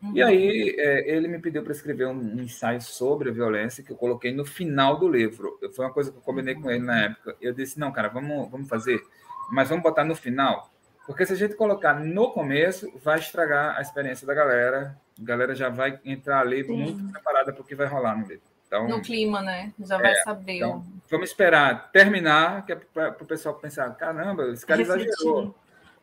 Uhum. 0.02 0.16
E 0.16 0.24
aí 0.24 0.76
é, 0.78 1.10
ele 1.16 1.28
me 1.28 1.40
pediu 1.40 1.64
para 1.64 1.72
escrever 1.72 2.08
um, 2.08 2.42
ensaio 2.42 2.82
sobre 2.82 3.30
a 3.30 3.34
violência 3.34 3.84
que 3.84 3.92
eu 3.92 3.98
coloquei 3.98 4.34
no 4.34 4.46
final 4.46 4.98
do 4.98 5.08
livro. 5.08 5.60
Foi 5.76 5.86
uma 5.86 5.94
coisa 5.94 6.12
que 6.12 6.18
eu 6.18 6.22
combinei 6.22 6.56
com 6.56 6.70
ele 6.70 6.84
na 6.84 7.06
época. 7.06 7.36
Eu 7.42 7.54
disse 7.54 7.80
não, 7.80 7.92
cara, 7.92 8.08
vamos, 8.08 8.50
vamos 8.50 8.68
fazer 8.68 9.02
mas 9.50 9.70
vamos 9.70 9.84
botar 9.84 10.04
no 10.04 10.16
final. 10.16 10.72
Porque 11.06 11.26
se 11.26 11.34
a 11.34 11.36
gente 11.36 11.56
colocar 11.56 11.94
no 11.94 12.32
começo, 12.32 12.92
vai 13.02 13.18
estragar 13.18 13.78
a 13.78 13.82
experiência 13.82 14.28
da 14.28 14.34
galera. 14.34 15.00
A 15.20 15.24
galera 15.24 15.56
já 15.56 15.70
vai 15.70 16.00
entrar 16.04 16.42
ali 16.42 16.66
Sim. 16.66 16.78
muito 16.78 17.12
preparada 17.12 17.54
para 17.54 17.62
o 17.62 17.66
que 17.66 17.76
vai 17.76 17.88
rolar 17.88 18.18
no 18.18 18.28
livro. 18.28 18.44
Então, 18.68 18.88
no 18.88 19.02
clima, 19.02 19.41
né? 19.41 19.73
Já 19.80 19.95
é, 19.95 20.02
vai 20.02 20.15
saber. 20.18 20.57
Então, 20.57 20.85
vamos 21.10 21.30
esperar 21.30 21.89
terminar, 21.91 22.65
que 22.65 22.73
é 22.73 22.76
para 22.76 23.15
o 23.22 23.26
pessoal 23.26 23.56
pensar: 23.56 23.89
caramba, 23.95 24.52
esse 24.52 24.65
cara 24.65 24.80
Refletir. 24.81 25.07
exagerou. 25.07 25.56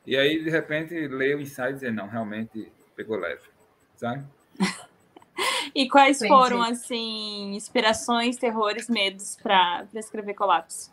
E 0.07 0.16
aí, 0.16 0.43
de 0.43 0.51
repente, 0.51 0.95
ler 1.09 1.36
o 1.36 1.41
ensaio 1.41 1.73
e 1.73 1.74
dizer: 1.74 1.93
não, 1.93 2.09
realmente 2.09 2.73
pegou 2.97 3.19
leve. 3.19 3.43
Sabe? 3.97 4.24
e 5.74 5.89
quais 5.89 6.16
Entendi. 6.16 6.32
foram, 6.32 6.62
assim, 6.62 7.55
inspirações, 7.55 8.36
terrores, 8.36 8.89
medos 8.89 9.36
para 9.43 9.86
escrever 9.95 10.35
Colapso? 10.35 10.93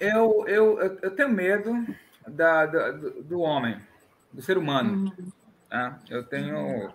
Eu, 0.00 0.44
eu, 0.48 0.78
eu 0.80 1.10
tenho 1.14 1.28
medo 1.28 1.86
da, 2.26 2.66
da 2.66 2.90
do, 2.90 3.22
do, 3.22 3.40
homem, 3.40 3.78
do 4.32 4.42
ser 4.42 4.58
humano. 4.58 5.12
Uhum. 5.18 5.32
Tá? 5.68 5.98
Eu 6.08 6.24
tenho. 6.24 6.92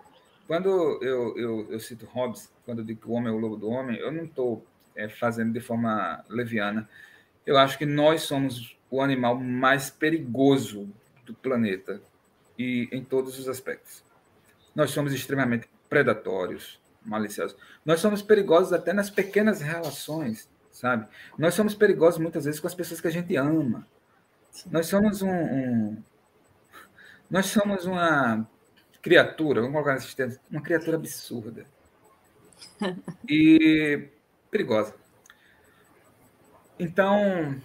Quando 0.49 0.97
eu, 1.03 1.37
eu, 1.37 1.71
eu 1.71 1.79
cito 1.79 2.07
Hobbes, 2.07 2.51
quando 2.65 2.79
eu 2.79 2.85
digo 2.85 3.01
que 3.01 3.07
o 3.07 3.11
homem 3.11 3.31
é 3.31 3.35
o 3.35 3.37
lobo 3.37 3.55
do 3.55 3.69
homem, 3.69 3.97
eu 3.97 4.11
não 4.11 4.23
estou 4.23 4.65
é, 4.95 5.07
fazendo 5.07 5.53
de 5.53 5.59
forma 5.59 6.25
leviana. 6.27 6.89
Eu 7.45 7.55
acho 7.55 7.77
que 7.77 7.85
nós 7.85 8.23
somos 8.23 8.75
o 8.89 8.99
animal 8.99 9.39
mais 9.39 9.91
perigoso 9.91 10.89
do 11.23 11.35
planeta 11.35 12.01
e 12.57 12.89
em 12.91 13.03
todos 13.03 13.37
os 13.37 13.47
aspectos. 13.47 14.03
Nós 14.73 14.89
somos 14.89 15.13
extremamente 15.13 15.69
predatórios, 15.87 16.81
maliciosos. 17.05 17.55
Nós 17.85 17.99
somos 17.99 18.23
perigosos 18.23 18.73
até 18.73 18.91
nas 18.91 19.11
pequenas 19.11 19.61
relações 19.61 20.49
sabe? 20.79 21.07
Nós 21.37 21.53
somos 21.53 21.75
perigosos 21.75 22.21
muitas 22.21 22.45
vezes 22.45 22.59
com 22.59 22.67
as 22.67 22.73
pessoas 22.73 23.01
que 23.01 23.07
a 23.07 23.11
gente 23.11 23.35
ama. 23.35 23.85
Nós 24.71 24.87
somos 24.87 25.21
um, 25.21 25.29
um 25.29 26.03
nós 27.29 27.47
somos 27.47 27.85
uma 27.85 28.47
criatura, 29.01 29.61
vamos 29.61 29.73
colocar 29.73 29.93
nesse 29.93 30.15
termos, 30.15 30.37
uma 30.49 30.61
criatura 30.61 30.97
absurda 30.97 31.65
e 33.27 34.09
perigosa. 34.51 34.93
Então, 36.77 37.61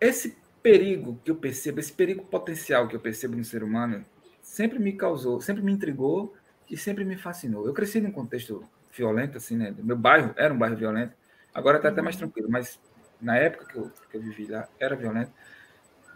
esse 0.00 0.36
perigo 0.62 1.20
que 1.24 1.30
eu 1.30 1.36
percebo, 1.36 1.80
esse 1.80 1.92
perigo 1.92 2.24
potencial 2.24 2.88
que 2.88 2.96
eu 2.96 3.00
percebo 3.00 3.36
no 3.36 3.44
ser 3.44 3.62
humano, 3.62 4.04
sempre 4.42 4.78
me 4.78 4.92
causou, 4.92 5.40
sempre 5.40 5.62
me 5.62 5.72
intrigou 5.72 6.34
e 6.68 6.76
sempre 6.76 7.04
me 7.04 7.16
fascinou. 7.16 7.66
Eu 7.66 7.72
cresci 7.72 8.00
num 8.00 8.10
contexto 8.10 8.64
violento, 8.92 9.36
assim, 9.36 9.56
né? 9.56 9.74
Meu 9.78 9.96
bairro 9.96 10.34
era 10.36 10.52
um 10.52 10.58
bairro 10.58 10.76
violento. 10.76 11.14
Agora 11.54 11.76
está 11.76 11.88
até 11.88 12.02
mais 12.02 12.16
tranquilo, 12.16 12.48
mas 12.50 12.80
na 13.20 13.36
época 13.36 13.66
que 13.66 13.76
eu, 13.76 13.92
que 14.10 14.16
eu 14.16 14.20
vivi 14.20 14.46
lá, 14.46 14.68
era 14.78 14.96
violento. 14.96 15.32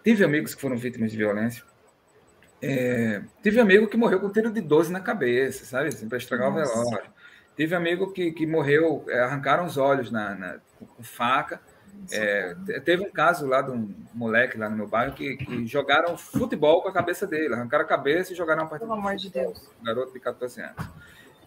Tive 0.03 0.25
amigos 0.25 0.55
que 0.55 0.61
foram 0.61 0.77
vítimas 0.77 1.13
de 1.13 1.17
violência. 1.17 1.65
É, 2.63 3.21
tive 3.43 3.59
amigo 3.59 3.89
que 3.89 3.97
morreu 3.97 4.21
com 4.21 4.29
um 4.29 4.33
tiro 4.33 4.51
de 4.51 4.61
12 4.61 4.93
na 4.93 5.01
cabeça, 5.01 5.65
sabe? 5.65 5.89
Assim, 5.89 6.09
para 6.09 6.19
estragar 6.19 6.53
Nossa. 6.53 6.73
o 6.73 6.85
velório. 6.85 7.11
Tive 7.57 7.75
amigo 7.75 8.13
que, 8.13 8.31
que 8.31 8.47
morreu, 8.47 9.05
é, 9.09 9.21
arrancaram 9.21 9.67
os 9.67 9.77
olhos 9.77 10.13
na, 10.13 10.35
na 10.37 10.59
com, 10.79 10.87
com, 10.87 11.03
faca. 11.03 11.61
É, 12.11 12.57
teve 12.85 13.03
um 13.03 13.11
caso 13.11 13.47
lá 13.47 13.61
de 13.61 13.71
um 13.71 13.95
moleque 14.15 14.57
lá 14.57 14.71
no 14.71 14.77
meu 14.77 14.87
bairro 14.87 15.13
que, 15.13 15.37
que 15.37 15.67
jogaram 15.67 16.17
futebol 16.17 16.83
com 16.83 16.89
a 16.89 16.93
cabeça 16.93 17.27
dele, 17.27 17.53
arrancaram 17.53 17.85
a 17.85 17.89
cabeça 17.89 18.33
e 18.33 18.37
jogaram 18.37 18.63
a 18.63 18.67
partida. 18.67 18.89
Pelo 18.89 18.99
amor 18.99 19.17
de 19.17 19.29
Deus. 19.29 19.69
garoto 19.83 20.13
de 20.13 20.21
14 20.21 20.63
anos. 20.63 20.89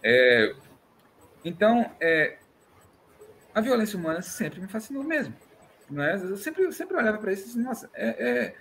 É, 0.02 0.54
então, 1.44 1.90
é, 1.98 2.36
a 3.54 3.60
violência 3.60 3.98
humana 3.98 4.22
sempre 4.22 4.60
me 4.60 4.68
fascinou 4.68 5.02
mesmo. 5.02 5.34
Não 5.90 6.04
é? 6.04 6.14
Eu 6.14 6.36
sempre, 6.36 6.64
eu 6.64 6.72
sempre 6.72 6.96
olhava 6.96 7.18
para 7.18 7.32
isso 7.32 7.42
e 7.42 7.46
disse, 7.46 7.58
nossa, 7.58 7.90
é, 7.94 8.54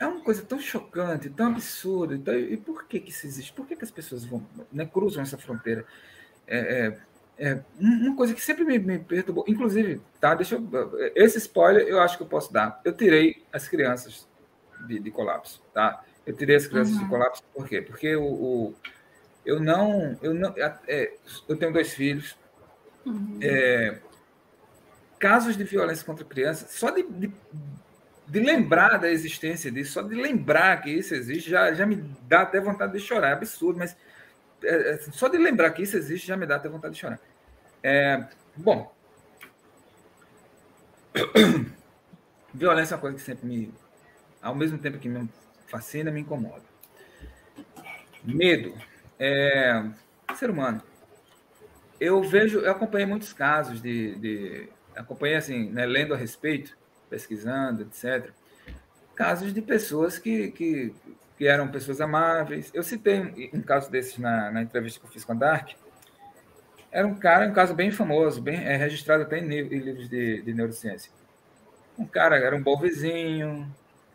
é, 0.00 0.04
é, 0.04 0.06
uma 0.06 0.22
coisa 0.22 0.42
tão 0.42 0.58
chocante, 0.58 1.28
tão 1.30 1.48
absurda. 1.48 2.14
Então, 2.14 2.34
e 2.34 2.56
por 2.56 2.86
que, 2.86 2.98
que 2.98 3.10
isso 3.10 3.26
existe? 3.26 3.52
Por 3.52 3.66
que, 3.66 3.76
que 3.76 3.84
as 3.84 3.90
pessoas 3.90 4.24
vão, 4.24 4.44
né, 4.72 4.86
cruzam 4.86 5.22
essa 5.22 5.36
fronteira? 5.36 5.84
É, 6.46 6.94
é, 7.38 7.50
é 7.50 7.64
uma 7.78 8.16
coisa 8.16 8.34
que 8.34 8.40
sempre 8.40 8.64
me, 8.64 8.78
me, 8.78 8.98
perturbou. 8.98 9.44
Inclusive, 9.46 10.00
tá, 10.20 10.34
deixa 10.34 10.56
eu, 10.56 11.12
esse 11.14 11.38
spoiler 11.38 11.86
eu 11.86 12.00
acho 12.00 12.16
que 12.16 12.22
eu 12.22 12.28
posso 12.28 12.52
dar. 12.52 12.80
Eu 12.84 12.92
tirei 12.92 13.42
as 13.52 13.68
crianças 13.68 14.28
de, 14.86 14.98
de 14.98 15.10
colapso, 15.10 15.62
tá? 15.72 16.04
Eu 16.26 16.34
tirei 16.34 16.56
as 16.56 16.66
crianças 16.66 16.94
uhum. 16.94 17.04
de 17.04 17.08
colapso 17.08 17.42
por 17.54 17.68
quê? 17.68 17.82
Porque 17.82 18.14
o, 18.16 18.24
o 18.24 18.74
eu 19.44 19.58
não, 19.58 20.18
eu 20.22 20.34
não, 20.34 20.54
é, 20.86 21.14
eu 21.48 21.56
tenho 21.56 21.72
dois 21.72 21.92
filhos. 21.92 22.36
Uhum. 23.06 23.38
É, 23.42 23.98
casos 25.18 25.56
de 25.56 25.64
violência 25.64 26.04
contra 26.04 26.24
crianças, 26.24 26.70
só 26.70 26.90
de, 26.90 27.02
de, 27.02 27.32
de, 28.30 28.40
lembrar 28.40 28.98
da 28.98 29.10
existência 29.10 29.70
disso, 29.70 29.92
só 29.92 30.02
de 30.02 30.14
lembrar 30.14 30.80
que 30.82 30.90
isso 30.90 31.14
existe, 31.14 31.50
já, 31.50 31.72
já 31.72 31.86
me 31.86 31.96
dá 32.22 32.42
até 32.42 32.60
vontade 32.60 32.92
de 32.92 33.00
chorar. 33.00 33.30
É 33.30 33.32
absurdo, 33.32 33.78
mas 33.78 33.96
é, 34.62 34.92
é 34.92 34.98
só 34.98 35.28
de 35.28 35.38
lembrar 35.38 35.70
que 35.70 35.82
isso 35.82 35.96
existe 35.96 36.26
já 36.26 36.36
me 36.36 36.46
dá 36.46 36.56
até 36.56 36.68
vontade 36.68 36.94
de 36.94 37.00
chorar. 37.00 37.20
É, 37.82 38.24
bom, 38.56 38.92
violência 42.54 42.94
é 42.94 42.96
uma 42.96 43.00
coisa 43.00 43.16
que 43.16 43.22
sempre 43.22 43.46
me, 43.46 43.74
ao 44.40 44.54
mesmo 44.54 44.78
tempo 44.78 44.98
que 44.98 45.08
me 45.08 45.28
fascina, 45.66 46.10
me 46.10 46.20
incomoda. 46.20 46.62
Medo 48.22 48.74
é, 49.18 49.84
ser 50.34 50.50
humano. 50.50 50.82
Eu 51.98 52.22
vejo, 52.22 52.60
eu 52.60 52.70
acompanhei 52.70 53.06
muitos 53.06 53.32
casos 53.32 53.82
de, 53.82 54.14
de 54.16 54.68
acompanhei 54.96 55.36
assim, 55.36 55.70
né, 55.70 55.84
lendo 55.84 56.14
a 56.14 56.16
respeito, 56.16 56.76
pesquisando, 57.10 57.82
etc. 57.82 58.30
Casos 59.14 59.52
de 59.52 59.60
pessoas 59.60 60.18
que, 60.18 60.50
que, 60.52 60.94
que 61.36 61.46
eram 61.46 61.68
pessoas 61.68 62.00
amáveis. 62.00 62.70
Eu 62.72 62.82
citei 62.82 63.50
um, 63.52 63.60
caso 63.60 63.90
desses 63.90 64.16
na, 64.16 64.50
na 64.50 64.62
entrevista 64.62 65.00
que 65.00 65.06
eu 65.06 65.10
fiz 65.10 65.24
com 65.24 65.32
a 65.32 65.36
Dark. 65.36 65.72
Era 66.90 67.06
um 67.06 67.14
cara, 67.14 67.46
um 67.46 67.52
caso 67.52 67.74
bem 67.74 67.90
famoso, 67.90 68.40
bem 68.40 68.64
é, 68.64 68.76
registrado 68.76 69.24
até 69.24 69.38
em, 69.38 69.44
em 69.44 69.78
livros 69.78 70.08
de, 70.08 70.40
de 70.42 70.54
neurociência. 70.54 71.12
Um 71.98 72.06
cara 72.06 72.38
era 72.38 72.56
um 72.56 72.62
bom 72.62 72.78
vizinho, 72.78 73.70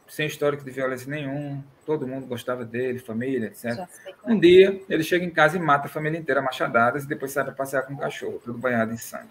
sem 0.08 0.28
histórico 0.28 0.64
de 0.64 0.72
violência 0.72 1.10
nenhum, 1.10 1.64
todo 1.86 2.08
mundo 2.08 2.26
gostava 2.26 2.66
dele, 2.66 3.00
família, 3.00 3.48
etc. 3.48 3.88
Um 4.26 4.40
dia, 4.40 4.82
ele 4.90 5.04
chega 5.04 5.24
em 5.24 5.30
casa 5.30 5.58
e 5.58 5.60
mata 5.60 5.88
a 5.88 5.90
família 5.90 6.18
inteira 6.18 6.42
machadadas 6.42 7.04
e 7.04 7.08
depois 7.08 7.32
sai 7.32 7.44
para 7.44 7.54
passear 7.54 7.84
com 7.84 7.94
o 7.94 7.98
cachorro, 7.98 8.42
tudo 8.44 8.58
banhado 8.58 8.92
em 8.92 8.98
sangue. 8.98 9.30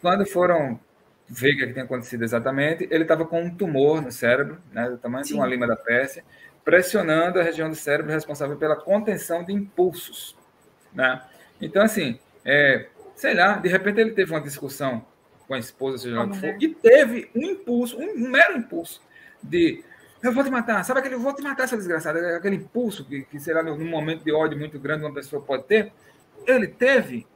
Quando 0.00 0.26
foram 0.26 0.78
ver 1.34 1.54
o 1.54 1.58
que 1.58 1.72
tinha 1.72 1.84
acontecido 1.84 2.22
exatamente, 2.22 2.86
ele 2.90 3.02
estava 3.02 3.24
com 3.26 3.42
um 3.42 3.54
tumor 3.54 4.00
no 4.00 4.12
cérebro, 4.12 4.58
né, 4.72 4.88
do 4.88 4.98
tamanho 4.98 5.24
Sim. 5.24 5.32
de 5.32 5.38
uma 5.40 5.46
lima 5.46 5.66
da 5.66 5.76
Pérsia, 5.76 6.24
pressionando 6.64 7.40
a 7.40 7.42
região 7.42 7.68
do 7.68 7.74
cérebro 7.74 8.12
responsável 8.12 8.56
pela 8.56 8.76
contenção 8.76 9.42
de 9.44 9.52
impulsos. 9.52 10.36
Né? 10.94 11.20
Então, 11.60 11.82
assim, 11.82 12.18
é, 12.44 12.86
sei 13.16 13.34
lá, 13.34 13.54
de 13.54 13.68
repente 13.68 14.00
ele 14.00 14.12
teve 14.12 14.30
uma 14.30 14.40
discussão 14.40 15.04
com 15.46 15.54
a 15.54 15.58
esposa, 15.58 15.98
seja 15.98 16.16
lá 16.16 16.24
o 16.24 16.30
que 16.30 16.38
for, 16.38 16.56
e 16.60 16.68
teve 16.68 17.30
um 17.34 17.42
impulso, 17.42 17.98
um, 17.98 18.16
mero 18.30 18.56
impulso, 18.56 19.02
de 19.42 19.84
eu 20.22 20.32
vou 20.32 20.42
te 20.42 20.50
matar, 20.50 20.82
sabe 20.84 21.00
aquele 21.00 21.16
eu 21.16 21.20
vou 21.20 21.34
te 21.34 21.42
matar, 21.42 21.64
essa 21.64 21.76
desgraçada, 21.76 22.36
aquele 22.36 22.56
impulso 22.56 23.04
que, 23.04 23.22
que 23.24 23.38
será 23.38 23.62
num 23.62 23.84
momento 23.84 24.24
de 24.24 24.32
ódio 24.32 24.58
muito 24.58 24.78
grande 24.78 25.04
uma 25.04 25.12
pessoa 25.12 25.42
pode 25.42 25.64
ter, 25.64 25.92
ele 26.46 26.66
teve, 26.66 27.26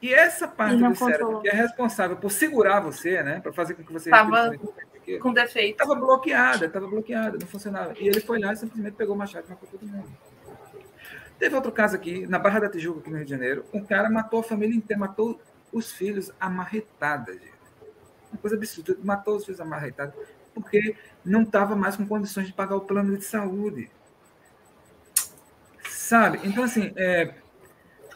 e 0.00 0.14
essa 0.14 0.48
parte 0.48 0.76
do 0.76 0.94
cérebro 0.94 1.40
que 1.40 1.48
é 1.48 1.52
responsável 1.52 2.16
por 2.16 2.30
segurar 2.30 2.80
você, 2.80 3.22
né, 3.22 3.40
para 3.40 3.52
fazer 3.52 3.74
com 3.74 3.84
que 3.84 3.92
você 3.92 4.08
estava 4.08 4.52
com 5.20 5.32
defeito, 5.32 5.82
estava 5.82 5.94
bloqueada, 5.94 6.66
estava 6.66 6.86
bloqueada, 6.86 7.38
não 7.38 7.46
funcionava, 7.46 7.94
e 7.98 8.06
ele 8.06 8.20
foi 8.20 8.38
lá 8.38 8.52
e 8.52 8.56
simplesmente 8.56 8.94
pegou 8.94 9.14
o 9.14 9.18
machado 9.18 9.46
e 9.46 9.50
matou 9.50 9.68
todo 9.68 9.86
mundo. 9.86 10.08
Teve 11.38 11.54
outro 11.54 11.72
caso 11.72 11.96
aqui, 11.96 12.26
na 12.26 12.38
Barra 12.38 12.60
da 12.60 12.68
Tijuca, 12.68 13.00
aqui 13.00 13.10
no 13.10 13.16
Rio 13.16 13.24
de 13.24 13.30
Janeiro. 13.30 13.64
Um 13.72 13.82
cara 13.82 14.10
matou 14.10 14.40
a 14.40 14.42
família 14.42 14.76
inteira, 14.76 15.00
matou 15.00 15.40
os 15.72 15.90
filhos 15.90 16.30
amarretadas, 16.38 17.36
gente. 17.36 17.54
Uma 18.30 18.38
coisa 18.38 18.56
absurda. 18.56 18.98
Matou 19.02 19.36
os 19.36 19.46
filhos 19.46 19.58
amarretados 19.58 20.14
porque 20.54 20.94
não 21.24 21.42
estava 21.42 21.74
mais 21.74 21.96
com 21.96 22.06
condições 22.06 22.46
de 22.46 22.52
pagar 22.52 22.76
o 22.76 22.82
plano 22.82 23.16
de 23.16 23.24
saúde. 23.24 23.90
Sabe? 25.88 26.40
Então, 26.44 26.64
assim, 26.64 26.92
é, 26.96 27.34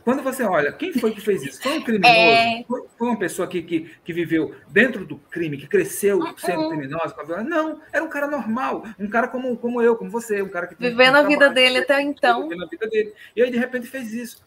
quando 0.04 0.22
você 0.22 0.42
olha, 0.42 0.70
quem 0.70 0.92
foi 0.92 1.12
que 1.12 1.20
fez 1.20 1.42
isso? 1.42 1.62
Foi 1.62 1.78
um 1.78 1.82
criminoso? 1.82 2.14
É... 2.14 2.62
Foi, 2.68 2.84
foi, 2.98 3.08
uma 3.08 3.18
pessoa 3.18 3.48
que, 3.48 3.62
que, 3.62 3.90
que, 4.04 4.12
viveu 4.12 4.54
dentro 4.68 5.06
do 5.06 5.16
crime, 5.16 5.56
que 5.56 5.66
cresceu 5.66 6.18
uhum. 6.18 6.36
sendo 6.36 6.68
criminosa? 6.68 7.16
Não, 7.42 7.80
era 7.90 8.04
um 8.04 8.08
cara 8.08 8.26
normal, 8.26 8.84
um 8.98 9.08
cara 9.08 9.28
como, 9.28 9.56
como 9.56 9.80
eu, 9.80 9.96
como 9.96 10.10
você, 10.10 10.42
um 10.42 10.48
cara 10.48 10.66
que... 10.66 10.74
Vivendo 10.74 11.16
a 11.16 11.22
vida 11.22 11.48
dele 11.48 11.78
até 11.78 12.02
então. 12.02 12.42
Vivendo 12.42 12.64
a 12.64 12.68
vida 12.68 12.86
dele. 12.86 13.14
E 13.34 13.42
aí, 13.42 13.50
de 13.50 13.56
repente, 13.56 13.86
fez 13.86 14.12
isso. 14.12 14.44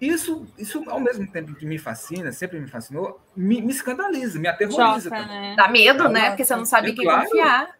Isso, 0.00 0.46
isso, 0.56 0.82
ao 0.88 0.98
mesmo 1.00 1.26
tempo 1.30 1.54
que 1.54 1.66
me 1.66 1.78
fascina, 1.78 2.32
sempre 2.32 2.58
me 2.58 2.66
fascinou, 2.66 3.20
me, 3.36 3.60
me 3.60 3.72
escandaliza, 3.72 4.38
me 4.38 4.48
aterroriza. 4.48 5.10
Choca, 5.10 5.26
né? 5.26 5.54
Dá 5.56 5.68
medo, 5.68 6.08
né? 6.08 6.30
Porque 6.30 6.44
você 6.44 6.56
não 6.56 6.64
sabe 6.64 6.90
é, 6.90 6.92
quem 6.92 7.04
claro, 7.04 7.22
confiar. 7.22 7.70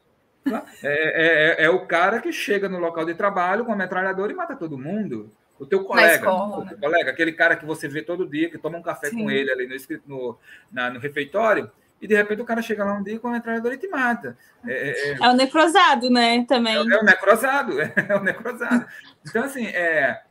É, 0.47 0.57
é, 0.83 1.65
é, 1.65 1.65
é, 1.65 1.71
o 1.71 1.87
cara 1.87 2.21
que 2.21 2.33
chega 2.33 2.69
no 2.69 2.79
local 2.79 3.05
de 3.05 3.15
trabalho 3.15 3.65
com 3.65 3.73
a 3.73 3.77
metralhadora 3.77 4.33
e 4.33 4.35
mata 4.35 4.57
todo 4.57 4.79
mundo. 4.79 5.33
O 5.59 5.67
teu 5.67 5.85
colega, 5.85 6.15
escola, 6.15 6.59
o 6.59 6.67
teu 6.67 6.77
né? 6.77 6.81
colega, 6.81 7.11
aquele 7.11 7.33
cara 7.33 7.55
que 7.57 7.65
você 7.65 7.87
vê 7.87 8.03
todo 8.03 8.29
dia, 8.29 8.51
que 8.51 8.59
toma 8.59 8.79
um 8.79 8.83
café 8.83 9.11
Sim. 9.11 9.23
com 9.23 9.31
ele 9.31 9.51
ali 9.51 9.69
no, 9.69 9.77
no, 10.07 10.39
na, 10.73 10.91
no 10.91 10.99
refeitório, 10.99 11.71
e 12.01 12.07
de 12.07 12.17
repente 12.17 12.43
o 12.43 12.45
cara 12.45 12.61
chega 12.61 12.85
lá 12.85 12.95
um 12.95 13.03
dia 13.03 13.21
com 13.21 13.29
a 13.29 13.33
metralhadora 13.33 13.75
e 13.75 13.79
te 13.79 13.87
mata. 13.87 14.37
É, 14.67 14.73
é, 14.73 15.11
é, 15.13 15.19
é 15.23 15.29
o 15.29 15.35
necrosado, 15.35 16.11
né? 16.11 16.45
Também. 16.49 16.75
É, 16.75 16.79
é 16.79 16.99
o 16.99 17.05
necrosado, 17.05 17.79
é, 17.81 18.17
o 18.17 18.23
necrosado. 18.25 18.87
Então, 19.25 19.45
assim, 19.45 19.67
é, 19.67 20.23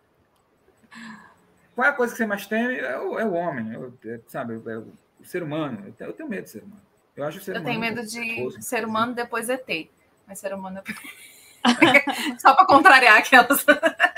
qual 1.73 1.87
é 1.87 1.89
a 1.89 1.93
coisa 1.93 2.11
que 2.13 2.17
você 2.17 2.25
mais 2.25 2.45
teme? 2.45 2.77
É 2.77 2.99
o, 2.99 3.17
é 3.17 3.25
o 3.25 3.31
homem, 3.31 3.71
é, 4.05 4.19
sabe? 4.27 4.61
É 4.65 4.77
o 4.77 4.85
ser 5.23 5.41
humano. 5.43 5.83
Eu 5.87 5.93
tenho, 5.93 6.09
eu 6.09 6.13
tenho 6.13 6.29
medo 6.29 6.43
de 6.43 6.49
ser 6.49 6.63
humano. 6.63 6.81
Eu 7.15 7.23
acho 7.25 7.37
o 7.37 7.41
ser 7.41 7.51
eu 7.55 7.61
humano. 7.61 7.65
tenho 7.65 7.79
medo 7.79 8.05
de 8.05 8.61
ser 8.61 8.85
humano 8.85 9.13
depois 9.13 9.49
ET. 9.49 9.89
Mas 10.27 10.39
ser 10.39 10.53
humano 10.53 10.79
é. 10.79 10.83
Só 12.39 12.53
para 12.53 12.65
contrariar 12.65 13.17
aquelas. 13.17 13.65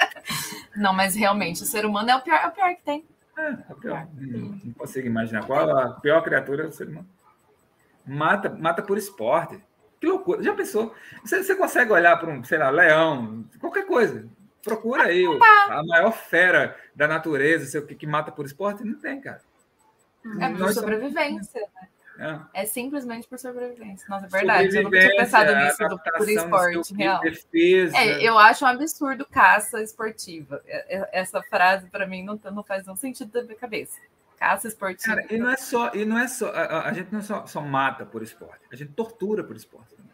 Não, 0.75 0.93
mas 0.93 1.15
realmente, 1.15 1.63
o 1.63 1.65
ser 1.65 1.85
humano 1.85 2.09
é 2.09 2.15
o 2.15 2.21
pior, 2.21 2.35
é 2.35 2.47
o 2.47 2.51
pior 2.51 2.75
que 2.75 2.83
tem. 2.83 3.05
É, 3.37 3.49
é 3.49 3.65
o 3.69 3.75
pior. 3.75 4.07
Não, 4.13 4.59
não 4.63 4.73
consigo 4.73 5.07
imaginar 5.07 5.45
qual 5.45 5.69
a 5.77 5.91
pior 5.99 6.21
criatura 6.23 6.63
é 6.63 6.67
o 6.67 6.71
ser 6.71 6.87
humano. 6.87 7.07
Mata, 8.05 8.49
mata 8.49 8.81
por 8.81 8.97
esporte. 8.97 9.59
Que 9.99 10.07
loucura. 10.07 10.43
Já 10.43 10.53
pensou? 10.53 10.93
Você, 11.23 11.43
você 11.43 11.55
consegue 11.55 11.91
olhar 11.91 12.17
para 12.17 12.29
um, 12.29 12.43
sei 12.43 12.57
lá, 12.57 12.69
leão, 12.69 13.45
qualquer 13.59 13.85
coisa. 13.85 14.27
Procura 14.61 15.03
aí 15.03 15.27
o, 15.27 15.41
a 15.43 15.83
maior 15.85 16.11
fera 16.11 16.77
da 16.95 17.07
natureza, 17.07 17.65
sei 17.65 17.81
o 17.81 17.85
que, 17.85 17.95
que 17.95 18.07
mata 18.07 18.31
por 18.31 18.45
esporte. 18.45 18.83
Não 18.83 18.99
tem, 18.99 19.19
cara. 19.19 19.41
É 20.39 20.49
por 20.49 20.73
sobrevivência, 20.73 21.61
somos... 21.61 21.73
né? 21.81 21.87
É. 22.23 22.61
é. 22.61 22.65
simplesmente 22.65 23.27
por 23.27 23.37
sobrevivência. 23.37 24.05
Nossa, 24.09 24.25
é 24.25 24.29
verdade. 24.29 24.77
Eu 24.77 24.83
nunca 24.83 24.99
tinha 24.99 25.15
pensado 25.17 25.55
nisso 25.55 25.87
do, 25.87 25.99
por 25.99 26.29
esporte 26.29 26.93
real. 26.93 27.21
Defesa. 27.21 27.97
É, 27.97 28.23
eu 28.23 28.37
acho 28.37 28.63
um 28.63 28.67
absurdo 28.67 29.25
caça 29.29 29.81
esportiva. 29.81 30.61
É, 30.65 31.19
essa 31.19 31.41
frase, 31.43 31.89
para 31.89 32.07
mim, 32.07 32.23
não, 32.23 32.39
não 32.51 32.63
faz 32.63 32.85
nenhum 32.85 32.95
sentido 32.95 33.31
da 33.31 33.43
minha 33.43 33.57
cabeça. 33.57 33.99
Caça 34.37 34.67
esportiva. 34.67 35.15
Cara, 35.15 35.27
e 35.33 35.37
não 35.37 35.49
é 35.49 35.57
só, 35.57 35.91
e 35.93 36.05
não 36.05 36.17
é 36.17 36.27
só 36.27 36.49
a, 36.49 36.89
a 36.89 36.93
gente 36.93 37.13
não 37.13 37.21
só, 37.21 37.45
só, 37.45 37.61
mata 37.61 38.05
por 38.05 38.21
esporte, 38.21 38.61
a 38.71 38.75
gente 38.75 38.91
tortura 38.91 39.43
por 39.43 39.55
esporte 39.55 39.95
também. 39.95 40.13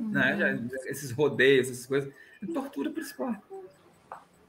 Uhum. 0.00 0.10
Né? 0.10 0.68
Esses 0.86 1.10
rodeios, 1.10 1.70
essas 1.70 1.86
coisas, 1.86 2.12
tortura 2.52 2.90
por 2.90 3.00
esporte. 3.00 3.40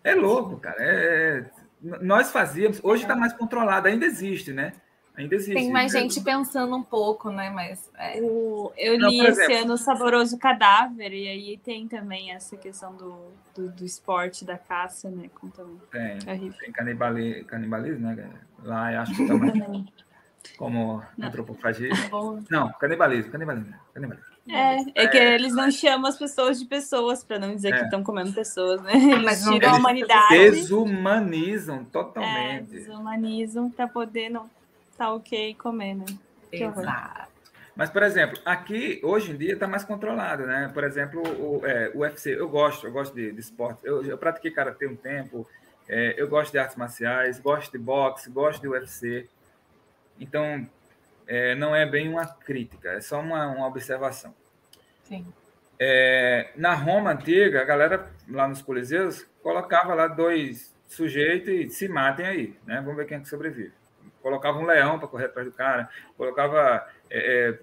É 0.03 0.15
louco, 0.15 0.57
cara. 0.57 0.77
É, 0.79 1.45
nós 1.81 2.31
fazíamos, 2.31 2.79
hoje 2.83 3.03
está 3.03 3.15
mais 3.15 3.33
controlado, 3.33 3.87
ainda 3.87 4.05
existe, 4.05 4.51
né? 4.51 4.73
Ainda 5.15 5.35
existe. 5.35 5.53
Tem 5.53 5.71
mais 5.71 5.91
gente 5.91 6.21
pensando 6.21 6.75
um 6.75 6.83
pouco, 6.83 7.29
né? 7.29 7.49
Mas 7.49 7.89
é. 7.97 8.21
o, 8.21 8.71
eu 8.77 8.95
li 8.95 9.17
Não, 9.17 9.27
esse 9.27 9.53
ano 9.53 9.77
Saboroso 9.77 10.37
Cadáver, 10.37 11.13
e 11.13 11.27
aí 11.27 11.57
tem 11.57 11.87
também 11.87 12.31
essa 12.31 12.55
questão 12.55 12.95
do, 12.95 13.17
do, 13.53 13.69
do 13.69 13.85
esporte, 13.85 14.45
da 14.45 14.57
caça, 14.57 15.09
né? 15.09 15.29
Com 15.35 15.49
também. 15.49 15.77
Tem, 15.91 16.19
é 16.25 16.37
tem 16.37 16.71
canibali, 16.71 17.43
canibalismo, 17.43 18.07
né? 18.07 18.29
Lá 18.63 18.93
eu 18.93 19.01
acho 19.01 19.15
que 19.15 19.27
também. 19.27 19.85
como 20.57 21.03
antropofagia. 21.21 21.89
Tá 21.89 22.09
não, 22.49 22.71
canibalismo, 22.73 23.31
canibalismo, 23.31 23.73
canibalismo. 23.93 24.29
É, 24.47 25.03
é 25.03 25.07
que 25.07 25.17
é. 25.17 25.35
eles 25.35 25.53
não 25.53 25.69
chamam 25.69 26.09
as 26.09 26.17
pessoas 26.17 26.59
de 26.59 26.65
pessoas, 26.65 27.23
para 27.23 27.37
não 27.37 27.53
dizer 27.55 27.73
é. 27.73 27.77
que 27.77 27.83
estão 27.85 28.03
comendo 28.03 28.33
pessoas, 28.33 28.81
né? 28.81 28.93
Eles 28.93 29.23
Mas 29.23 29.43
tiram 29.43 29.73
a 29.73 29.77
humanidade. 29.77 30.37
Desumanizam 30.37 31.83
totalmente. 31.85 32.75
É, 32.75 32.79
desumanizam 32.79 33.69
para 33.69 33.87
poder 33.87 34.29
não 34.29 34.49
tá 34.99 35.13
ok 35.13 35.55
comer, 35.55 35.95
né? 35.95 36.05
Exato. 36.51 37.29
Mas, 37.73 37.89
por 37.89 38.03
exemplo, 38.03 38.37
aqui, 38.43 38.99
hoje 39.01 39.31
em 39.31 39.37
dia, 39.37 39.53
está 39.53 39.65
mais 39.65 39.85
controlado, 39.85 40.45
né? 40.45 40.69
Por 40.73 40.83
exemplo, 40.83 41.21
o 41.23 41.65
é, 41.65 41.89
UFC, 41.95 42.37
eu 42.37 42.49
gosto, 42.49 42.85
eu 42.85 42.91
gosto 42.91 43.15
de, 43.15 43.31
de 43.31 43.39
esporte. 43.39 43.79
Eu, 43.85 44.03
eu 44.03 44.17
pratiquei 44.17 44.51
karatê 44.51 44.85
um 44.85 44.97
tempo, 44.97 45.47
é, 45.87 46.15
eu 46.17 46.27
gosto 46.27 46.51
de 46.51 46.59
artes 46.59 46.75
marciais, 46.75 47.39
gosto 47.39 47.71
de 47.71 47.77
boxe, 47.77 48.29
gosto 48.29 48.61
de 48.61 48.67
UFC. 48.67 49.29
Então, 50.19 50.67
é, 51.25 51.55
não 51.55 51.73
é 51.73 51.85
bem 51.85 52.09
uma 52.09 52.27
crítica, 52.27 52.89
é 52.89 52.99
só 52.99 53.21
uma, 53.21 53.47
uma 53.47 53.67
observação. 53.67 54.35
Sim. 55.05 55.25
É, 55.79 56.51
na 56.57 56.73
Roma 56.73 57.11
antiga, 57.11 57.61
a 57.61 57.63
galera 57.63 58.11
lá 58.27 58.45
nos 58.45 58.61
Coliseus 58.61 59.25
colocava 59.41 59.93
lá 59.93 60.07
dois 60.07 60.75
sujeitos 60.85 61.47
e 61.47 61.69
se 61.69 61.87
matem 61.87 62.25
aí, 62.25 62.55
né? 62.65 62.81
Vamos 62.81 62.97
ver 62.97 63.05
quem 63.05 63.17
é 63.17 63.21
que 63.21 63.29
sobrevive 63.29 63.78
colocava 64.29 64.59
um 64.59 64.65
leão 64.65 64.99
para 64.99 65.07
correr 65.07 65.25
atrás 65.25 65.47
do 65.47 65.53
cara, 65.53 65.89
colocava 66.15 66.87
é, 67.09 67.49
é, 67.49 67.59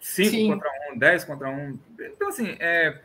cinco 0.00 0.30
Sim. 0.30 0.52
contra 0.52 0.70
um, 0.90 0.98
dez 0.98 1.24
contra 1.24 1.50
um. 1.50 1.78
Então, 1.98 2.28
assim, 2.28 2.56
é, 2.60 3.00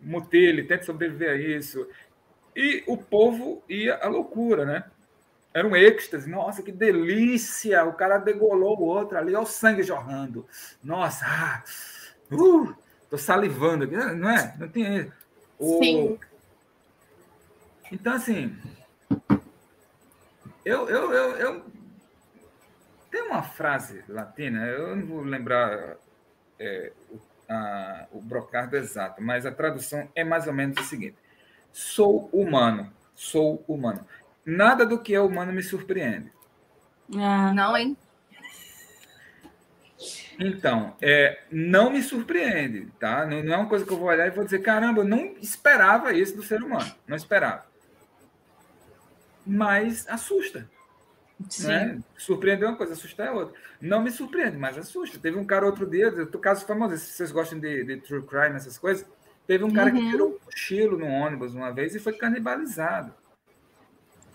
mutile, 0.00 0.62
tenta 0.62 0.84
sobreviver 0.84 1.30
a 1.30 1.34
isso. 1.34 1.86
E 2.54 2.84
o 2.86 2.96
povo 2.96 3.62
ia 3.68 3.96
à 3.96 4.08
loucura, 4.08 4.64
né? 4.64 4.84
Era 5.52 5.66
um 5.66 5.76
êxtase. 5.76 6.30
Nossa, 6.30 6.62
que 6.62 6.72
delícia! 6.72 7.84
O 7.84 7.92
cara 7.92 8.18
degolou 8.18 8.78
o 8.78 8.84
outro 8.84 9.18
ali, 9.18 9.34
olha 9.34 9.42
o 9.42 9.46
sangue 9.46 9.82
jorrando. 9.82 10.46
Nossa, 10.82 11.24
ah, 11.26 11.64
uh, 12.32 12.74
tô 13.10 13.18
salivando 13.18 13.84
aqui, 13.84 13.96
não 13.96 14.30
é? 14.30 14.54
Não 14.58 14.68
tem. 14.68 15.12
O... 15.58 15.82
Sim. 15.82 16.18
Então, 17.90 18.14
assim, 18.14 18.56
eu, 20.64 20.88
eu, 20.88 21.12
eu, 21.12 21.30
eu 21.36 21.75
tem 23.16 23.22
uma 23.22 23.42
frase 23.42 24.04
latina, 24.06 24.66
eu 24.66 24.94
não 24.94 25.06
vou 25.06 25.22
lembrar 25.22 25.96
é, 26.60 26.92
o, 27.10 27.18
a, 27.48 28.06
o 28.12 28.20
brocardo 28.20 28.76
exato, 28.76 29.22
mas 29.22 29.46
a 29.46 29.50
tradução 29.50 30.06
é 30.14 30.22
mais 30.22 30.46
ou 30.46 30.52
menos 30.52 30.78
o 30.78 30.84
seguinte: 30.84 31.16
sou 31.72 32.28
humano, 32.30 32.92
sou 33.14 33.64
humano. 33.66 34.06
Nada 34.44 34.84
do 34.84 35.00
que 35.00 35.14
é 35.14 35.20
humano 35.20 35.50
me 35.50 35.62
surpreende. 35.62 36.30
Ah, 37.16 37.54
não, 37.54 37.74
hein? 37.74 37.96
Então, 40.38 40.94
é, 41.00 41.40
não 41.50 41.90
me 41.90 42.02
surpreende, 42.02 42.92
tá? 43.00 43.24
Não, 43.24 43.42
não, 43.42 43.54
é 43.54 43.56
uma 43.56 43.68
coisa 43.68 43.86
que 43.86 43.92
eu 43.92 43.96
vou 43.96 44.08
olhar 44.08 44.26
e 44.26 44.30
vou 44.30 44.44
dizer, 44.44 44.58
caramba, 44.58 45.00
eu 45.00 45.06
não 45.06 45.34
esperava 45.40 46.12
isso 46.12 46.36
do 46.36 46.42
ser 46.42 46.62
humano, 46.62 46.94
não 47.08 47.16
esperava. 47.16 47.64
Mas 49.46 50.06
assusta. 50.06 50.68
Né? 51.38 51.98
Surpreender 52.16 52.66
é 52.66 52.70
uma 52.70 52.76
coisa, 52.76 52.94
assustar 52.94 53.26
é 53.26 53.30
outra. 53.30 53.54
Não 53.80 54.02
me 54.02 54.10
surpreende, 54.10 54.56
mas 54.56 54.78
assusta. 54.78 55.18
Teve 55.18 55.38
um 55.38 55.44
cara 55.44 55.66
outro 55.66 55.86
dia, 55.86 56.10
do 56.10 56.38
caso 56.38 56.64
famoso, 56.64 56.96
se 56.96 57.12
vocês 57.12 57.30
gostam 57.30 57.58
de, 57.58 57.84
de 57.84 57.96
true 57.98 58.22
crime, 58.22 58.56
essas 58.56 58.78
coisas, 58.78 59.06
teve 59.46 59.62
um 59.62 59.70
cara 59.70 59.90
uhum. 59.90 59.96
que 59.96 60.10
tirou 60.10 60.28
um 60.30 60.38
cochilo 60.38 60.98
no 60.98 61.06
ônibus 61.06 61.54
uma 61.54 61.72
vez 61.72 61.94
e 61.94 62.00
foi 62.00 62.14
canibalizado. 62.14 63.12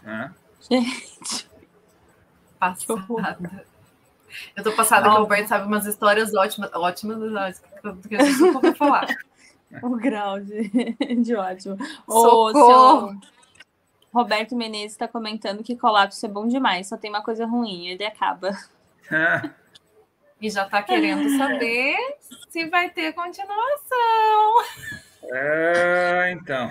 Né? 0.04 0.34
Gente. 0.70 1.50
Passada. 2.60 3.66
Eu 4.56 4.64
tô 4.64 4.72
passada 4.74 5.10
que 5.10 5.16
o 5.16 5.20
Roberto 5.20 5.48
sabe 5.48 5.66
umas 5.66 5.86
histórias 5.86 6.34
ótimas, 6.34 6.72
ótimas, 6.74 7.60
que 8.08 8.18
gente 8.18 8.40
nunca 8.40 8.74
falar. 8.76 9.08
O 9.82 9.96
grau 9.96 10.38
de, 10.38 10.70
de 11.24 11.34
ótimo. 11.34 11.78
Socorro! 12.06 13.06
Ô, 13.06 13.10
seu... 13.10 13.20
Roberto 14.14 14.56
Menezes 14.56 14.92
está 14.92 15.08
comentando 15.08 15.64
que 15.64 15.76
colapso 15.76 16.26
é 16.26 16.30
bom 16.30 16.48
demais, 16.48 16.88
só 16.88 16.98
tem 16.98 17.10
uma 17.10 17.24
coisa 17.24 17.46
ruim, 17.46 17.88
ele 17.88 18.06
acaba. 18.06 18.52
e 20.42 20.50
já 20.50 20.66
está 20.66 20.84
querendo 20.84 21.30
saber 21.38 21.96
se 22.50 22.68
vai 22.68 22.90
ter 22.90 23.14
continuação. 23.14 24.64
É, 25.24 26.32
então. 26.32 26.70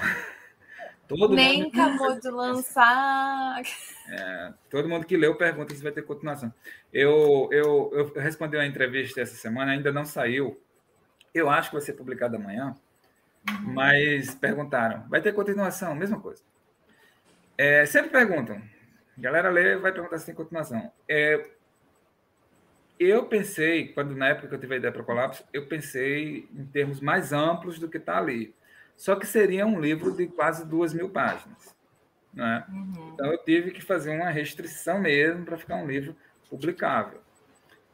Todo 1.09 1.35
Nem 1.35 1.65
mundo... 1.65 1.81
acabou 1.81 2.21
de 2.21 2.29
lançar. 2.31 3.62
É, 4.09 4.53
todo 4.69 4.89
mundo 4.89 5.07
que 5.07 5.17
leu 5.17 5.35
pergunta 5.35 5.75
se 5.75 5.83
vai 5.83 5.91
ter 5.93 6.03
continuação. 6.03 6.53
Eu, 6.93 7.49
eu, 7.51 7.91
eu 7.93 8.21
respondi 8.21 8.57
uma 8.57 8.67
entrevista 8.67 9.21
essa 9.21 9.35
semana, 9.35 9.73
ainda 9.73 9.91
não 9.91 10.05
saiu. 10.05 10.61
Eu 11.35 11.49
acho 11.49 11.71
que 11.71 11.77
vai 11.77 11.85
ser 11.85 11.95
publicado 11.95 12.37
amanhã. 12.37 12.77
Uhum. 13.49 13.73
Mas 13.75 14.35
perguntaram: 14.35 15.05
vai 15.09 15.21
ter 15.21 15.33
continuação? 15.33 15.95
Mesma 15.95 16.21
coisa. 16.21 16.43
É, 17.61 17.85
sempre 17.85 18.09
perguntam. 18.09 18.57
A 18.57 19.20
galera 19.20 19.51
lê 19.51 19.77
vai 19.77 19.93
perguntar 19.93 20.16
se 20.16 20.24
tem 20.24 20.35
continuação. 20.35 20.91
É, 21.07 21.47
eu 22.99 23.27
pensei, 23.27 23.89
quando 23.89 24.16
na 24.16 24.28
época 24.28 24.49
que 24.49 24.55
eu 24.55 24.59
tive 24.59 24.77
a 24.77 24.78
ideia 24.78 24.91
para 24.91 25.03
o 25.03 25.05
Colapso, 25.05 25.45
eu 25.53 25.66
pensei 25.66 26.49
em 26.55 26.65
termos 26.65 27.03
mais 27.03 27.35
amplos 27.35 27.78
do 27.78 27.87
que 27.87 27.99
está 27.99 28.16
ali. 28.16 28.55
Só 28.97 29.15
que 29.15 29.27
seria 29.27 29.66
um 29.66 29.78
livro 29.78 30.16
de 30.16 30.27
quase 30.27 30.66
duas 30.66 30.95
mil 30.95 31.11
páginas. 31.11 31.77
Né? 32.32 32.65
Uhum. 32.70 33.11
Então 33.12 33.31
eu 33.31 33.45
tive 33.45 33.73
que 33.73 33.82
fazer 33.82 34.09
uma 34.09 34.31
restrição 34.31 34.99
mesmo 34.99 35.45
para 35.45 35.59
ficar 35.59 35.77
um 35.77 35.87
livro 35.87 36.16
publicável. 36.49 37.20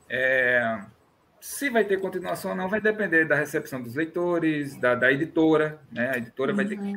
É, 0.09 0.81
se 1.41 1.69
vai 1.71 1.85
ter 1.85 1.99
continuação 1.99 2.53
ou 2.53 2.57
não 2.57 2.69
vai 2.69 2.81
depender 2.81 3.25
da 3.25 3.35
recepção 3.35 3.83
dos 3.83 3.97
leitores, 3.97 4.77
da, 4.77 4.95
da 4.95 5.11
editora. 5.11 5.81
Né? 5.91 6.09
A 6.15 6.19
editora 6.19 6.53
uhum. 6.53 6.57
vai 6.57 6.67
ter 6.67 6.77
que 6.77 6.83
uhum. 6.83 6.95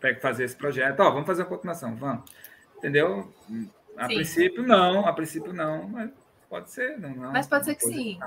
Querer 0.00 0.20
fazer 0.20 0.44
esse 0.44 0.56
projeto. 0.56 1.00
Ó, 1.00 1.10
vamos 1.10 1.26
fazer 1.26 1.42
a 1.42 1.46
continuação, 1.46 1.94
vamos. 1.96 2.24
Entendeu? 2.78 3.32
A 3.96 4.08
sim. 4.08 4.14
princípio, 4.16 4.62
não. 4.62 5.06
A 5.06 5.12
princípio, 5.12 5.52
não. 5.52 5.88
Mas 5.88 6.10
pode 6.48 6.70
ser, 6.70 6.98
não. 6.98 7.10
não 7.10 7.32
mas 7.32 7.46
pode 7.46 7.64
ser 7.64 7.74
que 7.74 7.84
sim. 7.84 8.18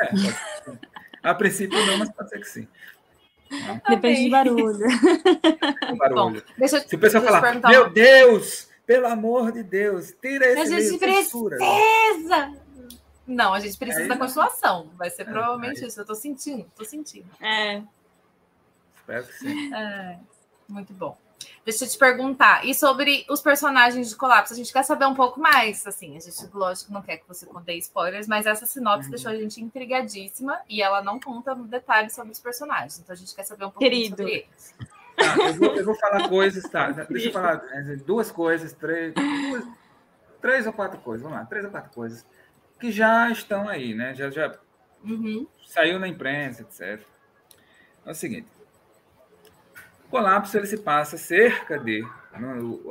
É, 0.00 0.06
pode 0.06 0.20
ser 0.20 0.32
que 0.32 0.70
sim. 0.70 0.78
A 1.22 1.34
princípio, 1.34 1.86
não, 1.86 1.98
mas 1.98 2.12
pode 2.12 2.30
ser 2.30 2.38
que 2.38 2.48
sim. 2.48 2.68
Depende 3.88 4.24
de 4.24 4.30
barulho. 4.30 4.78
barulho. 5.98 6.14
Bom, 6.14 6.42
deixa, 6.58 6.80
Se 6.86 6.94
o 6.94 6.98
pessoal 6.98 7.24
falar, 7.24 7.54
meu 7.68 7.90
Deus, 7.90 8.68
pelo 8.86 9.06
amor 9.06 9.52
de 9.52 9.62
Deus, 9.62 10.12
tira 10.20 10.46
esse 10.46 10.60
A 10.60 10.80
gente 10.80 10.98
precisa! 10.98 12.52
Não, 13.26 13.52
a 13.52 13.60
gente 13.60 13.76
precisa 13.76 14.02
aí, 14.02 14.08
da 14.08 14.16
continuação. 14.16 14.90
Vai 14.96 15.10
ser 15.10 15.22
é, 15.22 15.24
provavelmente 15.26 15.82
aí. 15.82 15.88
isso. 15.88 16.00
Eu 16.00 16.06
tô 16.06 16.14
sentindo, 16.14 16.66
tô 16.74 16.84
sentindo. 16.84 17.28
É. 17.40 17.82
Espero 18.96 19.26
que 19.26 19.32
sim. 19.34 19.74
É, 19.74 20.18
muito 20.68 20.92
bom. 20.92 21.16
Deixa 21.64 21.84
eu 21.84 21.88
te 21.88 21.98
perguntar, 21.98 22.64
e 22.66 22.74
sobre 22.74 23.26
os 23.28 23.40
personagens 23.40 24.08
de 24.08 24.16
Colapso? 24.16 24.54
A 24.54 24.56
gente 24.56 24.72
quer 24.72 24.82
saber 24.82 25.06
um 25.06 25.14
pouco 25.14 25.38
mais, 25.38 25.86
assim, 25.86 26.16
a 26.16 26.20
gente, 26.20 26.48
lógico, 26.52 26.92
não 26.92 27.02
quer 27.02 27.18
que 27.18 27.28
você 27.28 27.46
conte 27.46 27.72
spoilers, 27.78 28.26
mas 28.26 28.46
essa 28.46 28.66
sinopse 28.66 29.06
uhum. 29.06 29.10
deixou 29.10 29.30
a 29.30 29.36
gente 29.36 29.60
intrigadíssima 29.60 30.58
e 30.68 30.82
ela 30.82 31.02
não 31.02 31.20
conta 31.20 31.54
detalhes 31.54 32.14
sobre 32.14 32.32
os 32.32 32.40
personagens, 32.40 32.98
então 32.98 33.12
a 33.12 33.16
gente 33.16 33.34
quer 33.34 33.44
saber 33.44 33.66
um 33.66 33.70
pouco 33.70 33.84
sobre 33.84 34.30
eles. 34.30 34.74
Tá, 35.16 35.36
eu, 35.36 35.54
vou, 35.54 35.76
eu, 35.76 35.84
vou, 35.84 35.94
falar 35.96 36.28
coisas, 36.28 36.62
tá? 36.70 36.90
Deixa 36.90 37.28
eu 37.28 37.32
falar 37.32 37.62
é, 37.72 37.96
duas 37.96 38.30
coisas, 38.30 38.72
três, 38.72 39.12
duas, 39.12 39.64
três 40.40 40.66
ou 40.66 40.72
quatro 40.72 40.98
coisas, 41.00 41.22
vamos 41.22 41.38
lá, 41.38 41.44
três 41.44 41.64
ou 41.64 41.70
quatro 41.70 41.90
coisas 41.90 42.24
que 42.78 42.92
já 42.92 43.30
estão 43.30 43.68
aí, 43.68 43.94
né? 43.94 44.14
Já, 44.14 44.30
já 44.30 44.58
uhum. 45.04 45.46
saiu 45.66 45.98
na 45.98 46.08
imprensa, 46.08 46.62
etc. 46.62 47.04
É 48.06 48.10
o 48.10 48.14
seguinte, 48.14 48.48
colapso 50.10 50.56
ele 50.56 50.66
se 50.66 50.78
passa 50.78 51.16
cerca 51.16 51.78
de. 51.78 52.04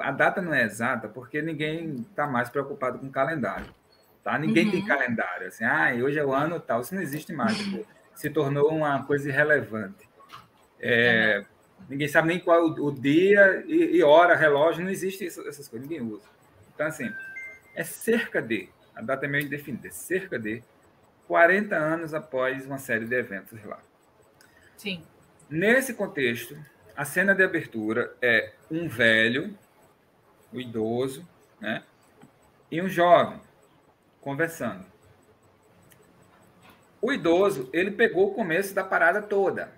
a 0.02 0.12
data 0.12 0.42
não 0.42 0.54
é 0.54 0.64
exata, 0.64 1.08
porque 1.08 1.42
ninguém 1.42 2.06
está 2.10 2.28
mais 2.28 2.50
preocupado 2.50 3.00
com 3.00 3.10
calendário. 3.10 3.68
Tá? 4.24 4.38
Ninguém 4.38 4.66
uhum. 4.66 4.72
tem 4.72 4.86
calendário. 4.86 5.48
Assim, 5.48 5.64
ah, 5.64 5.92
hoje 6.04 6.20
é 6.20 6.26
o 6.26 6.34
ano 6.34 6.60
tal. 6.60 6.82
Isso 6.82 6.94
não 6.94 7.02
existe 7.02 7.32
mais. 7.34 7.58
Tipo, 7.58 7.86
se 8.14 8.30
tornou 8.30 8.70
uma 8.70 9.04
coisa 9.04 9.30
irrelevante. 9.30 10.08
É, 10.80 11.40
uhum. 11.40 11.46
Ninguém 11.90 12.08
sabe 12.08 12.28
nem 12.28 12.40
qual 12.40 12.66
o, 12.66 12.88
o 12.88 12.92
dia 12.92 13.64
e, 13.66 13.98
e, 13.98 14.04
hora, 14.04 14.36
relógio, 14.36 14.84
não 14.84 14.92
existe 14.92 15.26
isso, 15.26 15.48
essas 15.48 15.68
coisas, 15.68 15.88
ninguém 15.88 16.06
usa. 16.06 16.26
Então, 16.74 16.88
assim, 16.88 17.12
é 17.76 17.84
cerca 17.84 18.42
de, 18.42 18.70
a 18.96 19.02
data 19.02 19.26
é 19.26 19.30
meio 19.30 19.46
indefinida, 19.46 19.88
é 19.88 19.92
cerca 19.92 20.38
de 20.38 20.62
40 21.28 21.76
anos 21.76 22.14
após 22.14 22.66
uma 22.66 22.78
série 22.78 23.06
de 23.06 23.16
eventos 23.16 23.64
lá. 23.64 23.80
Sim. 24.76 25.04
Nesse 25.50 25.94
contexto, 25.94 26.58
a 26.98 27.06
cena 27.06 27.36
de 27.36 27.44
abertura 27.44 28.12
é 28.20 28.54
um 28.72 28.90
velho, 28.90 29.56
o 30.52 30.58
um 30.58 30.60
idoso, 30.60 31.26
né? 31.62 31.84
E 32.72 32.82
um 32.82 32.90
jovem 32.90 33.40
conversando. 34.20 34.84
O 37.00 37.14
idoso, 37.14 37.70
ele 37.72 37.92
pegou 37.92 38.32
o 38.32 38.34
começo 38.34 38.74
da 38.74 38.84
parada 38.84 39.22
toda. 39.22 39.72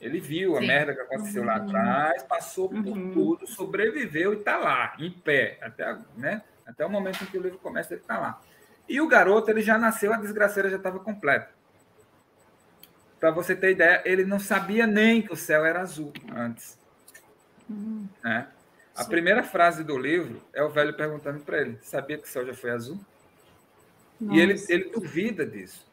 Ele 0.00 0.18
viu 0.18 0.56
a 0.56 0.60
Sim. 0.60 0.66
merda 0.66 0.94
que 0.94 1.00
aconteceu 1.00 1.42
uhum. 1.42 1.48
lá 1.48 1.56
atrás, 1.56 2.22
passou 2.24 2.68
por 2.68 2.84
uhum. 2.84 3.12
tudo, 3.12 3.46
sobreviveu 3.46 4.34
e 4.34 4.38
está 4.38 4.56
lá, 4.56 4.96
em 4.98 5.10
pé, 5.12 5.58
até, 5.62 5.96
né? 6.16 6.42
até 6.66 6.84
o 6.84 6.90
momento 6.90 7.22
em 7.22 7.26
que 7.26 7.38
o 7.38 7.42
livro 7.42 7.58
começa, 7.58 7.94
ele 7.94 8.00
está 8.00 8.18
lá. 8.18 8.40
E 8.88 9.00
o 9.00 9.06
garoto, 9.06 9.48
ele 9.48 9.62
já 9.62 9.78
nasceu, 9.78 10.12
a 10.12 10.16
desgraceira 10.16 10.68
já 10.68 10.76
estava 10.76 10.98
completa. 10.98 11.48
Para 13.24 13.30
você 13.30 13.56
ter 13.56 13.70
ideia, 13.70 14.02
ele 14.04 14.22
não 14.22 14.38
sabia 14.38 14.86
nem 14.86 15.22
que 15.22 15.32
o 15.32 15.36
céu 15.36 15.64
era 15.64 15.80
azul 15.80 16.12
antes. 16.36 16.78
Uhum. 17.70 18.06
Né? 18.22 18.46
A 18.94 19.02
primeira 19.06 19.42
frase 19.42 19.82
do 19.82 19.96
livro 19.96 20.42
é 20.52 20.62
o 20.62 20.68
velho 20.68 20.92
perguntando 20.92 21.40
para 21.40 21.62
ele: 21.62 21.78
Sabia 21.80 22.18
que 22.18 22.28
o 22.28 22.30
céu 22.30 22.44
já 22.44 22.52
foi 22.52 22.72
azul? 22.72 23.00
Nossa. 24.20 24.36
E 24.36 24.40
ele, 24.42 24.62
ele 24.68 24.90
duvida 24.90 25.46
disso. 25.46 25.90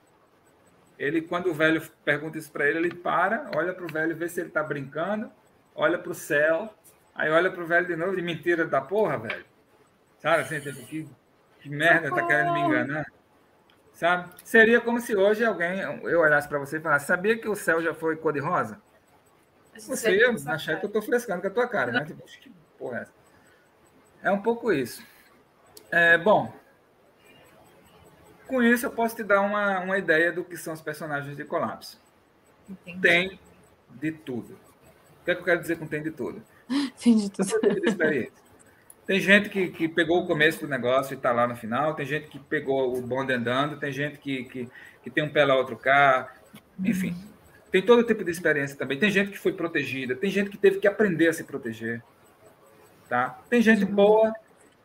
Ele, 0.99 1.22
quando 1.22 1.49
o 1.49 1.53
velho 1.53 1.82
pergunta 2.03 2.38
isso 2.38 2.52
para 2.52 2.68
ele, 2.68 2.80
ele 2.80 2.95
para, 2.95 3.49
olha 3.56 3.74
para 3.74 3.86
o 3.86 3.90
velho, 3.90 4.14
vê 4.14 4.28
se 4.28 4.41
ele 4.41 4.49
está 4.49 4.62
brincando, 4.62 5.32
olha 5.74 5.98
para 5.98 6.12
o 6.12 6.14
céu, 6.14 6.76
aí 7.16 7.32
olha 7.32 7.49
para 7.49 7.64
o 7.64 7.66
velho 7.66 7.88
de 7.88 7.95
novo, 7.95 8.14
de 8.14 8.22
mentira 8.22 8.66
da 8.66 8.82
porra, 8.82 9.18
velho. 9.18 9.45
Sabe 10.20 10.44
assim, 10.44 10.60
tipo, 10.60 10.86
que, 10.86 11.08
que 11.62 11.70
merda 11.70 12.14
tá 12.14 12.28
querendo 12.28 12.52
me 12.52 12.60
enganar? 12.60 13.06
Sabe? 14.02 14.32
Seria 14.44 14.82
como 14.82 14.99
se 14.99 15.15
hoje 15.15 15.45
alguém, 15.45 15.80
eu 15.80 16.22
olhasse 16.22 16.48
para 16.48 16.57
você 16.57 16.78
e 16.78 16.82
falasse, 16.82 17.06
sabia 17.06 17.38
que 17.38 17.48
o 17.48 17.56
céu 17.56 17.80
já 17.84 17.94
foi 17.94 18.15
cor-de-rosa? 18.15 18.82
Você 19.78 20.15
ia 20.18 20.34
achar 20.48 20.80
que 20.80 20.86
eu 20.86 20.88
estou 20.88 21.03
frescando 21.03 21.40
com 21.40 21.48
a 21.48 21.52
tua 21.52 21.68
cara, 21.68 21.91
né? 21.91 22.03
Tipo, 22.03 22.26
que 22.26 22.52
porra 22.80 22.98
é 22.98 23.02
essa? 23.03 23.11
É 24.23 24.32
um 24.32 24.41
pouco 24.41 24.73
isso. 24.73 25.06
É, 25.91 26.18
bom, 26.18 26.52
com 28.48 28.64
isso 28.64 28.88
eu 28.88 28.91
posso 28.91 29.18
te 29.18 29.23
dar 29.23 29.41
uma, 29.41 29.82
uma 29.82 29.99
ideia 29.99 30.32
do 30.32 30.44
que 30.44 30.57
são 30.57 30.73
os 30.73 30.82
personagens 30.82 31.38
de 31.38 31.45
Colapso. 31.45 32.02
Entendi. 32.68 33.02
Tem 33.02 33.40
de 33.91 34.11
tudo. 34.14 34.57
O 35.22 35.26
que, 35.26 35.30
é 35.30 35.36
que 35.36 35.41
eu 35.41 35.45
quero 35.45 35.61
dizer 35.61 35.78
com 35.78 35.86
tem 35.86 36.02
de 36.02 36.10
tudo? 36.10 36.41
Tem 36.99 37.18
de 37.18 37.30
tudo. 37.30 37.88
experiência. 37.88 38.34
Tem 39.06 39.19
gente 39.19 39.49
que, 39.49 39.69
que 39.69 39.88
pegou 39.88 40.23
o 40.23 40.28
começo 40.28 40.61
do 40.61 40.68
negócio 40.68 41.14
e 41.14 41.18
está 41.18 41.32
lá 41.32 41.48
no 41.48 41.56
final, 41.56 41.95
tem 41.95 42.06
gente 42.06 42.28
que 42.28 42.40
pegou 42.40 42.98
o 42.98 43.02
bonde 43.02 43.34
andando, 43.34 43.78
tem 43.78 43.91
gente 43.91 44.19
que, 44.19 44.44
que, 44.45 44.69
que 45.03 45.10
tem 45.10 45.23
um 45.23 45.30
pé 45.30 45.44
lá, 45.44 45.56
outro 45.56 45.76
cá, 45.76 46.34
enfim. 46.84 47.15
Tem 47.72 47.82
todo 47.82 48.03
tipo 48.03 48.23
de 48.23 48.32
experiência 48.32 48.78
também. 48.78 48.99
Tem 48.99 49.10
gente 49.10 49.32
que 49.32 49.40
foi 49.40 49.53
protegida, 49.53 50.15
tem 50.15 50.30
gente 50.30 50.49
que 50.49 50.57
teve 50.57 50.80
que 50.80 50.88
aprender 50.88 51.30
a 51.30 51.34
se 51.34 51.44
proteger. 51.44 52.03
Tá? 53.07 53.40
Tem 53.49 53.61
gente 53.61 53.86
boa, 53.86 54.34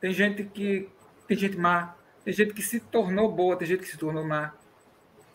tem 0.01 0.13
gente 0.13 0.45
que 0.45 0.89
tem 1.27 1.37
gente 1.37 1.57
má, 1.57 1.97
tem 2.25 2.33
gente 2.33 2.55
que 2.55 2.63
se 2.63 2.79
tornou 2.79 3.31
boa, 3.31 3.57
tem 3.57 3.67
gente 3.67 3.81
que 3.81 3.89
se 3.89 3.99
tornou 3.99 4.25
má. 4.25 4.55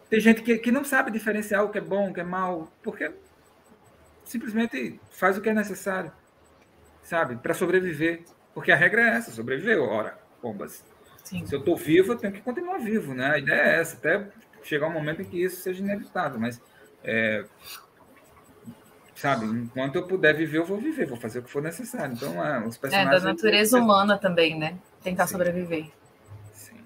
Tem 0.10 0.20
gente 0.20 0.42
que, 0.42 0.58
que 0.58 0.72
não 0.72 0.84
sabe 0.84 1.12
diferenciar 1.12 1.64
o 1.64 1.70
que 1.70 1.78
é 1.78 1.82
bom, 1.82 2.10
o 2.10 2.14
que 2.14 2.20
é 2.20 2.24
mal, 2.24 2.72
porque 2.84 3.12
simplesmente 4.26 5.00
faz 5.10 5.38
o 5.38 5.42
que 5.42 5.50
é 5.50 5.54
necessário, 5.54 6.12
sabe, 7.04 7.38
para 7.38 7.54
sobreviver. 7.54 8.24
Porque 8.54 8.72
a 8.72 8.76
regra 8.76 9.02
é 9.02 9.18
essa, 9.18 9.32
sobreviver, 9.32 9.82
ora, 9.82 10.18
bombas. 10.42 10.84
Sim. 11.24 11.46
Se 11.46 11.56
eu 11.56 11.60
estou 11.60 11.78
vivo, 11.78 12.14
eu 12.14 12.18
tenho 12.18 12.34
que 12.34 12.42
continuar 12.42 12.80
vivo, 12.80 13.14
né? 13.14 13.32
A 13.32 13.38
ideia 13.38 13.62
é 13.62 13.80
essa, 13.80 13.96
até 13.96 14.28
chegar 14.64 14.88
um 14.88 14.94
momento 14.94 15.22
em 15.22 15.26
que 15.26 15.42
isso 15.42 15.62
seja 15.62 15.82
inevitável, 15.82 16.40
mas 16.40 16.62
é, 17.04 17.46
sabe, 19.16 19.46
enquanto 19.46 19.96
eu 19.96 20.08
puder 20.08 20.36
viver, 20.36 20.58
eu 20.58 20.66
vou 20.66 20.78
viver, 20.78 21.06
vou 21.06 21.18
fazer 21.18 21.40
o 21.40 21.44
que 21.44 21.50
for 21.52 21.62
necessário. 21.62 22.14
Então, 22.14 22.44
é, 22.44 22.66
os 22.66 22.78
personagens... 22.78 23.22
É, 23.22 23.26
da 23.26 23.32
natureza 23.32 23.78
humana 23.78 24.18
também, 24.18 24.58
né? 24.58 24.78
Tentar 25.04 25.28
Sim. 25.28 25.34
sobreviver. 25.34 25.86
Sim. 26.54 26.78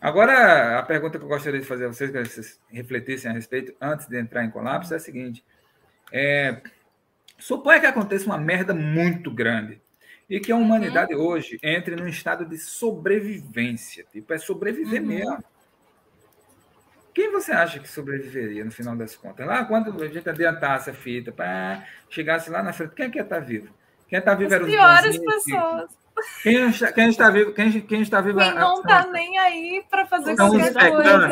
Agora, 0.00 0.78
a 0.78 0.82
pergunta 0.82 1.18
que 1.18 1.24
eu 1.24 1.28
gostaria 1.28 1.60
de 1.60 1.66
fazer 1.66 1.86
a 1.86 1.88
vocês, 1.88 2.10
que 2.10 2.24
vocês 2.24 2.60
refletissem 2.68 3.30
a 3.30 3.34
respeito, 3.34 3.74
antes 3.80 4.06
de 4.06 4.18
entrar 4.18 4.44
em 4.44 4.50
colapso, 4.50 4.92
é 4.92 4.96
a 4.96 5.00
seguinte. 5.00 5.44
É, 6.12 6.60
suponha 7.38 7.80
que 7.80 7.86
aconteça 7.86 8.26
uma 8.26 8.38
merda 8.38 8.74
muito 8.74 9.30
grande 9.30 9.80
e 10.28 10.40
que 10.40 10.52
a 10.52 10.56
humanidade 10.56 11.14
uhum. 11.14 11.22
hoje 11.22 11.58
entre 11.62 11.96
num 11.96 12.08
estado 12.08 12.44
de 12.44 12.58
sobrevivência. 12.58 14.04
Tipo, 14.10 14.32
é 14.32 14.38
sobreviver 14.38 15.00
uhum. 15.02 15.08
mesmo. 15.08 15.44
Quem 17.12 17.30
você 17.30 17.52
acha 17.52 17.78
que 17.78 17.88
sobreviveria 17.88 18.64
no 18.64 18.72
final 18.72 18.96
das 18.96 19.14
contas? 19.14 19.46
Lá 19.46 19.64
quando 19.64 20.02
a 20.02 20.08
gente 20.08 20.28
adiantasse 20.28 20.90
a 20.90 20.94
fita, 20.94 21.30
pá, 21.30 21.84
chegasse 22.10 22.50
lá 22.50 22.62
na 22.62 22.72
frente, 22.72 22.94
quem 22.94 23.06
é 23.06 23.10
que 23.10 23.18
ia 23.18 23.22
estar 23.22 23.36
tá 23.36 23.40
vivo? 23.40 23.72
Quem 24.08 24.18
está 24.18 24.34
vivo 24.34 24.48
As 24.48 24.54
era 24.54 24.64
os 24.64 24.70
piores 24.70 25.18
pessoas. 25.18 26.04
Quem 26.42 26.68
está, 26.68 26.92
quem 26.92 27.08
está 27.08 27.30
vivo? 27.30 27.52
Quem, 27.52 27.80
quem 27.80 28.02
está 28.02 28.20
vivo? 28.20 28.38
Quem 28.38 28.54
não 28.54 28.80
está 28.80 29.06
nem 29.06 29.38
aí 29.38 29.84
para 29.90 30.06
fazer 30.06 30.32
então, 30.32 30.48
qualquer 30.48 30.72
coisa. 30.72 31.30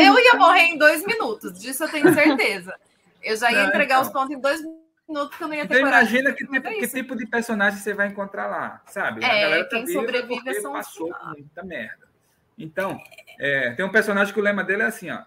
Eu 0.00 0.18
ia 0.18 0.34
morrer 0.34 0.64
em 0.64 0.78
dois 0.78 1.04
minutos, 1.06 1.58
disso 1.58 1.84
eu 1.84 1.88
tenho 1.88 2.12
certeza. 2.12 2.74
Eu 3.22 3.36
já 3.36 3.50
ia 3.50 3.64
entregar 3.64 3.96
então. 3.96 4.02
os 4.02 4.08
pontos 4.10 4.36
em 4.36 4.40
dois 4.40 4.60
minutos 4.60 4.85
minutos 5.08 5.36
que 5.36 5.42
eu 5.42 5.48
não 5.48 5.54
ia 5.54 5.66
ter 5.66 5.76
então, 5.76 5.88
imagina 5.88 6.32
que 6.32 6.46
tipo, 6.46 6.62
que 6.62 6.88
tipo 6.88 7.16
de 7.16 7.26
personagem 7.26 7.78
você 7.78 7.94
vai 7.94 8.08
encontrar 8.08 8.46
lá, 8.46 8.82
sabe? 8.86 9.22
É, 9.22 9.26
a 9.26 9.40
galera 9.42 9.68
tá 9.68 9.76
quem 9.76 9.86
sobrevive 9.86 10.54
são 10.60 10.72
passou 10.72 11.12
por 11.12 11.28
muita 11.32 11.62
merda. 11.62 12.06
Então, 12.58 13.00
é, 13.38 13.72
tem 13.72 13.84
um 13.84 13.90
personagem 13.90 14.32
que 14.32 14.40
o 14.40 14.42
lema 14.42 14.64
dele 14.64 14.82
é 14.82 14.86
assim, 14.86 15.10
ó. 15.10 15.22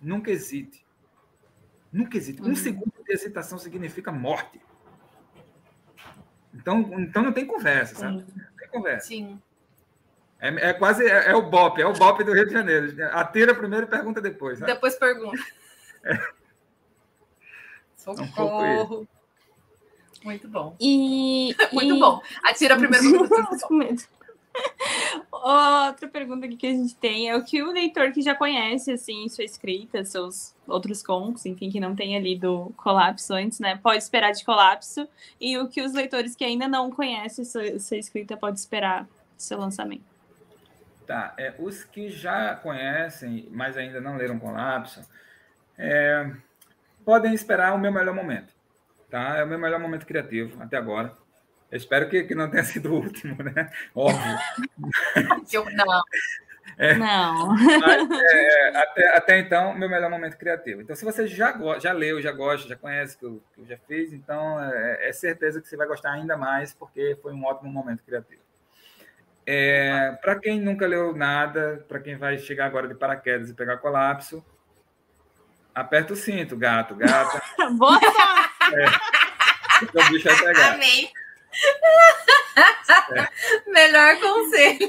Nunca 0.00 0.30
hesite. 0.30 0.84
Nunca 1.92 2.16
hesite. 2.16 2.40
Uhum. 2.40 2.50
Um 2.50 2.56
segundo 2.56 2.92
de 3.04 3.12
hesitação 3.12 3.58
significa 3.58 4.12
morte. 4.12 4.60
Então, 6.54 6.78
então 6.98 7.22
não 7.22 7.32
tem 7.32 7.46
conversa, 7.46 7.96
sabe? 7.96 8.24
Não 8.34 8.56
tem 8.58 8.68
conversa. 8.68 9.08
Sim. 9.08 9.40
É, 10.40 10.70
é 10.70 10.72
quase 10.72 11.06
é, 11.06 11.30
é, 11.30 11.34
o 11.34 11.42
BOP, 11.42 11.80
é 11.80 11.86
o 11.86 11.92
BOP 11.92 12.24
do 12.24 12.32
Rio 12.32 12.46
de 12.46 12.52
Janeiro. 12.52 12.94
Atira 13.12 13.54
primeiro 13.54 13.86
e 13.86 13.90
pergunta 13.90 14.20
depois. 14.20 14.58
Sabe? 14.58 14.72
Depois 14.72 14.94
pergunta. 14.96 15.38
É. 16.04 16.39
Socorro. 18.00 19.00
Um 19.02 20.24
Muito 20.24 20.48
bom. 20.48 20.74
E, 20.80 21.54
Muito 21.72 21.94
e... 21.94 22.00
bom. 22.00 22.20
Atira 22.42 22.76
primeiro. 22.76 23.06
Outra 25.30 26.08
pergunta 26.08 26.48
que 26.48 26.66
a 26.66 26.70
gente 26.70 26.96
tem 26.96 27.30
é 27.30 27.36
o 27.36 27.44
que 27.44 27.62
o 27.62 27.70
leitor 27.70 28.10
que 28.12 28.20
já 28.20 28.34
conhece 28.34 28.90
assim 28.90 29.28
sua 29.28 29.44
escrita, 29.44 30.04
seus 30.04 30.54
outros 30.66 31.02
contos, 31.02 31.46
enfim, 31.46 31.70
que 31.70 31.78
não 31.78 31.94
tenha 31.94 32.18
lido 32.18 32.72
Colapso 32.76 33.32
antes, 33.32 33.60
né, 33.60 33.78
pode 33.82 33.98
esperar 33.98 34.32
de 34.32 34.44
Colapso 34.44 35.08
e 35.40 35.56
o 35.56 35.68
que 35.68 35.80
os 35.80 35.94
leitores 35.94 36.34
que 36.34 36.44
ainda 36.44 36.66
não 36.68 36.90
conhecem 36.90 37.44
sua, 37.44 37.78
sua 37.78 37.96
escrita 37.96 38.36
pode 38.36 38.58
esperar 38.58 39.04
do 39.04 39.08
seu 39.36 39.58
lançamento. 39.58 40.04
Tá, 41.06 41.32
é, 41.38 41.54
os 41.58 41.84
que 41.84 42.10
já 42.10 42.54
conhecem, 42.56 43.48
mas 43.50 43.76
ainda 43.76 44.00
não 44.00 44.16
leram 44.16 44.38
Colapso, 44.38 45.00
é, 45.78 46.30
podem 47.10 47.34
esperar 47.34 47.74
o 47.74 47.78
meu 47.78 47.90
melhor 47.90 48.14
momento, 48.14 48.54
tá? 49.10 49.36
É 49.36 49.42
o 49.42 49.46
meu 49.48 49.58
melhor 49.58 49.80
momento 49.80 50.06
criativo 50.06 50.62
até 50.62 50.76
agora. 50.76 51.12
Eu 51.68 51.76
espero 51.76 52.08
que, 52.08 52.22
que 52.22 52.36
não 52.36 52.48
tenha 52.48 52.62
sido 52.62 52.92
o 52.92 52.98
último, 52.98 53.42
né? 53.42 53.68
Óbvio. 53.92 54.38
não. 55.74 56.02
É, 56.78 56.94
não. 56.94 57.48
Mas, 57.48 58.10
é, 58.14 58.76
até, 58.76 59.16
até 59.16 59.38
então, 59.40 59.74
meu 59.74 59.90
melhor 59.90 60.08
momento 60.08 60.36
criativo. 60.36 60.82
Então, 60.82 60.94
se 60.94 61.04
você 61.04 61.26
já, 61.26 61.58
já 61.80 61.90
leu, 61.90 62.22
já 62.22 62.30
gosta, 62.30 62.68
já 62.68 62.76
conhece 62.76 63.16
o 63.16 63.18
que 63.18 63.26
eu, 63.26 63.42
que 63.56 63.60
eu 63.62 63.66
já 63.66 63.76
fiz, 63.88 64.12
então 64.12 64.62
é, 64.62 65.08
é, 65.08 65.12
certeza 65.12 65.60
que 65.60 65.66
você 65.66 65.76
vai 65.76 65.88
gostar 65.88 66.12
ainda 66.12 66.36
mais, 66.36 66.72
porque 66.72 67.18
foi 67.20 67.32
um 67.32 67.44
ótimo 67.44 67.72
momento 67.72 68.04
criativo. 68.04 68.40
É, 69.44 70.16
para 70.22 70.38
quem 70.38 70.60
nunca 70.60 70.86
leu 70.86 71.12
nada, 71.12 71.84
para 71.88 71.98
quem 71.98 72.16
vai 72.16 72.38
chegar 72.38 72.66
agora 72.66 72.86
de 72.86 72.94
paraquedas 72.94 73.50
e 73.50 73.54
pegar 73.54 73.78
colapso, 73.78 74.44
aperta 75.80 76.12
o 76.12 76.16
cinto, 76.16 76.56
gato, 76.56 76.94
gata. 76.94 77.42
Boa 77.76 77.98
sorte! 77.98 78.74
É, 78.74 80.06
o 80.06 80.10
bicho 80.10 80.28
vai 80.28 80.36
pegar. 80.36 80.74
Amém. 80.74 81.10
É. 83.12 83.70
Melhor 83.70 84.20
conselho. 84.20 84.88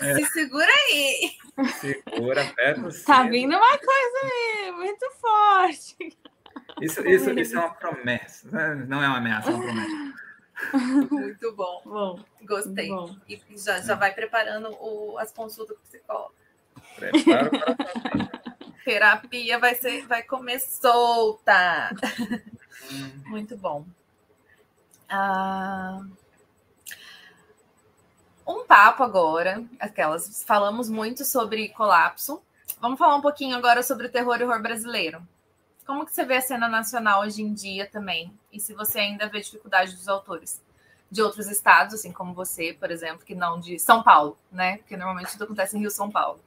É. 0.00 0.14
Se 0.14 0.26
segura 0.26 0.70
aí. 0.70 1.32
Segura, 1.72 2.42
aperta 2.42 2.80
o 2.80 3.04
Tá 3.04 3.24
vindo 3.24 3.54
uma 3.54 3.78
coisa 3.78 4.18
aí, 4.22 4.72
muito 4.72 5.10
forte. 5.20 6.16
Isso, 6.80 7.06
isso, 7.06 7.30
isso 7.38 7.56
é 7.56 7.58
uma 7.58 7.74
promessa. 7.74 8.48
Né? 8.50 8.86
Não 8.88 9.02
é 9.02 9.08
uma 9.08 9.18
ameaça, 9.18 9.50
é 9.50 9.54
uma 9.54 9.64
promessa. 9.64 10.12
Muito 11.10 11.52
bom. 11.54 11.82
bom 11.84 12.24
Gostei. 12.42 12.88
Bom. 12.88 13.14
E 13.28 13.40
já, 13.56 13.80
já 13.80 13.94
vai 13.94 14.14
preparando 14.14 14.70
o, 14.80 15.18
as 15.18 15.32
consultas 15.32 15.76
com 15.76 15.82
o 15.82 15.86
psicólogo. 15.86 16.34
Prepara 16.96 17.50
para 17.50 18.51
Terapia 18.84 19.58
vai, 19.58 19.74
ser, 19.74 20.06
vai 20.06 20.22
comer 20.22 20.60
solta. 20.60 21.90
Hum. 22.90 23.22
Muito 23.26 23.56
bom. 23.56 23.86
Ah, 25.08 26.00
um 28.46 28.66
papo 28.66 29.02
agora, 29.02 29.64
aquelas. 29.78 30.42
Falamos 30.44 30.88
muito 30.88 31.24
sobre 31.24 31.68
colapso. 31.70 32.42
Vamos 32.80 32.98
falar 32.98 33.16
um 33.16 33.20
pouquinho 33.20 33.56
agora 33.56 33.82
sobre 33.82 34.06
o 34.06 34.10
terror 34.10 34.40
e 34.40 34.44
horror 34.44 34.60
brasileiro. 34.60 35.22
Como 35.86 36.04
que 36.04 36.12
você 36.12 36.24
vê 36.24 36.36
a 36.36 36.40
cena 36.40 36.68
nacional 36.68 37.22
hoje 37.22 37.42
em 37.42 37.52
dia 37.52 37.86
também? 37.86 38.32
E 38.52 38.58
se 38.58 38.74
você 38.74 39.00
ainda 39.00 39.28
vê 39.28 39.40
dificuldade 39.40 39.94
dos 39.94 40.08
autores 40.08 40.60
de 41.10 41.22
outros 41.22 41.48
estados, 41.48 41.94
assim 41.94 42.10
como 42.10 42.32
você, 42.32 42.72
por 42.72 42.90
exemplo, 42.90 43.24
que 43.24 43.34
não 43.34 43.60
de 43.60 43.78
São 43.78 44.02
Paulo, 44.02 44.36
né? 44.50 44.78
Porque 44.78 44.96
normalmente 44.96 45.32
tudo 45.32 45.44
acontece 45.44 45.76
em 45.76 45.80
Rio 45.80 45.90
São 45.90 46.10
Paulo. 46.10 46.40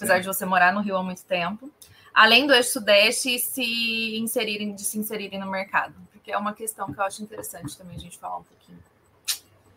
Apesar 0.00 0.18
de 0.18 0.26
você 0.26 0.46
morar 0.46 0.72
no 0.72 0.80
Rio 0.80 0.96
há 0.96 1.02
muito 1.02 1.24
tempo. 1.24 1.70
Além 2.14 2.46
do 2.46 2.54
eixo 2.54 2.72
sudeste 2.72 3.38
se 3.38 4.16
inserirem, 4.18 4.74
de 4.74 4.82
se 4.82 4.98
inserirem 4.98 5.38
no 5.38 5.50
mercado. 5.50 5.94
Porque 6.12 6.32
é 6.32 6.38
uma 6.38 6.54
questão 6.54 6.92
que 6.92 6.98
eu 6.98 7.04
acho 7.04 7.22
interessante 7.22 7.76
também 7.76 7.96
a 7.96 8.00
gente 8.00 8.18
falar 8.18 8.38
um 8.38 8.42
pouquinho. 8.42 8.78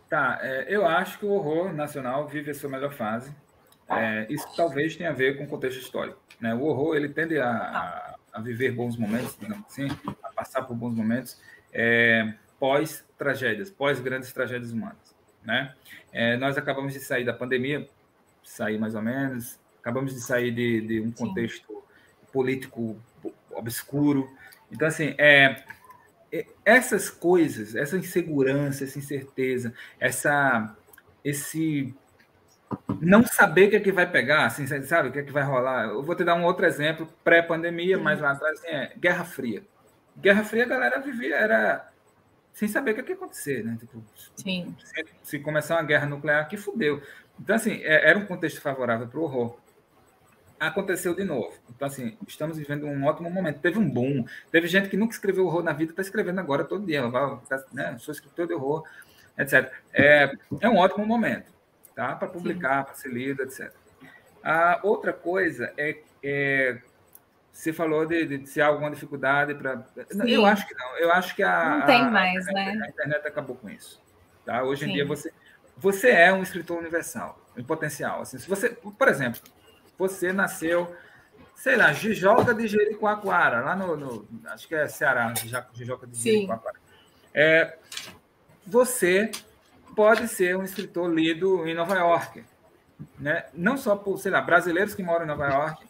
Tá, 0.10 0.40
é, 0.42 0.66
eu 0.68 0.88
acho 0.88 1.20
que 1.20 1.26
o 1.26 1.32
horror 1.32 1.74
nacional 1.74 2.28
vive 2.28 2.52
a 2.52 2.54
sua 2.54 2.70
melhor 2.70 2.94
fase. 2.94 3.34
É, 3.90 4.26
isso 4.30 4.48
talvez 4.56 4.96
tenha 4.96 5.10
a 5.10 5.14
ver 5.14 5.38
com 5.38 5.44
o 5.44 5.48
contexto 5.48 5.80
histórico. 5.80 6.20
Né? 6.40 6.54
O 6.54 6.64
horror 6.64 6.96
ele 6.96 7.10
tende 7.10 7.38
a, 7.38 7.50
a, 7.50 8.16
a 8.34 8.42
viver 8.42 8.72
bons 8.72 8.96
momentos, 8.96 9.38
digamos 9.38 9.66
assim, 9.68 9.88
a 10.24 10.30
passar 10.30 10.64
por 10.64 10.76
bons 10.76 10.96
momentos 10.96 11.40
é, 11.74 12.34
pós 12.60 13.04
tragédias, 13.18 13.70
pós 13.70 14.00
grandes 14.00 14.32
tragédias 14.32 14.72
humanas. 14.72 15.14
Né? 15.44 15.74
É, 16.12 16.38
nós 16.38 16.58
acabamos 16.58 16.94
de 16.94 17.00
sair 17.00 17.26
da 17.26 17.34
pandemia, 17.34 17.88
sair 18.44 18.78
mais 18.78 18.96
ou 18.96 19.02
menos, 19.02 19.60
acabamos 19.84 20.14
de 20.14 20.22
sair 20.22 20.52
de, 20.52 20.80
de 20.82 21.02
um 21.02 21.12
contexto 21.12 21.68
Sim. 21.68 22.28
político 22.32 22.98
obscuro. 23.52 24.32
Então, 24.72 24.88
assim, 24.88 25.14
é, 25.18 25.62
essas 26.64 27.10
coisas, 27.10 27.76
essa 27.76 27.98
insegurança, 27.98 28.86
essa 28.86 28.98
incerteza, 28.98 29.74
essa, 30.00 30.74
esse 31.24 31.94
não 33.02 33.24
saber 33.26 33.68
o 33.68 33.70
que 33.72 33.76
é 33.76 33.80
que 33.82 33.92
vai 33.92 34.10
pegar, 34.10 34.46
assim, 34.46 34.66
sabe, 34.84 35.10
o 35.10 35.12
que 35.12 35.20
é 35.20 35.24
que 35.24 35.32
vai 35.32 35.44
rolar. 35.44 35.90
Eu 35.90 36.02
vou 36.02 36.16
te 36.16 36.24
dar 36.24 36.36
um 36.36 36.46
outro 36.46 36.66
exemplo, 36.66 37.08
pré-pandemia, 37.24 37.98
mais 38.00 38.20
lá 38.20 38.32
atrás, 38.32 38.60
assim, 38.60 38.68
é 38.68 38.94
Guerra 38.98 39.26
Fria. 39.26 39.64
Guerra 40.18 40.44
Fria, 40.44 40.64
a 40.64 40.68
galera 40.68 41.00
vivia, 41.00 41.36
era 41.36 41.92
sem 42.54 42.68
saber 42.68 42.92
o 42.92 42.94
que, 42.96 43.02
é 43.02 43.04
que 43.04 43.12
ia 43.12 43.16
acontecer, 43.16 43.64
né? 43.64 43.78
Tipo, 43.80 44.04
Sim. 44.36 44.76
Se, 44.84 45.06
se, 45.24 45.40
começar 45.40 45.76
uma 45.76 45.84
guerra 45.84 46.06
nuclear 46.06 46.42
aqui, 46.42 46.56
fudeu. 46.56 47.02
Então, 47.40 47.56
assim, 47.56 47.82
é, 47.84 48.10
era 48.10 48.18
um 48.18 48.26
contexto 48.26 48.62
favorável 48.62 49.08
para 49.08 49.20
o 49.20 49.24
horror. 49.24 49.58
Aconteceu 50.68 51.14
de 51.14 51.24
novo. 51.24 51.54
Então, 51.76 51.88
assim, 51.88 52.18
estamos 52.28 52.58
vivendo 52.58 52.86
um 52.86 53.06
ótimo 53.06 53.30
momento. 53.30 53.60
Teve 53.60 53.78
um 53.80 53.90
boom. 53.90 54.26
Teve 54.52 54.68
gente 54.68 54.90
que 54.90 54.96
nunca 54.96 55.14
escreveu 55.14 55.46
horror 55.46 55.64
na 55.64 55.74
vida, 55.74 55.92
está 55.92 56.02
escrevendo 56.02 56.40
agora 56.40 56.64
todo 56.64 56.86
dia. 56.86 57.02
Né? 57.72 57.98
Sou 58.00 58.14
escritor 58.14 58.48
de 58.48 58.54
horror, 58.54 58.84
etc. 59.38 59.72
É, 59.94 60.32
é 60.62 60.70
um 60.70 60.78
ótimo 60.78 61.06
momento 61.06 61.52
tá? 61.96 62.16
para 62.16 62.28
publicar, 62.28 62.86
para 62.86 62.94
ser 62.94 63.10
lido, 63.10 63.44
etc. 63.44 63.72
A 64.44 64.80
outra 64.84 65.12
coisa 65.12 65.74
é, 65.78 65.98
é 66.24 66.78
você 67.52 67.72
falou 67.72 68.06
de, 68.06 68.26
de 68.26 68.48
se 68.48 68.62
há 68.62 68.68
alguma 68.68 68.90
dificuldade 68.90 69.54
para. 69.54 69.86
Eu 70.26 70.46
acho 70.46 70.68
que 70.68 70.74
não. 70.76 70.98
Eu 70.98 71.12
acho 71.12 71.36
que 71.36 71.44
a. 71.44 71.78
Não 71.78 71.86
tem 71.86 72.10
mais, 72.10 72.48
a, 72.48 72.52
né? 72.52 72.80
A 72.84 72.90
internet 72.90 73.28
acabou 73.28 73.56
com 73.56 73.70
isso. 73.70 74.02
Tá? 74.46 74.64
Hoje 74.64 74.86
Sim. 74.86 74.92
em 74.92 74.94
dia 74.96 75.06
você, 75.06 75.32
você 75.78 76.10
é 76.10 76.34
um 76.34 76.42
escritor 76.42 76.78
universal, 76.78 77.40
em 77.56 77.64
potencial. 77.64 78.22
Assim, 78.22 78.40
se 78.40 78.50
você, 78.50 78.70
por 78.70 79.08
exemplo, 79.08 79.40
você 79.98 80.34
nasceu, 80.34 80.96
sei 81.56 81.76
lá, 81.76 81.94
Jijoca 81.94 82.54
de 82.54 82.68
Jericoacoara, 82.68 83.62
lá 83.62 83.76
no, 83.76 83.96
no 83.96 84.28
acho 84.46 84.68
que 84.68 84.76
é 84.76 84.88
Ceará, 84.88 85.34
Jijoca 85.74 86.08
de 86.08 86.20
Jericoacoara. 86.22 86.78
É, 87.34 87.78
você 88.66 89.32
pode 89.96 90.28
ser 90.28 90.58
um 90.58 90.64
escritor 90.64 91.12
lido 91.14 91.68
em 91.68 91.74
Nova 91.74 91.96
York, 91.96 92.44
né? 93.20 93.46
Não 93.54 93.78
só 93.78 93.96
por, 93.96 94.18
sei 94.18 94.32
lá, 94.32 94.42
brasileiros 94.42 94.96
que 94.96 95.04
moram 95.04 95.26
em 95.26 95.28
Nova 95.28 95.48
York, 95.48 95.86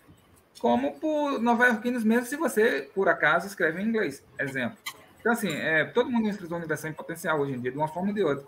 como 0.59 0.97
por 0.99 1.41
nova-iorquinos 1.41 2.03
mesmo, 2.03 2.25
se 2.25 2.38
você, 2.38 2.89
por 2.95 3.09
acaso, 3.09 3.47
escreve 3.47 3.81
em 3.81 3.85
inglês, 3.85 4.23
exemplo. 4.39 4.77
Então, 5.19 5.34
assim, 5.34 5.53
é, 5.53 5.85
todo 5.85 6.09
mundo 6.09 6.25
é 6.25 6.27
um 6.27 6.31
escritor 6.31 6.57
universal 6.57 6.89
em 6.89 6.93
potencial 6.93 7.39
hoje 7.39 7.53
em 7.53 7.59
dia, 7.59 7.71
de 7.71 7.77
uma 7.77 7.88
forma 7.88 8.09
ou 8.09 8.15
de 8.15 8.23
outra. 8.23 8.45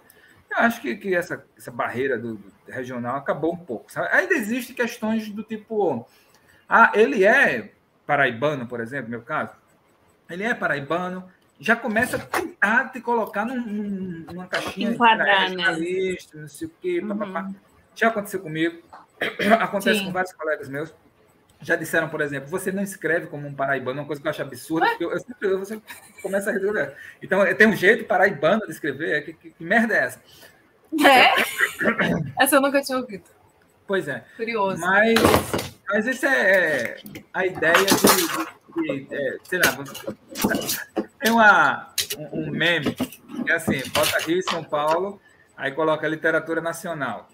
Eu 0.51 0.57
acho 0.57 0.81
que, 0.81 0.95
que 0.95 1.13
essa, 1.13 1.45
essa 1.57 1.71
barreira 1.71 2.17
do, 2.17 2.35
do 2.35 2.53
regional 2.67 3.17
acabou 3.17 3.53
um 3.53 3.57
pouco. 3.57 3.91
Sabe? 3.91 4.07
Ainda 4.11 4.33
existem 4.33 4.75
questões 4.75 5.29
do 5.29 5.43
tipo... 5.43 6.07
Ah, 6.67 6.91
ele 6.95 7.23
é 7.23 7.71
paraibano, 8.05 8.67
por 8.67 8.79
exemplo, 8.79 9.05
no 9.05 9.11
meu 9.11 9.21
caso. 9.21 9.53
Ele 10.29 10.43
é 10.43 10.53
paraibano, 10.53 11.29
já 11.59 11.75
começa 11.75 12.17
a 12.17 12.19
tentar 12.19 12.89
te 12.89 12.99
colocar 12.99 13.45
num, 13.45 13.61
num, 13.61 14.25
numa 14.31 14.47
caixinha 14.47 14.91
Enquadrar, 14.91 15.49
né? 15.51 15.77
não 16.33 16.47
sei 16.47 16.67
o 16.67 16.71
quê, 16.81 16.99
uhum. 16.99 17.55
Já 17.95 18.07
aconteceu 18.07 18.41
comigo, 18.41 18.81
acontece 19.59 19.99
Sim. 19.99 20.05
com 20.05 20.11
vários 20.11 20.33
colegas 20.33 20.67
meus. 20.67 20.93
Já 21.65 21.75
disseram, 21.75 22.07
por 22.07 22.21
exemplo, 22.21 22.47
você 22.47 22.71
não 22.71 22.83
escreve 22.83 23.25
como 23.25 23.47
um 23.47 23.53
paraibano, 23.55 24.01
uma 24.01 24.05
coisa 24.05 24.21
que 24.21 24.27
eu 24.27 24.29
acho 24.29 24.41
absurda, 24.43 24.85
porque 24.87 25.03
eu, 25.03 25.11
eu 25.11 25.19
sempre 25.19 25.47
eu, 25.47 25.57
você 25.57 25.81
começa 26.21 26.51
a 26.51 26.53
resolver. 26.53 26.93
Então, 27.23 27.43
tem 27.55 27.67
um 27.67 27.75
jeito 27.75 28.05
paraibano 28.05 28.63
de 28.67 28.71
escrever, 28.71 29.25
que, 29.25 29.33
que, 29.33 29.49
que 29.49 29.63
merda 29.63 29.95
é 29.95 30.03
essa? 30.03 30.21
É? 31.03 31.33
essa 32.39 32.57
eu 32.57 32.61
nunca 32.61 32.83
tinha 32.83 32.99
ouvido. 32.99 33.23
Pois 33.87 34.07
é. 34.07 34.23
Curioso. 34.37 34.79
Mas, 34.79 35.19
mas 35.89 36.05
isso 36.05 36.25
é 36.27 36.97
a 37.33 37.45
ideia 37.47 37.73
de, 37.73 38.83
de, 38.83 39.05
de 39.05 39.15
é, 39.15 39.37
sei 39.43 39.57
lá, 39.57 39.75
tem 41.19 41.31
uma, 41.31 41.93
um, 42.19 42.41
um 42.41 42.51
meme 42.51 42.93
que 42.93 43.51
é 43.51 43.55
assim, 43.55 43.81
bota 43.91 44.19
Rio 44.19 44.37
e 44.37 44.43
São 44.43 44.63
Paulo, 44.63 45.19
aí 45.57 45.71
coloca 45.71 46.07
literatura 46.07 46.61
nacional. 46.61 47.27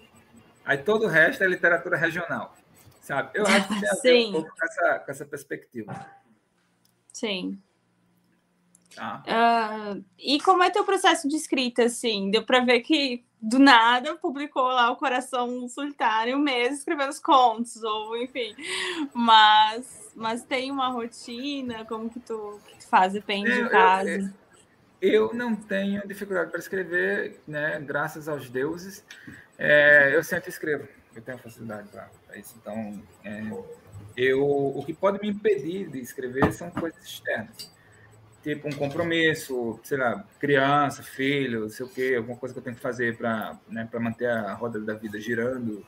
Aí 0.64 0.78
todo 0.78 1.04
o 1.04 1.08
resto 1.08 1.44
é 1.44 1.46
literatura 1.46 1.98
regional. 1.98 2.56
Sabe? 3.02 3.30
Eu 3.34 3.44
acho 3.46 3.68
que 3.68 3.80
tem 3.80 3.88
a 3.90 3.94
ver 3.94 4.26
um 4.26 4.32
pouco 4.32 4.50
com 4.56 4.64
essa, 4.64 4.98
com 5.00 5.10
essa 5.10 5.26
perspectiva. 5.26 6.06
Sim. 7.12 7.60
Tá. 8.94 9.22
Uh, 9.26 10.04
e 10.18 10.40
como 10.40 10.62
é 10.62 10.70
teu 10.70 10.84
processo 10.84 11.28
de 11.28 11.36
escrita, 11.36 11.84
assim? 11.84 12.30
Deu 12.30 12.44
para 12.44 12.60
ver 12.60 12.80
que 12.80 13.24
do 13.40 13.58
nada 13.58 14.14
publicou 14.14 14.68
lá 14.68 14.90
o 14.90 14.96
Coração 14.96 15.68
Solitário 15.68 16.38
mesmo, 16.38 16.76
escrevendo 16.76 17.10
os 17.10 17.18
contos, 17.18 17.82
ou 17.82 18.16
enfim. 18.16 18.54
Mas, 19.12 20.12
mas 20.14 20.44
tem 20.44 20.70
uma 20.70 20.88
rotina, 20.88 21.84
como 21.86 22.08
que 22.08 22.20
tu, 22.20 22.60
que 22.68 22.78
tu 22.78 22.86
faz? 22.86 23.14
Depende 23.14 23.52
de 23.52 23.68
casa. 23.68 24.32
Eu, 25.00 25.28
eu, 25.28 25.34
não 25.34 25.56
tenho 25.56 26.06
dificuldade 26.06 26.52
para 26.52 26.60
escrever, 26.60 27.40
né? 27.48 27.80
Graças 27.80 28.28
aos 28.28 28.48
deuses. 28.48 29.04
É, 29.58 30.14
eu 30.14 30.22
sempre 30.22 30.48
escrevo, 30.48 30.86
eu 31.14 31.22
tenho 31.22 31.38
facilidade 31.38 31.88
para 31.88 32.36
isso. 32.36 32.54
Então, 32.60 33.02
é, 33.24 33.42
eu, 34.16 34.44
o 34.44 34.82
que 34.84 34.92
pode 34.92 35.20
me 35.20 35.28
impedir 35.28 35.88
de 35.88 35.98
escrever 36.00 36.52
são 36.52 36.70
coisas 36.70 37.02
externas 37.04 37.70
tipo 38.42 38.68
um 38.68 38.72
compromisso, 38.72 39.78
sei 39.84 39.98
lá, 39.98 40.24
criança, 40.38 41.02
filho, 41.02 41.70
sei 41.70 41.86
o 41.86 41.88
quê, 41.88 42.14
alguma 42.16 42.36
coisa 42.36 42.52
que 42.52 42.58
eu 42.58 42.64
tenho 42.64 42.76
que 42.76 42.82
fazer 42.82 43.16
para 43.16 43.56
né, 43.68 43.88
manter 44.00 44.28
a 44.28 44.52
roda 44.54 44.80
da 44.80 44.94
vida 44.94 45.20
girando. 45.20 45.84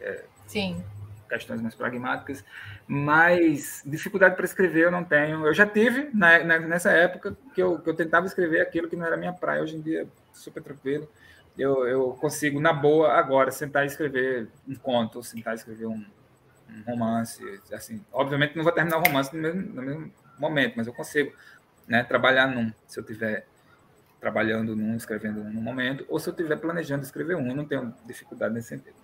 É, 0.00 0.24
Sim. 0.46 0.82
Questões 1.28 1.60
mais 1.60 1.74
pragmáticas. 1.74 2.44
Mas 2.86 3.82
dificuldade 3.84 4.36
para 4.36 4.44
escrever 4.44 4.84
eu 4.84 4.90
não 4.92 5.02
tenho. 5.02 5.44
Eu 5.44 5.52
já 5.52 5.66
tive 5.66 6.08
na, 6.14 6.44
na, 6.44 6.58
nessa 6.60 6.92
época 6.92 7.36
que 7.52 7.60
eu, 7.60 7.80
que 7.80 7.90
eu 7.90 7.94
tentava 7.94 8.26
escrever 8.26 8.60
aquilo 8.60 8.88
que 8.88 8.94
não 8.94 9.04
era 9.04 9.16
minha 9.16 9.32
praia. 9.32 9.60
Hoje 9.60 9.76
em 9.76 9.80
dia, 9.80 10.06
super 10.32 10.62
tranquilo. 10.62 11.08
Eu, 11.58 11.86
eu 11.86 12.10
consigo, 12.20 12.60
na 12.60 12.72
boa, 12.72 13.12
agora, 13.12 13.50
sentar 13.50 13.84
e 13.84 13.86
escrever 13.86 14.48
um 14.68 14.74
conto, 14.74 15.22
sentar 15.22 15.54
e 15.54 15.56
escrever 15.56 15.86
um, 15.86 16.04
um 16.68 16.82
romance. 16.86 17.42
Assim, 17.72 18.04
obviamente, 18.12 18.56
não 18.56 18.64
vou 18.64 18.72
terminar 18.72 18.98
o 18.98 19.02
romance 19.02 19.34
no 19.34 19.40
mesmo, 19.40 19.62
no 19.62 19.82
mesmo 19.82 20.12
momento, 20.38 20.74
mas 20.76 20.86
eu 20.86 20.92
consigo 20.92 21.32
né, 21.86 22.04
trabalhar 22.04 22.46
num, 22.46 22.72
se 22.86 23.00
eu 23.00 23.04
tiver 23.04 23.46
trabalhando 24.20 24.74
num, 24.74 24.96
escrevendo 24.96 25.44
num 25.44 25.60
momento, 25.60 26.04
ou 26.08 26.18
se 26.18 26.28
eu 26.28 26.32
estiver 26.32 26.56
planejando 26.56 27.04
escrever 27.04 27.36
um, 27.36 27.48
eu 27.48 27.54
não 27.54 27.64
tenho 27.64 27.94
dificuldade 28.04 28.54
nesse 28.54 28.68
sentido. 28.68 28.96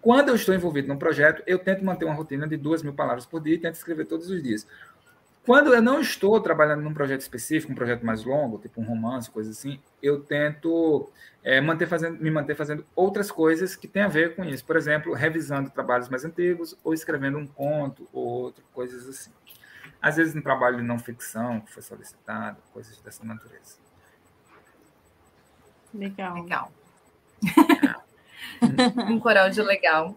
Quando 0.00 0.28
eu 0.28 0.34
estou 0.34 0.54
envolvido 0.54 0.88
num 0.88 0.98
projeto, 0.98 1.42
eu 1.46 1.58
tento 1.58 1.84
manter 1.84 2.04
uma 2.04 2.14
rotina 2.14 2.46
de 2.46 2.56
duas 2.56 2.82
mil 2.82 2.92
palavras 2.92 3.24
por 3.24 3.40
dia 3.40 3.54
e 3.54 3.58
tento 3.58 3.76
escrever 3.76 4.04
todos 4.04 4.28
os 4.28 4.42
dias. 4.42 4.66
Quando 5.44 5.74
eu 5.74 5.82
não 5.82 6.00
estou 6.00 6.40
trabalhando 6.40 6.82
num 6.82 6.94
projeto 6.94 7.20
específico, 7.20 7.72
um 7.72 7.74
projeto 7.74 8.04
mais 8.04 8.24
longo, 8.24 8.58
tipo 8.58 8.80
um 8.80 8.84
romance, 8.84 9.30
coisa 9.30 9.50
assim, 9.50 9.78
eu 10.02 10.20
tento 10.20 11.10
é, 11.42 11.60
manter 11.60 11.86
fazendo, 11.86 12.22
me 12.22 12.30
manter 12.30 12.54
fazendo 12.54 12.84
outras 12.96 13.30
coisas 13.30 13.76
que 13.76 13.86
têm 13.86 14.02
a 14.02 14.08
ver 14.08 14.34
com 14.36 14.44
isso. 14.44 14.64
Por 14.64 14.76
exemplo, 14.76 15.12
revisando 15.12 15.70
trabalhos 15.70 16.08
mais 16.08 16.24
antigos, 16.24 16.76
ou 16.82 16.94
escrevendo 16.94 17.38
um 17.38 17.46
conto, 17.46 18.08
ou 18.12 18.24
outro, 18.24 18.64
coisas 18.72 19.08
assim 19.08 19.30
às 20.04 20.16
vezes 20.16 20.34
no 20.34 20.42
trabalho 20.42 20.76
de 20.76 20.82
não 20.82 20.98
ficção 20.98 21.62
que 21.62 21.72
foi 21.72 21.82
solicitado, 21.82 22.58
coisas 22.74 23.00
dessa 23.00 23.24
natureza. 23.24 23.78
Legal. 25.94 26.42
Legal. 26.42 26.72
um 29.08 29.18
coral 29.18 29.48
de 29.48 29.62
legal. 29.62 30.14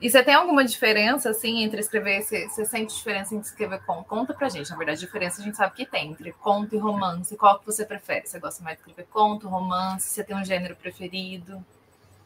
E 0.00 0.08
você 0.08 0.22
tem 0.22 0.34
alguma 0.34 0.64
diferença, 0.64 1.30
assim, 1.30 1.62
entre 1.62 1.80
escrever... 1.80 2.22
Você, 2.22 2.48
você 2.48 2.64
sente 2.64 2.94
diferença 2.94 3.34
em 3.34 3.40
escrever 3.40 3.80
conto? 3.84 4.04
Conta 4.04 4.32
pra 4.32 4.48
gente. 4.48 4.70
Na 4.70 4.76
verdade, 4.76 5.00
diferença 5.00 5.40
a 5.40 5.44
gente 5.44 5.56
sabe 5.56 5.74
que 5.74 5.84
tem. 5.84 6.12
Entre 6.12 6.32
conto 6.32 6.74
e 6.74 6.78
romance. 6.78 7.36
Qual 7.36 7.58
que 7.58 7.66
você 7.66 7.84
prefere? 7.84 8.26
Você 8.26 8.38
gosta 8.38 8.62
mais 8.62 8.76
de 8.76 8.82
escrever 8.82 9.08
conto, 9.10 9.48
romance? 9.48 10.08
Você 10.08 10.22
tem 10.22 10.36
um 10.36 10.44
gênero 10.44 10.76
preferido? 10.76 11.64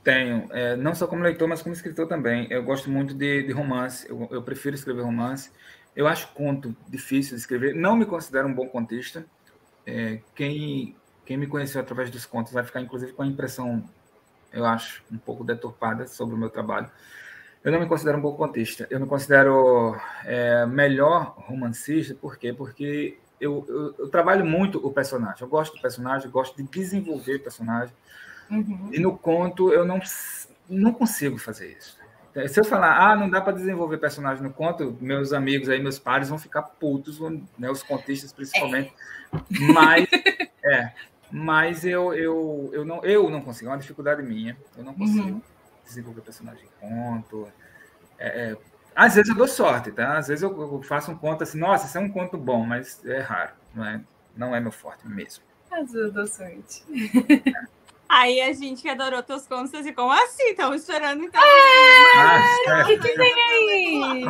Tenho. 0.05 0.49
É, 0.53 0.77
não 0.77 0.95
só 0.95 1.07
como 1.07 1.23
leitor, 1.23 1.49
mas 1.49 1.63
como 1.63 1.75
escritor 1.75 2.07
também. 2.07 2.47
Eu 2.51 2.63
gosto 2.63 2.91
muito 2.91 3.15
de, 3.15 3.43
de 3.43 3.53
romance. 3.53 4.07
Eu, 4.09 4.29
eu 4.31 4.43
prefiro 4.43 4.75
escrever 4.75 5.03
romance. 5.03 5.51
Eu 5.95 6.07
acho 6.07 6.29
conto 6.29 6.77
difícil 6.89 7.37
de 7.37 7.41
escrever. 7.41 7.75
Não 7.75 7.97
me 7.97 8.05
considero 8.05 8.49
um 8.49 8.55
bom 8.55 8.67
contista. 8.67 9.25
É, 9.87 10.21
quem, 10.35 10.95
quem 11.25 11.37
me 11.37 11.47
conheceu 11.47 11.81
através 11.81 12.11
dos 12.11 12.27
contos 12.27 12.53
vai 12.53 12.65
ficar, 12.65 12.81
inclusive, 12.81 13.13
com 13.13 13.23
a 13.23 13.27
impressão, 13.27 13.83
eu 14.53 14.65
acho, 14.65 15.03
um 15.11 15.19
pouco 15.19 15.45
deturpada 15.45 16.07
sobre 16.07 16.35
o 16.35 16.39
meu 16.39 16.51
trabalho. 16.51 16.91
Eu 17.65 17.71
não 17.71 17.79
me 17.79 17.87
considero 17.87 18.19
um 18.19 18.21
bom 18.21 18.33
contista. 18.35 18.87
Eu 18.91 18.99
me 18.99 19.07
considero 19.07 19.97
é, 20.25 20.67
melhor 20.67 21.35
romancista. 21.37 22.15
Por 22.15 22.37
quê? 22.37 22.53
Porque 22.53 23.19
eu, 23.41 23.65
eu, 23.69 23.95
eu, 23.99 24.09
trabalho 24.09 24.45
muito 24.45 24.85
o 24.85 24.93
personagem. 24.93 25.43
Eu 25.43 25.49
gosto 25.49 25.77
do 25.77 25.83
personagem, 25.83 26.31
gosto 26.31 26.57
de 26.57 26.65
desenvolver 26.65 27.37
o 27.37 27.41
personagem. 27.41 27.95
Uhum. 28.51 28.91
E 28.93 28.99
no 28.99 29.17
conto 29.17 29.73
eu 29.73 29.85
não, 29.85 30.01
não 30.69 30.93
consigo 30.93 31.39
fazer 31.39 31.77
isso. 31.77 32.01
Se 32.49 32.59
eu 32.59 32.65
falar, 32.65 32.97
ah, 32.99 33.15
não 33.15 33.29
dá 33.29 33.43
para 33.43 33.53
desenvolver 33.53 33.99
personagem 33.99 34.43
no 34.43 34.51
conto, 34.51 34.97
meus 35.01 35.35
amigos 35.35 35.69
aí, 35.69 35.83
meus 35.83 35.99
pares 35.99 36.31
vão 36.31 36.39
ficar 36.39 36.63
putos, 36.63 37.21
né, 37.59 37.71
os 37.71 37.83
contistas 37.83 38.33
principalmente. 38.33 38.91
É. 39.33 39.73
Mas, 39.73 40.09
é, 40.65 40.93
mas 41.31 41.85
eu, 41.85 42.15
eu, 42.15 42.71
eu, 42.73 42.85
não, 42.87 43.05
eu 43.05 43.29
não 43.29 43.43
consigo, 43.43 43.69
é 43.69 43.73
uma 43.73 43.79
dificuldade 43.79 44.23
minha. 44.23 44.57
Eu 44.79 44.83
não 44.83 44.95
consigo 44.95 45.29
uhum. 45.29 45.43
Desenvolver 45.95 46.21
personagem 46.21 46.65
em 46.65 46.81
conto. 46.81 47.49
É, 48.19 48.51
é, 48.51 48.57
às 48.95 49.15
vezes 49.15 49.31
eu 49.31 49.37
dou 49.37 49.49
sorte, 49.49 49.91
tá? 49.91 50.19
Às 50.19 50.29
vezes 50.29 50.43
eu, 50.43 50.83
faço 50.83 51.11
um 51.11 51.17
conto 51.17 51.43
assim, 51.43 51.59
nossa, 51.59 51.87
isso 51.87 51.99
é 51.99 52.01
um 52.01 52.11
conto 52.11 52.37
bom, 52.37 52.65
mas 52.65 53.05
é 53.05 53.21
raro, 53.21 53.53
não 53.75 53.85
é, 53.85 54.01
não 54.37 54.57
é 54.57 54.61
meu 54.61 54.73
forte 54.73 55.07
mesmo. 55.07 55.45
Às 55.71 55.93
vezes 55.93 55.95
eu 55.95 56.13
dou 56.13 56.27
sorte. 56.27 56.85
É. 57.47 57.73
Aí 58.13 58.43
a 58.43 58.53
gente 58.53 58.83
que 58.83 58.91
adorou 58.91 59.23
teus 59.23 59.47
contos, 59.47 59.73
assim, 59.73 59.95
como 59.95 60.13
assim? 60.13 60.51
Estamos 60.51 60.83
esperando, 60.83 61.25
então. 61.25 61.43
É, 61.43 62.83
o 62.83 62.87
que, 62.87 62.99
que 62.99 63.17
vem 63.17 63.33
aí? 63.33 64.25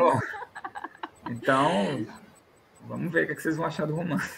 Então, 1.29 2.07
vamos 2.87 3.11
ver 3.11 3.27
o 3.27 3.33
é 3.33 3.35
que 3.35 3.43
vocês 3.43 3.57
vão 3.57 3.67
achar 3.67 3.85
do 3.85 3.97
romance. 3.97 4.31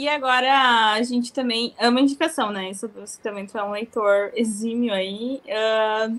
E 0.00 0.08
agora 0.08 0.94
a 0.94 1.02
gente 1.02 1.30
também 1.30 1.74
ama 1.78 2.00
indicação, 2.00 2.50
né? 2.50 2.70
Isso 2.70 2.88
você 2.88 3.20
também 3.20 3.46
tu 3.46 3.58
é 3.58 3.62
um 3.62 3.72
leitor 3.72 4.32
exímio 4.34 4.94
aí. 4.94 5.42
Uh, 5.44 6.18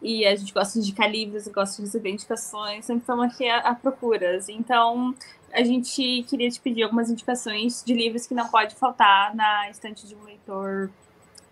e 0.00 0.24
a 0.24 0.34
gente 0.34 0.50
gosta 0.50 0.80
de 0.80 0.86
indicar 0.86 1.10
livros, 1.10 1.46
gosta 1.48 1.76
de 1.76 1.82
receber 1.82 2.08
indicações, 2.08 2.86
sempre 2.86 3.02
estamos 3.02 3.26
aqui 3.26 3.46
a, 3.46 3.58
a 3.58 3.74
procuras. 3.74 4.48
Então, 4.48 5.14
a 5.52 5.62
gente 5.62 6.24
queria 6.26 6.48
te 6.48 6.58
pedir 6.58 6.84
algumas 6.84 7.10
indicações 7.10 7.84
de 7.84 7.92
livros 7.92 8.26
que 8.26 8.32
não 8.32 8.48
pode 8.48 8.74
faltar 8.76 9.34
na 9.34 9.68
estante 9.68 10.06
de 10.06 10.14
um 10.14 10.24
leitor 10.24 10.88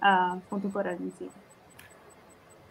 uh, 0.01 0.40
contemporâneo. 0.48 1.12
Assim. 1.15 1.28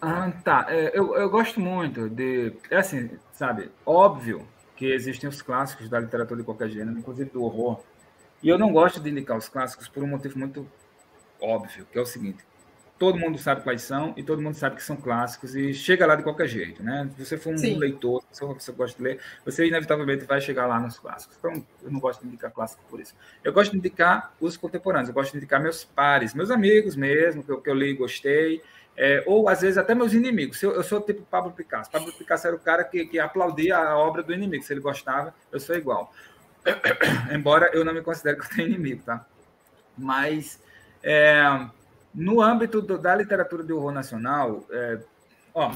Ah, 0.01 0.31
tá. 0.43 0.65
É, 0.67 0.97
eu, 0.97 1.15
eu 1.15 1.29
gosto 1.29 1.59
muito 1.59 2.09
de. 2.09 2.53
É 2.71 2.77
assim, 2.77 3.11
sabe? 3.33 3.69
Óbvio 3.85 4.47
que 4.75 4.87
existem 4.87 5.29
os 5.29 5.43
clássicos 5.43 5.87
da 5.89 5.99
literatura 5.99 6.39
de 6.39 6.43
qualquer 6.43 6.69
gênero, 6.69 6.97
inclusive 6.97 7.29
do 7.29 7.43
horror. 7.43 7.79
E 8.45 8.49
eu 8.49 8.59
não 8.59 8.71
gosto 8.71 8.99
de 8.99 9.09
indicar 9.09 9.35
os 9.35 9.49
clássicos 9.49 9.87
por 9.87 10.03
um 10.03 10.07
motivo 10.07 10.37
muito 10.37 10.69
óbvio, 11.41 11.87
que 11.91 11.97
é 11.97 12.01
o 12.01 12.05
seguinte: 12.05 12.45
todo 12.95 13.17
mundo 13.17 13.39
sabe 13.39 13.63
quais 13.63 13.81
são 13.81 14.13
e 14.15 14.21
todo 14.21 14.39
mundo 14.39 14.53
sabe 14.53 14.75
que 14.75 14.83
são 14.83 14.95
clássicos 14.95 15.55
e 15.55 15.73
chega 15.73 16.05
lá 16.05 16.15
de 16.15 16.21
qualquer 16.21 16.47
jeito, 16.47 16.83
né? 16.83 17.09
Se 17.17 17.25
você 17.25 17.37
for 17.39 17.55
um 17.55 17.57
Sim. 17.57 17.79
leitor, 17.79 18.23
se 18.31 18.45
você 18.45 18.71
gosta 18.71 18.95
de 18.99 19.03
ler, 19.03 19.19
você 19.43 19.65
inevitavelmente 19.65 20.25
vai 20.25 20.39
chegar 20.39 20.67
lá 20.67 20.79
nos 20.79 20.99
clássicos. 20.99 21.35
Então, 21.39 21.65
eu 21.81 21.91
não 21.91 21.99
gosto 21.99 22.21
de 22.21 22.27
indicar 22.27 22.51
clássico 22.51 22.83
por 22.87 22.99
isso. 22.99 23.15
Eu 23.43 23.51
gosto 23.51 23.71
de 23.71 23.79
indicar 23.79 24.35
os 24.39 24.55
contemporâneos, 24.55 25.09
eu 25.09 25.15
gosto 25.15 25.31
de 25.31 25.37
indicar 25.39 25.59
meus 25.59 25.83
pares, 25.83 26.35
meus 26.35 26.51
amigos 26.51 26.95
mesmo, 26.95 27.43
que 27.43 27.51
eu, 27.51 27.59
que 27.59 27.69
eu 27.71 27.73
li 27.73 27.87
e 27.87 27.93
gostei, 27.95 28.61
é, 28.95 29.23
ou 29.25 29.49
às 29.49 29.61
vezes 29.61 29.79
até 29.79 29.95
meus 29.95 30.13
inimigos. 30.13 30.61
Eu, 30.61 30.71
eu, 30.73 30.83
sou 30.83 31.01
tipo 31.01 31.23
Pablo 31.23 31.51
Picasso. 31.51 31.89
Pablo 31.89 32.13
Picasso 32.13 32.45
era 32.45 32.55
o 32.55 32.59
cara 32.59 32.83
que, 32.83 33.07
que 33.07 33.17
aplaudia 33.17 33.75
a 33.75 33.97
obra 33.97 34.21
do 34.21 34.31
inimigo. 34.31 34.63
Se 34.63 34.71
ele 34.71 34.81
gostava, 34.81 35.33
eu 35.51 35.59
sou 35.59 35.75
igual. 35.75 36.13
Embora 37.33 37.69
eu 37.73 37.85
não 37.85 37.93
me 37.93 38.01
considere 38.01 38.37
que 38.37 38.45
eu 38.45 38.49
tenho 38.49 38.69
inimigo, 38.69 39.03
tá? 39.03 39.25
Mas... 39.97 40.63
É, 41.07 41.67
no 42.15 42.41
âmbito 42.41 42.81
do, 42.81 42.97
da 42.97 43.13
literatura 43.13 43.63
de 43.63 43.73
horror 43.73 43.91
nacional, 43.91 44.65
é, 44.71 44.99
ó, 45.53 45.71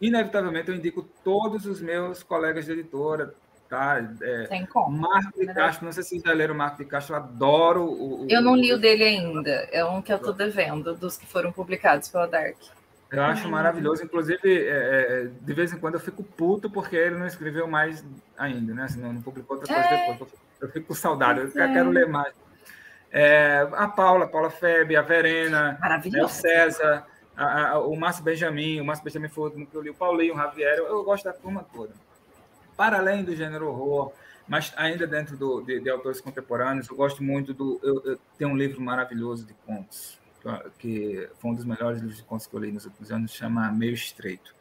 inevitavelmente 0.00 0.68
eu 0.68 0.74
indico 0.74 1.02
todos 1.22 1.66
os 1.66 1.80
meus 1.80 2.22
colegas 2.22 2.64
de 2.64 2.72
editora, 2.72 3.32
tá? 3.68 4.04
É, 4.20 4.46
Tem 4.48 4.66
como. 4.66 4.90
Marco 4.98 5.38
de 5.38 5.46
Castro, 5.54 5.84
não 5.84 5.92
sei 5.92 6.02
se 6.02 6.10
vocês 6.10 6.22
já 6.22 6.32
leram 6.32 6.54
o 6.54 6.58
Marco 6.58 6.78
de 6.78 6.84
Castro, 6.84 7.14
eu 7.14 7.18
adoro 7.18 7.84
o, 7.84 8.24
o 8.24 8.26
Eu 8.28 8.42
não 8.42 8.56
li 8.56 8.72
o 8.72 8.78
dele 8.78 9.04
ainda, 9.04 9.68
é 9.70 9.84
um 9.84 10.02
que 10.02 10.12
eu 10.12 10.16
estou 10.16 10.32
devendo, 10.32 10.94
dos 10.94 11.16
que 11.16 11.26
foram 11.26 11.52
publicados 11.52 12.08
pela 12.08 12.26
Dark. 12.26 12.56
Eu 13.10 13.22
acho 13.24 13.48
maravilhoso, 13.48 14.04
inclusive, 14.04 14.40
é, 14.44 15.24
é, 15.24 15.30
de 15.40 15.52
vez 15.52 15.72
em 15.72 15.78
quando 15.78 15.94
eu 15.94 16.00
fico 16.00 16.22
puto 16.22 16.70
porque 16.70 16.94
ele 16.94 17.16
não 17.16 17.26
escreveu 17.26 17.66
mais 17.66 18.04
ainda, 18.38 18.72
né? 18.72 18.84
Assim, 18.84 19.00
não, 19.00 19.12
não 19.12 19.20
publicou 19.20 19.56
outra 19.56 19.74
coisa 19.74 19.88
é. 19.88 20.12
depois. 20.12 20.30
Eu 20.60 20.68
fico 20.68 20.88
com 20.88 20.94
saudade, 20.94 21.40
eu 21.40 21.50
quero 21.50 21.90
ler 21.90 22.06
mais. 22.08 22.32
É, 23.10 23.66
a 23.72 23.88
Paula, 23.88 24.26
a 24.26 24.28
Paula 24.28 24.50
Febe, 24.50 24.94
a 24.94 25.02
Verena, 25.02 25.78
né, 25.80 26.22
o 26.22 26.28
César, 26.28 27.04
a, 27.36 27.70
a, 27.70 27.78
o 27.80 27.96
Márcio 27.96 28.22
Benjamin, 28.22 28.80
o 28.80 28.84
Márcio 28.84 29.04
Benjamin 29.04 29.28
foi 29.28 29.42
o 29.42 29.46
último 29.46 29.66
que 29.66 29.74
eu 29.74 29.82
li, 29.82 29.90
o 29.90 29.94
Paulinho, 29.94 30.34
o 30.34 30.36
Javier, 30.36 30.78
eu, 30.78 30.86
eu, 30.86 31.02
gosto 31.02 31.24
da 31.24 31.32
turma 31.32 31.66
toda. 31.72 31.92
Para 32.76 32.98
além 32.98 33.24
do 33.24 33.34
gênero 33.34 33.66
horror, 33.66 34.12
mas 34.46 34.72
ainda 34.76 35.06
dentro 35.08 35.36
do, 35.36 35.60
de, 35.60 35.80
de, 35.80 35.90
autores 35.90 36.20
contemporâneos, 36.20 36.88
eu 36.88 36.94
gosto 36.94 37.22
muito 37.22 37.52
do. 37.52 37.80
Eu, 37.82 38.02
eu, 38.04 38.18
tenho 38.38 38.50
um 38.50 38.56
livro 38.56 38.80
maravilhoso 38.80 39.44
de 39.44 39.54
contos, 39.66 40.19
que 40.78 41.28
foi 41.38 41.50
um 41.50 41.54
dos 41.54 41.64
melhores 41.64 42.00
livros 42.00 42.16
de 42.16 42.24
contos 42.24 42.46
que 42.46 42.54
eu 42.54 42.60
li 42.60 42.72
nos 42.72 42.84
últimos 42.84 43.10
anos, 43.10 43.32
chama 43.32 43.70
Meio 43.70 43.92
Estreito. 43.92 44.54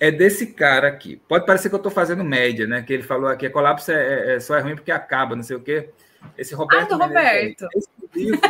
é 0.00 0.10
desse 0.10 0.48
cara 0.48 0.88
aqui. 0.88 1.16
Pode 1.28 1.46
parecer 1.46 1.68
que 1.68 1.74
eu 1.74 1.78
estou 1.78 1.92
fazendo 1.92 2.24
média, 2.24 2.66
né? 2.66 2.82
Que 2.82 2.92
ele 2.92 3.02
falou 3.02 3.28
aqui, 3.28 3.48
colapso 3.48 3.92
é, 3.92 3.94
é, 3.94 4.36
é, 4.36 4.40
só 4.40 4.56
é 4.56 4.60
ruim 4.60 4.74
porque 4.74 4.90
acaba, 4.90 5.36
não 5.36 5.42
sei 5.42 5.56
o 5.56 5.60
quê. 5.60 5.90
Esse 6.36 6.54
Roberto. 6.54 6.94
Ah, 6.94 6.96
do 6.96 7.02
Roberto. 7.02 7.68
Esse 7.74 7.88
livro, 8.14 8.40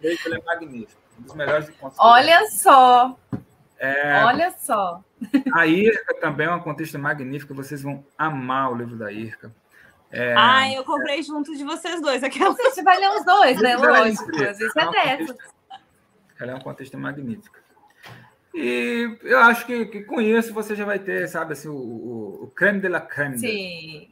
ele, 0.00 0.18
ele 0.24 0.34
é 0.34 0.42
magnífico. 0.44 1.00
Um 1.18 1.22
dos 1.22 1.34
melhores 1.34 1.68
encontros. 1.68 1.98
Olha 1.98 2.46
só. 2.50 3.16
É, 3.78 4.24
Olha 4.24 4.54
só. 4.58 5.02
A 5.52 5.66
Irka 5.66 6.14
também 6.20 6.46
é 6.46 6.50
uma 6.50 6.62
contexto 6.62 6.98
magnífica. 6.98 7.52
Vocês 7.54 7.82
vão 7.82 8.04
amar 8.16 8.72
o 8.72 8.74
livro 8.74 8.96
da 8.96 9.12
Irka. 9.12 9.52
É, 10.10 10.34
ah, 10.36 10.72
eu 10.72 10.84
comprei 10.84 11.18
é, 11.18 11.22
junto 11.22 11.54
de 11.56 11.64
vocês 11.64 12.00
dois. 12.00 12.22
Aquela... 12.22 12.54
Você 12.54 12.82
vai 12.82 12.98
ler 12.98 13.10
os 13.10 13.24
dois, 13.24 13.60
né? 13.60 13.76
Lógico. 13.76 14.30
Às 14.42 14.58
vezes 14.58 14.76
é 14.76 14.90
dessa. 14.90 15.36
Ela 16.38 16.52
é 16.52 16.54
um 16.54 16.60
contexto 16.60 16.98
magnífico. 16.98 17.58
E 18.54 19.18
eu 19.22 19.38
acho 19.40 19.66
que, 19.66 19.84
que, 19.86 20.02
com 20.02 20.20
isso 20.20 20.54
você 20.54 20.74
já 20.74 20.84
vai 20.84 20.98
ter, 20.98 21.28
sabe, 21.28 21.52
assim, 21.52 21.68
o, 21.68 21.74
o, 21.74 22.44
o 22.44 22.46
creme 22.48 22.80
de 22.80 22.88
la 22.88 23.00
creme. 23.00 23.38
Sim. 23.38 24.08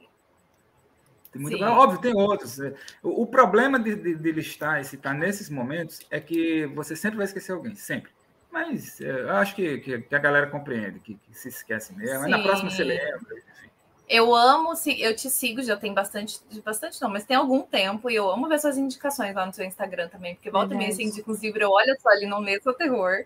Tem 1.33 1.43
muito... 1.43 1.57
Sim. 1.57 1.65
Óbvio, 1.65 2.01
tem 2.01 2.15
outros. 2.15 2.59
O, 3.03 3.23
o 3.23 3.27
problema 3.27 3.79
de, 3.79 3.97
de, 3.97 4.15
de, 4.15 4.33
listar 4.33 4.81
e 4.81 4.85
citar 4.85 5.15
nesses 5.15 5.49
momentos 5.49 6.01
é 6.11 6.21
que 6.21 6.67
você 6.67 6.95
sempre 6.95 7.17
vai 7.17 7.27
esquecer 7.27 7.53
alguém, 7.53 7.75
sempre. 7.75 8.13
Mas 8.53 9.01
é, 9.01 9.11
eu 9.11 9.31
acho 9.33 9.55
que, 9.55 9.79
que, 9.79 9.99
que 10.03 10.15
a 10.15 10.19
galera 10.19 10.47
compreende, 10.47 11.01
que, 11.01 11.15
que, 11.15 11.35
se 11.35 11.49
esquece 11.49 11.95
mesmo. 11.95 12.25
Sim. 12.25 12.31
na 12.31 12.43
próxima 12.43 12.71
você 12.71 12.85
lembra. 12.85 13.17
Enfim. 13.17 13.71
Eu 14.09 14.35
amo, 14.35 14.75
eu 14.99 15.17
te 15.17 15.31
sigo, 15.31 15.63
já 15.63 15.77
tem 15.77 15.95
bastante, 15.95 16.41
bastante 16.63 17.01
não, 17.01 17.09
mas 17.09 17.25
tem 17.25 17.37
algum 17.37 17.63
tempo 17.63 18.11
e 18.11 18.15
eu 18.15 18.31
amo 18.31 18.49
ver 18.49 18.61
suas 18.61 18.77
indicações 18.77 19.35
lá 19.35 19.47
no 19.47 19.53
seu 19.53 19.65
Instagram 19.65 20.09
também, 20.09 20.35
porque 20.35 20.51
volta 20.51 20.75
e 20.75 20.77
meia 20.77 20.93
você 20.93 21.03
indica 21.03 21.31
uns 21.31 21.43
livros, 21.43 21.63
eu 21.63 21.71
olho 21.71 21.97
só 22.01 22.11
ali, 22.11 22.27
não 22.27 22.41
lê 22.41 22.61
seu 22.61 22.75
terror. 22.75 23.25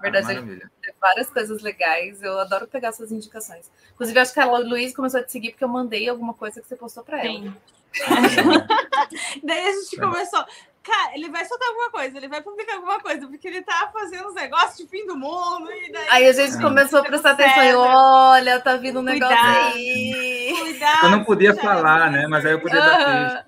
Na 0.00 0.10
verdade, 0.10 0.28
ah, 0.28 0.32
ele 0.40 0.60
tem 0.82 0.94
várias 0.98 1.28
coisas 1.28 1.60
legais. 1.60 2.22
Eu 2.22 2.38
adoro 2.38 2.66
pegar 2.66 2.90
suas 2.90 3.12
indicações. 3.12 3.70
Inclusive, 3.92 4.18
acho 4.18 4.32
que 4.32 4.40
a 4.40 4.58
Luiz 4.58 4.96
começou 4.96 5.20
a 5.20 5.22
te 5.22 5.30
seguir 5.30 5.50
porque 5.50 5.62
eu 5.62 5.68
mandei 5.68 6.08
alguma 6.08 6.32
coisa 6.32 6.58
que 6.60 6.66
você 6.66 6.74
postou 6.74 7.04
para 7.04 7.22
ela. 7.22 7.38
Sim. 7.38 7.54
Daí 9.44 9.66
a 9.66 9.72
gente 9.72 9.96
começou. 9.98 10.44
Cara, 10.82 11.14
ele 11.14 11.28
vai 11.28 11.44
soltar 11.44 11.68
alguma 11.68 11.90
coisa, 11.90 12.16
ele 12.16 12.28
vai 12.28 12.40
publicar 12.40 12.76
alguma 12.76 12.98
coisa, 13.00 13.26
porque 13.26 13.46
ele 13.46 13.60
tá 13.60 13.90
fazendo 13.92 14.28
uns 14.28 14.34
negócios 14.34 14.78
de 14.78 14.86
fim 14.86 15.06
do 15.06 15.16
mundo. 15.16 15.70
E 15.70 15.92
daí... 15.92 16.06
Aí 16.08 16.26
a 16.26 16.32
gente 16.32 16.58
começou 16.58 17.00
a 17.00 17.04
prestar 17.04 17.32
atenção 17.32 17.64
e 17.64 17.74
olha, 17.74 18.60
tá 18.60 18.76
vindo 18.76 19.00
um 19.00 19.02
negócio 19.02 19.36
Cuidado. 19.36 19.74
aí. 19.74 20.56
Cuidado, 20.58 21.04
eu 21.04 21.10
não 21.10 21.24
podia 21.24 21.54
falar, 21.54 22.10
né? 22.10 22.26
Mas 22.26 22.46
aí 22.46 22.52
eu 22.52 22.60
podia 22.60 22.80
dar 22.80 23.46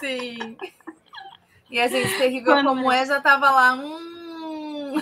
Sim. 0.00 0.56
E 1.70 1.80
a 1.80 1.86
gente, 1.86 2.18
terrível 2.18 2.54
Quando... 2.54 2.66
como 2.66 2.90
é, 2.90 3.06
já 3.06 3.20
tava 3.20 3.50
lá. 3.50 3.74
Hum, 3.74 4.94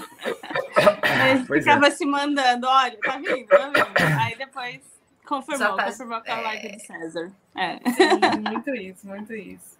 Ele 1.30 1.44
ficava 1.60 1.86
é. 1.86 1.90
se 1.90 2.04
mandando, 2.04 2.66
olha, 2.66 2.98
tá 3.00 3.16
vindo, 3.16 3.46
tá 3.46 3.66
vindo. 3.68 4.20
Aí 4.20 4.36
depois 4.36 4.80
confirmou, 5.26 5.76
tá... 5.76 5.84
confirmou 5.84 6.20
com 6.20 6.30
a 6.30 6.38
é. 6.38 6.42
live 6.42 6.72
do 6.72 6.80
César. 6.80 7.32
É. 7.56 7.78
Sim, 7.90 8.50
muito 8.50 8.74
isso, 8.74 9.06
muito 9.06 9.34
isso. 9.34 9.78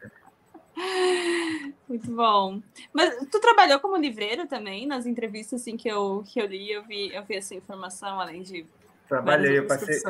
Muito 1.89 2.11
bom. 2.11 2.61
Mas 2.93 3.15
tu 3.31 3.41
trabalhou 3.41 3.79
como 3.81 3.97
livreiro 3.97 4.47
também? 4.47 4.87
Nas 4.87 5.07
entrevistas 5.07 5.61
assim, 5.61 5.77
que, 5.77 5.89
eu, 5.89 6.25
que 6.27 6.41
eu 6.41 6.47
li, 6.47 6.73
eu 6.73 6.83
vi, 6.85 7.15
eu 7.15 7.23
vi 7.23 7.37
essa 7.37 7.55
informação, 7.55 8.21
além 8.21 8.43
de. 8.43 8.67
Trabalhei, 9.09 9.59
eu 9.59 9.67
passei. 9.67 10.01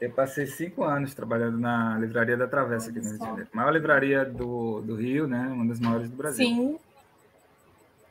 Eu 0.00 0.10
passei 0.10 0.46
cinco 0.46 0.84
anos 0.84 1.14
trabalhando 1.14 1.56
na 1.56 1.96
Livraria 1.98 2.36
da 2.36 2.46
Travessa 2.46 2.90
aqui 2.90 2.98
no 2.98 3.06
Rio 3.06 3.18
de 3.18 3.24
Janeiro. 3.24 3.48
Maior 3.54 3.70
livraria 3.70 4.24
do, 4.24 4.82
do 4.82 4.96
Rio, 4.96 5.26
né? 5.26 5.46
Uma 5.46 5.66
das 5.66 5.80
maiores 5.80 6.10
do 6.10 6.16
Brasil. 6.16 6.46
Sim, 6.46 6.78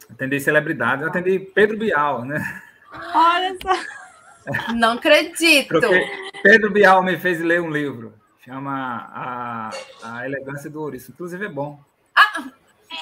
Atendi 0.10 0.40
celebridades, 0.40 1.02
eu 1.02 1.10
atendi 1.10 1.40
Pedro 1.40 1.78
Bial, 1.78 2.24
né? 2.24 2.62
Olha 3.14 3.58
só. 3.62 4.74
Não 4.76 4.94
acredito. 4.94 5.70
Porque 5.70 6.06
Pedro 6.44 6.72
Bial 6.72 7.04
me 7.04 7.18
fez 7.18 7.40
ler 7.40 7.62
um 7.62 7.70
livro, 7.70 8.14
chama 8.44 9.10
A, 9.14 9.70
a 10.04 10.26
Elegância 10.26 10.70
do 10.70 10.82
Ouriço. 10.82 11.12
Inclusive 11.12 11.46
é 11.46 11.50
bom. 11.50 11.80
Ah, 12.16 12.52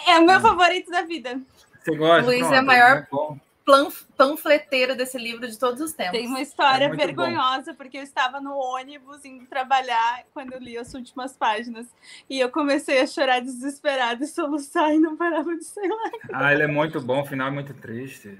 é 0.07 0.19
o 0.19 0.25
meu 0.25 0.39
favorito 0.39 0.89
da 0.89 1.01
vida. 1.01 1.41
Você 1.79 1.95
gosta? 1.95 2.25
Luiz 2.25 2.39
Pronto, 2.39 2.53
é 2.53 2.57
a 2.57 2.61
maior 2.61 2.97
é 2.97 3.07
panfleteiro 4.17 4.95
desse 4.95 5.17
livro 5.17 5.47
de 5.47 5.57
todos 5.57 5.81
os 5.81 5.93
tempos. 5.93 6.13
Tem 6.13 6.27
uma 6.27 6.41
história 6.41 6.85
é 6.85 6.89
vergonhosa, 6.89 7.71
bom. 7.71 7.77
porque 7.77 7.97
eu 7.97 8.03
estava 8.03 8.41
no 8.41 8.55
ônibus 8.55 9.23
indo 9.23 9.45
trabalhar 9.45 10.25
quando 10.33 10.53
eu 10.53 10.59
li 10.59 10.77
as 10.77 10.93
últimas 10.93 11.33
páginas. 11.37 11.87
E 12.29 12.39
eu 12.39 12.49
comecei 12.49 12.99
a 12.99 13.07
chorar 13.07 13.39
desesperada 13.39 14.23
e 14.23 14.27
soluçar 14.27 14.93
e 14.93 14.99
não 14.99 15.15
parava 15.15 15.55
de 15.55 15.63
sair 15.63 15.89
lá. 15.89 16.11
Ah, 16.33 16.53
ele 16.53 16.63
é 16.63 16.67
muito 16.67 16.99
bom, 16.99 17.21
o 17.21 17.25
final 17.25 17.47
é 17.47 17.51
muito 17.51 17.73
triste. 17.73 18.37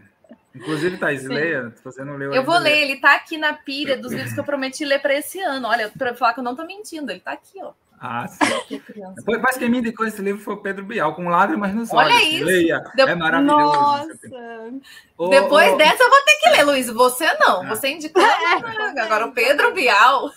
Inclusive, 0.54 0.98
Thaís, 0.98 1.24
leia, 1.24 1.74
você 1.84 2.04
não 2.04 2.18
leu 2.18 2.34
Eu 2.34 2.44
vou 2.44 2.58
ler, 2.58 2.82
ele 2.82 2.98
tá 2.98 3.16
aqui 3.16 3.38
na 3.38 3.54
pilha 3.54 3.98
dos 3.98 4.12
livros 4.12 4.34
que 4.34 4.40
eu 4.40 4.44
prometi 4.44 4.84
ler 4.84 5.00
para 5.00 5.14
esse 5.14 5.40
ano. 5.40 5.68
Olha, 5.68 5.90
para 5.90 6.14
falar 6.14 6.34
que 6.34 6.40
eu 6.42 6.44
não 6.44 6.56
tô 6.56 6.66
mentindo, 6.66 7.12
ele 7.12 7.22
tá 7.22 7.32
aqui, 7.32 7.60
ó. 7.62 7.72
Ah, 8.04 8.28
sim. 8.28 8.82
Mas 9.44 9.58
quem 9.58 9.70
me 9.70 9.78
indicou 9.78 10.08
esse 10.08 10.22
livro 10.24 10.42
foi 10.42 10.56
o 10.56 10.58
Pedro 10.58 10.84
Bial, 10.84 11.14
com 11.14 11.30
lágrimas 11.30 11.72
nos 11.74 11.94
Olha 11.94 12.16
olhos. 12.16 12.28
isso. 12.28 12.46
Leia. 12.46 12.80
De... 12.96 13.02
É 13.04 13.14
maravilhoso. 13.14 13.74
Nossa. 13.74 15.30
Depois 15.30 15.74
oh, 15.74 15.78
dessa 15.78 16.04
eu 16.04 16.10
vou 16.10 16.22
ter 16.26 16.36
que 16.42 16.50
ler, 16.50 16.64
Luiz. 16.64 16.88
Você 16.88 17.32
não. 17.36 17.68
Você 17.68 17.90
indicou. 17.90 18.22
É. 18.96 19.02
Agora 19.02 19.28
o 19.28 19.32
Pedro 19.32 19.74
Bial. 19.74 20.32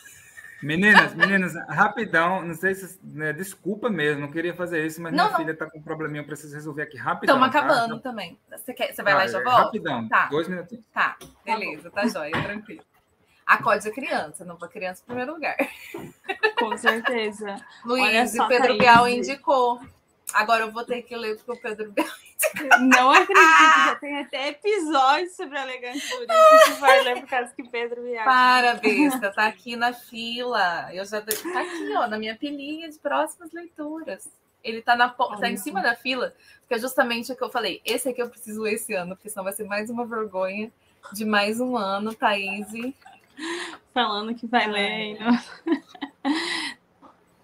Meninas, 0.65 1.15
meninas, 1.15 1.55
rapidão, 1.69 2.41
não 2.43 2.55
sei 2.55 2.75
se. 2.75 2.99
Né, 3.05 3.35
desculpa 3.35 3.91
mesmo, 3.91 4.23
não 4.23 4.31
queria 4.31 4.55
fazer 4.55 4.85
isso, 4.87 5.01
mas 5.03 5.13
não, 5.13 5.25
minha 5.25 5.31
não. 5.33 5.39
filha 5.39 5.53
está 5.53 5.69
com 5.69 5.79
um 5.79 5.83
probleminha, 5.83 6.23
eu 6.23 6.27
preciso 6.27 6.55
resolver 6.55 6.83
aqui 6.83 6.97
rapidão. 6.97 7.37
Estamos 7.37 7.55
acabando 7.55 7.97
tá? 7.97 8.09
também. 8.09 8.39
Você, 8.51 8.73
quer, 8.73 8.95
você 8.95 9.03
vai 9.03 9.13
ah, 9.13 9.17
lá 9.17 9.25
e 9.27 9.29
já 9.29 9.43
volta? 9.43 9.65
Rapidão, 9.65 10.09
tá. 10.09 10.27
dois 10.29 10.49
minutinhos. 10.49 10.85
Tá, 10.93 11.19
beleza, 11.45 11.91
tá 11.91 12.07
jóia, 12.07 12.31
tranquilo. 12.31 12.83
Acorde 13.47 13.87
a 13.87 13.93
criança, 13.93 14.43
não 14.43 14.57
para 14.57 14.69
criança 14.69 15.03
em 15.03 15.07
primeiro 15.07 15.35
lugar. 15.35 15.57
Com 16.59 16.79
certeza. 16.79 17.57
Luiz 17.85 18.35
e 18.35 18.49
Pedro 18.49 18.79
Bial 18.79 19.07
indicou. 19.07 19.79
Agora 20.33 20.65
eu 20.65 20.73
vou 20.73 20.83
ter 20.83 21.03
que 21.03 21.15
ler 21.15 21.37
porque 21.37 21.53
o 21.53 21.61
Pedro 21.61 21.93
Bial. 21.93 22.09
Não 22.81 23.11
acredito, 23.11 23.87
já 23.87 23.97
tem 23.97 24.19
até 24.19 24.49
episódio 24.49 25.31
sobre 25.31 25.59
a 25.59 25.63
elegante 25.63 25.99
isso 25.99 26.75
que 26.75 26.81
vai 26.81 27.03
ler 27.03 27.21
por 27.21 27.29
causa 27.29 27.53
que 27.55 27.63
Pedro 27.69 28.03
Bial. 28.03 28.25
Para, 28.25 28.75
besta, 28.75 29.33
tá 29.33 29.47
aqui 29.47 29.77
na 29.77 29.93
fila. 29.93 30.89
Eu 30.93 31.05
já 31.05 31.21
tá 31.21 31.33
aqui, 31.33 31.93
ó, 31.97 32.07
na 32.07 32.19
minha 32.19 32.37
pilinha 32.37 32.89
de 32.89 32.99
próximas 32.99 33.53
leituras. 33.53 34.29
Ele 34.63 34.81
tá, 34.81 34.97
na, 34.97 35.09
tá 35.09 35.51
em 35.51 35.57
cima 35.57 35.83
da 35.83 35.95
fila, 35.95 36.35
porque 36.61 36.75
é 36.75 36.79
justamente 36.79 37.31
o 37.31 37.37
que 37.37 37.43
eu 37.45 37.51
falei. 37.51 37.83
Esse 37.85 38.09
aqui 38.09 38.23
eu 38.23 38.31
preciso 38.31 38.63
ler 38.63 38.75
esse 38.75 38.95
ano, 38.95 39.15
porque 39.15 39.29
senão 39.29 39.45
vai 39.45 39.53
ser 39.53 39.65
mais 39.65 39.91
uma 39.91 40.07
vergonha 40.07 40.73
de 41.13 41.25
mais 41.25 41.61
um 41.61 41.77
ano, 41.77 42.15
Thaís 42.15 42.67
Falando 43.93 44.35
que 44.35 44.47
vai 44.47 44.67
ler. 44.71 45.19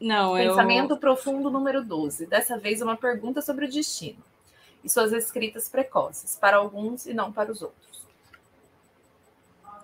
Não, 0.01 0.35
Pensamento 0.35 0.95
eu... 0.95 0.97
profundo 0.97 1.51
número 1.51 1.85
12. 1.85 2.25
Dessa 2.25 2.57
vez, 2.57 2.81
uma 2.81 2.97
pergunta 2.97 3.43
sobre 3.43 3.67
o 3.67 3.71
destino 3.71 4.25
e 4.83 4.89
suas 4.89 5.13
escritas 5.13 5.69
precoces, 5.69 6.37
para 6.37 6.57
alguns 6.57 7.07
e 7.07 7.15
não 7.15 7.33
para 7.33 7.53
os 7.53 7.63
outros. 7.63 8.07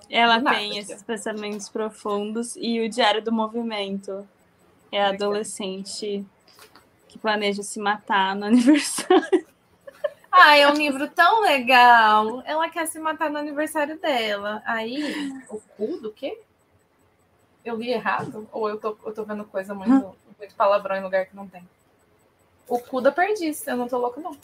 Ela 0.09 0.39
Nada, 0.39 0.57
tem 0.57 0.79
esses 0.79 1.03
pensamentos 1.03 1.69
profundos 1.69 2.57
e 2.57 2.81
o 2.81 2.89
Diário 2.89 3.23
do 3.23 3.33
Movimento. 3.33 4.27
É 4.93 5.03
a 5.03 5.09
adolescente 5.09 6.25
que 7.09 7.19
planeja 7.19 7.63
se 7.63 7.81
matar 7.81 8.37
no 8.37 8.47
aniversário. 8.47 9.47
Ah, 10.31 10.57
é 10.57 10.69
um 10.69 10.75
livro 10.75 11.09
tão 11.09 11.41
legal. 11.41 12.43
Ela 12.45 12.69
quer 12.69 12.87
se 12.87 12.99
matar 12.99 13.31
no 13.31 13.39
aniversário 13.39 13.99
dela. 13.99 14.63
Aí, 14.65 15.33
o 15.49 15.61
cu 15.77 15.99
do 15.99 16.13
quê? 16.13 16.39
Eu 17.65 17.77
li 17.77 17.91
errado? 17.91 18.49
Ou 18.53 18.69
eu 18.69 18.79
tô, 18.79 18.97
eu 19.05 19.13
tô 19.13 19.25
vendo 19.25 19.45
coisa 19.45 19.75
muito, 19.75 20.15
muito 20.39 20.55
palavrão 20.55 20.97
em 20.97 21.03
lugar 21.03 21.27
que 21.27 21.35
não 21.35 21.49
tem? 21.49 21.67
O 22.69 22.79
cu 22.79 23.01
da 23.01 23.11
perdiz. 23.11 23.67
Eu 23.67 23.77
não 23.77 23.89
tô 23.89 23.99
louco, 23.99 24.21
não. 24.21 24.37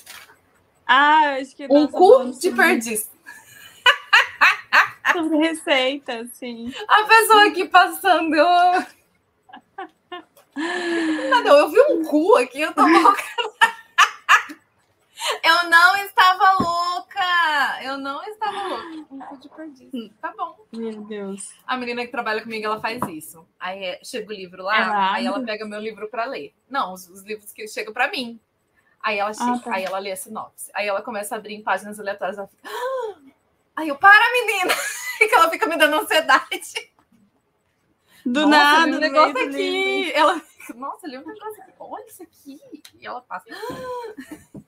Ah, 0.86 1.36
acho 1.40 1.54
que. 1.56 1.66
Um 1.70 1.86
cu 1.86 2.30
de 2.38 2.50
perdiz. 2.50 3.10
Sobre 5.12 5.36
receita, 5.38 6.26
sim. 6.32 6.72
A 6.88 7.04
pessoa 7.04 7.46
aqui 7.48 7.68
passando. 7.68 8.36
Não, 11.44 11.58
eu 11.58 11.70
vi 11.70 11.80
um 11.92 12.04
cu 12.04 12.36
aqui, 12.36 12.60
eu 12.60 12.72
tô 12.72 12.82
louca. 12.86 13.22
Eu 15.42 15.70
não 15.70 15.96
estava 15.96 16.52
louca! 16.58 17.82
Eu 17.82 17.96
não 17.96 18.22
estava 18.24 18.68
louca. 18.68 19.06
Um 19.10 19.18
cu 19.20 19.38
de 19.38 19.48
perdiz. 19.48 20.12
Tá 20.20 20.32
bom. 20.36 20.66
Meu 20.72 21.02
Deus. 21.02 21.54
A 21.66 21.76
menina 21.76 22.04
que 22.04 22.10
trabalha 22.10 22.42
comigo, 22.42 22.66
ela 22.66 22.80
faz 22.80 23.00
isso. 23.08 23.46
Aí 23.58 23.84
é, 23.84 24.00
chega 24.04 24.28
o 24.28 24.34
livro 24.34 24.62
lá, 24.62 24.78
ela 24.78 25.12
aí 25.14 25.26
ela 25.26 25.42
pega 25.42 25.64
meu 25.64 25.80
livro 25.80 26.08
para 26.08 26.24
ler. 26.24 26.52
Não, 26.68 26.92
os, 26.92 27.08
os, 27.08 27.22
livros 27.22 27.52
que 27.52 27.66
chegam 27.68 27.92
para 27.92 28.10
mim. 28.10 28.40
Aí 29.02 29.18
ela, 29.18 29.34
chega, 29.34 29.52
ah, 29.52 29.58
tá. 29.58 29.74
aí 29.74 29.84
ela 29.84 29.98
lê 29.98 30.12
a 30.12 30.16
sinopse. 30.16 30.70
Aí 30.72 30.86
ela 30.86 31.02
começa 31.02 31.34
a 31.34 31.38
abrir 31.38 31.54
em 31.54 31.62
páginas 31.62 31.98
aleatórias. 31.98 32.38
Ela 32.38 32.46
fica. 32.46 32.62
Ah! 32.64 33.16
Aí 33.76 33.88
eu, 33.88 33.96
para, 33.96 34.32
menina! 34.32 34.72
que 35.18 35.34
ela 35.34 35.50
fica 35.50 35.66
me 35.66 35.76
dando 35.76 35.96
ansiedade. 35.96 36.92
Do 38.24 38.42
Nossa, 38.42 38.48
nada, 38.48 38.96
um 38.96 39.00
negócio 39.00 39.48
aqui. 39.48 40.12
Ela 40.12 40.38
fica, 40.38 40.74
Nossa, 40.74 41.08
li 41.08 41.18
um 41.18 41.26
negócio 41.26 41.62
aqui. 41.62 41.72
Olha 41.80 42.06
isso 42.06 42.22
aqui. 42.22 42.60
E 42.98 43.06
ela 43.06 43.20
passa. 43.20 43.46
Ah! 43.50 44.60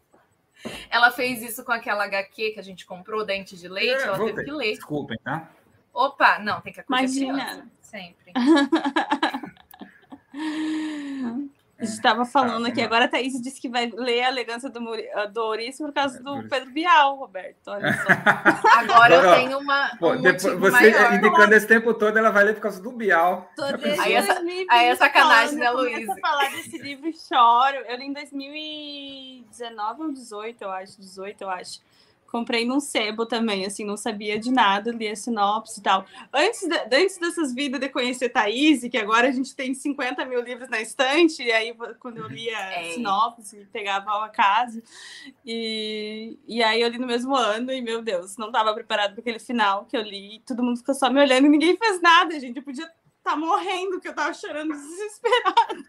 Ela 0.90 1.10
fez 1.10 1.42
isso 1.42 1.64
com 1.64 1.72
aquela 1.72 2.04
HQ 2.04 2.52
que 2.52 2.60
a 2.60 2.62
gente 2.62 2.86
comprou, 2.86 3.24
Dente 3.24 3.56
de 3.56 3.68
Leite, 3.68 4.02
ela 4.02 4.18
teve 4.18 4.44
que 4.44 4.50
ler. 4.50 4.74
Desculpem, 4.74 5.18
tá? 5.22 5.50
Opa, 5.92 6.38
não, 6.38 6.60
tem 6.60 6.72
que 6.72 6.80
acolher 6.80 7.00
Imagina. 7.00 7.44
criança, 7.44 7.68
sempre. 7.80 8.32
A 11.76 11.84
gente 11.84 11.94
estava 11.94 12.24
falando 12.24 12.66
aqui, 12.66 12.80
agora 12.80 13.06
a 13.06 13.08
Thaís 13.08 13.32
disse 13.42 13.60
que 13.60 13.68
vai 13.68 13.90
ler 13.92 14.22
a 14.22 14.28
elegância 14.28 14.70
do, 14.70 14.80
Muri- 14.80 15.08
do 15.32 15.42
Ouriço 15.42 15.82
por 15.84 15.92
causa 15.92 16.18
É, 16.18 16.22
do. 16.22 16.48
Pedro 16.48 16.70
Bial, 16.70 17.16
Roberto. 17.16 17.66
Olha 17.66 17.92
só. 17.92 18.08
Agora 18.78 19.14
eu 19.16 19.34
tenho 19.34 19.58
uma, 19.58 19.90
Pô, 19.98 20.12
um 20.12 20.22
depois- 20.22 20.56
você 20.58 20.70
maior. 20.70 21.14
indicando 21.14 21.52
esse 21.54 21.66
tempo 21.66 21.92
todo, 21.92 22.16
ela 22.16 22.30
vai 22.30 22.44
ler 22.44 22.54
por 22.54 22.60
causa 22.60 22.80
do 22.80 22.92
Bial. 22.92 23.50
Tô 23.56 23.66
desde? 23.76 24.00
Aí 24.00 24.12
é 24.14 24.22
sa- 24.22 24.34
2020 24.34 24.66
aí 24.70 24.86
é 24.86 24.94
sacanagem, 24.96 25.58
né, 25.58 25.66
falando, 25.66 25.86
eu 25.86 25.90
Luísa? 25.92 26.06
começo 26.06 26.26
a 26.26 26.28
falar 26.30 26.50
desse 26.50 26.78
livro 26.78 27.08
e 27.08 27.12
choro. 27.12 27.76
Eu 27.88 27.96
li 27.96 28.04
em 28.06 28.12
2019 28.12 30.02
ou 30.02 30.12
18, 30.12 30.62
eu 30.62 30.70
acho. 30.70 31.00
18, 31.00 31.42
eu 31.42 31.50
acho. 31.50 31.80
Comprei 32.34 32.64
num 32.66 32.80
sebo 32.80 33.24
também, 33.26 33.64
assim, 33.64 33.84
não 33.84 33.96
sabia 33.96 34.40
de 34.40 34.50
nada, 34.50 34.90
li 34.90 35.06
a 35.06 35.14
sinopse 35.14 35.78
e 35.78 35.82
tal. 35.84 36.04
Antes, 36.32 36.66
de- 36.68 36.96
antes 36.96 37.16
dessas 37.16 37.54
vidas 37.54 37.78
de 37.78 37.88
conhecer 37.88 38.28
Thaís, 38.28 38.82
que 38.90 38.98
agora 38.98 39.28
a 39.28 39.30
gente 39.30 39.54
tem 39.54 39.72
50 39.72 40.24
mil 40.24 40.40
livros 40.42 40.68
na 40.68 40.80
estante, 40.80 41.44
e 41.44 41.52
aí 41.52 41.72
quando 42.00 42.16
eu 42.18 42.26
lia 42.26 42.58
É. 42.58 42.90
sinopse, 42.90 43.68
pegava 43.72 44.10
ao 44.10 44.22
acaso. 44.22 44.82
E, 45.46 46.36
e 46.48 46.60
aí 46.60 46.80
eu 46.80 46.88
li 46.88 46.98
no 46.98 47.06
mesmo 47.06 47.36
ano, 47.36 47.70
e 47.70 47.80
meu 47.80 48.02
Deus, 48.02 48.36
não 48.36 48.48
estava 48.48 48.74
preparado 48.74 49.12
para 49.12 49.20
aquele 49.20 49.38
final 49.38 49.84
que 49.84 49.96
eu 49.96 50.02
li. 50.02 50.42
Todo 50.44 50.60
mundo 50.60 50.78
ficou 50.78 50.92
só 50.92 51.08
me 51.08 51.20
olhando 51.20 51.46
e 51.46 51.50
ninguém 51.50 51.76
fez 51.76 52.00
nada, 52.02 52.40
gente. 52.40 52.56
Eu 52.56 52.64
podia 52.64 52.90
estar 53.18 53.36
morrendo, 53.36 54.00
que 54.00 54.08
eu 54.08 54.14
tava 54.14 54.34
chorando 54.34 54.72
desesperada. 54.74 55.84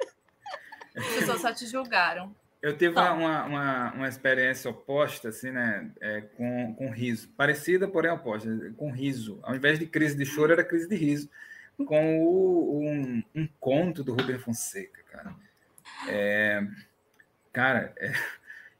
As 0.95 1.05
pessoas 1.07 1.41
só 1.41 1.51
te 1.51 1.65
julgaram. 1.65 2.35
Eu 2.65 2.75
tive 2.75 2.95
uma, 2.99 3.43
uma, 3.45 3.91
uma 3.93 4.07
experiência 4.07 4.71
oposta, 4.71 5.29
assim, 5.29 5.51
né? 5.51 5.91
é, 6.01 6.21
com, 6.21 6.73
com 6.73 6.89
riso. 6.89 7.29
Parecida, 7.37 7.87
porém 7.87 8.09
oposta. 8.09 8.49
Com 8.75 8.89
riso. 8.91 9.39
Ao 9.43 9.55
invés 9.55 9.77
de 9.77 9.85
crise 9.85 10.17
de 10.17 10.25
choro, 10.25 10.51
era 10.51 10.63
crise 10.63 10.89
de 10.89 10.95
riso. 10.95 11.29
Com 11.85 12.23
o- 12.23 12.79
um, 12.81 13.23
um 13.35 13.47
conto 13.59 14.03
do 14.03 14.13
Rubem 14.15 14.39
Fonseca, 14.39 14.99
cara. 15.11 15.35
É, 16.07 16.65
cara, 17.53 17.93
é, 17.97 18.11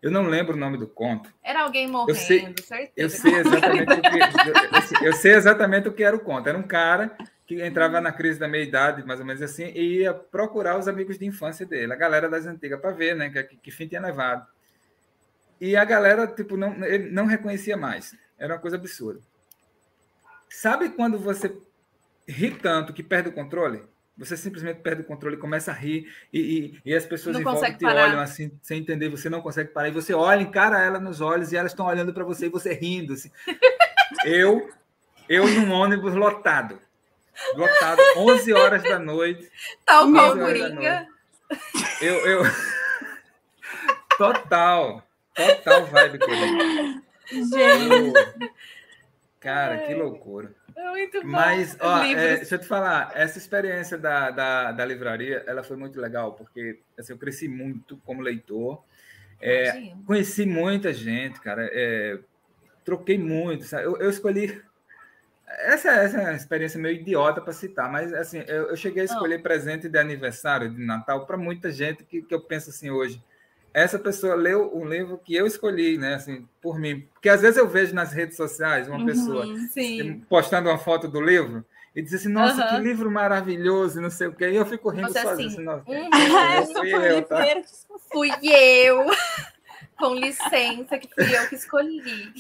eu 0.02 0.10
não 0.10 0.24
lembro 0.24 0.56
o 0.56 0.60
nome 0.60 0.80
do 0.80 0.88
conto. 0.88 1.32
Era 1.44 1.62
alguém 1.62 1.88
morrendo, 1.88 2.16
sei- 2.18 2.40
certeza. 2.56 2.91
Eu 2.98 3.10
sei 3.12 3.36
exatamente 3.36 3.94
o 3.94 4.02
que 4.02 4.99
eu, 4.99 5.07
eu 5.10 5.14
sei 5.14 5.34
exatamente 5.36 5.88
o 5.88 5.94
que 5.94 6.03
era 6.03 6.16
o 6.16 6.20
conto. 6.22 6.49
Era 6.49 6.57
um 6.57 6.64
cara 6.64 7.16
que 7.45 7.63
entrava 7.63 8.01
na 8.01 8.11
crise 8.11 8.39
da 8.39 8.47
meia-idade, 8.47 9.05
mais 9.05 9.19
ou 9.19 9.26
menos 9.26 9.41
assim, 9.41 9.65
e 9.65 9.99
ia 9.99 10.13
procurar 10.13 10.77
os 10.80 10.88
amigos 10.88 11.17
de 11.19 11.26
infância 11.26 11.65
dele, 11.65 11.93
a 11.93 11.95
galera 11.95 12.27
das 12.27 12.45
antigas, 12.45 12.80
para 12.80 12.91
ver, 12.91 13.15
né, 13.15 13.30
que, 13.30 13.55
que 13.57 13.72
fim 13.72 13.88
tinha 13.88 14.01
levado. 14.01 14.47
E 15.61 15.76
a 15.76 15.85
galera, 15.85 16.27
tipo, 16.27 16.57
não, 16.57 16.84
ele 16.84 17.09
não 17.11 17.26
reconhecia 17.26 17.77
mais. 17.77 18.15
Era 18.38 18.55
uma 18.55 18.59
coisa 18.59 18.76
absurda. 18.76 19.22
Sabe 20.49 20.89
quando 20.89 21.19
você 21.19 21.55
ri 22.27 22.51
tanto 22.51 22.93
que 22.93 23.03
perde 23.03 23.30
o 23.30 23.34
controle? 23.34 23.84
Você 24.17 24.38
simplesmente 24.38 24.80
perde 24.80 25.01
o 25.01 25.05
controle, 25.05 25.38
começa 25.38 25.72
a 25.72 25.73
rir, 25.73 26.09
e, 26.31 26.39
e, 26.39 26.81
e 26.85 26.95
as 26.95 27.05
pessoas 27.05 27.34
Não 27.34 27.41
em 27.41 27.43
volta 27.43 27.59
consegue 27.59 27.77
te 27.77 27.84
parar. 27.84 28.09
olham 28.09 28.19
assim, 28.22 28.51
sem 28.61 28.80
entender, 28.80 29.09
você 29.09 29.30
não 29.30 29.41
consegue 29.41 29.72
parar, 29.72 29.89
e 29.89 29.91
você 29.91 30.13
olha, 30.13 30.41
encara 30.41 30.81
ela 30.81 30.99
nos 30.99 31.19
olhos, 31.19 31.51
e 31.51 31.57
elas 31.57 31.73
estão 31.73 31.85
olhando 31.85 32.13
para 32.13 32.23
você, 32.23 32.45
e 32.45 32.49
você 32.49 32.73
rindo. 32.73 33.13
Assim. 33.13 33.30
Eu, 34.23 34.72
eu 35.27 35.47
num 35.47 35.72
ônibus 35.72 36.13
lotado. 36.13 36.80
Lotado, 37.56 38.02
11 38.18 38.53
horas 38.53 38.84
da 38.84 38.99
noite. 38.99 39.49
Tal 39.86 40.12
qual 40.12 40.38
Coringa. 40.38 41.07
Eu, 42.02 42.16
eu... 42.26 42.44
Total, 44.18 45.03
total 45.36 45.86
vibe 45.88 46.20
Coringa. 46.20 47.02
Gente, 47.32 48.52
Cara, 49.45 49.78
que 49.86 49.94
loucura. 49.94 50.56
É 50.76 50.90
muito 50.90 51.22
bom. 51.22 51.28
Mas, 51.28 51.78
ó, 51.80 52.03
é, 52.03 52.38
deixa 52.38 52.56
eu 52.56 52.60
te 52.60 52.66
falar, 52.66 53.12
essa 53.14 53.38
experiência 53.38 53.95
da, 53.95 54.32
da, 54.32 54.72
da 54.72 54.84
livraria, 54.84 55.44
ela 55.45 55.62
foi 55.64 55.78
muito 55.78 56.02
legal, 56.02 56.34
porque 56.34 56.80
assim, 56.98 57.14
eu 57.14 57.18
cresci 57.20 57.48
muito 57.48 57.95
como 57.98 58.24
leitor, 58.24 58.84
é, 59.40 59.94
conheci 60.03 60.48
muita 60.48 60.91
gente, 60.91 61.40
cara, 61.41 61.70
é, 61.72 62.18
troquei 62.84 63.20
muito, 63.20 63.66
sabe? 63.66 63.84
Eu, 63.84 63.98
eu 63.98 64.10
escolhi... 64.10 64.60
Essa, 65.47 65.91
essa 65.91 66.17
é 66.17 66.22
uma 66.22 66.34
experiência 66.34 66.80
meio 66.80 66.95
idiota 66.99 67.39
para 67.39 67.53
citar, 67.53 67.91
mas 67.91 68.11
assim, 68.13 68.39
eu, 68.47 68.69
eu 68.69 68.76
cheguei 68.76 69.03
a 69.03 69.05
escolher 69.05 69.43
presente 69.43 69.88
de 69.88 69.97
aniversário, 69.97 70.69
de 70.73 70.84
Natal, 70.84 71.26
para 71.26 71.38
muita 71.38 71.72
gente 71.72 72.03
que, 72.03 72.22
que 72.23 72.34
eu 72.34 72.41
penso 72.41 72.72
assim 72.72 72.89
hoje. 72.89 73.22
Essa 73.73 73.99
pessoa 73.99 74.35
leu 74.35 74.76
um 74.76 74.85
livro 74.88 75.17
que 75.17 75.35
eu 75.35 75.45
escolhi, 75.45 75.97
né? 75.97 76.15
Assim, 76.15 76.47
por 76.61 76.80
mim. 76.80 77.07
Porque 77.13 77.30
às 77.30 77.41
vezes 77.41 77.57
eu 77.57 77.67
vejo 77.67 77.93
nas 77.93 78.11
redes 78.13 78.38
sociais 78.38 78.88
uma 78.88 78.99
Uhum. 78.99 79.05
pessoa 79.05 79.45
Sim. 79.69 80.22
postando 80.30 80.69
uma 80.69 80.77
foto 80.77 81.07
do 81.09 81.19
livro 81.22 81.63
e 81.93 82.01
diz 82.01 82.13
assim, 82.13 82.30
nossa, 82.30 82.61
Aham. 82.61 82.77
que 82.77 82.84
livro 82.84 83.11
maravilhoso, 83.11 84.01
não 84.01 84.09
sei 84.09 84.27
o 84.27 84.34
quê. 84.34 84.49
E 84.49 84.55
eu 84.55 84.65
fico 84.65 84.89
rindo 84.89 85.09
Você 85.11 85.19
sozinho. 85.19 85.47
assim, 85.49 85.55
Assim, 85.59 85.63
nossa, 85.63 85.84
Hum, 85.91 86.53
essa 86.53 86.73
fui 86.80 87.07
eu, 87.11 87.23
tá? 87.26 87.45
fui 88.11 88.31
eu. 88.43 89.05
Com 89.97 90.13
licença, 90.15 90.97
que 90.97 91.07
fui 91.13 91.35
eu 91.38 91.47
que 91.47 91.55
escolhi. 91.55 92.34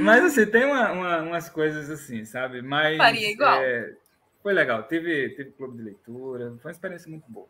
Mas 0.00 0.24
assim, 0.24 0.46
tem 0.46 0.64
uma- 0.64 0.92
uma- 0.92 1.22
umas 1.22 1.48
coisas 1.48 1.90
assim, 1.90 2.24
sabe? 2.24 2.62
Mas 2.62 2.96
Faria 2.96 3.30
igual. 3.30 3.60
é, 3.62 3.94
foi 4.42 4.52
legal. 4.52 4.82
Teve, 4.84 5.30
teve 5.30 5.50
clube 5.52 5.76
de 5.78 5.82
leitura, 5.82 6.54
foi 6.62 6.70
uma 6.70 6.74
experiência 6.74 7.10
muito 7.10 7.24
boa. 7.30 7.48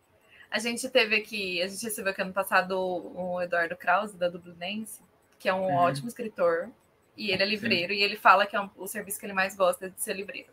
A 0.50 0.58
gente 0.58 0.88
teve 0.88 1.16
aqui, 1.16 1.60
a 1.60 1.66
gente 1.68 1.82
recebeu 1.84 2.12
aqui 2.12 2.22
ano 2.22 2.32
passado 2.32 2.72
o 2.78 3.40
Eduardo 3.42 3.76
Krause, 3.76 4.16
da 4.16 4.28
Dublinense, 4.28 5.00
que 5.38 5.48
é 5.48 5.52
um 5.54 5.66
Uhum. 5.66 5.74
ótimo 5.74 6.08
escritor. 6.08 6.68
E 7.16 7.30
ele 7.30 7.42
é 7.42 7.46
livreiro, 7.46 7.92
e 7.92 8.02
ele 8.02 8.16
fala 8.16 8.46
que 8.46 8.54
é 8.54 8.60
um- 8.60 8.70
o 8.76 8.86
serviço 8.86 9.18
que 9.18 9.26
ele 9.26 9.32
mais 9.32 9.56
gosta 9.56 9.86
é 9.86 9.88
de 9.88 10.00
ser 10.00 10.14
livreiro. 10.14 10.48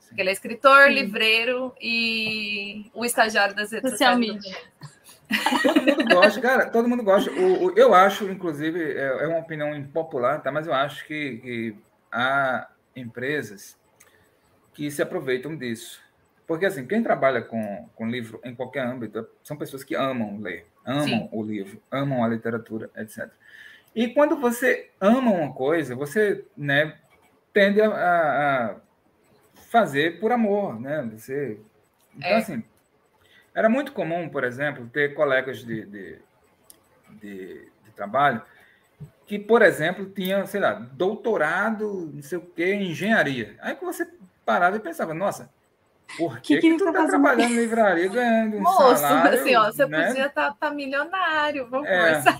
Sim. 0.00 0.08
Porque 0.08 0.20
ele 0.22 0.30
é 0.30 0.32
escritor, 0.32 0.86
Sim. 0.86 0.94
livreiro 0.94 1.74
e 1.80 2.90
o 2.94 3.04
estagiário 3.04 3.54
das 3.54 3.70
redes 3.72 3.90
Social 3.90 4.16
sociais. 4.16 4.44
Todo 5.62 5.82
mundo 5.82 6.04
gosta, 6.14 6.40
cara, 6.40 6.70
todo 6.70 6.88
mundo 6.88 7.02
gosta. 7.02 7.30
O, 7.32 7.66
o- 7.66 7.78
eu 7.78 7.94
acho, 7.94 8.30
inclusive, 8.30 8.80
é, 8.92 9.24
é 9.24 9.26
uma 9.26 9.38
opinião 9.38 9.74
impopular, 9.74 10.42
tá? 10.42 10.50
mas 10.50 10.66
eu 10.66 10.72
acho 10.74 11.06
que, 11.06 11.36
que 11.38 11.76
há 12.10 12.68
empresas 12.96 13.76
que 14.72 14.90
se 14.90 15.02
aproveitam 15.02 15.56
disso. 15.56 16.00
Porque, 16.46 16.64
assim, 16.64 16.86
quem 16.86 17.02
trabalha 17.02 17.42
com, 17.42 17.88
com 17.94 18.08
livro 18.08 18.40
em 18.42 18.54
qualquer 18.54 18.80
âmbito 18.86 19.28
são 19.44 19.56
pessoas 19.56 19.84
que 19.84 19.94
amam 19.94 20.40
ler, 20.40 20.66
amam 20.84 21.04
Sim. 21.04 21.28
o 21.30 21.42
livro, 21.42 21.82
amam 21.90 22.24
a 22.24 22.28
literatura, 22.28 22.90
etc. 22.96 23.30
E 23.94 24.08
quando 24.08 24.36
você 24.36 24.90
ama 25.00 25.30
uma 25.30 25.52
coisa, 25.52 25.94
você 25.94 26.46
né, 26.56 26.96
tende 27.52 27.82
a, 27.82 27.90
a- 27.90 28.76
fazer 29.70 30.18
por 30.20 30.32
amor, 30.32 30.80
né? 30.80 31.02
Você... 31.12 31.60
Então, 32.16 32.30
É. 32.30 32.36
assim, 32.36 32.64
era 33.58 33.68
muito 33.68 33.92
comum, 33.92 34.28
por 34.28 34.44
exemplo, 34.44 34.88
ter 34.88 35.14
colegas 35.14 35.64
de, 35.64 35.84
de, 35.84 36.18
de, 37.20 37.68
de 37.84 37.90
trabalho 37.96 38.40
que, 39.26 39.36
por 39.36 39.62
exemplo, 39.62 40.06
tinham, 40.06 40.46
sei 40.46 40.60
lá, 40.60 40.74
doutorado, 40.74 42.08
não 42.14 42.22
sei 42.22 42.38
o 42.38 42.40
quê, 42.40 42.72
em 42.74 42.92
engenharia. 42.92 43.56
Aí 43.60 43.74
que 43.74 43.84
você 43.84 44.08
parava 44.46 44.76
e 44.76 44.80
pensava, 44.80 45.12
nossa, 45.12 45.50
por 46.16 46.40
que, 46.40 46.54
Que 46.54 46.60
que, 46.60 46.70
que 46.70 46.78
tu 46.78 46.84
tá 46.84 46.92
tá 46.92 46.98
fazendo 47.00 47.10
trabalhando 47.22 47.52
em 47.52 47.56
livraria 47.56 48.08
ganhando 48.08 48.56
um 48.58 48.60
Moço, 48.60 48.96
salário, 48.96 49.40
assim, 49.40 49.56
ó, 49.56 49.64
você 49.64 49.86
né? 49.86 50.06
podia 50.06 50.26
estar 50.26 50.54
tá, 50.54 50.70
milionário, 50.70 51.68
vamos 51.68 51.88
É. 51.88 51.96
conversar. 51.98 52.38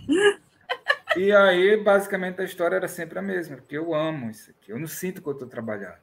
E 1.16 1.32
aí, 1.32 1.77
basicamente, 1.78 2.40
a 2.40 2.45
história 2.45 2.77
era 2.77 2.86
sempre 2.86 3.19
a 3.19 3.23
mesma, 3.23 3.57
porque 3.57 3.77
eu 3.77 3.93
amo 3.93 4.31
isso 4.31 4.53
aqui, 4.53 4.70
eu 4.70 4.78
não 4.78 4.86
sinto 4.86 5.20
que 5.20 5.28
eu 5.28 5.32
estou 5.32 5.49
trabalhando, 5.49 5.99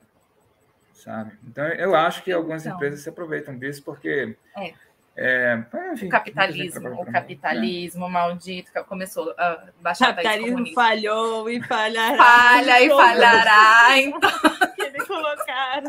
sabe? 0.93 1.31
Então, 1.47 1.65
eu 1.69 1.95
acho 1.95 2.21
que 2.21 2.31
algumas 2.33 2.65
Então. 2.65 2.75
empresas 2.75 2.99
se 2.99 3.07
aproveitam 3.09 3.57
disso, 3.57 3.81
porque... 3.81 4.35
É. 4.57 4.73
é, 5.17 5.63
enfim, 5.93 6.07
O 6.07 6.09
capitalismo, 6.09 6.79
o 6.79 6.81
pra 6.81 6.91
mim, 6.91 7.05
né? 7.05 7.11
capitalismo 7.11 8.09
maldito 8.09 8.71
que 8.71 8.83
começou 8.83 9.33
a 9.37 9.63
baixar 9.81 10.09
a 10.09 10.13
país 10.13 10.27
capitalismo 10.27 10.73
falhou 10.73 11.49
e 11.49 11.61
falhará. 11.63 12.17
Falha 12.17 12.81
e 12.81 12.89
falhará, 12.89 13.97
então. 13.97 14.29
Ele 14.77 14.99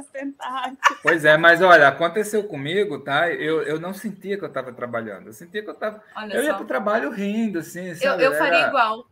os 0.00 0.06
tentáculos. 0.06 0.78
Pois 1.02 1.24
é, 1.24 1.36
mas 1.36 1.60
olha, 1.60 1.88
aconteceu 1.88 2.44
comigo, 2.44 3.00
tá? 3.00 3.30
Eu, 3.30 3.62
eu 3.62 3.80
não 3.80 3.92
sentia 3.92 4.36
que 4.38 4.44
eu 4.44 4.48
estava 4.48 4.72
trabalhando. 4.72 5.26
Eu 5.26 5.32
sentia 5.32 5.62
que 5.62 5.68
eu 5.68 5.74
estava. 5.74 6.02
Olha 6.16 6.34
Eu 6.34 6.42
ia 6.42 6.50
só. 6.50 6.56
para 6.56 6.64
o 6.64 6.68
trabalho 6.68 7.10
rindo, 7.10 7.58
assim. 7.58 7.88
Eu, 7.88 7.96
Sabe? 7.96 8.22
eu 8.24 8.34
faria 8.34 8.58
Era- 8.58 8.68
igual. 8.68 9.06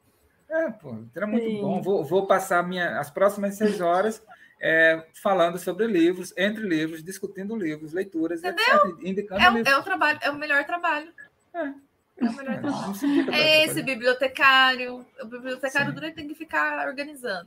É, 0.48 0.70
pô, 0.70 0.96
era 1.16 1.26
muito 1.26 1.46
Sim. 1.48 1.60
bom. 1.60 1.82
Vou, 1.82 2.04
vou 2.04 2.26
passar 2.26 2.62
minha, 2.62 3.00
as 3.00 3.10
próximas 3.10 3.56
seis 3.56 3.80
horas 3.80 4.22
é, 4.66 5.06
falando 5.22 5.58
sobre 5.58 5.86
livros, 5.86 6.32
entre 6.38 6.62
livros, 6.66 7.04
discutindo 7.04 7.54
livros, 7.54 7.92
leituras, 7.92 8.42
etc. 8.42 8.58
Indicando 9.02 9.42
É, 9.42 9.50
o- 9.50 9.54
livros. 9.58 9.72
é 9.74 9.76
o 9.76 9.82
trabalho, 9.82 10.18
é 10.22 10.30
o 10.30 10.34
melhor 10.36 10.64
trabalho. 10.64 11.12
É. 11.52 11.58
É 12.16 12.28
o 12.30 12.32
melhor 12.32 12.54
Eu 12.54 12.62
trabalho. 12.62 13.34
É 13.34 13.64
esse 13.64 13.82
bibliotecário. 13.82 15.04
O 15.20 15.26
bibliotecário 15.26 15.92
Sim. 15.92 16.00
dele 16.00 16.12
tem 16.12 16.28
que 16.28 16.34
ficar 16.34 16.86
organizando. 16.88 17.46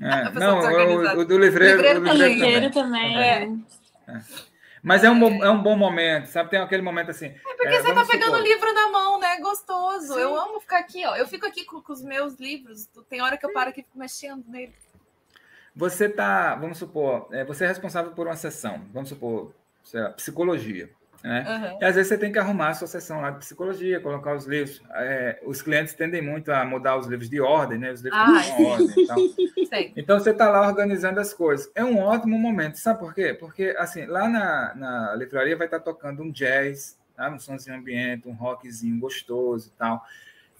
É, 0.00 0.30
Não, 0.40 0.58
o, 0.58 1.20
o 1.20 1.24
do 1.26 1.36
livreiro, 1.38 1.76
Livreiro 1.76 2.00
o 2.00 2.02
livreiro 2.04 2.34
livreiro 2.34 2.70
também. 2.72 3.12
também. 3.12 3.66
É. 4.08 4.20
Mas 4.82 5.04
é 5.04 5.10
um, 5.10 5.18
bom, 5.20 5.44
é 5.44 5.50
um 5.50 5.62
bom 5.62 5.76
momento, 5.76 6.26
sabe? 6.26 6.48
Tem 6.50 6.58
aquele 6.58 6.82
momento 6.82 7.10
assim. 7.10 7.26
É 7.26 7.54
porque 7.56 7.82
você 7.82 7.94
tá 7.94 8.04
pegando 8.06 8.36
o 8.36 8.40
livro 8.40 8.72
na 8.72 8.90
mão, 8.90 9.20
né? 9.20 9.38
Gostoso. 9.38 10.14
Sim. 10.14 10.20
Eu 10.20 10.34
amo 10.40 10.60
ficar 10.60 10.78
aqui, 10.78 11.04
ó. 11.04 11.14
Eu 11.14 11.26
fico 11.28 11.46
aqui 11.46 11.64
com, 11.64 11.80
com 11.82 11.92
os 11.92 12.02
meus 12.02 12.34
livros. 12.40 12.88
Tem 13.08 13.20
hora 13.20 13.36
que 13.36 13.44
eu 13.46 13.52
paro 13.52 13.70
aqui 13.70 13.80
e 13.80 13.84
fico 13.84 13.98
mexendo 13.98 14.42
nele. 14.48 14.72
Você 15.74 16.08
tá, 16.08 16.54
vamos 16.54 16.78
supor, 16.78 17.28
é, 17.32 17.44
você 17.44 17.64
é 17.64 17.68
responsável 17.68 18.12
por 18.12 18.26
uma 18.26 18.36
sessão, 18.36 18.82
vamos 18.92 19.08
supor, 19.08 19.52
lá, 19.94 20.10
psicologia. 20.10 20.90
Né? 21.22 21.44
Uhum. 21.48 21.78
E 21.80 21.84
às 21.84 21.94
vezes 21.94 22.08
você 22.08 22.18
tem 22.18 22.32
que 22.32 22.38
arrumar 22.38 22.70
a 22.70 22.74
sua 22.74 22.88
sessão 22.88 23.20
lá 23.20 23.30
de 23.30 23.38
psicologia, 23.38 24.00
colocar 24.00 24.34
os 24.34 24.44
livros. 24.44 24.82
É, 24.90 25.40
os 25.44 25.62
clientes 25.62 25.94
tendem 25.94 26.20
muito 26.20 26.50
a 26.50 26.64
mudar 26.64 26.96
os 26.98 27.06
livros 27.06 27.30
de 27.30 27.40
ordem, 27.40 27.78
né? 27.78 27.92
Os 27.92 28.00
livros 28.00 28.20
ah, 28.20 28.56
de 28.56 28.64
ordem. 28.64 28.88
Então, 28.98 29.16
então 29.96 30.18
você 30.18 30.30
está 30.30 30.50
lá 30.50 30.66
organizando 30.66 31.20
as 31.20 31.32
coisas. 31.32 31.70
É 31.76 31.84
um 31.84 32.00
ótimo 32.00 32.36
momento. 32.36 32.76
Sabe 32.76 32.98
por 32.98 33.14
quê? 33.14 33.34
Porque 33.34 33.74
assim, 33.78 34.04
lá 34.06 34.28
na, 34.28 34.74
na 34.74 35.14
livraria 35.14 35.56
vai 35.56 35.68
estar 35.68 35.78
tá 35.78 35.84
tocando 35.84 36.24
um 36.24 36.30
jazz, 36.32 36.98
tá? 37.14 37.30
um 37.30 37.38
somzinho 37.38 37.76
ambiente, 37.76 38.28
um 38.28 38.34
rockzinho 38.34 38.98
gostoso 38.98 39.70
e 39.72 39.78
tal. 39.78 40.02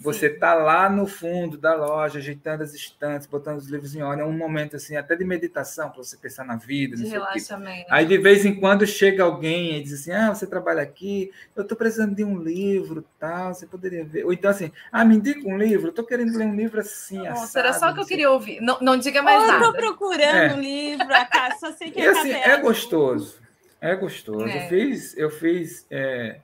Você 0.03 0.27
está 0.27 0.55
lá 0.55 0.91
no 0.91 1.07
fundo 1.07 1.57
da 1.57 1.74
loja, 1.74 2.19
ajeitando 2.19 2.62
as 2.62 2.74
estantes, 2.74 3.27
botando 3.27 3.59
os 3.59 3.69
livros 3.69 3.95
em 3.95 4.03
ordem. 4.03 4.24
É 4.24 4.27
um 4.27 4.37
momento 4.37 4.77
assim, 4.77 4.97
até 4.97 5.15
de 5.15 5.24
meditação, 5.24 5.91
para 5.91 6.03
você 6.03 6.16
pensar 6.16 6.45
na 6.45 6.57
vida. 6.57 6.97
De 6.97 7.07
relaxamento. 7.07 7.87
Aí, 7.89 8.05
de 8.05 8.19
vez 8.19 8.45
em 8.45 8.59
quando, 8.59 8.87
chega 8.87 9.23
alguém 9.23 9.77
e 9.77 9.83
diz 9.83 10.01
assim: 10.01 10.12
Ah, 10.12 10.35
você 10.35 10.47
trabalha 10.47 10.83
aqui, 10.83 11.31
eu 11.55 11.62
estou 11.62 11.79
precisando 11.79 12.15
de 12.15 12.24
um 12.24 12.37
livro, 12.37 13.05
tal, 13.19 13.55
você 13.55 13.66
poderia 13.66 14.05
ver. 14.05 14.24
Ou 14.24 14.33
então, 14.33 14.51
assim, 14.51 14.73
ah, 14.91 15.05
me 15.05 15.16
indica 15.16 15.49
um 15.49 15.57
livro, 15.57 15.87
eu 15.87 15.91
estou 15.91 16.05
querendo 16.05 16.37
ler 16.37 16.47
um 16.47 16.57
livro 16.57 16.81
assim. 16.81 17.19
Nossa, 17.19 17.59
era 17.59 17.73
só 17.73 17.93
que 17.93 18.01
eu 18.01 18.07
queria 18.07 18.31
ouvir. 18.31 18.61
Não, 18.61 18.79
não 18.81 18.97
diga 18.97 19.23
mais 19.23 19.47
nada. 19.47 19.65
Eu 19.65 19.70
estou 19.70 19.73
procurando 19.73 20.37
é. 20.37 20.55
um 20.55 20.61
livro, 20.61 21.07
a 21.15 21.57
só 21.59 21.73
sei 21.73 21.91
que 21.93 22.01
é 22.01 22.05
e, 22.05 22.09
assim, 22.09 22.33
É 22.33 22.57
gostoso. 22.57 23.41
É 23.81 23.95
gostoso. 23.95 24.47
É. 24.47 24.65
Eu 24.65 24.69
fiz. 24.69 25.16
Eu 25.16 25.31
fiz 25.31 25.87
é 25.91 26.41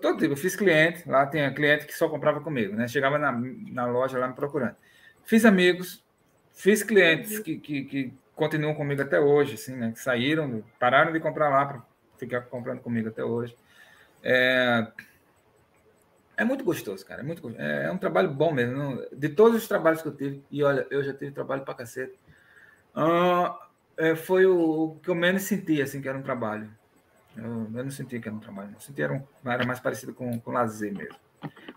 todo 0.00 0.18
tipo, 0.18 0.32
eu 0.32 0.36
fiz 0.36 0.54
cliente, 0.54 1.08
lá 1.08 1.26
tem 1.26 1.52
cliente 1.54 1.86
que 1.86 1.94
só 1.94 2.08
comprava 2.08 2.40
comigo, 2.40 2.76
né? 2.76 2.86
Chegava 2.86 3.18
na, 3.18 3.32
na 3.32 3.86
loja 3.86 4.18
lá 4.18 4.28
me 4.28 4.34
procurando. 4.34 4.76
Fiz 5.24 5.44
amigos, 5.44 6.04
fiz 6.52 6.82
clientes 6.82 7.38
que, 7.38 7.58
que, 7.58 7.84
que 7.84 8.14
continuam 8.34 8.74
comigo 8.74 9.00
até 9.00 9.18
hoje, 9.18 9.54
assim, 9.54 9.74
né? 9.74 9.92
Que 9.92 10.00
saíram, 10.00 10.62
pararam 10.78 11.12
de 11.12 11.20
comprar 11.20 11.48
lá 11.48 11.64
para 11.64 11.82
ficar 12.18 12.42
comprando 12.42 12.80
comigo 12.80 13.08
até 13.08 13.24
hoje. 13.24 13.56
É, 14.22 14.86
é 16.36 16.44
muito 16.44 16.62
gostoso, 16.62 17.04
cara. 17.04 17.22
É, 17.22 17.24
muito, 17.24 17.54
é, 17.58 17.86
é 17.86 17.90
um 17.90 17.98
trabalho 17.98 18.30
bom 18.30 18.52
mesmo. 18.52 19.02
De 19.12 19.28
todos 19.28 19.56
os 19.62 19.68
trabalhos 19.68 20.02
que 20.02 20.08
eu 20.08 20.16
tive, 20.16 20.44
e 20.50 20.62
olha, 20.62 20.86
eu 20.90 21.02
já 21.02 21.14
tive 21.14 21.32
trabalho 21.32 21.62
para 21.62 21.74
cacete, 21.74 22.18
uh, 22.94 23.58
é, 23.96 24.14
foi 24.14 24.46
o, 24.46 24.92
o 24.92 25.00
que 25.00 25.08
eu 25.08 25.14
menos 25.14 25.42
senti, 25.42 25.82
assim, 25.82 26.00
que 26.00 26.08
era 26.08 26.18
um 26.18 26.22
trabalho. 26.22 26.70
Eu, 27.38 27.70
eu 27.72 27.84
não 27.84 27.90
sentia 27.90 28.20
que 28.20 28.28
era 28.28 28.36
um 28.36 28.40
trabalho, 28.40 28.72
não 28.72 28.80
sentia, 28.80 29.04
era, 29.04 29.14
um, 29.14 29.50
era 29.50 29.64
mais 29.64 29.78
parecido 29.78 30.12
com, 30.12 30.38
com 30.40 30.50
lazer 30.50 30.92
mesmo. 30.92 31.16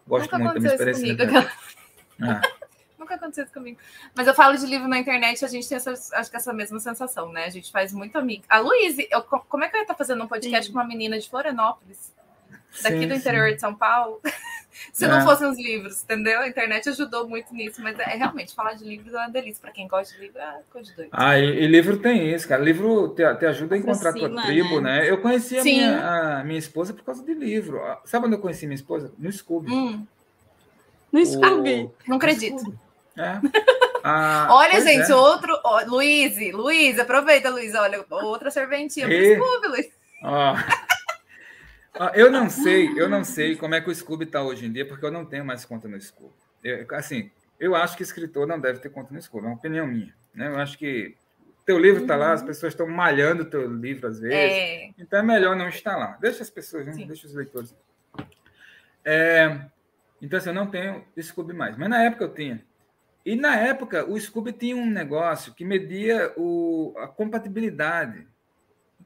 Gosto 0.07 0.23
Nunca 0.23 0.39
muito 0.39 0.53
da 0.55 0.59
minha 0.59 0.73
experiência. 0.73 1.27
Comigo, 1.27 1.49
ah. 2.21 2.41
Nunca 2.97 3.15
aconteceu 3.15 3.43
isso 3.43 3.53
comigo. 3.53 3.79
Mas 4.15 4.27
eu 4.27 4.33
falo 4.33 4.57
de 4.57 4.65
livro 4.65 4.87
na 4.87 4.97
internet, 4.97 5.45
a 5.45 5.47
gente 5.47 5.67
tem 5.67 5.75
essa, 5.75 5.91
acho 5.91 6.31
que 6.31 6.37
essa 6.37 6.51
mesma 6.51 6.79
sensação, 6.79 7.31
né? 7.31 7.45
A 7.45 7.49
gente 7.49 7.71
faz 7.71 7.93
muito 7.93 8.17
amigo. 8.17 8.43
A 8.49 8.59
Luíse, 8.59 9.07
como 9.47 9.63
é 9.63 9.69
que 9.69 9.75
eu 9.75 9.79
ia 9.79 9.83
estar 9.83 9.95
fazendo 9.95 10.23
um 10.23 10.27
podcast 10.27 10.65
sim. 10.65 10.73
com 10.73 10.79
uma 10.79 10.87
menina 10.87 11.19
de 11.19 11.29
Florianópolis? 11.29 12.13
Daqui 12.81 12.99
sim, 12.99 13.07
do 13.07 13.13
interior 13.13 13.49
sim. 13.49 13.55
de 13.55 13.61
São 13.61 13.75
Paulo? 13.75 14.21
Se 14.91 15.05
é. 15.05 15.07
não 15.07 15.21
fossem 15.21 15.47
os 15.47 15.57
livros, 15.57 16.03
entendeu? 16.03 16.39
A 16.39 16.47
internet 16.47 16.89
ajudou 16.89 17.27
muito 17.27 17.53
nisso, 17.53 17.81
mas 17.81 17.97
é 17.99 18.15
realmente 18.15 18.53
falar 18.53 18.73
de 18.73 18.83
livros 18.83 19.13
é 19.13 19.17
uma 19.17 19.29
delícia. 19.29 19.61
Para 19.61 19.71
quem 19.71 19.87
gosta 19.87 20.13
de 20.15 20.21
livro, 20.21 20.39
é 20.39 20.59
coisa 20.69 20.89
de 20.89 20.95
doido. 20.95 21.09
Ah, 21.11 21.37
e, 21.37 21.43
e, 21.43 21.67
livro 21.67 21.97
tem 21.97 22.33
isso, 22.33 22.47
cara. 22.47 22.63
Livro 22.63 23.09
te, 23.09 23.23
te 23.35 23.45
ajuda 23.45 23.75
a 23.75 23.77
encontrar 23.77 24.13
tua 24.13 24.29
tribo, 24.43 24.81
né? 24.81 25.01
né? 25.01 25.09
Eu 25.09 25.21
conheci 25.21 25.57
a 25.57 25.63
minha, 25.63 26.39
a 26.39 26.43
minha, 26.43 26.59
esposa 26.59 26.93
por 26.93 27.03
causa 27.03 27.23
de 27.23 27.33
livro. 27.33 27.81
Sabe 28.05 28.25
onde 28.25 28.35
eu 28.35 28.39
conheci 28.39 28.65
minha 28.65 28.75
esposa? 28.75 29.11
No 29.17 29.31
Scooby. 29.31 29.71
Hum. 29.71 30.05
No 31.11 31.25
Scooby? 31.25 31.83
O... 31.83 31.93
Não 32.07 32.17
acredito. 32.17 32.59
Scooby. 32.59 32.77
É. 33.17 33.39
Ah, 34.03 34.47
olha, 34.51 34.81
gente, 34.81 35.11
é. 35.11 35.15
outro. 35.15 35.57
Oh, 35.63 35.79
Luiz, 35.85 36.35
Luiz, 36.53 36.99
aproveita, 36.99 37.49
Luiz. 37.49 37.75
Olha, 37.75 38.03
outra 38.09 38.49
serventinha 38.49 39.07
e... 39.07 39.35
pro 39.35 39.45
Scooby, 39.45 39.67
Luiz. 39.67 39.89
Ó. 40.23 40.55
Ah, 41.99 42.11
eu 42.15 42.31
não 42.31 42.49
sei, 42.49 42.89
eu 42.97 43.09
não 43.09 43.23
sei 43.23 43.55
como 43.55 43.75
é 43.75 43.81
que 43.81 43.89
o 43.89 43.95
Scooby 43.95 44.25
está 44.25 44.41
hoje 44.41 44.65
em 44.65 44.71
dia, 44.71 44.87
porque 44.87 45.05
eu 45.05 45.11
não 45.11 45.25
tenho 45.25 45.43
mais 45.43 45.65
conta 45.65 45.87
no 45.87 45.99
Scooby. 45.99 46.33
Eu, 46.63 46.85
assim, 46.91 47.29
eu 47.59 47.75
acho 47.75 47.97
que 47.97 48.03
escritor 48.03 48.47
não 48.47 48.59
deve 48.59 48.79
ter 48.79 48.89
conta 48.89 49.13
no 49.13 49.21
Scooby, 49.21 49.45
é 49.45 49.49
uma 49.49 49.57
opinião 49.57 49.85
minha. 49.85 50.13
Né? 50.33 50.47
Eu 50.47 50.57
acho 50.57 50.77
que 50.77 51.15
teu 51.65 51.77
livro 51.77 52.01
está 52.01 52.15
uhum. 52.15 52.19
lá, 52.21 52.33
as 52.33 52.41
pessoas 52.41 52.73
estão 52.73 52.87
malhando 52.87 53.45
teu 53.45 53.71
livro 53.71 54.07
às 54.07 54.19
vezes, 54.19 54.35
é. 54.35 54.89
então 54.97 55.19
é 55.19 55.23
melhor 55.23 55.55
não 55.55 55.67
estar 55.67 55.97
lá. 55.97 56.17
Deixa 56.19 56.41
as 56.41 56.49
pessoas, 56.49 56.85
né? 56.85 57.05
deixa 57.05 57.27
os 57.27 57.33
leitores. 57.33 57.75
É, 59.03 59.59
então, 60.21 60.37
assim, 60.37 60.49
eu 60.49 60.55
não 60.55 60.67
tenho 60.67 61.03
Scooby 61.19 61.53
mais, 61.53 61.75
mas 61.77 61.89
na 61.89 62.03
época 62.03 62.23
eu 62.23 62.33
tinha. 62.33 62.63
E 63.25 63.35
na 63.35 63.55
época, 63.55 64.09
o 64.09 64.19
Scooby 64.19 64.51
tinha 64.51 64.75
um 64.75 64.89
negócio 64.89 65.53
que 65.53 65.63
media 65.63 66.33
o, 66.35 66.93
a 66.97 67.07
compatibilidade 67.07 68.27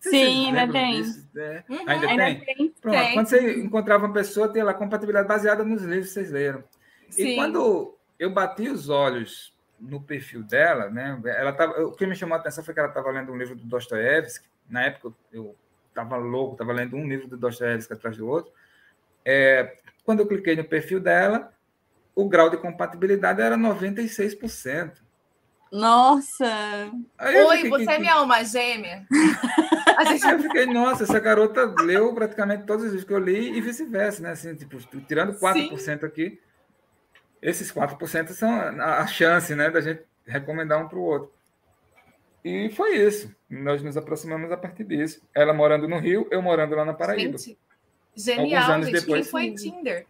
Sim, 0.10 0.48
ainda 0.48 0.72
tem. 0.72 1.02
É. 1.36 1.64
Uhum, 1.69 1.80
ainda, 1.88 2.07
ainda, 2.07 2.26
tem? 2.26 2.40
tem. 2.40 2.73
Pronto, 2.82 2.98
tem. 2.98 3.14
quando 3.14 3.27
você 3.27 3.60
encontrava 3.60 4.06
uma 4.06 4.14
pessoa, 4.14 4.48
tem 4.48 4.64
lá 4.64 4.73
compatibilidade 4.73 5.27
baseada 5.27 5.64
nos 5.64 5.82
livros 5.82 6.07
que 6.07 6.14
vocês 6.14 6.32
leram. 6.32 6.64
Sim. 7.10 7.27
E 7.30 7.36
quando 7.36 7.98
eu 8.19 8.30
bati 8.30 8.69
os 8.69 8.90
olhos 8.90 9.56
no 9.80 10.02
perfil 10.02 10.44
dela, 10.44 10.90
né? 10.90 11.19
Ela 11.26 11.53
tava, 11.53 11.82
o 11.84 11.91
que 11.91 12.06
me 12.06 12.15
chamou 12.15 12.36
a 12.36 12.40
atenção 12.40 12.64
foi 12.64 12.73
que 12.73 12.80
ela 12.80 12.90
estava 12.90 13.10
lendo 13.11 13.32
um 13.32 13.38
livro 13.38 13.56
do 13.56 13.65
Dostoiévski. 13.65 14.48
Na 14.69 14.84
época 14.84 15.14
eu 15.32 15.56
estava 15.90 16.18
louco, 16.18 16.53
estava 16.53 16.73
lendo 16.73 16.95
um 16.95 17.07
livro 17.07 17.27
do 17.27 17.38
Dostoiévski 17.38 17.94
atrás 17.94 18.18
do 18.18 18.27
outro. 18.27 18.52
É, 19.23 19.77
quando 20.03 20.19
eu 20.19 20.27
cliquei 20.27 20.56
no 20.56 20.64
perfil 20.64 20.99
dela, 20.99 21.52
o 22.14 22.30
grau 22.30 22.49
de 22.49 22.57
compatibilidade 22.57 23.41
era 23.41 23.57
96%. 23.57 25.03
Nossa! 25.72 26.45
Oi, 27.49 27.69
você 27.69 27.91
é 27.91 27.99
minha 27.99 28.14
alma 28.14 28.44
gêmea? 28.44 29.06
A 29.98 30.06
gente... 30.06 30.28
Eu 30.28 30.40
fiquei, 30.40 30.66
nossa, 30.72 31.04
essa 31.04 31.20
garota 31.20 31.66
leu 31.82 32.14
praticamente 32.14 32.66
todos 32.66 32.86
os 32.86 32.92
livros 32.92 33.08
que 33.08 33.14
eu 33.14 33.20
li 33.20 33.58
e 33.58 33.62
vice-versa, 33.62 34.22
né? 34.22 34.32
Assim, 34.32 34.56
tipo, 34.56 34.78
tirando 35.02 35.34
4% 35.40 35.78
Sim. 35.78 35.92
aqui, 36.06 36.40
esses 37.42 37.72
4% 37.72 38.30
são 38.30 38.52
a 38.52 39.06
chance, 39.08 39.54
né, 39.54 39.70
da 39.70 39.82
gente 39.82 40.04
recomendar 40.26 40.84
um 40.84 40.88
para 40.88 40.98
o 40.98 41.04
outro. 41.04 41.32
E 42.44 42.70
foi 42.72 42.96
isso. 42.98 43.36
Nós 43.50 43.82
nos 43.84 43.98
aproximamos 43.98 44.52
a 44.52 44.58
partir 44.58 44.84
disso. 44.84 45.22
Ela 45.34 45.54
morando 45.54 45.88
no 45.88 46.00
Rio, 46.00 46.28
eu 46.32 46.42
morando 46.42 46.76
lá 46.76 46.86
na 46.86 46.94
Paraíba. 46.94 47.38
Gente, 47.38 47.58
genial, 48.16 48.62
Alguns 48.64 48.76
anos 48.76 48.88
gente. 48.88 49.02
Depois, 49.02 49.30
foi 49.30 49.54
Tinder? 49.54 50.06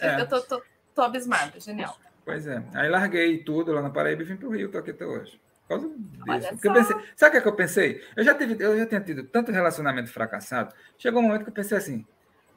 É. 0.00 0.20
Eu 0.20 0.28
tô, 0.28 0.40
tô, 0.42 0.62
tô 0.94 1.02
abismada, 1.02 1.58
genial. 1.58 1.96
Pois 2.24 2.46
é. 2.46 2.62
Aí 2.74 2.88
larguei 2.88 3.38
tudo 3.38 3.72
lá 3.72 3.82
na 3.82 3.90
Paraíba 3.90 4.22
e 4.22 4.26
vim 4.26 4.36
para 4.36 4.48
o 4.48 4.50
Rio, 4.50 4.70
tô 4.70 4.78
aqui 4.78 4.90
até 4.90 5.06
hoje 5.06 5.40
causa 5.70 5.88
disso. 5.88 6.48
Porque 6.50 6.68
eu 6.68 6.72
pensei, 6.72 6.96
sabe 7.16 7.28
o 7.28 7.30
que, 7.32 7.36
é 7.36 7.40
que 7.40 7.48
eu 7.48 7.56
pensei? 7.56 8.04
Eu 8.16 8.24
já, 8.24 8.34
tive, 8.34 8.62
eu 8.62 8.78
já 8.78 8.86
tinha 8.86 9.00
tido 9.00 9.24
tanto 9.24 9.52
relacionamento 9.52 10.10
fracassado. 10.10 10.74
Chegou 10.98 11.20
um 11.20 11.26
momento 11.26 11.44
que 11.44 11.50
eu 11.50 11.54
pensei 11.54 11.78
assim, 11.78 12.06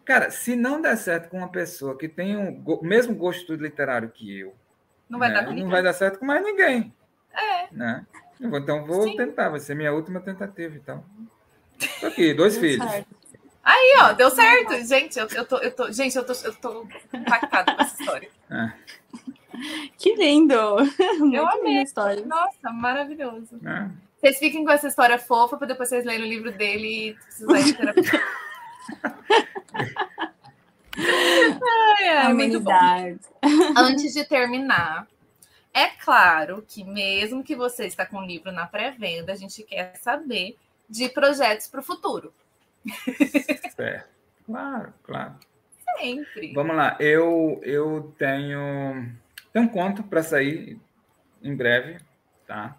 cara, 0.03 0.29
se 0.31 0.55
não 0.55 0.81
der 0.81 0.97
certo 0.97 1.29
com 1.29 1.37
uma 1.37 1.51
pessoa 1.51 1.97
que 1.97 2.07
tem 2.07 2.35
o 2.35 2.81
mesmo 2.81 3.15
gosto 3.15 3.55
literário 3.55 4.09
que 4.09 4.39
eu, 4.39 4.55
não 5.09 5.19
vai, 5.19 5.29
né, 5.29 5.41
dar, 5.41 5.53
não 5.53 5.69
vai 5.69 5.83
dar 5.83 5.93
certo 5.93 6.19
com 6.19 6.25
mais 6.25 6.43
ninguém. 6.43 6.93
É. 7.33 7.67
Né? 7.71 8.05
Então 8.39 8.85
vou 8.85 9.03
Sim. 9.03 9.15
tentar, 9.15 9.49
vai 9.49 9.59
ser 9.59 9.75
minha 9.75 9.93
última 9.93 10.19
tentativa. 10.19 10.75
Então, 10.75 11.03
tô 11.99 12.07
aqui, 12.07 12.33
dois 12.33 12.57
filhos. 12.57 12.89
Certo. 12.89 13.23
Aí, 13.63 13.95
ó, 14.01 14.11
deu 14.11 14.29
certo. 14.29 14.73
Gente, 14.85 15.17
eu, 15.17 15.27
eu, 15.27 15.45
tô, 15.45 15.57
eu 15.59 15.71
tô, 15.71 15.91
gente, 15.91 16.17
eu 16.17 16.25
tô, 16.25 16.33
eu 16.33 16.53
tô 16.55 16.87
impactada 17.13 17.75
com 17.75 17.81
essa 17.81 18.01
história. 18.01 18.29
É. 18.51 18.73
Que 19.97 20.15
lindo! 20.15 20.77
Muito 21.19 21.35
eu 21.35 21.47
amei 21.47 21.79
a 21.79 21.83
história. 21.83 22.25
Nossa, 22.25 22.71
maravilhoso. 22.71 23.59
É. 23.65 23.89
Vocês 24.19 24.39
fiquem 24.39 24.63
com 24.63 24.71
essa 24.71 24.87
história 24.87 25.17
fofa 25.19 25.57
para 25.57 25.67
depois 25.67 25.89
vocês 25.89 26.05
lerem 26.05 26.25
o 26.25 26.29
livro 26.29 26.51
dele 26.51 27.09
e 27.09 27.13
precisarem 27.13 27.63
de 27.65 27.73
terapia. 27.73 28.23
ai, 30.97 32.09
ai, 32.09 32.33
muito 32.33 32.59
bom. 32.59 32.71
Antes 33.75 34.13
de 34.13 34.23
terminar, 34.23 35.07
é 35.73 35.87
claro 35.87 36.63
que 36.67 36.83
mesmo 36.83 37.43
que 37.43 37.55
você 37.55 37.85
está 37.85 38.05
com 38.05 38.17
o 38.17 38.25
livro 38.25 38.51
na 38.51 38.65
pré-venda, 38.65 39.33
a 39.33 39.35
gente 39.35 39.61
quer 39.63 39.95
saber 39.97 40.57
de 40.89 41.09
projetos 41.09 41.67
para 41.67 41.81
o 41.81 41.83
futuro. 41.83 42.33
Certo. 43.75 44.07
Claro, 44.45 44.93
claro. 45.03 45.35
Sempre. 45.97 46.53
Vamos 46.53 46.75
lá. 46.75 46.95
Eu, 46.99 47.59
eu 47.63 48.13
tenho 48.17 49.13
tem 49.53 49.61
um 49.61 49.67
conto 49.67 50.03
para 50.03 50.23
sair 50.23 50.79
em 51.41 51.55
breve, 51.55 51.97
tá? 52.47 52.75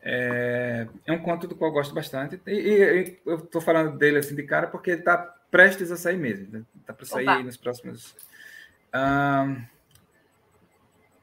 É, 0.00 0.86
é, 1.06 1.12
um 1.12 1.18
conto 1.18 1.46
do 1.46 1.54
qual 1.54 1.70
eu 1.70 1.74
gosto 1.74 1.94
bastante. 1.94 2.40
E, 2.46 2.52
e 2.52 3.20
eu 3.26 3.36
estou 3.36 3.60
falando 3.60 3.98
dele 3.98 4.18
assim 4.18 4.34
de 4.34 4.42
cara 4.44 4.68
porque 4.68 4.92
ele 4.92 5.00
está 5.00 5.18
prestes 5.50 5.92
a 5.92 5.96
sair 5.96 6.16
mesmo. 6.16 6.46
Está 6.46 6.92
né? 6.92 6.96
para 6.96 7.06
sair 7.06 7.28
Opa. 7.28 7.42
nos 7.42 7.56
próximos. 7.56 8.16
Um, 8.94 9.64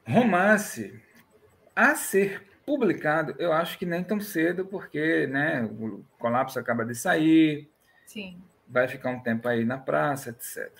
romance 0.06 1.00
a 1.74 1.94
ser 1.94 2.46
publicado, 2.64 3.34
eu 3.38 3.52
acho 3.52 3.78
que 3.78 3.86
nem 3.86 4.04
tão 4.04 4.20
cedo, 4.20 4.64
porque 4.64 5.26
né, 5.26 5.62
o 5.64 6.04
colapso 6.18 6.58
acaba 6.58 6.84
de 6.84 6.94
sair. 6.94 7.68
Sim. 8.06 8.40
Vai 8.68 8.86
ficar 8.86 9.10
um 9.10 9.20
tempo 9.20 9.48
aí 9.48 9.64
na 9.64 9.78
praça, 9.78 10.30
etc. 10.30 10.70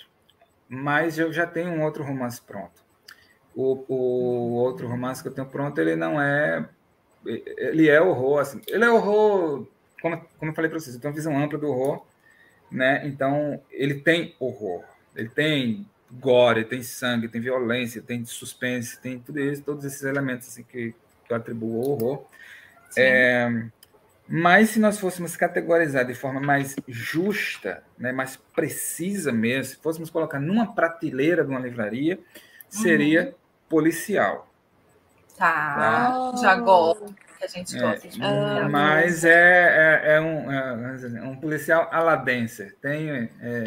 Mas 0.68 1.18
eu 1.18 1.32
já 1.32 1.46
tenho 1.46 1.70
um 1.70 1.82
outro 1.82 2.04
romance 2.04 2.40
pronto. 2.40 2.89
O, 3.54 3.84
o 3.88 4.52
outro 4.54 4.86
romance 4.88 5.22
que 5.22 5.28
eu 5.28 5.34
tenho 5.34 5.46
pronto, 5.46 5.80
ele 5.80 5.96
não 5.96 6.20
é 6.20 6.68
ele 7.24 7.88
é 7.88 8.00
horror, 8.00 8.40
assim, 8.40 8.60
ele 8.66 8.84
é 8.84 8.90
horror, 8.90 9.66
como, 10.00 10.24
como 10.38 10.50
eu 10.50 10.54
falei 10.54 10.70
para 10.70 10.80
vocês, 10.80 10.94
ele 10.94 11.02
tem 11.02 11.10
uma 11.10 11.16
visão 11.16 11.36
ampla 11.36 11.58
do 11.58 11.68
horror, 11.68 12.04
né? 12.70 13.06
Então, 13.06 13.60
ele 13.70 13.94
tem 13.94 14.34
horror, 14.38 14.84
ele 15.14 15.28
tem 15.28 15.86
gore, 16.10 16.64
tem 16.64 16.82
sangue, 16.82 17.28
tem 17.28 17.40
violência, 17.40 18.02
tem 18.02 18.24
suspense, 18.24 19.00
tem 19.00 19.18
tudo 19.18 19.38
isso, 19.38 19.62
todos 19.62 19.84
esses 19.84 20.02
elementos 20.02 20.48
assim, 20.48 20.62
que, 20.62 20.94
que 21.26 21.32
eu 21.32 21.36
atribuo 21.36 21.82
ao 21.82 21.90
horror. 21.90 22.26
É, 22.96 23.66
mas 24.26 24.70
se 24.70 24.80
nós 24.80 24.98
fôssemos 24.98 25.36
categorizar 25.36 26.04
de 26.04 26.14
forma 26.14 26.40
mais 26.40 26.74
justa, 26.88 27.82
né, 27.98 28.12
mais 28.12 28.36
precisa 28.36 29.30
mesmo, 29.30 29.64
se 29.64 29.76
fôssemos 29.76 30.10
colocar 30.10 30.40
numa 30.40 30.74
prateleira 30.74 31.44
de 31.44 31.50
uma 31.50 31.60
livraria, 31.60 32.18
seria 32.68 33.26
uhum. 33.26 33.34
Policial. 33.70 34.46
Tá, 35.38 36.34
já 36.42 36.56
gosto 36.56 37.14
que 37.40 37.44
a 37.44 37.48
gente 37.48 37.76
é, 37.76 37.80
gosta 37.80 38.08
de 38.08 38.22
é, 38.22 38.68
Mas 38.68 39.24
é, 39.24 39.30
é, 39.30 40.12
é, 40.16 40.20
um, 40.20 40.52
é, 40.52 41.22
um 41.22 41.36
policial 41.36 41.88
aladense. 41.90 42.76
Tem, 42.82 43.10
é, 43.40 43.64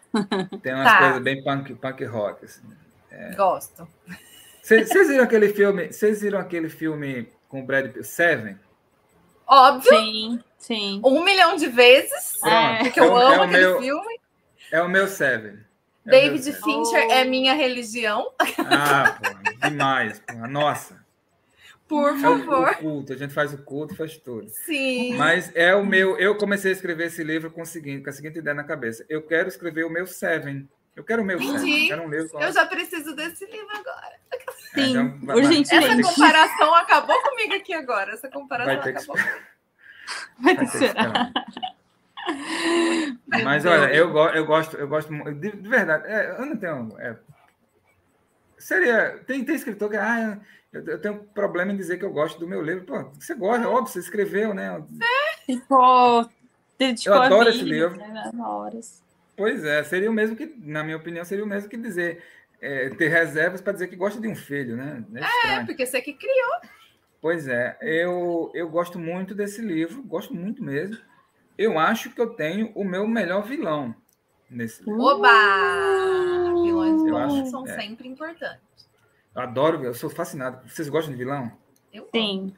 tem 0.62 0.74
umas 0.74 0.90
tá. 0.90 0.98
coisas 0.98 1.22
bem 1.22 1.44
punk, 1.44 1.74
punk 1.74 2.04
rock. 2.06 2.46
Assim. 2.46 2.62
É. 3.10 3.34
Gosto. 3.34 3.86
Vocês 4.62 5.08
viram 5.08 5.24
aquele 5.24 5.50
filme? 5.50 5.92
Vocês 5.92 6.22
viram 6.22 6.38
aquele 6.38 6.68
filme 6.70 7.30
com 7.48 7.60
o 7.60 7.66
Brad 7.66 7.92
Pitt, 7.92 8.06
Seven? 8.06 8.58
Óbvio. 9.46 9.90
Sim, 9.90 10.44
sim. 10.58 11.00
Um 11.04 11.22
milhão 11.22 11.56
de 11.56 11.66
vezes. 11.66 12.38
Pronto. 12.40 12.84
Porque 12.84 13.00
eu 13.00 13.16
amo 13.16 13.42
aquele 13.42 13.66
meu, 13.66 13.80
filme. 13.80 14.20
É 14.72 14.80
o 14.80 14.88
meu 14.88 15.06
Seven. 15.06 15.58
David 16.04 16.52
Fincher 16.52 17.06
oh. 17.08 17.12
é 17.12 17.24
minha 17.24 17.54
religião. 17.54 18.32
Ah, 18.58 19.18
pô, 19.20 19.68
demais. 19.68 20.20
Pô. 20.20 20.46
Nossa. 20.46 21.00
Por 21.90 22.16
favor. 22.18 22.68
É 22.68 22.70
o, 22.70 22.76
culto, 22.76 23.12
a 23.12 23.16
gente 23.16 23.34
faz 23.34 23.52
o 23.52 23.58
culto, 23.58 23.96
faz 23.96 24.16
tudo. 24.16 24.48
Sim. 24.48 25.16
Mas 25.16 25.50
é 25.56 25.74
o 25.74 25.84
meu. 25.84 26.16
Eu 26.18 26.36
comecei 26.36 26.70
a 26.70 26.74
escrever 26.74 27.08
esse 27.08 27.24
livro 27.24 27.50
com, 27.50 27.62
o 27.62 27.66
seguinte, 27.66 28.04
com 28.04 28.10
a 28.10 28.12
seguinte 28.12 28.38
ideia 28.38 28.54
na 28.54 28.62
cabeça. 28.62 29.04
Eu 29.08 29.22
quero 29.22 29.48
escrever 29.48 29.84
o 29.84 29.90
meu 29.90 30.06
Seven. 30.06 30.68
Eu 30.94 31.02
quero 31.02 31.22
o 31.22 31.24
meu 31.24 31.36
Entendi. 31.36 31.58
Seven. 31.58 31.82
Eu, 31.82 31.88
quero 31.88 32.02
um 32.02 32.08
livro 32.08 32.40
eu 32.40 32.52
já 32.52 32.64
preciso 32.64 33.16
desse 33.16 33.44
livro 33.44 33.76
agora. 33.76 34.20
Sim, 34.72 34.80
é, 34.80 35.00
então, 35.00 35.34
urgentemente. 35.34 36.00
Essa 36.00 36.14
comparação 36.14 36.74
acabou 36.76 37.20
comigo 37.22 37.54
aqui 37.54 37.74
agora. 37.74 38.12
Essa 38.12 38.28
comparação 38.28 38.72
vai 38.72 38.82
ter 38.84 38.90
acabou. 38.90 39.16
Que 39.16 40.42
vai 40.42 40.56
ter 40.56 40.70
que 40.70 40.76
esperar. 40.76 41.32
Mas 43.44 43.64
olha, 43.64 43.94
eu, 43.94 44.16
eu 44.16 44.44
gosto, 44.44 44.76
eu 44.76 44.88
gosto 44.88 45.12
de, 45.34 45.52
de 45.52 45.68
verdade. 45.68 46.06
É, 46.06 46.36
eu 46.38 46.46
não 46.46 46.56
tenho. 46.56 46.88
É, 46.98 47.16
seria. 48.58 49.18
Tem, 49.26 49.44
tem 49.44 49.54
escritor 49.54 49.90
que. 49.90 49.96
Ah, 49.96 50.38
eu, 50.72 50.84
eu, 50.86 51.00
tenho 51.00 51.24
problema 51.34 51.72
em 51.72 51.76
dizer 51.76 51.98
que 51.98 52.04
eu 52.04 52.12
gosto 52.12 52.38
do 52.38 52.48
meu 52.48 52.62
livro. 52.62 52.84
Pô, 52.84 53.02
você 53.18 53.34
gosta, 53.34 53.68
óbvio, 53.68 53.92
você 53.92 53.98
escreveu, 53.98 54.54
né? 54.54 54.82
Ficou. 55.46 56.28
Eu 57.04 57.14
adoro 57.14 57.48
esse 57.50 57.62
livro. 57.62 57.98
Né, 57.98 58.30
horas. 58.38 59.02
Pois 59.36 59.64
é, 59.64 59.82
seria 59.84 60.10
o 60.10 60.14
mesmo 60.14 60.36
que, 60.36 60.46
na 60.58 60.82
minha 60.82 60.96
opinião, 60.96 61.24
seria 61.24 61.44
o 61.44 61.48
mesmo 61.48 61.68
que 61.68 61.76
dizer 61.76 62.22
é, 62.60 62.90
ter 62.90 63.08
reservas 63.08 63.60
para 63.60 63.72
dizer 63.72 63.88
que 63.88 63.96
gosta 63.96 64.20
de 64.20 64.28
um 64.28 64.36
filho, 64.36 64.76
né? 64.76 65.04
É, 65.14 65.52
é 65.54 65.64
porque 65.64 65.84
você 65.86 66.00
que 66.00 66.12
criou. 66.12 66.60
Pois 67.20 67.48
é, 67.48 67.76
eu, 67.80 68.50
eu 68.54 68.68
gosto 68.68 68.98
muito 68.98 69.34
desse 69.34 69.60
livro, 69.60 70.02
gosto 70.02 70.34
muito 70.34 70.62
mesmo. 70.62 70.98
Eu 71.60 71.78
acho 71.78 72.08
que 72.08 72.18
eu 72.18 72.30
tenho 72.30 72.72
o 72.74 72.82
meu 72.82 73.06
melhor 73.06 73.42
vilão 73.42 73.94
nesse 74.48 74.82
livro. 74.82 74.98
Oba! 74.98 75.28
Vilões 76.64 77.02
bons 77.02 77.50
são 77.50 77.66
é. 77.66 77.78
sempre 77.78 78.08
importantes. 78.08 78.88
Eu 79.36 79.42
adoro, 79.42 79.84
eu 79.84 79.92
sou 79.92 80.08
fascinado. 80.08 80.66
Vocês 80.66 80.88
gostam 80.88 81.12
de 81.12 81.18
vilão? 81.18 81.52
Eu 81.92 82.08
Sim. 82.14 82.54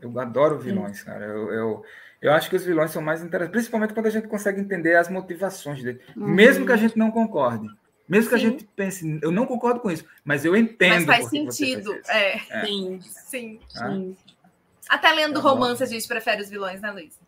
Eu 0.00 0.18
adoro 0.18 0.58
vilões, 0.58 1.00
Sim. 1.00 1.04
cara. 1.04 1.26
Eu, 1.26 1.52
eu, 1.52 1.84
eu, 2.22 2.32
acho 2.32 2.48
que 2.48 2.56
os 2.56 2.64
vilões 2.64 2.92
são 2.92 3.02
mais 3.02 3.22
interessantes, 3.22 3.52
principalmente 3.52 3.92
quando 3.92 4.06
a 4.06 4.10
gente 4.10 4.26
consegue 4.26 4.58
entender 4.58 4.96
as 4.96 5.10
motivações 5.10 5.82
dele. 5.82 6.00
Uhum. 6.16 6.26
Mesmo 6.26 6.64
que 6.64 6.72
a 6.72 6.78
gente 6.78 6.96
não 6.96 7.10
concorde. 7.10 7.68
Mesmo 8.08 8.30
que 8.30 8.38
Sim. 8.38 8.46
a 8.46 8.50
gente 8.50 8.64
pense, 8.74 9.20
eu 9.22 9.30
não 9.30 9.44
concordo 9.44 9.80
com 9.80 9.90
isso, 9.90 10.06
mas 10.24 10.46
eu 10.46 10.56
entendo. 10.56 11.06
Mas 11.06 11.18
faz 11.18 11.28
sentido. 11.28 11.92
Faz 12.06 12.08
é. 12.08 12.36
é. 12.36 12.64
Sim. 12.64 13.00
Sim. 13.02 13.60
Ah? 13.76 13.90
Sim. 13.90 14.16
Até 14.88 15.12
lendo 15.12 15.40
romance, 15.40 15.82
a 15.82 15.86
gente 15.86 16.08
prefere 16.08 16.40
os 16.40 16.48
vilões, 16.48 16.80
né, 16.80 16.90
Luiz? 16.90 17.22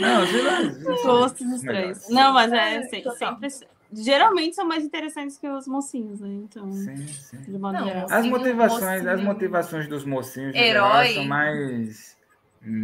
Não, 0.00 0.22
os 0.22 0.30
vilões. 0.32 0.82
Gostos 1.02 1.50
estranhos. 1.52 2.08
Não, 2.08 2.32
mas 2.32 2.52
é, 2.52 2.76
é 2.76 2.82
sempre 2.82 3.48
geralmente 3.94 4.56
são 4.56 4.66
mais 4.66 4.84
interessantes 4.84 5.36
que 5.36 5.46
os 5.46 5.66
mocinhos, 5.66 6.20
né? 6.20 6.28
Então, 6.28 6.72
sim, 6.72 6.96
sim. 7.06 7.42
de 7.42 7.58
modo 7.58 7.78
não. 7.84 8.06
As 8.10 8.26
motivações, 8.26 9.06
as 9.06 9.22
motivações 9.22 9.86
dos 9.86 10.04
mocinhos 10.04 10.54
Herói. 10.54 11.14
são 11.14 11.26
mais 11.26 12.16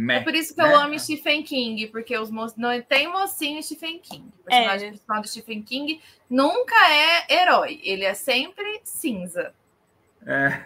é 0.09 0.19
por 0.19 0.35
isso 0.35 0.53
que 0.53 0.61
eu 0.61 0.75
amo 0.75 0.99
Stephen 0.99 1.41
King, 1.41 1.87
porque 1.87 2.17
os 2.17 2.29
mo... 2.29 2.45
não 2.57 2.81
tem 2.81 3.09
mocinho 3.09 3.63
Stephen 3.63 3.99
King. 3.99 4.27
O 4.41 4.43
personagem 4.43 4.87
é. 4.87 4.89
principal 4.91 5.21
do 5.21 5.27
Stephen 5.27 5.63
King 5.63 6.01
nunca 6.29 6.75
é 6.89 7.33
herói, 7.41 7.79
ele 7.81 8.03
é 8.03 8.13
sempre 8.13 8.81
cinza. 8.83 9.53
É. 10.25 10.63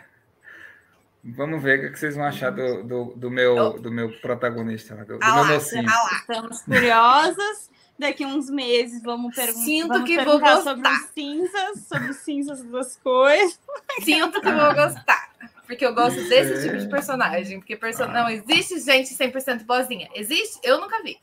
Vamos 1.24 1.64
ver 1.64 1.86
o 1.86 1.92
que 1.92 1.98
vocês 1.98 2.16
vão 2.16 2.26
achar 2.26 2.52
do, 2.52 2.84
do, 2.84 3.06
do 3.16 3.32
meu, 3.32 3.80
do 3.80 3.90
meu 3.90 4.12
protagonista, 4.20 4.96
do, 4.96 5.18
do 5.18 5.20
ah 5.22 5.46
meu 5.46 5.56
mocinho. 5.56 5.90
Ah 5.90 6.18
Estamos 6.20 6.62
curiosas 6.64 7.72
daqui 7.98 8.26
uns 8.26 8.50
meses 8.50 9.02
vamos, 9.02 9.34
pergun 9.34 9.62
Sinto 9.62 9.88
vamos 9.88 10.10
que 10.10 10.16
perguntar 10.18 10.56
vou 10.56 10.64
sobre 10.64 10.90
os 10.90 11.06
cinzas, 11.14 11.80
sobre 11.88 12.10
os 12.10 12.18
cinzas 12.18 12.64
das 12.64 12.98
coisas. 12.98 13.60
Sinto 14.02 14.42
que 14.42 14.52
vou 14.52 14.76
gostar. 14.76 15.34
Porque 15.66 15.86
eu 15.86 15.96
gosto 15.96 16.22
desse 16.28 16.68
tipo 16.68 16.78
de 16.78 16.90
personagem. 16.90 17.60
Porque 17.60 17.78
person... 17.78 18.08
não 18.08 18.30
existe 18.30 18.80
gente 18.82 19.16
100% 19.16 19.66
boazinha. 19.66 20.10
Existe? 20.14 20.60
Eu 20.62 20.82
nunca 20.82 21.02
vi. 21.02 21.18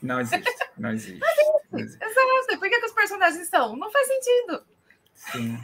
Não 0.00 0.20
existe. 0.20 0.54
Não 0.78 0.90
existe. 0.90 1.20
Não 1.70 1.80
existe. 1.80 2.02
Exato. 2.02 2.58
Por 2.58 2.68
que, 2.68 2.80
que 2.80 2.86
os 2.86 2.92
personagens 2.92 3.46
são? 3.48 3.76
Não 3.76 3.90
faz 3.90 4.06
sentido. 4.06 4.62
Sim. 5.14 5.58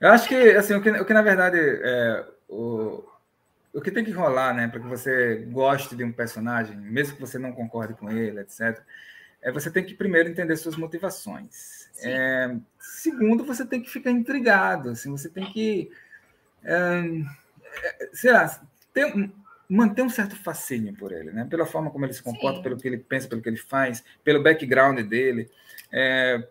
Eu 0.00 0.10
acho 0.10 0.28
que, 0.28 0.34
assim, 0.34 0.74
o 0.74 0.82
que, 0.82 0.90
o 0.90 1.04
que 1.04 1.14
na 1.14 1.22
verdade 1.22 1.58
é, 1.58 2.24
o, 2.48 3.04
o 3.72 3.80
que 3.80 3.90
tem 3.90 4.04
que 4.04 4.10
rolar, 4.10 4.54
né, 4.54 4.68
para 4.68 4.80
que 4.80 4.86
você 4.86 5.46
goste 5.50 5.94
de 5.94 6.02
um 6.02 6.12
personagem, 6.12 6.76
mesmo 6.76 7.14
que 7.14 7.20
você 7.20 7.38
não 7.38 7.52
concorde 7.52 7.94
com 7.94 8.10
ele, 8.10 8.40
etc., 8.40 8.80
é, 9.40 9.52
você 9.52 9.70
tem 9.70 9.84
que 9.84 9.94
primeiro 9.94 10.28
entender 10.28 10.56
suas 10.56 10.76
motivações. 10.76 11.88
É, 12.02 12.56
segundo, 12.80 13.44
você 13.44 13.64
tem 13.64 13.80
que 13.80 13.90
ficar 13.90 14.10
intrigado, 14.10 14.90
assim, 14.90 15.10
você 15.10 15.28
tem 15.28 15.44
que, 15.52 15.90
é, 16.64 17.02
sei 18.12 18.32
lá, 18.32 18.60
ter, 18.92 19.30
manter 19.68 20.02
um 20.02 20.08
certo 20.08 20.34
fascínio 20.34 20.94
por 20.94 21.12
ele, 21.12 21.30
né? 21.30 21.46
Pela 21.48 21.66
forma 21.66 21.90
como 21.90 22.04
ele 22.04 22.14
se 22.14 22.22
comporta, 22.22 22.56
Sim. 22.56 22.62
pelo 22.62 22.78
que 22.78 22.88
ele 22.88 22.98
pensa, 22.98 23.28
pelo 23.28 23.42
que 23.42 23.48
ele 23.48 23.58
faz, 23.58 24.02
pelo 24.24 24.42
background 24.42 25.00
dele. 25.00 25.50
É, 25.92 26.42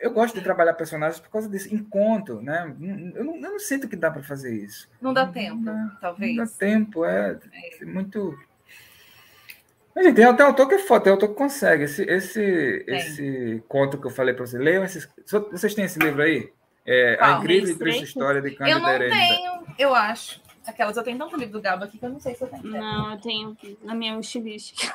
eu 0.00 0.12
gosto 0.12 0.34
de 0.34 0.40
trabalhar 0.42 0.74
personagens 0.74 1.20
por 1.20 1.30
causa 1.30 1.48
desse 1.48 1.74
encontro, 1.74 2.40
né? 2.42 2.74
Eu 3.14 3.24
não, 3.24 3.36
eu 3.36 3.52
não 3.52 3.58
sinto 3.58 3.88
que 3.88 3.96
dá 3.96 4.10
para 4.10 4.22
fazer 4.22 4.54
isso. 4.54 4.88
Não 5.00 5.12
dá 5.12 5.26
tempo, 5.26 5.60
não, 5.60 5.90
talvez. 6.00 6.36
Não 6.36 6.44
dá 6.44 6.50
tempo, 6.50 7.04
é, 7.04 7.38
é. 7.80 7.84
muito 7.84 8.36
Gente, 9.96 10.14
tem 10.14 10.24
até 10.24 10.42
autor 10.42 10.68
que 10.68 10.74
é 10.74 10.78
foda, 10.78 11.04
tem 11.04 11.12
autor 11.12 11.28
que 11.28 11.34
consegue. 11.34 11.84
Esse, 11.84 12.02
esse, 12.04 12.84
esse 12.86 13.62
conto 13.68 13.98
que 13.98 14.06
eu 14.06 14.10
falei 14.10 14.32
para 14.32 14.46
vocês, 14.46 14.62
leiam 14.62 14.84
esses. 14.84 15.08
Vocês 15.50 15.74
têm 15.74 15.84
esse 15.84 15.98
livro 15.98 16.22
aí? 16.22 16.50
É, 16.86 17.18
a 17.20 17.38
incrível 17.38 17.70
e 17.70 17.78
triste 17.78 18.04
história 18.04 18.40
de 18.40 18.52
Cândida 18.52 18.78
Eu 18.78 18.80
não 18.80 18.98
tenho, 18.98 19.62
eu 19.78 19.94
acho. 19.94 20.40
Aquelas, 20.66 20.96
eu 20.96 21.02
tenho 21.02 21.18
tanto 21.18 21.36
livro 21.36 21.52
do 21.52 21.60
Gabo 21.60 21.84
aqui 21.84 21.98
que 21.98 22.04
eu 22.04 22.10
não 22.10 22.20
sei 22.20 22.34
se 22.34 22.42
eu 22.42 22.48
tenho. 22.48 22.64
Não, 22.64 23.12
eu 23.12 23.20
tenho 23.20 23.56
na 23.82 23.94
minha 23.94 24.16
wishlist. 24.16 24.88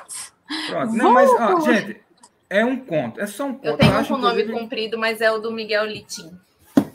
Pronto. 0.70 0.92
Não, 0.94 1.12
mas, 1.12 1.30
ó, 1.30 1.60
gente, 1.60 2.00
é 2.48 2.64
um 2.64 2.78
conto, 2.78 3.20
é 3.20 3.26
só 3.26 3.46
um 3.46 3.54
conto. 3.54 3.66
Eu 3.66 3.76
tenho 3.76 3.92
eu 3.92 4.00
um 4.00 4.04
com 4.04 4.16
nome 4.16 4.42
inclusive... 4.42 4.52
comprido, 4.52 4.98
mas 4.98 5.20
é 5.20 5.30
o 5.30 5.38
do 5.38 5.50
Miguel 5.50 5.86
Litim. 5.86 6.38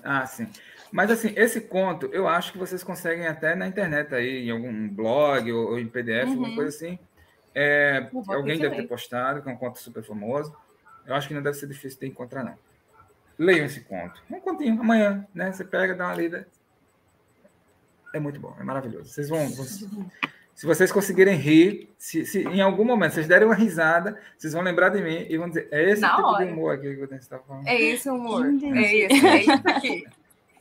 Ah, 0.04 0.26
sim. 0.26 0.48
Mas 0.92 1.10
assim, 1.10 1.34
esse 1.36 1.62
conto, 1.62 2.08
eu 2.08 2.28
acho 2.28 2.52
que 2.52 2.58
vocês 2.58 2.84
conseguem 2.84 3.28
até 3.28 3.56
na 3.56 3.68
internet 3.68 4.14
aí, 4.14 4.48
em 4.48 4.52
algum 4.52 4.90
blog 4.90 5.52
ou, 5.52 5.72
ou 5.72 5.80
em 5.80 5.88
PDF, 5.88 6.26
uhum. 6.26 6.32
alguma 6.32 6.56
coisa 6.56 6.70
assim. 6.76 7.00
É, 7.54 8.10
alguém 8.28 8.60
deve 8.60 8.76
ter 8.76 8.88
postado, 8.88 9.42
que 9.42 9.50
é 9.50 9.52
um 9.52 9.58
conto 9.58 9.80
super 9.80 10.04
famoso. 10.04 10.56
Eu 11.06 11.16
acho 11.16 11.28
que 11.28 11.34
não 11.34 11.42
deve 11.42 11.58
ser 11.58 11.68
difícil 11.68 12.00
de 12.00 12.08
encontrar, 12.08 12.44
não. 12.44 12.58
Leiam 13.38 13.66
esse 13.66 13.82
conto. 13.82 14.22
Um 14.30 14.40
continho, 14.40 14.80
amanhã, 14.80 15.26
né? 15.34 15.52
Você 15.52 15.64
pega, 15.64 15.96
dá 15.96 16.06
uma 16.08 16.16
lida. 16.16 16.48
É 18.14 18.20
muito 18.20 18.40
bom, 18.40 18.56
é 18.60 18.64
maravilhoso. 18.64 19.10
Vocês 19.10 19.30
vão. 19.30 19.50
vão 19.50 19.66
se 20.62 20.68
vocês 20.68 20.92
conseguirem 20.92 21.36
rir, 21.36 21.90
se, 21.98 22.24
se, 22.24 22.44
em 22.44 22.62
algum 22.62 22.86
momento 22.86 23.14
vocês 23.14 23.28
derem 23.28 23.48
uma 23.48 23.56
risada, 23.56 24.16
vocês 24.38 24.54
vão 24.54 24.62
lembrar 24.62 24.90
de 24.90 25.02
mim 25.02 25.26
e 25.28 25.36
vão 25.36 25.48
dizer: 25.48 25.68
é 25.72 25.90
esse 25.90 26.04
Na 26.04 26.16
tipo 26.16 26.28
hora. 26.28 26.46
de 26.46 26.52
humor 26.52 26.76
aqui 26.76 26.94
que 26.94 27.00
você 27.00 27.16
está 27.16 27.40
falando. 27.40 27.68
É 27.68 27.82
esse 27.82 28.08
humor. 28.08 28.46
É 28.46 28.96
esse, 28.96 29.26
é 29.26 29.42
isso 29.42 29.52
aqui. 29.66 30.06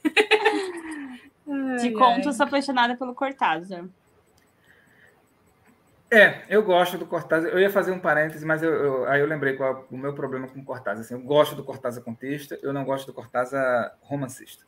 De 1.82 1.90
conto, 1.90 2.30
eu 2.30 2.32
sou 2.32 2.46
apaixonada 2.46 2.96
pelo 2.96 3.14
Cortázar. 3.14 3.84
É, 6.10 6.44
eu 6.48 6.62
gosto 6.62 6.96
do 6.96 7.04
Cortázar. 7.04 7.50
Eu 7.50 7.58
ia 7.58 7.68
fazer 7.68 7.92
um 7.92 7.98
parêntese, 7.98 8.46
mas 8.46 8.62
eu, 8.62 8.72
eu, 8.72 9.04
aí 9.06 9.20
eu 9.20 9.26
lembrei 9.26 9.52
qual 9.52 9.70
é 9.70 9.94
o 9.94 9.98
meu 9.98 10.14
problema 10.14 10.48
com 10.48 10.60
o 10.60 10.64
Cortázar. 10.64 11.04
Assim, 11.04 11.12
eu 11.12 11.20
gosto 11.20 11.54
do 11.54 11.62
Cortázar 11.62 12.02
contista, 12.02 12.58
eu 12.62 12.72
não 12.72 12.86
gosto 12.86 13.06
do 13.06 13.12
Cortázar 13.12 13.98
romancista. 14.00 14.64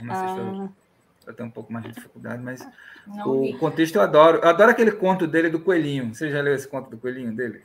Romancista. 0.00 0.40
Ah. 0.42 0.83
Eu 1.26 1.34
tenho 1.34 1.48
um 1.48 1.52
pouco 1.52 1.72
mais 1.72 1.84
de 1.84 1.92
dificuldade, 1.92 2.42
mas 2.42 2.66
Não 3.06 3.28
o 3.28 3.44
li. 3.44 3.58
contexto 3.58 3.96
eu 3.96 4.02
adoro. 4.02 4.38
Eu 4.38 4.48
adoro 4.48 4.70
aquele 4.70 4.92
conto 4.92 5.26
dele 5.26 5.48
do 5.50 5.60
coelhinho. 5.60 6.14
Você 6.14 6.30
já 6.30 6.40
leu 6.40 6.54
esse 6.54 6.68
conto 6.68 6.90
do 6.90 6.98
coelhinho 6.98 7.32
dele? 7.32 7.62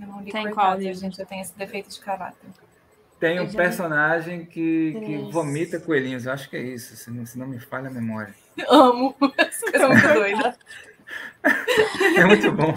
Eu 0.00 0.06
não 0.06 0.20
li 0.22 0.32
Tem 0.32 0.50
qual 0.50 0.80
gente. 0.80 1.18
Eu 1.20 1.26
tenho 1.26 1.42
esse 1.42 1.56
defeito 1.56 1.88
de 1.88 2.00
caráter. 2.00 2.48
Tem 3.20 3.36
Eu 3.36 3.44
um 3.44 3.46
li. 3.46 3.56
personagem 3.56 4.44
que, 4.44 4.92
que 5.04 5.18
vomita 5.30 5.78
coelhinhos. 5.80 6.26
Eu 6.26 6.32
acho 6.32 6.50
que 6.50 6.56
é 6.56 6.62
isso, 6.62 6.96
se 6.96 7.10
não, 7.10 7.24
se 7.24 7.38
não 7.38 7.46
me 7.46 7.58
falha 7.60 7.88
a 7.88 7.92
memória. 7.92 8.34
Amo. 8.68 9.14
Essa 9.38 9.70
coisa 9.70 9.84
é 9.84 9.88
muito 9.88 10.08
doida. 10.14 10.58
É 12.16 12.24
muito 12.24 12.52
bom. 12.52 12.74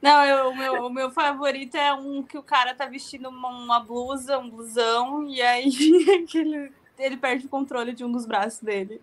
Não, 0.00 0.24
eu- 0.24 0.50
o, 0.50 0.56
meu, 0.56 0.86
o 0.86 0.90
meu 0.90 1.10
favorito 1.10 1.76
é 1.76 1.92
um 1.92 2.22
que 2.22 2.38
o 2.38 2.42
cara 2.42 2.74
tá 2.74 2.86
vestindo 2.86 3.28
uma, 3.28 3.48
uma 3.48 3.80
blusa, 3.80 4.38
um 4.38 4.48
blusão, 4.48 5.26
e 5.28 5.42
aí 5.42 5.70
que 6.28 6.70
ele, 6.98 7.16
perde 7.16 7.46
o 7.46 7.48
controle 7.48 7.92
de 7.92 8.04
um 8.04 8.10
dos 8.12 8.26
braços 8.26 8.60
dele. 8.60 9.00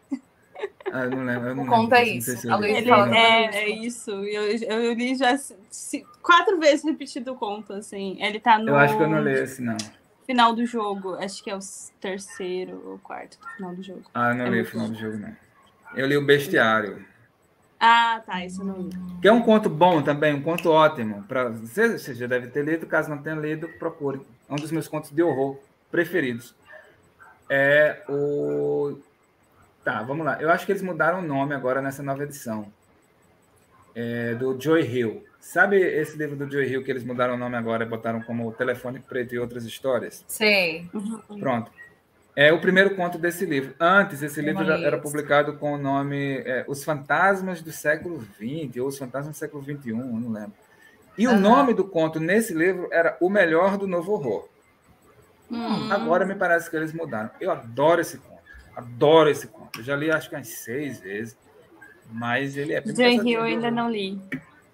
Ah, 0.92 1.04
eu 1.04 1.12
não 1.12 1.26
lembro. 1.26 1.50
Eu 1.50 1.56
não 1.56 1.64
O 1.64 1.68
conto 1.68 1.92
lembro, 1.92 1.96
é 1.98 2.04
isso. 2.04 2.38
se 2.38 2.48
Ele 2.48 2.90
fala 2.90 3.18
é, 3.18 3.50
isso. 3.50 3.58
é 3.58 3.70
isso. 3.70 4.12
Eu, 4.12 4.44
eu 4.86 4.94
li 4.94 5.16
já 5.16 5.38
se- 5.38 6.06
quatro 6.22 6.60
vezes 6.60 6.86
repetido 6.86 7.34
o 7.34 7.36
conto, 7.36 7.74
assim. 7.74 8.18
Ele 8.22 8.40
tá 8.40 8.58
no 8.58 8.70
Eu 8.70 8.78
acho 8.78 8.96
que 8.96 9.04
eu 9.04 9.10
não 9.10 9.22
li 9.24 9.32
esse, 9.34 9.62
não. 9.62 9.76
final 10.26 10.54
do 10.56 10.66
jogo. 10.66 11.16
Acho 11.16 11.44
que 11.44 11.50
é 11.50 11.56
o 11.56 11.60
terceiro 12.00 12.82
ou 12.86 13.00
quarto 13.00 13.38
do 13.40 13.48
final 13.58 13.76
do 13.76 13.84
jogo. 13.84 14.04
Ah, 14.14 14.30
eu 14.30 14.36
não 14.36 14.46
É 14.46 14.50
li 14.50 14.62
o 14.62 14.66
final 14.66 14.88
bom. 14.88 14.94
do 14.94 15.00
jogo, 15.00 15.18
não. 15.18 15.36
Eu 15.96 16.08
li 16.08 16.18
o 16.18 16.26
Bestiário. 16.26 17.06
Ah, 17.80 18.22
tá. 18.26 18.46
Isso 18.46 18.62
eu 18.62 18.66
não 18.66 18.80
li. 18.82 18.90
Que 19.22 19.28
é 19.28 19.32
um 19.34 19.42
conto 19.42 19.70
bom 19.70 20.02
também, 20.02 20.34
um 20.34 20.42
conto 20.42 20.70
ótimo. 20.70 21.24
Pra, 21.24 21.50
você, 21.50 21.98
você 21.98 22.14
já 22.14 22.28
deve 22.28 22.48
ter 22.48 22.64
lido, 22.64 22.86
caso 22.88 23.10
não 23.10 23.18
tenha 23.18 23.36
lido, 23.36 23.68
procure. 23.80 24.22
É 24.48 24.54
um 24.54 24.58
dos 24.58 24.72
meus 24.72 24.88
contos 24.88 25.10
de 25.12 25.22
horror 25.22 25.58
preferidos. 25.92 26.54
É 27.50 28.02
o. 28.10 28.98
Tá, 29.84 30.02
vamos 30.02 30.26
lá. 30.26 30.42
Eu 30.42 30.50
acho 30.50 30.66
que 30.66 30.72
eles 30.72 30.82
mudaram 30.82 31.20
o 31.20 31.22
nome 31.22 31.54
agora 31.54 31.82
nessa 31.82 32.02
nova 32.02 32.24
edição. 32.24 32.72
É 33.94 34.34
do 34.36 34.60
Joy 34.60 34.82
Hill. 34.82 35.24
Sabe 35.40 35.78
esse 35.78 36.18
livro 36.18 36.36
do 36.36 36.52
Joy 36.52 36.66
Hill 36.66 36.84
que 36.84 36.92
eles 36.92 37.04
mudaram 37.04 37.36
o 37.36 37.38
nome 37.38 37.56
agora 37.56 37.86
e 37.86 37.88
botaram 37.88 38.20
como 38.22 38.52
Telefone 38.52 39.00
Preto 39.00 39.36
e 39.36 39.40
Outras 39.40 39.64
Histórias? 39.64 40.26
Sei. 40.28 40.90
Pronto. 41.40 41.72
É 42.36 42.52
o 42.52 42.60
primeiro 42.60 42.96
conto 42.96 43.18
desse 43.18 43.46
livro. 43.46 43.74
Antes, 43.80 44.22
esse 44.22 44.42
livro 44.42 44.70
era, 44.70 44.98
publicado 44.98 45.54
com 45.54 45.74
o 45.74 45.78
nome 45.78 46.40
é, 46.40 46.66
Os 46.68 46.84
Fantasmas 46.84 47.62
do 47.62 47.72
Século 47.72 48.22
XX, 48.22 48.76
ou 48.82 48.88
Os 48.88 48.98
Fantasmas 48.98 49.36
do 49.36 49.40
Século 49.40 49.64
XXI, 49.64 49.94
não 49.94 50.32
lembro. 50.32 50.54
E 51.18 51.28
o 51.28 51.32
Aham. 51.32 51.40
nome 51.40 51.74
do 51.74 51.86
conto 51.86 52.20
nesse 52.20 52.54
livro 52.54 52.90
era 52.92 53.16
O 53.22 53.30
Melhor 53.30 53.78
do 53.78 53.88
Novo 53.88 54.12
Horror. 54.14 54.50
Hum. 55.52 55.92
Agora 55.92 56.26
me 56.26 56.36
parece 56.36 56.70
que 56.70 56.76
eles 56.76 56.92
mudaram. 56.94 57.30
Eu 57.40 57.52
adoro 57.52 58.02
esse 58.02 58.18
conto. 58.18 58.40
Adoro 58.76 59.30
esse 59.30 59.48
conto. 59.48 59.80
Eu 59.80 59.84
já 59.84 59.96
li 59.96 60.12
acho 60.12 60.30
que 60.30 60.36
umas 60.36 60.48
seis 60.48 61.00
vezes. 61.00 61.38
Mas 62.12 62.56
ele 62.56 62.74
é 62.74 62.82
pesadinho 62.82 63.28
Hill 63.28 63.40
eu 63.40 63.46
ainda 63.46 63.72
não 63.72 63.90
li. 63.90 64.20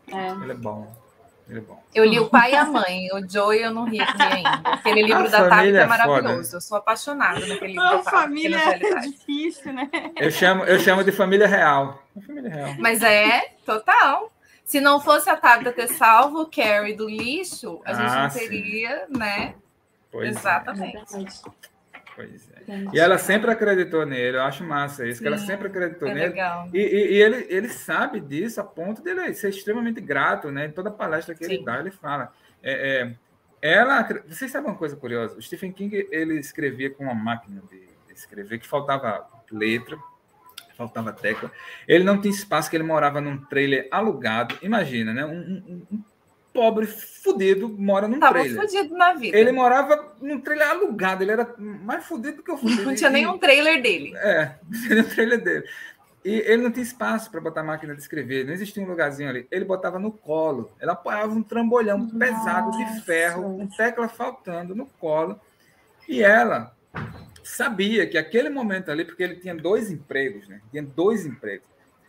É. 0.07 0.29
Ele 0.31 0.51
é 0.51 0.55
bom. 0.55 0.93
Ele 1.49 1.59
é 1.59 1.61
bom. 1.61 1.81
Eu 1.93 2.05
li 2.05 2.19
o 2.19 2.29
pai 2.29 2.51
e 2.53 2.55
a 2.55 2.65
mãe. 2.65 3.07
O 3.13 3.29
Joey 3.29 3.61
eu 3.61 3.73
não 3.73 3.85
li, 3.85 3.97
li 3.97 4.03
ainda. 4.19 4.61
Aquele 4.65 5.01
livro 5.03 5.25
A 5.25 5.27
da 5.27 5.49
Tabitha 5.49 5.77
é 5.77 5.81
é 5.81 5.87
foda. 5.87 5.87
maravilhoso. 5.87 6.55
Eu 6.57 6.61
sou 6.61 6.77
apaixonada 6.77 7.39
naquele 7.39 7.73
livro 7.73 7.81
A 7.83 8.03
família 8.03 8.57
é 8.57 8.99
difícil, 9.01 9.73
né? 9.73 9.89
Eu 10.17 10.31
chamo, 10.31 10.63
eu 10.63 10.79
chamo 10.79 11.03
de 11.03 11.11
família 11.11 11.47
real. 11.47 12.01
Família 12.25 12.49
real. 12.49 12.75
Mas 12.79 13.01
é, 13.01 13.53
total. 13.65 14.31
Se 14.63 14.79
não 14.79 15.01
fosse 15.01 15.29
a 15.29 15.35
Tabitha 15.35 15.73
ter 15.73 15.87
salvo 15.89 16.43
o 16.43 16.45
Carrie 16.49 16.95
do 16.95 17.09
lixo, 17.09 17.81
a 17.83 17.93
gente 17.93 18.09
Ah, 18.11 18.23
não 18.23 18.29
sim. 18.29 18.39
teria, 18.39 19.05
né? 19.09 19.55
Pois 20.11 20.27
é. 20.27 20.29
Exatamente. 20.39 20.93
Verdade. 21.13 21.41
Pois 22.15 22.51
é. 22.51 22.63
Verdade. 22.63 22.97
E 22.97 22.99
ela 22.99 23.17
sempre 23.17 23.49
acreditou 23.51 24.05
nele, 24.05 24.37
eu 24.37 24.41
acho 24.43 24.63
massa 24.63 25.07
isso, 25.07 25.21
que 25.21 25.27
ela 25.27 25.37
Sim, 25.37 25.47
sempre 25.47 25.67
acreditou 25.67 26.07
É 26.09 26.13
nele. 26.13 26.27
legal. 26.27 26.67
E, 26.73 26.77
e- 26.79 27.11
e 27.13 27.21
ele, 27.21 27.45
ele 27.49 27.69
sabe 27.69 28.19
disso 28.19 28.59
a 28.59 28.63
ponto 28.63 29.01
dele 29.01 29.33
ser 29.33 29.49
extremamente 29.49 30.01
grato, 30.01 30.51
né? 30.51 30.65
Em 30.65 30.71
toda 30.71 30.91
palestra 30.91 31.33
que 31.33 31.43
ele 31.45 31.57
Sim. 31.57 31.63
dá, 31.63 31.79
ele 31.79 31.91
fala. 31.91 32.33
É, 32.61 33.15
é, 33.61 33.73
ela, 33.73 34.01
vocês 34.27 34.51
sabem 34.51 34.69
uma 34.69 34.77
coisa 34.77 34.95
curiosa? 34.97 35.37
O 35.37 35.41
Stephen 35.41 35.71
King 35.71 36.07
ele 36.11 36.37
escrevia 36.39 36.89
com 36.89 37.05
uma 37.05 37.15
máquina 37.15 37.61
de 37.69 37.89
escrever 38.13 38.59
que 38.59 38.67
faltava 38.67 39.25
letra, 39.51 39.97
faltava 40.75 41.13
tecla. 41.13 41.51
Ele 41.87 42.03
não 42.03 42.19
tinha 42.19 42.33
espaço, 42.33 42.69
que 42.69 42.75
ele 42.75 42.83
morava 42.83 43.21
num 43.21 43.37
trailer 43.37 43.87
alugado. 43.91 44.57
Imagina, 44.61 45.13
né? 45.13 45.25
Um, 45.25 45.31
um- 45.39 45.87
um 45.91 46.03
pobre 46.53 46.85
fudido 46.85 47.69
mora 47.69 48.07
num 48.07 48.19
Tava 48.19 48.39
trailer. 48.39 48.61
fudido 48.61 48.95
na 48.95 49.13
vida. 49.13 49.37
Ele 49.37 49.51
morava 49.51 50.15
num 50.21 50.39
trailer 50.41 50.69
alugado, 50.69 51.23
ele 51.23 51.31
era 51.31 51.53
mais 51.57 52.05
fudido 52.05 52.37
do 52.37 52.43
que 52.43 52.51
o 52.51 52.57
fudido. 52.57 52.83
Não 52.83 52.95
tinha 52.95 53.09
E- 53.09 53.13
nenhum 53.13 53.37
trailer 53.37 53.81
dele. 53.81 54.13
é, 54.17 54.55
seria 54.87 55.03
o 55.03 55.07
trailer 55.07 55.41
dele. 55.41 55.65
E 56.23 56.35
ele 56.35 56.61
não 56.61 56.71
tinha 56.71 56.83
espaço 56.83 57.31
para 57.31 57.41
botar 57.41 57.61
a 57.61 57.63
máquina 57.63 57.95
de 57.95 58.01
escrever, 58.01 58.45
não 58.45 58.53
existia 58.53 58.83
um 58.83 58.87
lugarzinho 58.87 59.27
ali. 59.29 59.47
Ele 59.49 59.65
botava 59.65 59.97
no 59.97 60.11
colo, 60.11 60.71
ele 60.79 60.91
apoiava 60.91 61.33
um 61.33 61.41
trambolhão 61.41 62.07
pesado 62.09 62.71
de 62.71 62.83
Nossa. 62.83 63.01
ferro, 63.01 63.41
com 63.57 63.67
tecla 63.67 64.07
faltando 64.07 64.75
no 64.75 64.85
colo. 64.85 65.39
E 66.07 66.21
ela 66.21 66.75
sabia 67.43 68.05
que 68.07 68.17
aquele 68.17 68.49
momento 68.49 68.91
ali, 68.91 69.03
porque 69.03 69.23
ele 69.23 69.35
tinha 69.37 69.55
dois 69.55 69.89
empregos, 69.89 70.47
né? 70.47 70.61
Tinha 70.69 70.83
dois 70.83 71.25
empregos. 71.25 71.65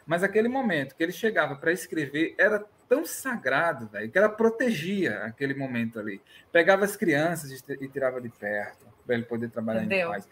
Mas 0.07 0.23
aquele 0.23 0.49
momento 0.49 0.95
que 0.95 1.03
ele 1.03 1.13
chegava 1.13 1.55
para 1.55 1.73
escrever 1.73 2.35
era 2.37 2.63
tão 2.93 3.07
sagrado, 3.07 3.87
velho, 3.87 4.11
que 4.11 4.19
ela 4.19 4.29
protegia 4.29 5.25
aquele 5.25 5.55
momento 5.55 5.99
ali. 5.99 6.21
Pegava 6.53 6.85
as 6.85 6.95
crianças 6.95 7.51
e 7.51 7.89
tirava 7.89 8.21
de 8.21 8.29
perto, 8.29 8.85
para 9.07 9.15
ele 9.15 9.25
poder 9.25 9.49
trabalhar 9.49 9.81
Entendeu? 9.85 10.09
em 10.11 10.13
paz. 10.13 10.29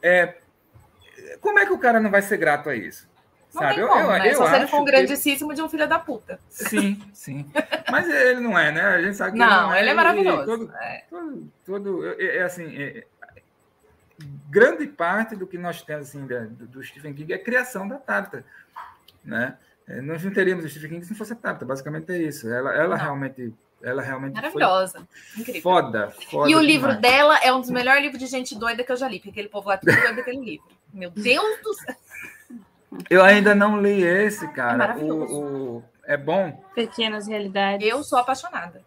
É, 0.00 0.36
como 1.40 1.58
é 1.58 1.66
que 1.66 1.72
o 1.72 1.78
cara 1.78 1.98
não 1.98 2.10
vai 2.12 2.22
ser 2.22 2.36
grato 2.36 2.70
a 2.70 2.76
isso? 2.76 3.08
Não 3.52 3.62
Sabe? 3.62 3.74
tem 3.74 3.82
Eu- 3.82 3.88
como, 3.88 4.00
eu- 4.00 4.08
né? 4.10 4.30
eu 4.30 4.36
Só 4.36 4.48
se 4.48 4.54
ele 4.56 4.66
for 4.68 4.80
um 4.80 4.84
que- 4.84 4.90
grandíssimo 4.92 5.54
de 5.54 5.62
um 5.62 5.68
filho 5.68 5.88
da 5.88 5.98
puta. 5.98 6.38
Sim, 6.48 7.02
sim. 7.12 7.50
Mas 7.90 8.08
ele 8.08 8.38
não 8.40 8.56
é, 8.56 8.70
né? 8.70 8.80
A 8.82 9.02
gente 9.02 9.16
sabe 9.16 9.32
que 9.32 9.38
Não, 9.38 9.70
ele 9.72 9.80
ele 9.80 9.88
é 9.88 9.92
e 9.92 9.96
maravilhoso. 9.96 10.44
Todo, 10.44 10.72
É. 10.76 11.04
todo, 11.10 11.52
todo- 11.64 12.06
é, 12.20 12.36
é 12.38 12.42
assim, 12.42 12.76
é- 12.80 13.06
grande 14.48 14.86
parte 14.86 15.34
do 15.34 15.46
que 15.48 15.58
nós 15.58 15.82
temos 15.82 16.08
assim, 16.08 16.24
do, 16.26 16.66
do 16.66 16.82
Stephen 16.84 17.12
King 17.12 17.32
é 17.32 17.36
a 17.36 17.42
criação 17.42 17.88
da 17.88 17.96
Tabitha, 17.96 18.44
né? 19.24 19.56
É, 19.88 20.00
Nós 20.00 20.24
não 20.24 20.32
teríamos 20.32 20.64
o 20.64 20.68
Stephen 20.68 20.90
King 20.90 21.04
se 21.04 21.10
não 21.12 21.18
fosse 21.18 21.32
a 21.32 21.36
Tabitha, 21.36 21.64
basicamente 21.66 22.10
é 22.12 22.18
isso. 22.18 22.48
Ela, 22.50 22.74
ela 22.74 22.96
realmente, 22.96 23.52
ela 23.82 24.00
realmente 24.02 24.34
Maravilhosa. 24.34 25.06
foi 25.32 25.42
Incrível. 25.42 25.62
foda, 25.62 26.10
foda 26.30 26.50
E 26.50 26.56
o 26.56 26.60
livro 26.60 26.94
demais. 26.94 27.02
dela 27.02 27.38
é 27.42 27.52
um 27.52 27.60
dos 27.60 27.70
melhores 27.70 28.02
livros 28.02 28.18
de 28.20 28.26
gente 28.26 28.58
doida 28.58 28.82
que 28.82 28.90
eu 28.92 28.96
já 28.96 29.08
li, 29.08 29.18
porque 29.18 29.30
aquele 29.30 29.48
povo 29.48 29.68
lá 29.68 29.74
é 29.74 29.78
tudo 29.78 29.94
doido 29.94 30.16
daquele 30.16 30.40
livro. 30.40 30.66
Meu 30.92 31.10
Deus 31.10 31.60
do 31.62 31.74
céu. 31.74 31.94
Eu 33.10 33.22
ainda 33.24 33.54
não 33.54 33.80
li 33.82 34.02
esse, 34.02 34.46
cara. 34.52 34.76
maravilhoso. 34.78 35.34
o, 35.34 35.76
o- 35.78 35.84
é 36.06 36.16
bom. 36.16 36.62
Pequenas 36.74 37.26
realidades. 37.26 37.86
Eu 37.88 38.02
sou 38.04 38.18
apaixonada. 38.18 38.82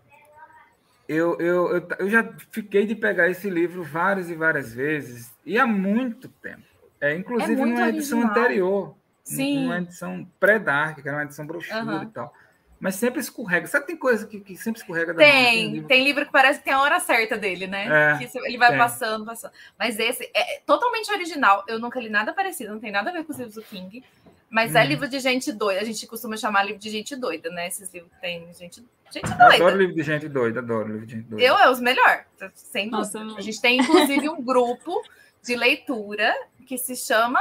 Eu, 1.07 1.37
eu, 1.39 1.75
eu, 1.77 1.87
eu 1.99 2.09
já 2.09 2.33
fiquei 2.51 2.85
de 2.85 2.93
pegar 2.95 3.29
esse 3.29 3.49
livro 3.49 3.81
várias 3.83 4.29
e 4.29 4.35
várias 4.35 4.73
vezes, 4.73 5.31
e 5.45 5.57
há 5.57 5.65
muito 5.65 6.27
tempo. 6.27 6.63
É, 6.99 7.15
inclusive 7.15 7.53
É 7.53 7.55
muito 7.55 7.75
numa 7.75 7.89
edição 7.89 8.19
original. 8.19 8.43
anterior, 8.43 8.95
Sim. 9.35 9.63
numa 9.63 9.77
edição 9.79 10.27
pré-dark, 10.39 11.01
que 11.01 11.07
era 11.07 11.17
uma 11.17 11.23
edição 11.23 11.45
brochura 11.45 11.79
Aham. 11.79 12.03
e 12.03 12.07
tal. 12.07 12.33
Mas 12.79 12.93
sempre 12.95 13.19
escorrega. 13.19 13.65
Sabe, 13.65 13.87
tem 13.87 13.97
coisa 13.97 14.27
que, 14.27 14.39
que 14.39 14.55
sempre 14.55 14.79
escorrega 14.79 15.11
da 15.13 15.19
mão, 15.23 15.31
Tem, 15.31 15.71
livro- 15.71 15.87
tem 15.87 16.03
livro 16.03 16.25
que 16.27 16.31
parece 16.31 16.59
que 16.59 16.65
tem 16.65 16.73
a 16.73 16.79
hora 16.81 16.99
certa 16.99 17.35
dele, 17.35 17.65
né? 17.65 18.13
É, 18.13 18.17
que 18.19 18.37
ele 18.37 18.57
vai 18.57 18.69
tem. 18.69 18.77
passando, 18.77 19.25
passando. 19.25 19.51
Mas 19.79 19.97
esse 19.97 20.29
é 20.33 20.59
totalmente 20.65 21.11
original. 21.11 21.63
Eu 21.67 21.79
nunca 21.79 21.99
li 21.99 22.07
nada 22.09 22.33
parecido, 22.33 22.71
não 22.73 22.79
tem 22.79 22.91
nada 22.91 23.09
a 23.09 23.13
ver 23.13 23.23
com 23.23 23.31
os 23.31 23.37
livros 23.39 23.55
do 23.55 23.63
King. 23.63 24.03
Mas 24.49 24.75
é 24.75 24.83
Hum. 24.83 24.85
livro 24.87 25.07
de 25.09 25.19
gente 25.19 25.51
doida. 25.51 25.81
A 25.81 25.83
gente 25.83 26.05
costuma 26.05 26.37
chamar 26.37 26.63
livro 26.63 26.79
de 26.79 26.89
gente 26.91 27.15
doida, 27.15 27.49
né? 27.49 27.67
Esses 27.67 27.91
livros 27.91 28.11
que 28.13 28.21
tem 28.21 28.47
gente, 28.53 28.85
gente 29.11 29.25
Eu 29.31 29.37
doida. 29.37 29.55
adoro 29.55 29.75
livro 29.77 29.95
de 29.95 30.03
gente 30.03 30.29
doida, 30.29 30.59
adoro 30.59 30.87
livro 30.87 31.05
de 31.07 31.15
gente 31.15 31.25
doida. 31.27 31.43
Eu 31.43 31.57
é 31.57 31.69
os 31.71 31.79
melhores, 31.81 32.25
sem 32.53 32.91
dúvida. 32.91 33.23
Nossa, 33.23 33.39
A 33.39 33.41
gente 33.41 33.59
tem, 33.59 33.79
inclusive, 33.79 34.29
um 34.29 34.39
grupo 34.41 35.01
de 35.43 35.55
leitura 35.55 36.31
que 36.67 36.77
se 36.77 36.95
chama 36.95 37.39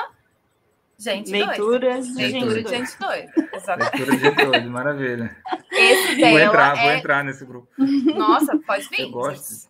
Gente 0.99 1.31
Doida. 1.31 1.47
Leituras 1.47 2.07
de 2.07 2.15
Leitura 2.15 2.31
gente 2.31 2.55
de 2.55 2.63
doida. 2.63 2.69
gente 2.69 2.99
doida. 2.99 3.51
Exatamente. 3.53 3.97
Leitura 3.97 4.17
de 4.17 4.25
gente 4.25 4.45
doida, 4.45 4.71
maravilha. 4.71 5.37
Esse 5.71 6.07
Vou 6.07 6.17
dela 6.17 6.43
entrar, 6.43 6.75
vou 6.75 6.91
é... 6.91 6.99
entrar 6.99 7.25
nesse 7.25 7.45
grupo. 7.45 7.69
Nossa, 8.15 8.57
pode 8.59 8.89
vir. 8.89 9.01
Eu 9.03 9.11
gosto. 9.11 9.69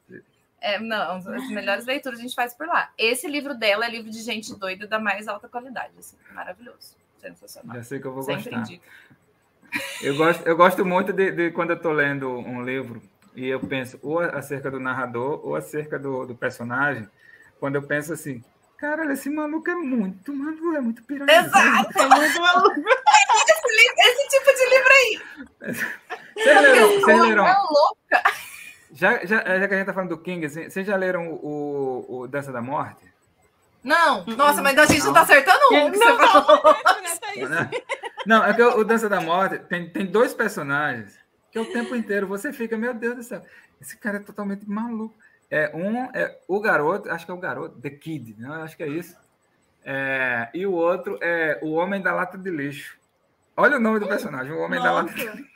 É, 0.60 0.78
não, 0.78 1.16
as 1.16 1.48
melhores 1.50 1.84
leituras 1.84 2.18
a 2.18 2.22
gente 2.22 2.34
faz 2.34 2.54
por 2.54 2.66
lá. 2.66 2.90
Esse 2.96 3.28
livro 3.28 3.54
dela 3.54 3.86
é 3.86 3.90
livro 3.90 4.10
de 4.10 4.20
gente 4.22 4.54
doida 4.56 4.86
da 4.86 4.98
mais 4.98 5.26
alta 5.28 5.48
qualidade. 5.48 5.92
Assim, 5.98 6.16
maravilhoso. 6.32 6.96
Sensacional. 7.18 7.76
Já 7.76 7.82
sei 7.82 8.00
que 8.00 8.06
eu 8.06 8.12
vou 8.12 8.22
Sempre 8.22 8.50
gostar. 8.50 8.60
indico. 8.60 8.84
Eu 10.02 10.16
gosto, 10.16 10.46
eu 10.46 10.56
gosto 10.56 10.84
muito 10.84 11.12
de, 11.12 11.32
de 11.32 11.50
quando 11.50 11.70
eu 11.70 11.76
estou 11.76 11.92
lendo 11.92 12.30
um 12.30 12.64
livro 12.64 13.02
e 13.34 13.46
eu 13.46 13.60
penso 13.60 13.98
ou 14.02 14.20
acerca 14.20 14.70
do 14.70 14.78
narrador 14.80 15.40
ou 15.44 15.56
acerca 15.56 15.98
do, 15.98 16.24
do 16.24 16.34
personagem, 16.34 17.06
quando 17.58 17.74
eu 17.74 17.82
penso 17.82 18.12
assim, 18.12 18.42
cara, 18.78 19.12
esse 19.12 19.30
maluco 19.30 19.70
é 19.70 19.74
muito 19.74 20.34
maluco, 20.34 20.76
é 20.76 20.80
muito 20.80 21.02
piranha. 21.02 21.40
Exato. 21.40 21.98
É 21.98 22.08
muito 22.08 22.40
maluco. 22.40 22.74
Esse 23.98 24.28
tipo 24.28 24.54
de 24.54 24.64
livro 24.70 24.92
aí. 24.92 25.20
Vocês 26.34 26.60
leram, 26.60 27.00
vocês 27.00 27.20
leram 27.20 27.46
é 27.46 27.56
louca. 27.70 28.22
já, 28.92 29.24
já, 29.24 29.58
já 29.58 29.68
que 29.68 29.74
a 29.74 29.78
gente 29.78 29.80
está 29.80 29.92
falando 29.92 30.10
do 30.10 30.18
King, 30.18 30.46
assim, 30.46 30.68
vocês 30.68 30.86
já 30.86 30.96
leram 30.96 31.28
o, 31.32 32.06
o 32.08 32.28
Dança 32.28 32.52
da 32.52 32.60
Morte? 32.60 33.04
Não, 33.82 34.24
nossa, 34.26 34.60
mas 34.60 34.76
a 34.76 34.86
gente 34.86 35.04
não, 35.04 35.12
tá 35.12 35.20
acertando 35.20 35.60
um. 35.70 35.90
Não, 35.90 36.18
não, 36.18 36.18
não, 37.48 37.70
não, 38.26 38.44
é 38.44 38.52
que 38.52 38.62
o 38.62 38.82
Dança 38.82 39.08
da 39.08 39.20
Morte 39.20 39.58
tem, 39.60 39.88
tem 39.88 40.04
dois 40.04 40.34
personagens 40.34 41.16
que 41.52 41.58
o 41.58 41.72
tempo 41.72 41.94
inteiro 41.94 42.26
você 42.26 42.52
fica, 42.52 42.76
meu 42.76 42.92
Deus 42.92 43.14
do 43.14 43.22
céu, 43.22 43.42
esse 43.80 43.96
cara 43.96 44.16
é 44.16 44.20
totalmente 44.20 44.68
maluco. 44.68 45.14
É, 45.50 45.70
um 45.74 46.04
é 46.14 46.38
o 46.48 46.60
garoto, 46.60 47.10
acho 47.10 47.24
que 47.24 47.30
é 47.30 47.34
o 47.34 47.38
garoto, 47.38 47.80
The 47.80 47.90
Kid, 47.90 48.34
né? 48.38 48.48
acho 48.62 48.76
que 48.76 48.82
é 48.82 48.88
isso. 48.88 49.16
É, 49.84 50.48
e 50.52 50.66
o 50.66 50.72
outro 50.72 51.18
é 51.22 51.60
o 51.62 51.72
Homem 51.74 52.00
da 52.00 52.12
Lata 52.12 52.36
de 52.36 52.50
Lixo. 52.50 52.98
Olha 53.56 53.76
o 53.76 53.80
nome 53.80 54.00
do 54.00 54.08
personagem, 54.08 54.52
o 54.52 54.58
Homem 54.58 54.80
Nossa. 54.80 54.88
da 54.88 54.94
Lata 54.94 55.14
de 55.14 55.24
Lixo. 55.24 55.55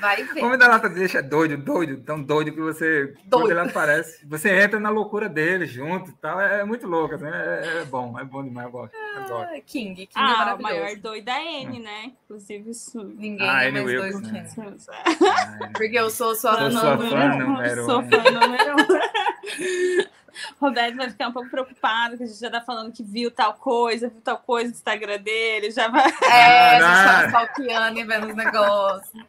Vai 0.00 0.24
ver. 0.24 0.42
O 0.42 0.46
Homem 0.46 0.58
da 0.58 0.68
Lata 0.68 0.88
de 0.88 0.98
Lixo 0.98 1.18
é 1.18 1.22
doido, 1.22 1.56
doido, 1.56 2.02
tão 2.02 2.22
doido 2.22 2.52
que 2.52 2.60
você, 2.60 3.06
doido. 3.06 3.28
quando 3.30 3.50
ele 3.50 3.60
aparece, 3.60 4.26
você 4.26 4.50
entra 4.50 4.80
na 4.80 4.88
loucura 4.88 5.28
dele 5.28 5.66
junto 5.66 6.10
e 6.10 6.14
tal. 6.14 6.40
É, 6.40 6.60
é 6.60 6.64
muito 6.64 6.86
louco, 6.86 7.14
assim, 7.14 7.26
é, 7.26 7.80
é, 7.82 7.84
bom, 7.84 8.18
é 8.18 8.24
bom 8.24 8.42
demais, 8.42 8.66
eu 8.66 8.72
gosto. 8.72 8.96
Ah, 8.96 9.50
King, 9.66 9.94
King 9.94 10.08
é 10.08 10.08
ah, 10.16 10.50
é 10.50 10.54
o 10.54 10.62
maior 10.62 10.96
doido 10.96 11.24
da 11.24 11.40
N, 11.42 11.76
é. 11.76 11.80
né? 11.80 12.12
Inclusive, 12.24 12.70
isso. 12.70 13.02
Ninguém 13.02 13.48
ah, 13.48 13.64
é 13.64 13.70
mais 13.70 13.84
doido 13.84 14.22
que 14.22 14.32
né? 14.32 14.48
Porque 15.74 15.98
eu 15.98 16.10
sou 16.10 16.34
sua 16.34 16.56
fã 16.56 17.36
número 17.36 17.82
um. 17.82 17.86
Sou 17.86 18.02
fã 18.02 18.30
número 18.30 18.76
um. 18.76 20.09
Roberto 20.60 20.96
vai 20.96 21.10
ficar 21.10 21.28
um 21.28 21.32
pouco 21.32 21.50
preocupado, 21.50 22.16
que 22.16 22.24
a 22.24 22.26
gente 22.26 22.38
já 22.38 22.50
tá 22.50 22.60
falando 22.60 22.92
que 22.92 23.02
viu 23.02 23.30
tal 23.30 23.54
coisa, 23.54 24.08
viu 24.08 24.20
tal 24.20 24.38
coisa 24.38 24.68
no 24.68 24.74
Instagram 24.74 25.18
dele, 25.18 25.70
já 25.70 25.88
vai. 25.88 26.10
É, 26.22 26.76
a 26.76 26.80
gente 26.80 26.82
tá 26.82 27.26
stalkeando 27.26 27.98
e 27.98 28.04
vendo 28.04 28.28
os 28.28 28.34
negócios. 28.34 29.24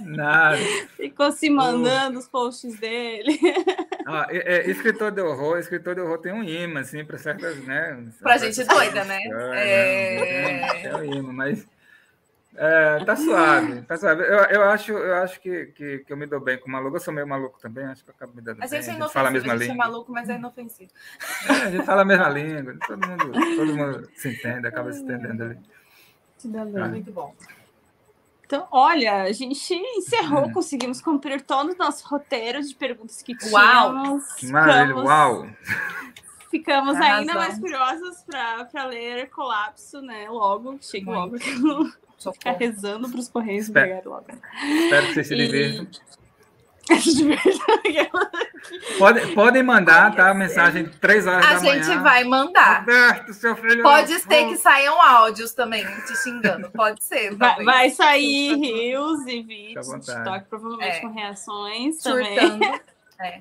Nada. 0.00 0.58
Ficou 0.96 1.30
se 1.30 1.50
mandando 1.50 2.18
os 2.18 2.28
posts 2.28 2.78
dele. 2.78 3.38
Ah, 4.12 4.26
é, 4.28 4.56
é, 4.56 4.70
escritor 4.70 5.12
de 5.12 5.20
horror, 5.20 5.58
escritor 5.58 5.94
de 5.94 6.00
horror 6.00 6.18
tem 6.18 6.32
um 6.32 6.42
imã, 6.42 6.80
assim, 6.80 7.04
para 7.04 7.16
certas, 7.16 7.56
né? 7.58 8.08
Pra 8.20 8.38
gente 8.38 8.64
doida, 8.64 9.04
né? 9.04 9.20
É... 9.54 10.86
é 10.86 10.96
um 10.96 11.04
imã, 11.04 11.32
mas 11.32 11.64
é, 12.56 13.04
tá 13.04 13.14
suave, 13.14 13.82
tá 13.82 13.96
suave. 13.96 14.22
Eu, 14.22 14.38
eu, 14.44 14.62
acho, 14.64 14.92
eu 14.92 15.14
acho 15.16 15.40
que, 15.40 15.66
que, 15.66 15.98
que, 15.98 16.12
eu 16.12 16.16
me 16.16 16.26
dou 16.26 16.40
bem 16.40 16.58
com 16.58 16.68
o 16.68 16.72
maluco. 16.72 16.96
Eu 16.96 17.00
sou 17.00 17.14
meio 17.14 17.26
maluco 17.26 17.60
também, 17.60 17.84
acho 17.84 18.02
que 18.02 18.10
eu 18.10 18.14
acabo 18.14 18.34
me 18.34 18.42
dando 18.42 18.58
a 18.58 18.66
bem. 18.66 18.68
Gente 18.68 18.90
a 18.90 18.92
gente 18.92 19.12
fala 19.12 19.28
a 19.28 19.30
mesma 19.30 19.52
a 19.52 19.56
gente 19.56 19.68
língua. 19.68 19.84
é 19.84 19.88
maluco, 19.88 20.12
mas 20.12 20.28
é 20.28 20.34
inofensivo. 20.34 20.90
É, 21.48 21.52
a 21.52 21.70
gente 21.70 21.86
fala 21.86 22.02
a 22.02 22.04
mesma 22.04 22.28
língua, 22.28 22.76
todo 22.86 23.08
mundo, 23.08 23.32
todo 23.56 23.76
mundo 23.76 24.10
se 24.14 24.28
entende, 24.30 24.66
acaba 24.66 24.92
se 24.92 25.00
entendendo 25.00 25.42
ali. 25.42 25.58
Se 26.38 26.48
dá 26.48 26.64
bem. 26.64 26.82
Ah. 26.82 26.88
Muito 26.88 27.12
bom. 27.12 27.34
Então, 28.44 28.66
olha, 28.72 29.22
a 29.22 29.32
gente 29.32 29.72
encerrou, 29.72 30.46
hum. 30.46 30.52
conseguimos 30.52 31.00
cumprir 31.00 31.42
todo 31.42 31.72
o 31.72 31.76
nosso 31.76 32.08
roteiro 32.08 32.60
de 32.60 32.74
perguntas 32.74 33.22
que 33.22 33.36
tínhamos. 33.36 33.52
Uau! 33.52 34.18
Que 34.36 34.46
maravilha, 34.48 34.96
uau! 34.96 35.46
Ficamos 36.50 36.96
ainda 36.96 37.32
mais 37.34 37.60
curiosas 37.60 38.24
para 38.24 38.86
ler 38.86 39.30
Colapso, 39.30 40.02
né? 40.02 40.28
Logo, 40.28 40.78
chega 40.82 41.12
logo. 41.12 41.36
Só 42.20 42.34
ficar 42.34 42.52
rezando 42.52 43.08
para 43.08 43.18
os 43.18 43.30
Correios 43.30 43.66
espero, 43.66 44.10
logo. 44.10 44.26
Espero 44.84 45.06
que 45.06 45.14
vocês 45.14 45.26
se 45.26 45.34
divirtam. 45.34 45.88
Podem, 48.98 49.34
podem 49.34 49.62
mandar, 49.62 50.14
tá? 50.14 50.34
Mensagem 50.34 50.86
três 51.00 51.26
horas 51.26 51.46
a 51.46 51.54
da 51.54 51.60
manhã. 51.60 51.72
A 51.72 51.82
gente 51.82 51.98
vai 52.02 52.24
mandar. 52.24 52.80
Roberto, 52.80 53.32
seu 53.32 53.56
filho 53.56 53.82
Pode 53.82 54.18
ser 54.18 54.48
que 54.48 54.56
saiam 54.56 55.00
áudios 55.00 55.54
também 55.54 55.84
te 56.06 56.14
xingando. 56.16 56.70
Pode 56.70 57.02
ser. 57.02 57.34
Vai, 57.36 57.64
vai, 57.64 57.90
sair 57.90 58.54
rios 58.56 59.26
e 59.26 59.42
vídeos. 59.42 59.88
TikTok, 59.88 60.46
provavelmente 60.48 60.96
é. 60.96 61.00
com 61.00 61.08
reações 61.08 62.02
Surtando. 62.02 62.36
também. 62.36 62.80
É. 63.20 63.38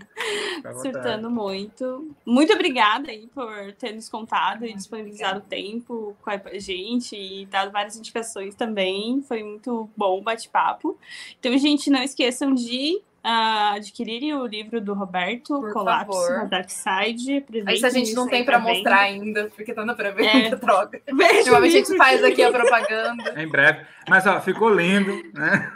Surtando 0.81 1.31
muito. 1.31 2.13
Muito 2.25 2.53
obrigada 2.53 3.11
aí 3.11 3.27
por 3.33 3.71
ter 3.73 3.93
nos 3.93 4.09
contado 4.09 4.65
e 4.65 4.73
disponibilizado 4.73 5.39
o 5.39 5.41
tempo 5.41 6.15
com 6.21 6.29
a 6.29 6.39
gente 6.59 7.15
e 7.15 7.45
dado 7.45 7.71
várias 7.71 7.95
indicações 7.95 8.55
também. 8.55 9.21
Foi 9.21 9.41
muito 9.41 9.89
bom 9.95 10.19
o 10.19 10.21
bate-papo. 10.21 10.97
Então, 11.39 11.57
gente, 11.57 11.89
não 11.89 12.03
esqueçam 12.03 12.53
de 12.53 13.01
uh, 13.23 13.75
adquirirem 13.75 14.35
o 14.35 14.45
livro 14.45 14.81
do 14.81 14.93
Roberto, 14.93 15.59
Por 15.59 15.73
Colapso, 15.73 16.27
favor. 16.27 16.49
Dark 16.49 16.69
Side. 16.69 17.45
Se 17.77 17.85
a 17.85 17.89
gente 17.89 18.13
não 18.13 18.27
tem 18.27 18.43
para 18.43 18.59
mostrar 18.59 19.01
ainda, 19.01 19.49
porque 19.55 19.73
tá 19.73 19.85
na 19.85 19.95
pré-venda, 19.95 20.55
é. 20.55 20.55
troca. 20.59 21.01
Beijo, 21.13 21.55
a 21.55 21.69
gente 21.69 21.95
faz 21.95 22.23
aqui 22.23 22.43
a 22.43 22.51
propaganda. 22.51 23.41
Em 23.41 23.47
breve. 23.47 23.85
Mas, 24.07 24.25
ó, 24.25 24.39
ficou 24.41 24.69
lindo, 24.69 25.11
né? 25.33 25.71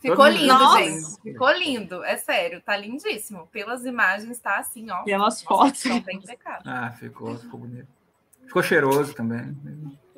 Ficou 0.00 0.26
lindo, 0.26 0.46
Nossa. 0.46 0.84
gente. 0.84 1.20
Ficou 1.22 1.50
lindo. 1.52 2.04
É 2.04 2.16
sério, 2.16 2.60
tá 2.60 2.76
lindíssimo. 2.76 3.46
Pelas 3.48 3.84
imagens, 3.84 4.38
tá 4.38 4.58
assim, 4.58 4.90
ó. 4.90 5.02
Pelas 5.02 5.42
fotos. 5.42 5.84
Não 5.84 6.00
tem 6.00 6.20
pecado. 6.20 6.62
Ah, 6.66 6.90
ficou, 6.92 7.36
ficou 7.36 7.60
bonito. 7.60 7.97
Ficou 8.48 8.62
cheiroso 8.62 9.14
também. 9.14 9.54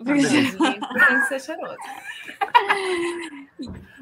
Tem 0.04 0.16
que 0.16 1.26
ser 1.26 1.40
cheiroso. 1.40 1.76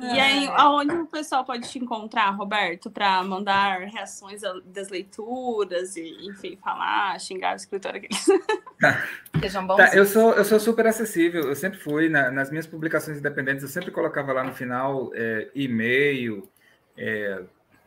E 0.01 0.21
aí, 0.21 0.47
aonde 0.53 0.95
o 0.95 1.07
pessoal 1.07 1.45
pode 1.45 1.69
te 1.69 1.79
encontrar, 1.79 2.31
Roberto, 2.31 2.89
para 2.89 3.23
mandar 3.25 3.81
reações 3.81 4.43
das 4.67 4.89
leituras 4.89 5.97
e, 5.97 6.29
enfim, 6.29 6.57
falar, 6.63 7.19
xingar 7.19 7.55
o 7.55 7.57
escritor 7.57 7.97
aqui? 7.97 8.09
Sejam 9.41 9.67
bons. 9.67 9.77
Tá, 9.77 9.95
eu, 9.95 10.07
sou, 10.07 10.35
eu 10.35 10.45
sou 10.45 10.61
super 10.61 10.87
acessível, 10.87 11.49
eu 11.49 11.57
sempre 11.57 11.81
fui, 11.81 12.09
na, 12.09 12.31
nas 12.31 12.51
minhas 12.51 12.67
publicações 12.67 13.19
independentes, 13.19 13.65
eu 13.65 13.69
sempre 13.69 13.91
colocava 13.91 14.33
lá 14.33 14.45
no 14.45 14.55
final 14.55 15.11
é, 15.15 15.51
e-mail, 15.55 16.49
é, 16.97 17.43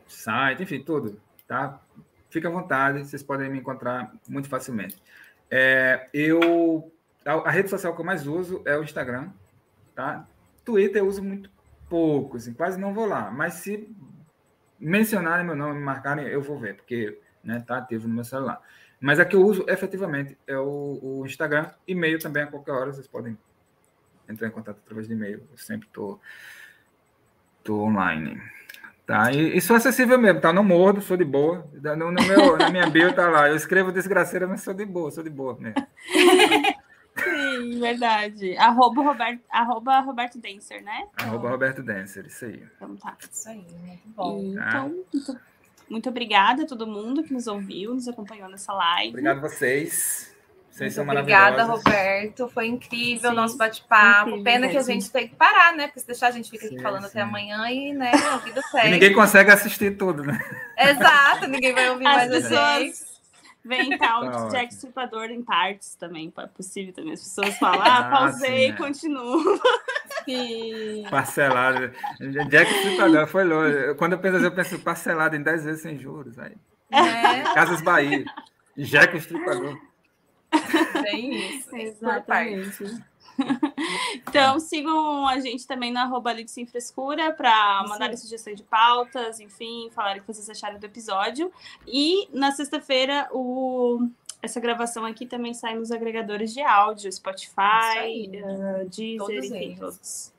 site, 0.05 0.63
enfim, 0.63 0.81
tudo, 0.81 1.17
tá? 1.47 1.79
Fica 2.29 2.49
à 2.49 2.51
vontade, 2.51 3.05
vocês 3.05 3.23
podem 3.23 3.49
me 3.49 3.59
encontrar 3.59 4.11
muito 4.27 4.49
facilmente. 4.49 4.97
É, 5.51 6.07
eu 6.13 6.91
a, 7.25 7.33
a, 7.33 7.51
rede 7.51 7.69
social 7.69 7.93
que 7.93 7.99
eu 7.99 8.05
mais 8.05 8.25
uso 8.25 8.61
é 8.65 8.77
o 8.77 8.83
Instagram, 8.83 9.29
tá? 9.93 10.25
Twitter 10.63 11.01
eu 11.01 11.07
uso 11.07 11.21
muito 11.21 11.51
pouco, 11.89 12.37
assim, 12.37 12.53
quase 12.53 12.79
não 12.79 12.93
vou 12.93 13.05
lá. 13.05 13.29
Mas 13.29 13.55
se 13.55 13.93
mencionarem 14.79 15.45
meu 15.45 15.55
nome, 15.55 15.75
me 15.75 15.83
marcarem, 15.83 16.25
eu 16.25 16.41
vou 16.41 16.57
ver, 16.57 16.75
porque 16.75 17.19
né, 17.43 17.61
tá 17.67 17.77
ativo 17.77 18.07
no 18.07 18.15
meu 18.15 18.23
celular. 18.23 18.61
Mas 18.99 19.19
a 19.19 19.25
que 19.25 19.35
eu 19.35 19.43
uso 19.43 19.65
efetivamente 19.67 20.37
é 20.47 20.57
o, 20.57 20.99
o 21.01 21.25
Instagram, 21.25 21.69
e-mail 21.87 22.17
também 22.19 22.43
a 22.43 22.47
qualquer 22.47 22.71
hora 22.71 22.93
vocês 22.93 23.07
podem 23.07 23.37
entrar 24.29 24.47
em 24.47 24.51
contato 24.51 24.77
através 24.77 25.07
de 25.07 25.13
e-mail. 25.13 25.45
Eu 25.51 25.57
sempre 25.57 25.87
tô, 25.91 26.19
tô 27.63 27.81
online. 27.81 28.41
Tá? 29.11 29.29
E, 29.31 29.57
e 29.57 29.61
sou 29.61 29.75
acessível 29.75 30.17
mesmo, 30.17 30.39
tá? 30.39 30.53
Não 30.53 30.63
mordo, 30.63 31.01
sou 31.01 31.17
de 31.17 31.25
boa. 31.25 31.69
No, 31.73 32.11
no 32.11 32.23
meu, 32.23 32.57
na 32.57 32.69
minha 32.69 32.89
bio 32.89 33.13
tá 33.13 33.29
lá. 33.29 33.49
Eu 33.49 33.57
escrevo 33.57 33.91
desgraceira, 33.91 34.47
mas 34.47 34.61
sou 34.61 34.73
de 34.73 34.85
boa, 34.85 35.11
sou 35.11 35.21
de 35.21 35.29
boa 35.29 35.57
mesmo. 35.59 35.75
Sim, 37.21 37.79
verdade. 37.81 38.55
Arroba 38.57 39.01
Roberto, 39.01 39.41
arroba 39.49 39.99
Roberto 39.99 40.39
Dancer, 40.39 40.81
né? 40.81 41.07
Arroba 41.17 41.49
Roberto 41.49 41.83
Dancer, 41.83 42.25
isso 42.25 42.45
aí. 42.45 42.63
Então 42.77 42.95
tá. 42.95 43.17
Isso 43.29 43.49
aí, 43.49 43.65
muito 43.85 44.07
bom. 44.15 44.55
Tá. 44.55 44.67
Então, 44.69 45.03
muito, 45.13 45.39
muito 45.89 46.09
obrigada 46.09 46.63
a 46.63 46.65
todo 46.65 46.87
mundo 46.87 47.21
que 47.21 47.33
nos 47.33 47.47
ouviu, 47.47 47.93
nos 47.93 48.07
acompanhou 48.07 48.47
nessa 48.47 48.71
live. 48.71 49.09
Obrigado 49.09 49.39
a 49.39 49.41
vocês. 49.41 50.30
Vocês 50.71 50.93
são 50.93 51.03
Obrigada, 51.03 51.65
Roberto. 51.65 52.47
Foi 52.47 52.65
incrível 52.65 53.31
o 53.31 53.33
nosso 53.33 53.57
bate-papo. 53.57 54.41
Pena 54.41 54.69
que 54.69 54.77
a 54.77 54.81
gente 54.81 55.11
tem 55.11 55.27
que 55.27 55.35
parar, 55.35 55.75
né? 55.75 55.87
Porque 55.87 55.99
se 55.99 56.07
deixar, 56.07 56.27
a 56.27 56.31
gente 56.31 56.49
fica 56.49 56.65
sim, 56.65 56.75
aqui 56.75 56.81
falando 56.81 57.03
sim. 57.03 57.09
até 57.09 57.21
amanhã 57.21 57.69
e, 57.69 57.93
né, 57.93 58.11
a 58.13 58.37
vida 58.37 58.61
segue. 58.71 58.87
E 58.87 58.91
ninguém 58.91 59.13
consegue 59.13 59.51
assistir 59.51 59.97
tudo, 59.97 60.23
né? 60.23 60.39
Exato, 60.79 61.47
ninguém 61.47 61.73
vai 61.73 61.89
ouvir 61.89 62.07
As 62.07 62.15
mais 62.15 62.29
pessoas... 62.31 63.11
Vem 63.63 63.95
tal 63.95 64.31
tá 64.31 64.47
Jack 64.47 64.73
Stripador 64.73 65.25
em 65.25 65.43
partes 65.43 65.93
também, 65.93 66.33
é 66.35 66.47
possível 66.47 66.91
também. 66.93 67.13
As 67.13 67.21
pessoas 67.21 67.55
falam, 67.59 67.81
ah, 67.83 68.09
pausei 68.09 68.69
e 68.69 68.71
é. 68.71 68.73
continuo. 68.73 69.61
Sim. 70.25 71.05
Parcelado. 71.11 71.91
Jack 72.49 72.73
Stripador 72.73 73.27
foi 73.27 73.43
longe. 73.43 73.93
Quando 73.99 74.13
eu 74.13 74.19
penso 74.19 74.37
assim, 74.37 74.45
eu 74.45 74.51
penso 74.51 74.79
parcelado 74.79 75.35
em 75.35 75.43
10 75.43 75.63
vezes 75.63 75.81
sem 75.83 75.99
juros. 75.99 76.39
Aí. 76.39 76.53
É. 76.91 77.53
Casas 77.53 77.81
Bahia. 77.81 78.25
Jack 78.75 79.15
Stripador. 79.17 79.77
Tem 81.03 81.57
isso. 81.57 81.75
Exatamente. 81.75 82.83
então, 84.27 84.59
sigam 84.59 85.27
a 85.27 85.39
gente 85.39 85.65
também 85.65 85.91
na 85.91 86.03
arroba 86.03 86.35
Sem 86.47 86.65
Frescura 86.65 87.31
para 87.33 87.83
mandar 87.87 88.15
sugestões 88.17 88.57
de 88.57 88.63
pautas, 88.63 89.39
enfim, 89.39 89.89
falar 89.91 90.17
o 90.17 90.21
que 90.21 90.27
vocês 90.27 90.49
acharam 90.49 90.79
do 90.79 90.85
episódio. 90.85 91.51
E 91.87 92.27
na 92.33 92.51
sexta-feira, 92.51 93.29
o... 93.31 94.07
essa 94.41 94.59
gravação 94.59 95.05
aqui 95.05 95.25
também 95.25 95.53
sai 95.53 95.75
nos 95.75 95.91
agregadores 95.91 96.53
de 96.53 96.61
áudio, 96.61 97.11
Spotify, 97.11 98.27
uh, 98.27 98.89
Deezer, 98.89 99.17
todos 99.17 99.45
enfim, 99.45 99.55
eles. 99.55 99.79
Todos, 99.79 100.33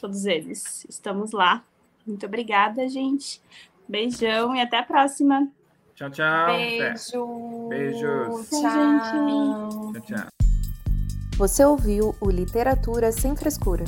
todos 0.00 0.26
eles. 0.26 0.86
Estamos 0.88 1.32
lá. 1.32 1.64
Muito 2.06 2.24
obrigada, 2.26 2.88
gente. 2.88 3.40
Beijão 3.86 4.54
e 4.54 4.60
até 4.60 4.78
a 4.78 4.82
próxima. 4.82 5.50
Tchau, 5.98 6.10
tchau. 6.10 6.46
Beijo. 6.46 7.68
Beijos. 7.68 8.48
Tchau, 8.50 8.60
gente. 8.70 10.06
Tchau, 10.06 10.16
tchau. 10.16 10.28
Você 11.36 11.64
ouviu 11.64 12.14
o 12.20 12.30
Literatura 12.30 13.10
Sem 13.10 13.34
Frescura 13.34 13.82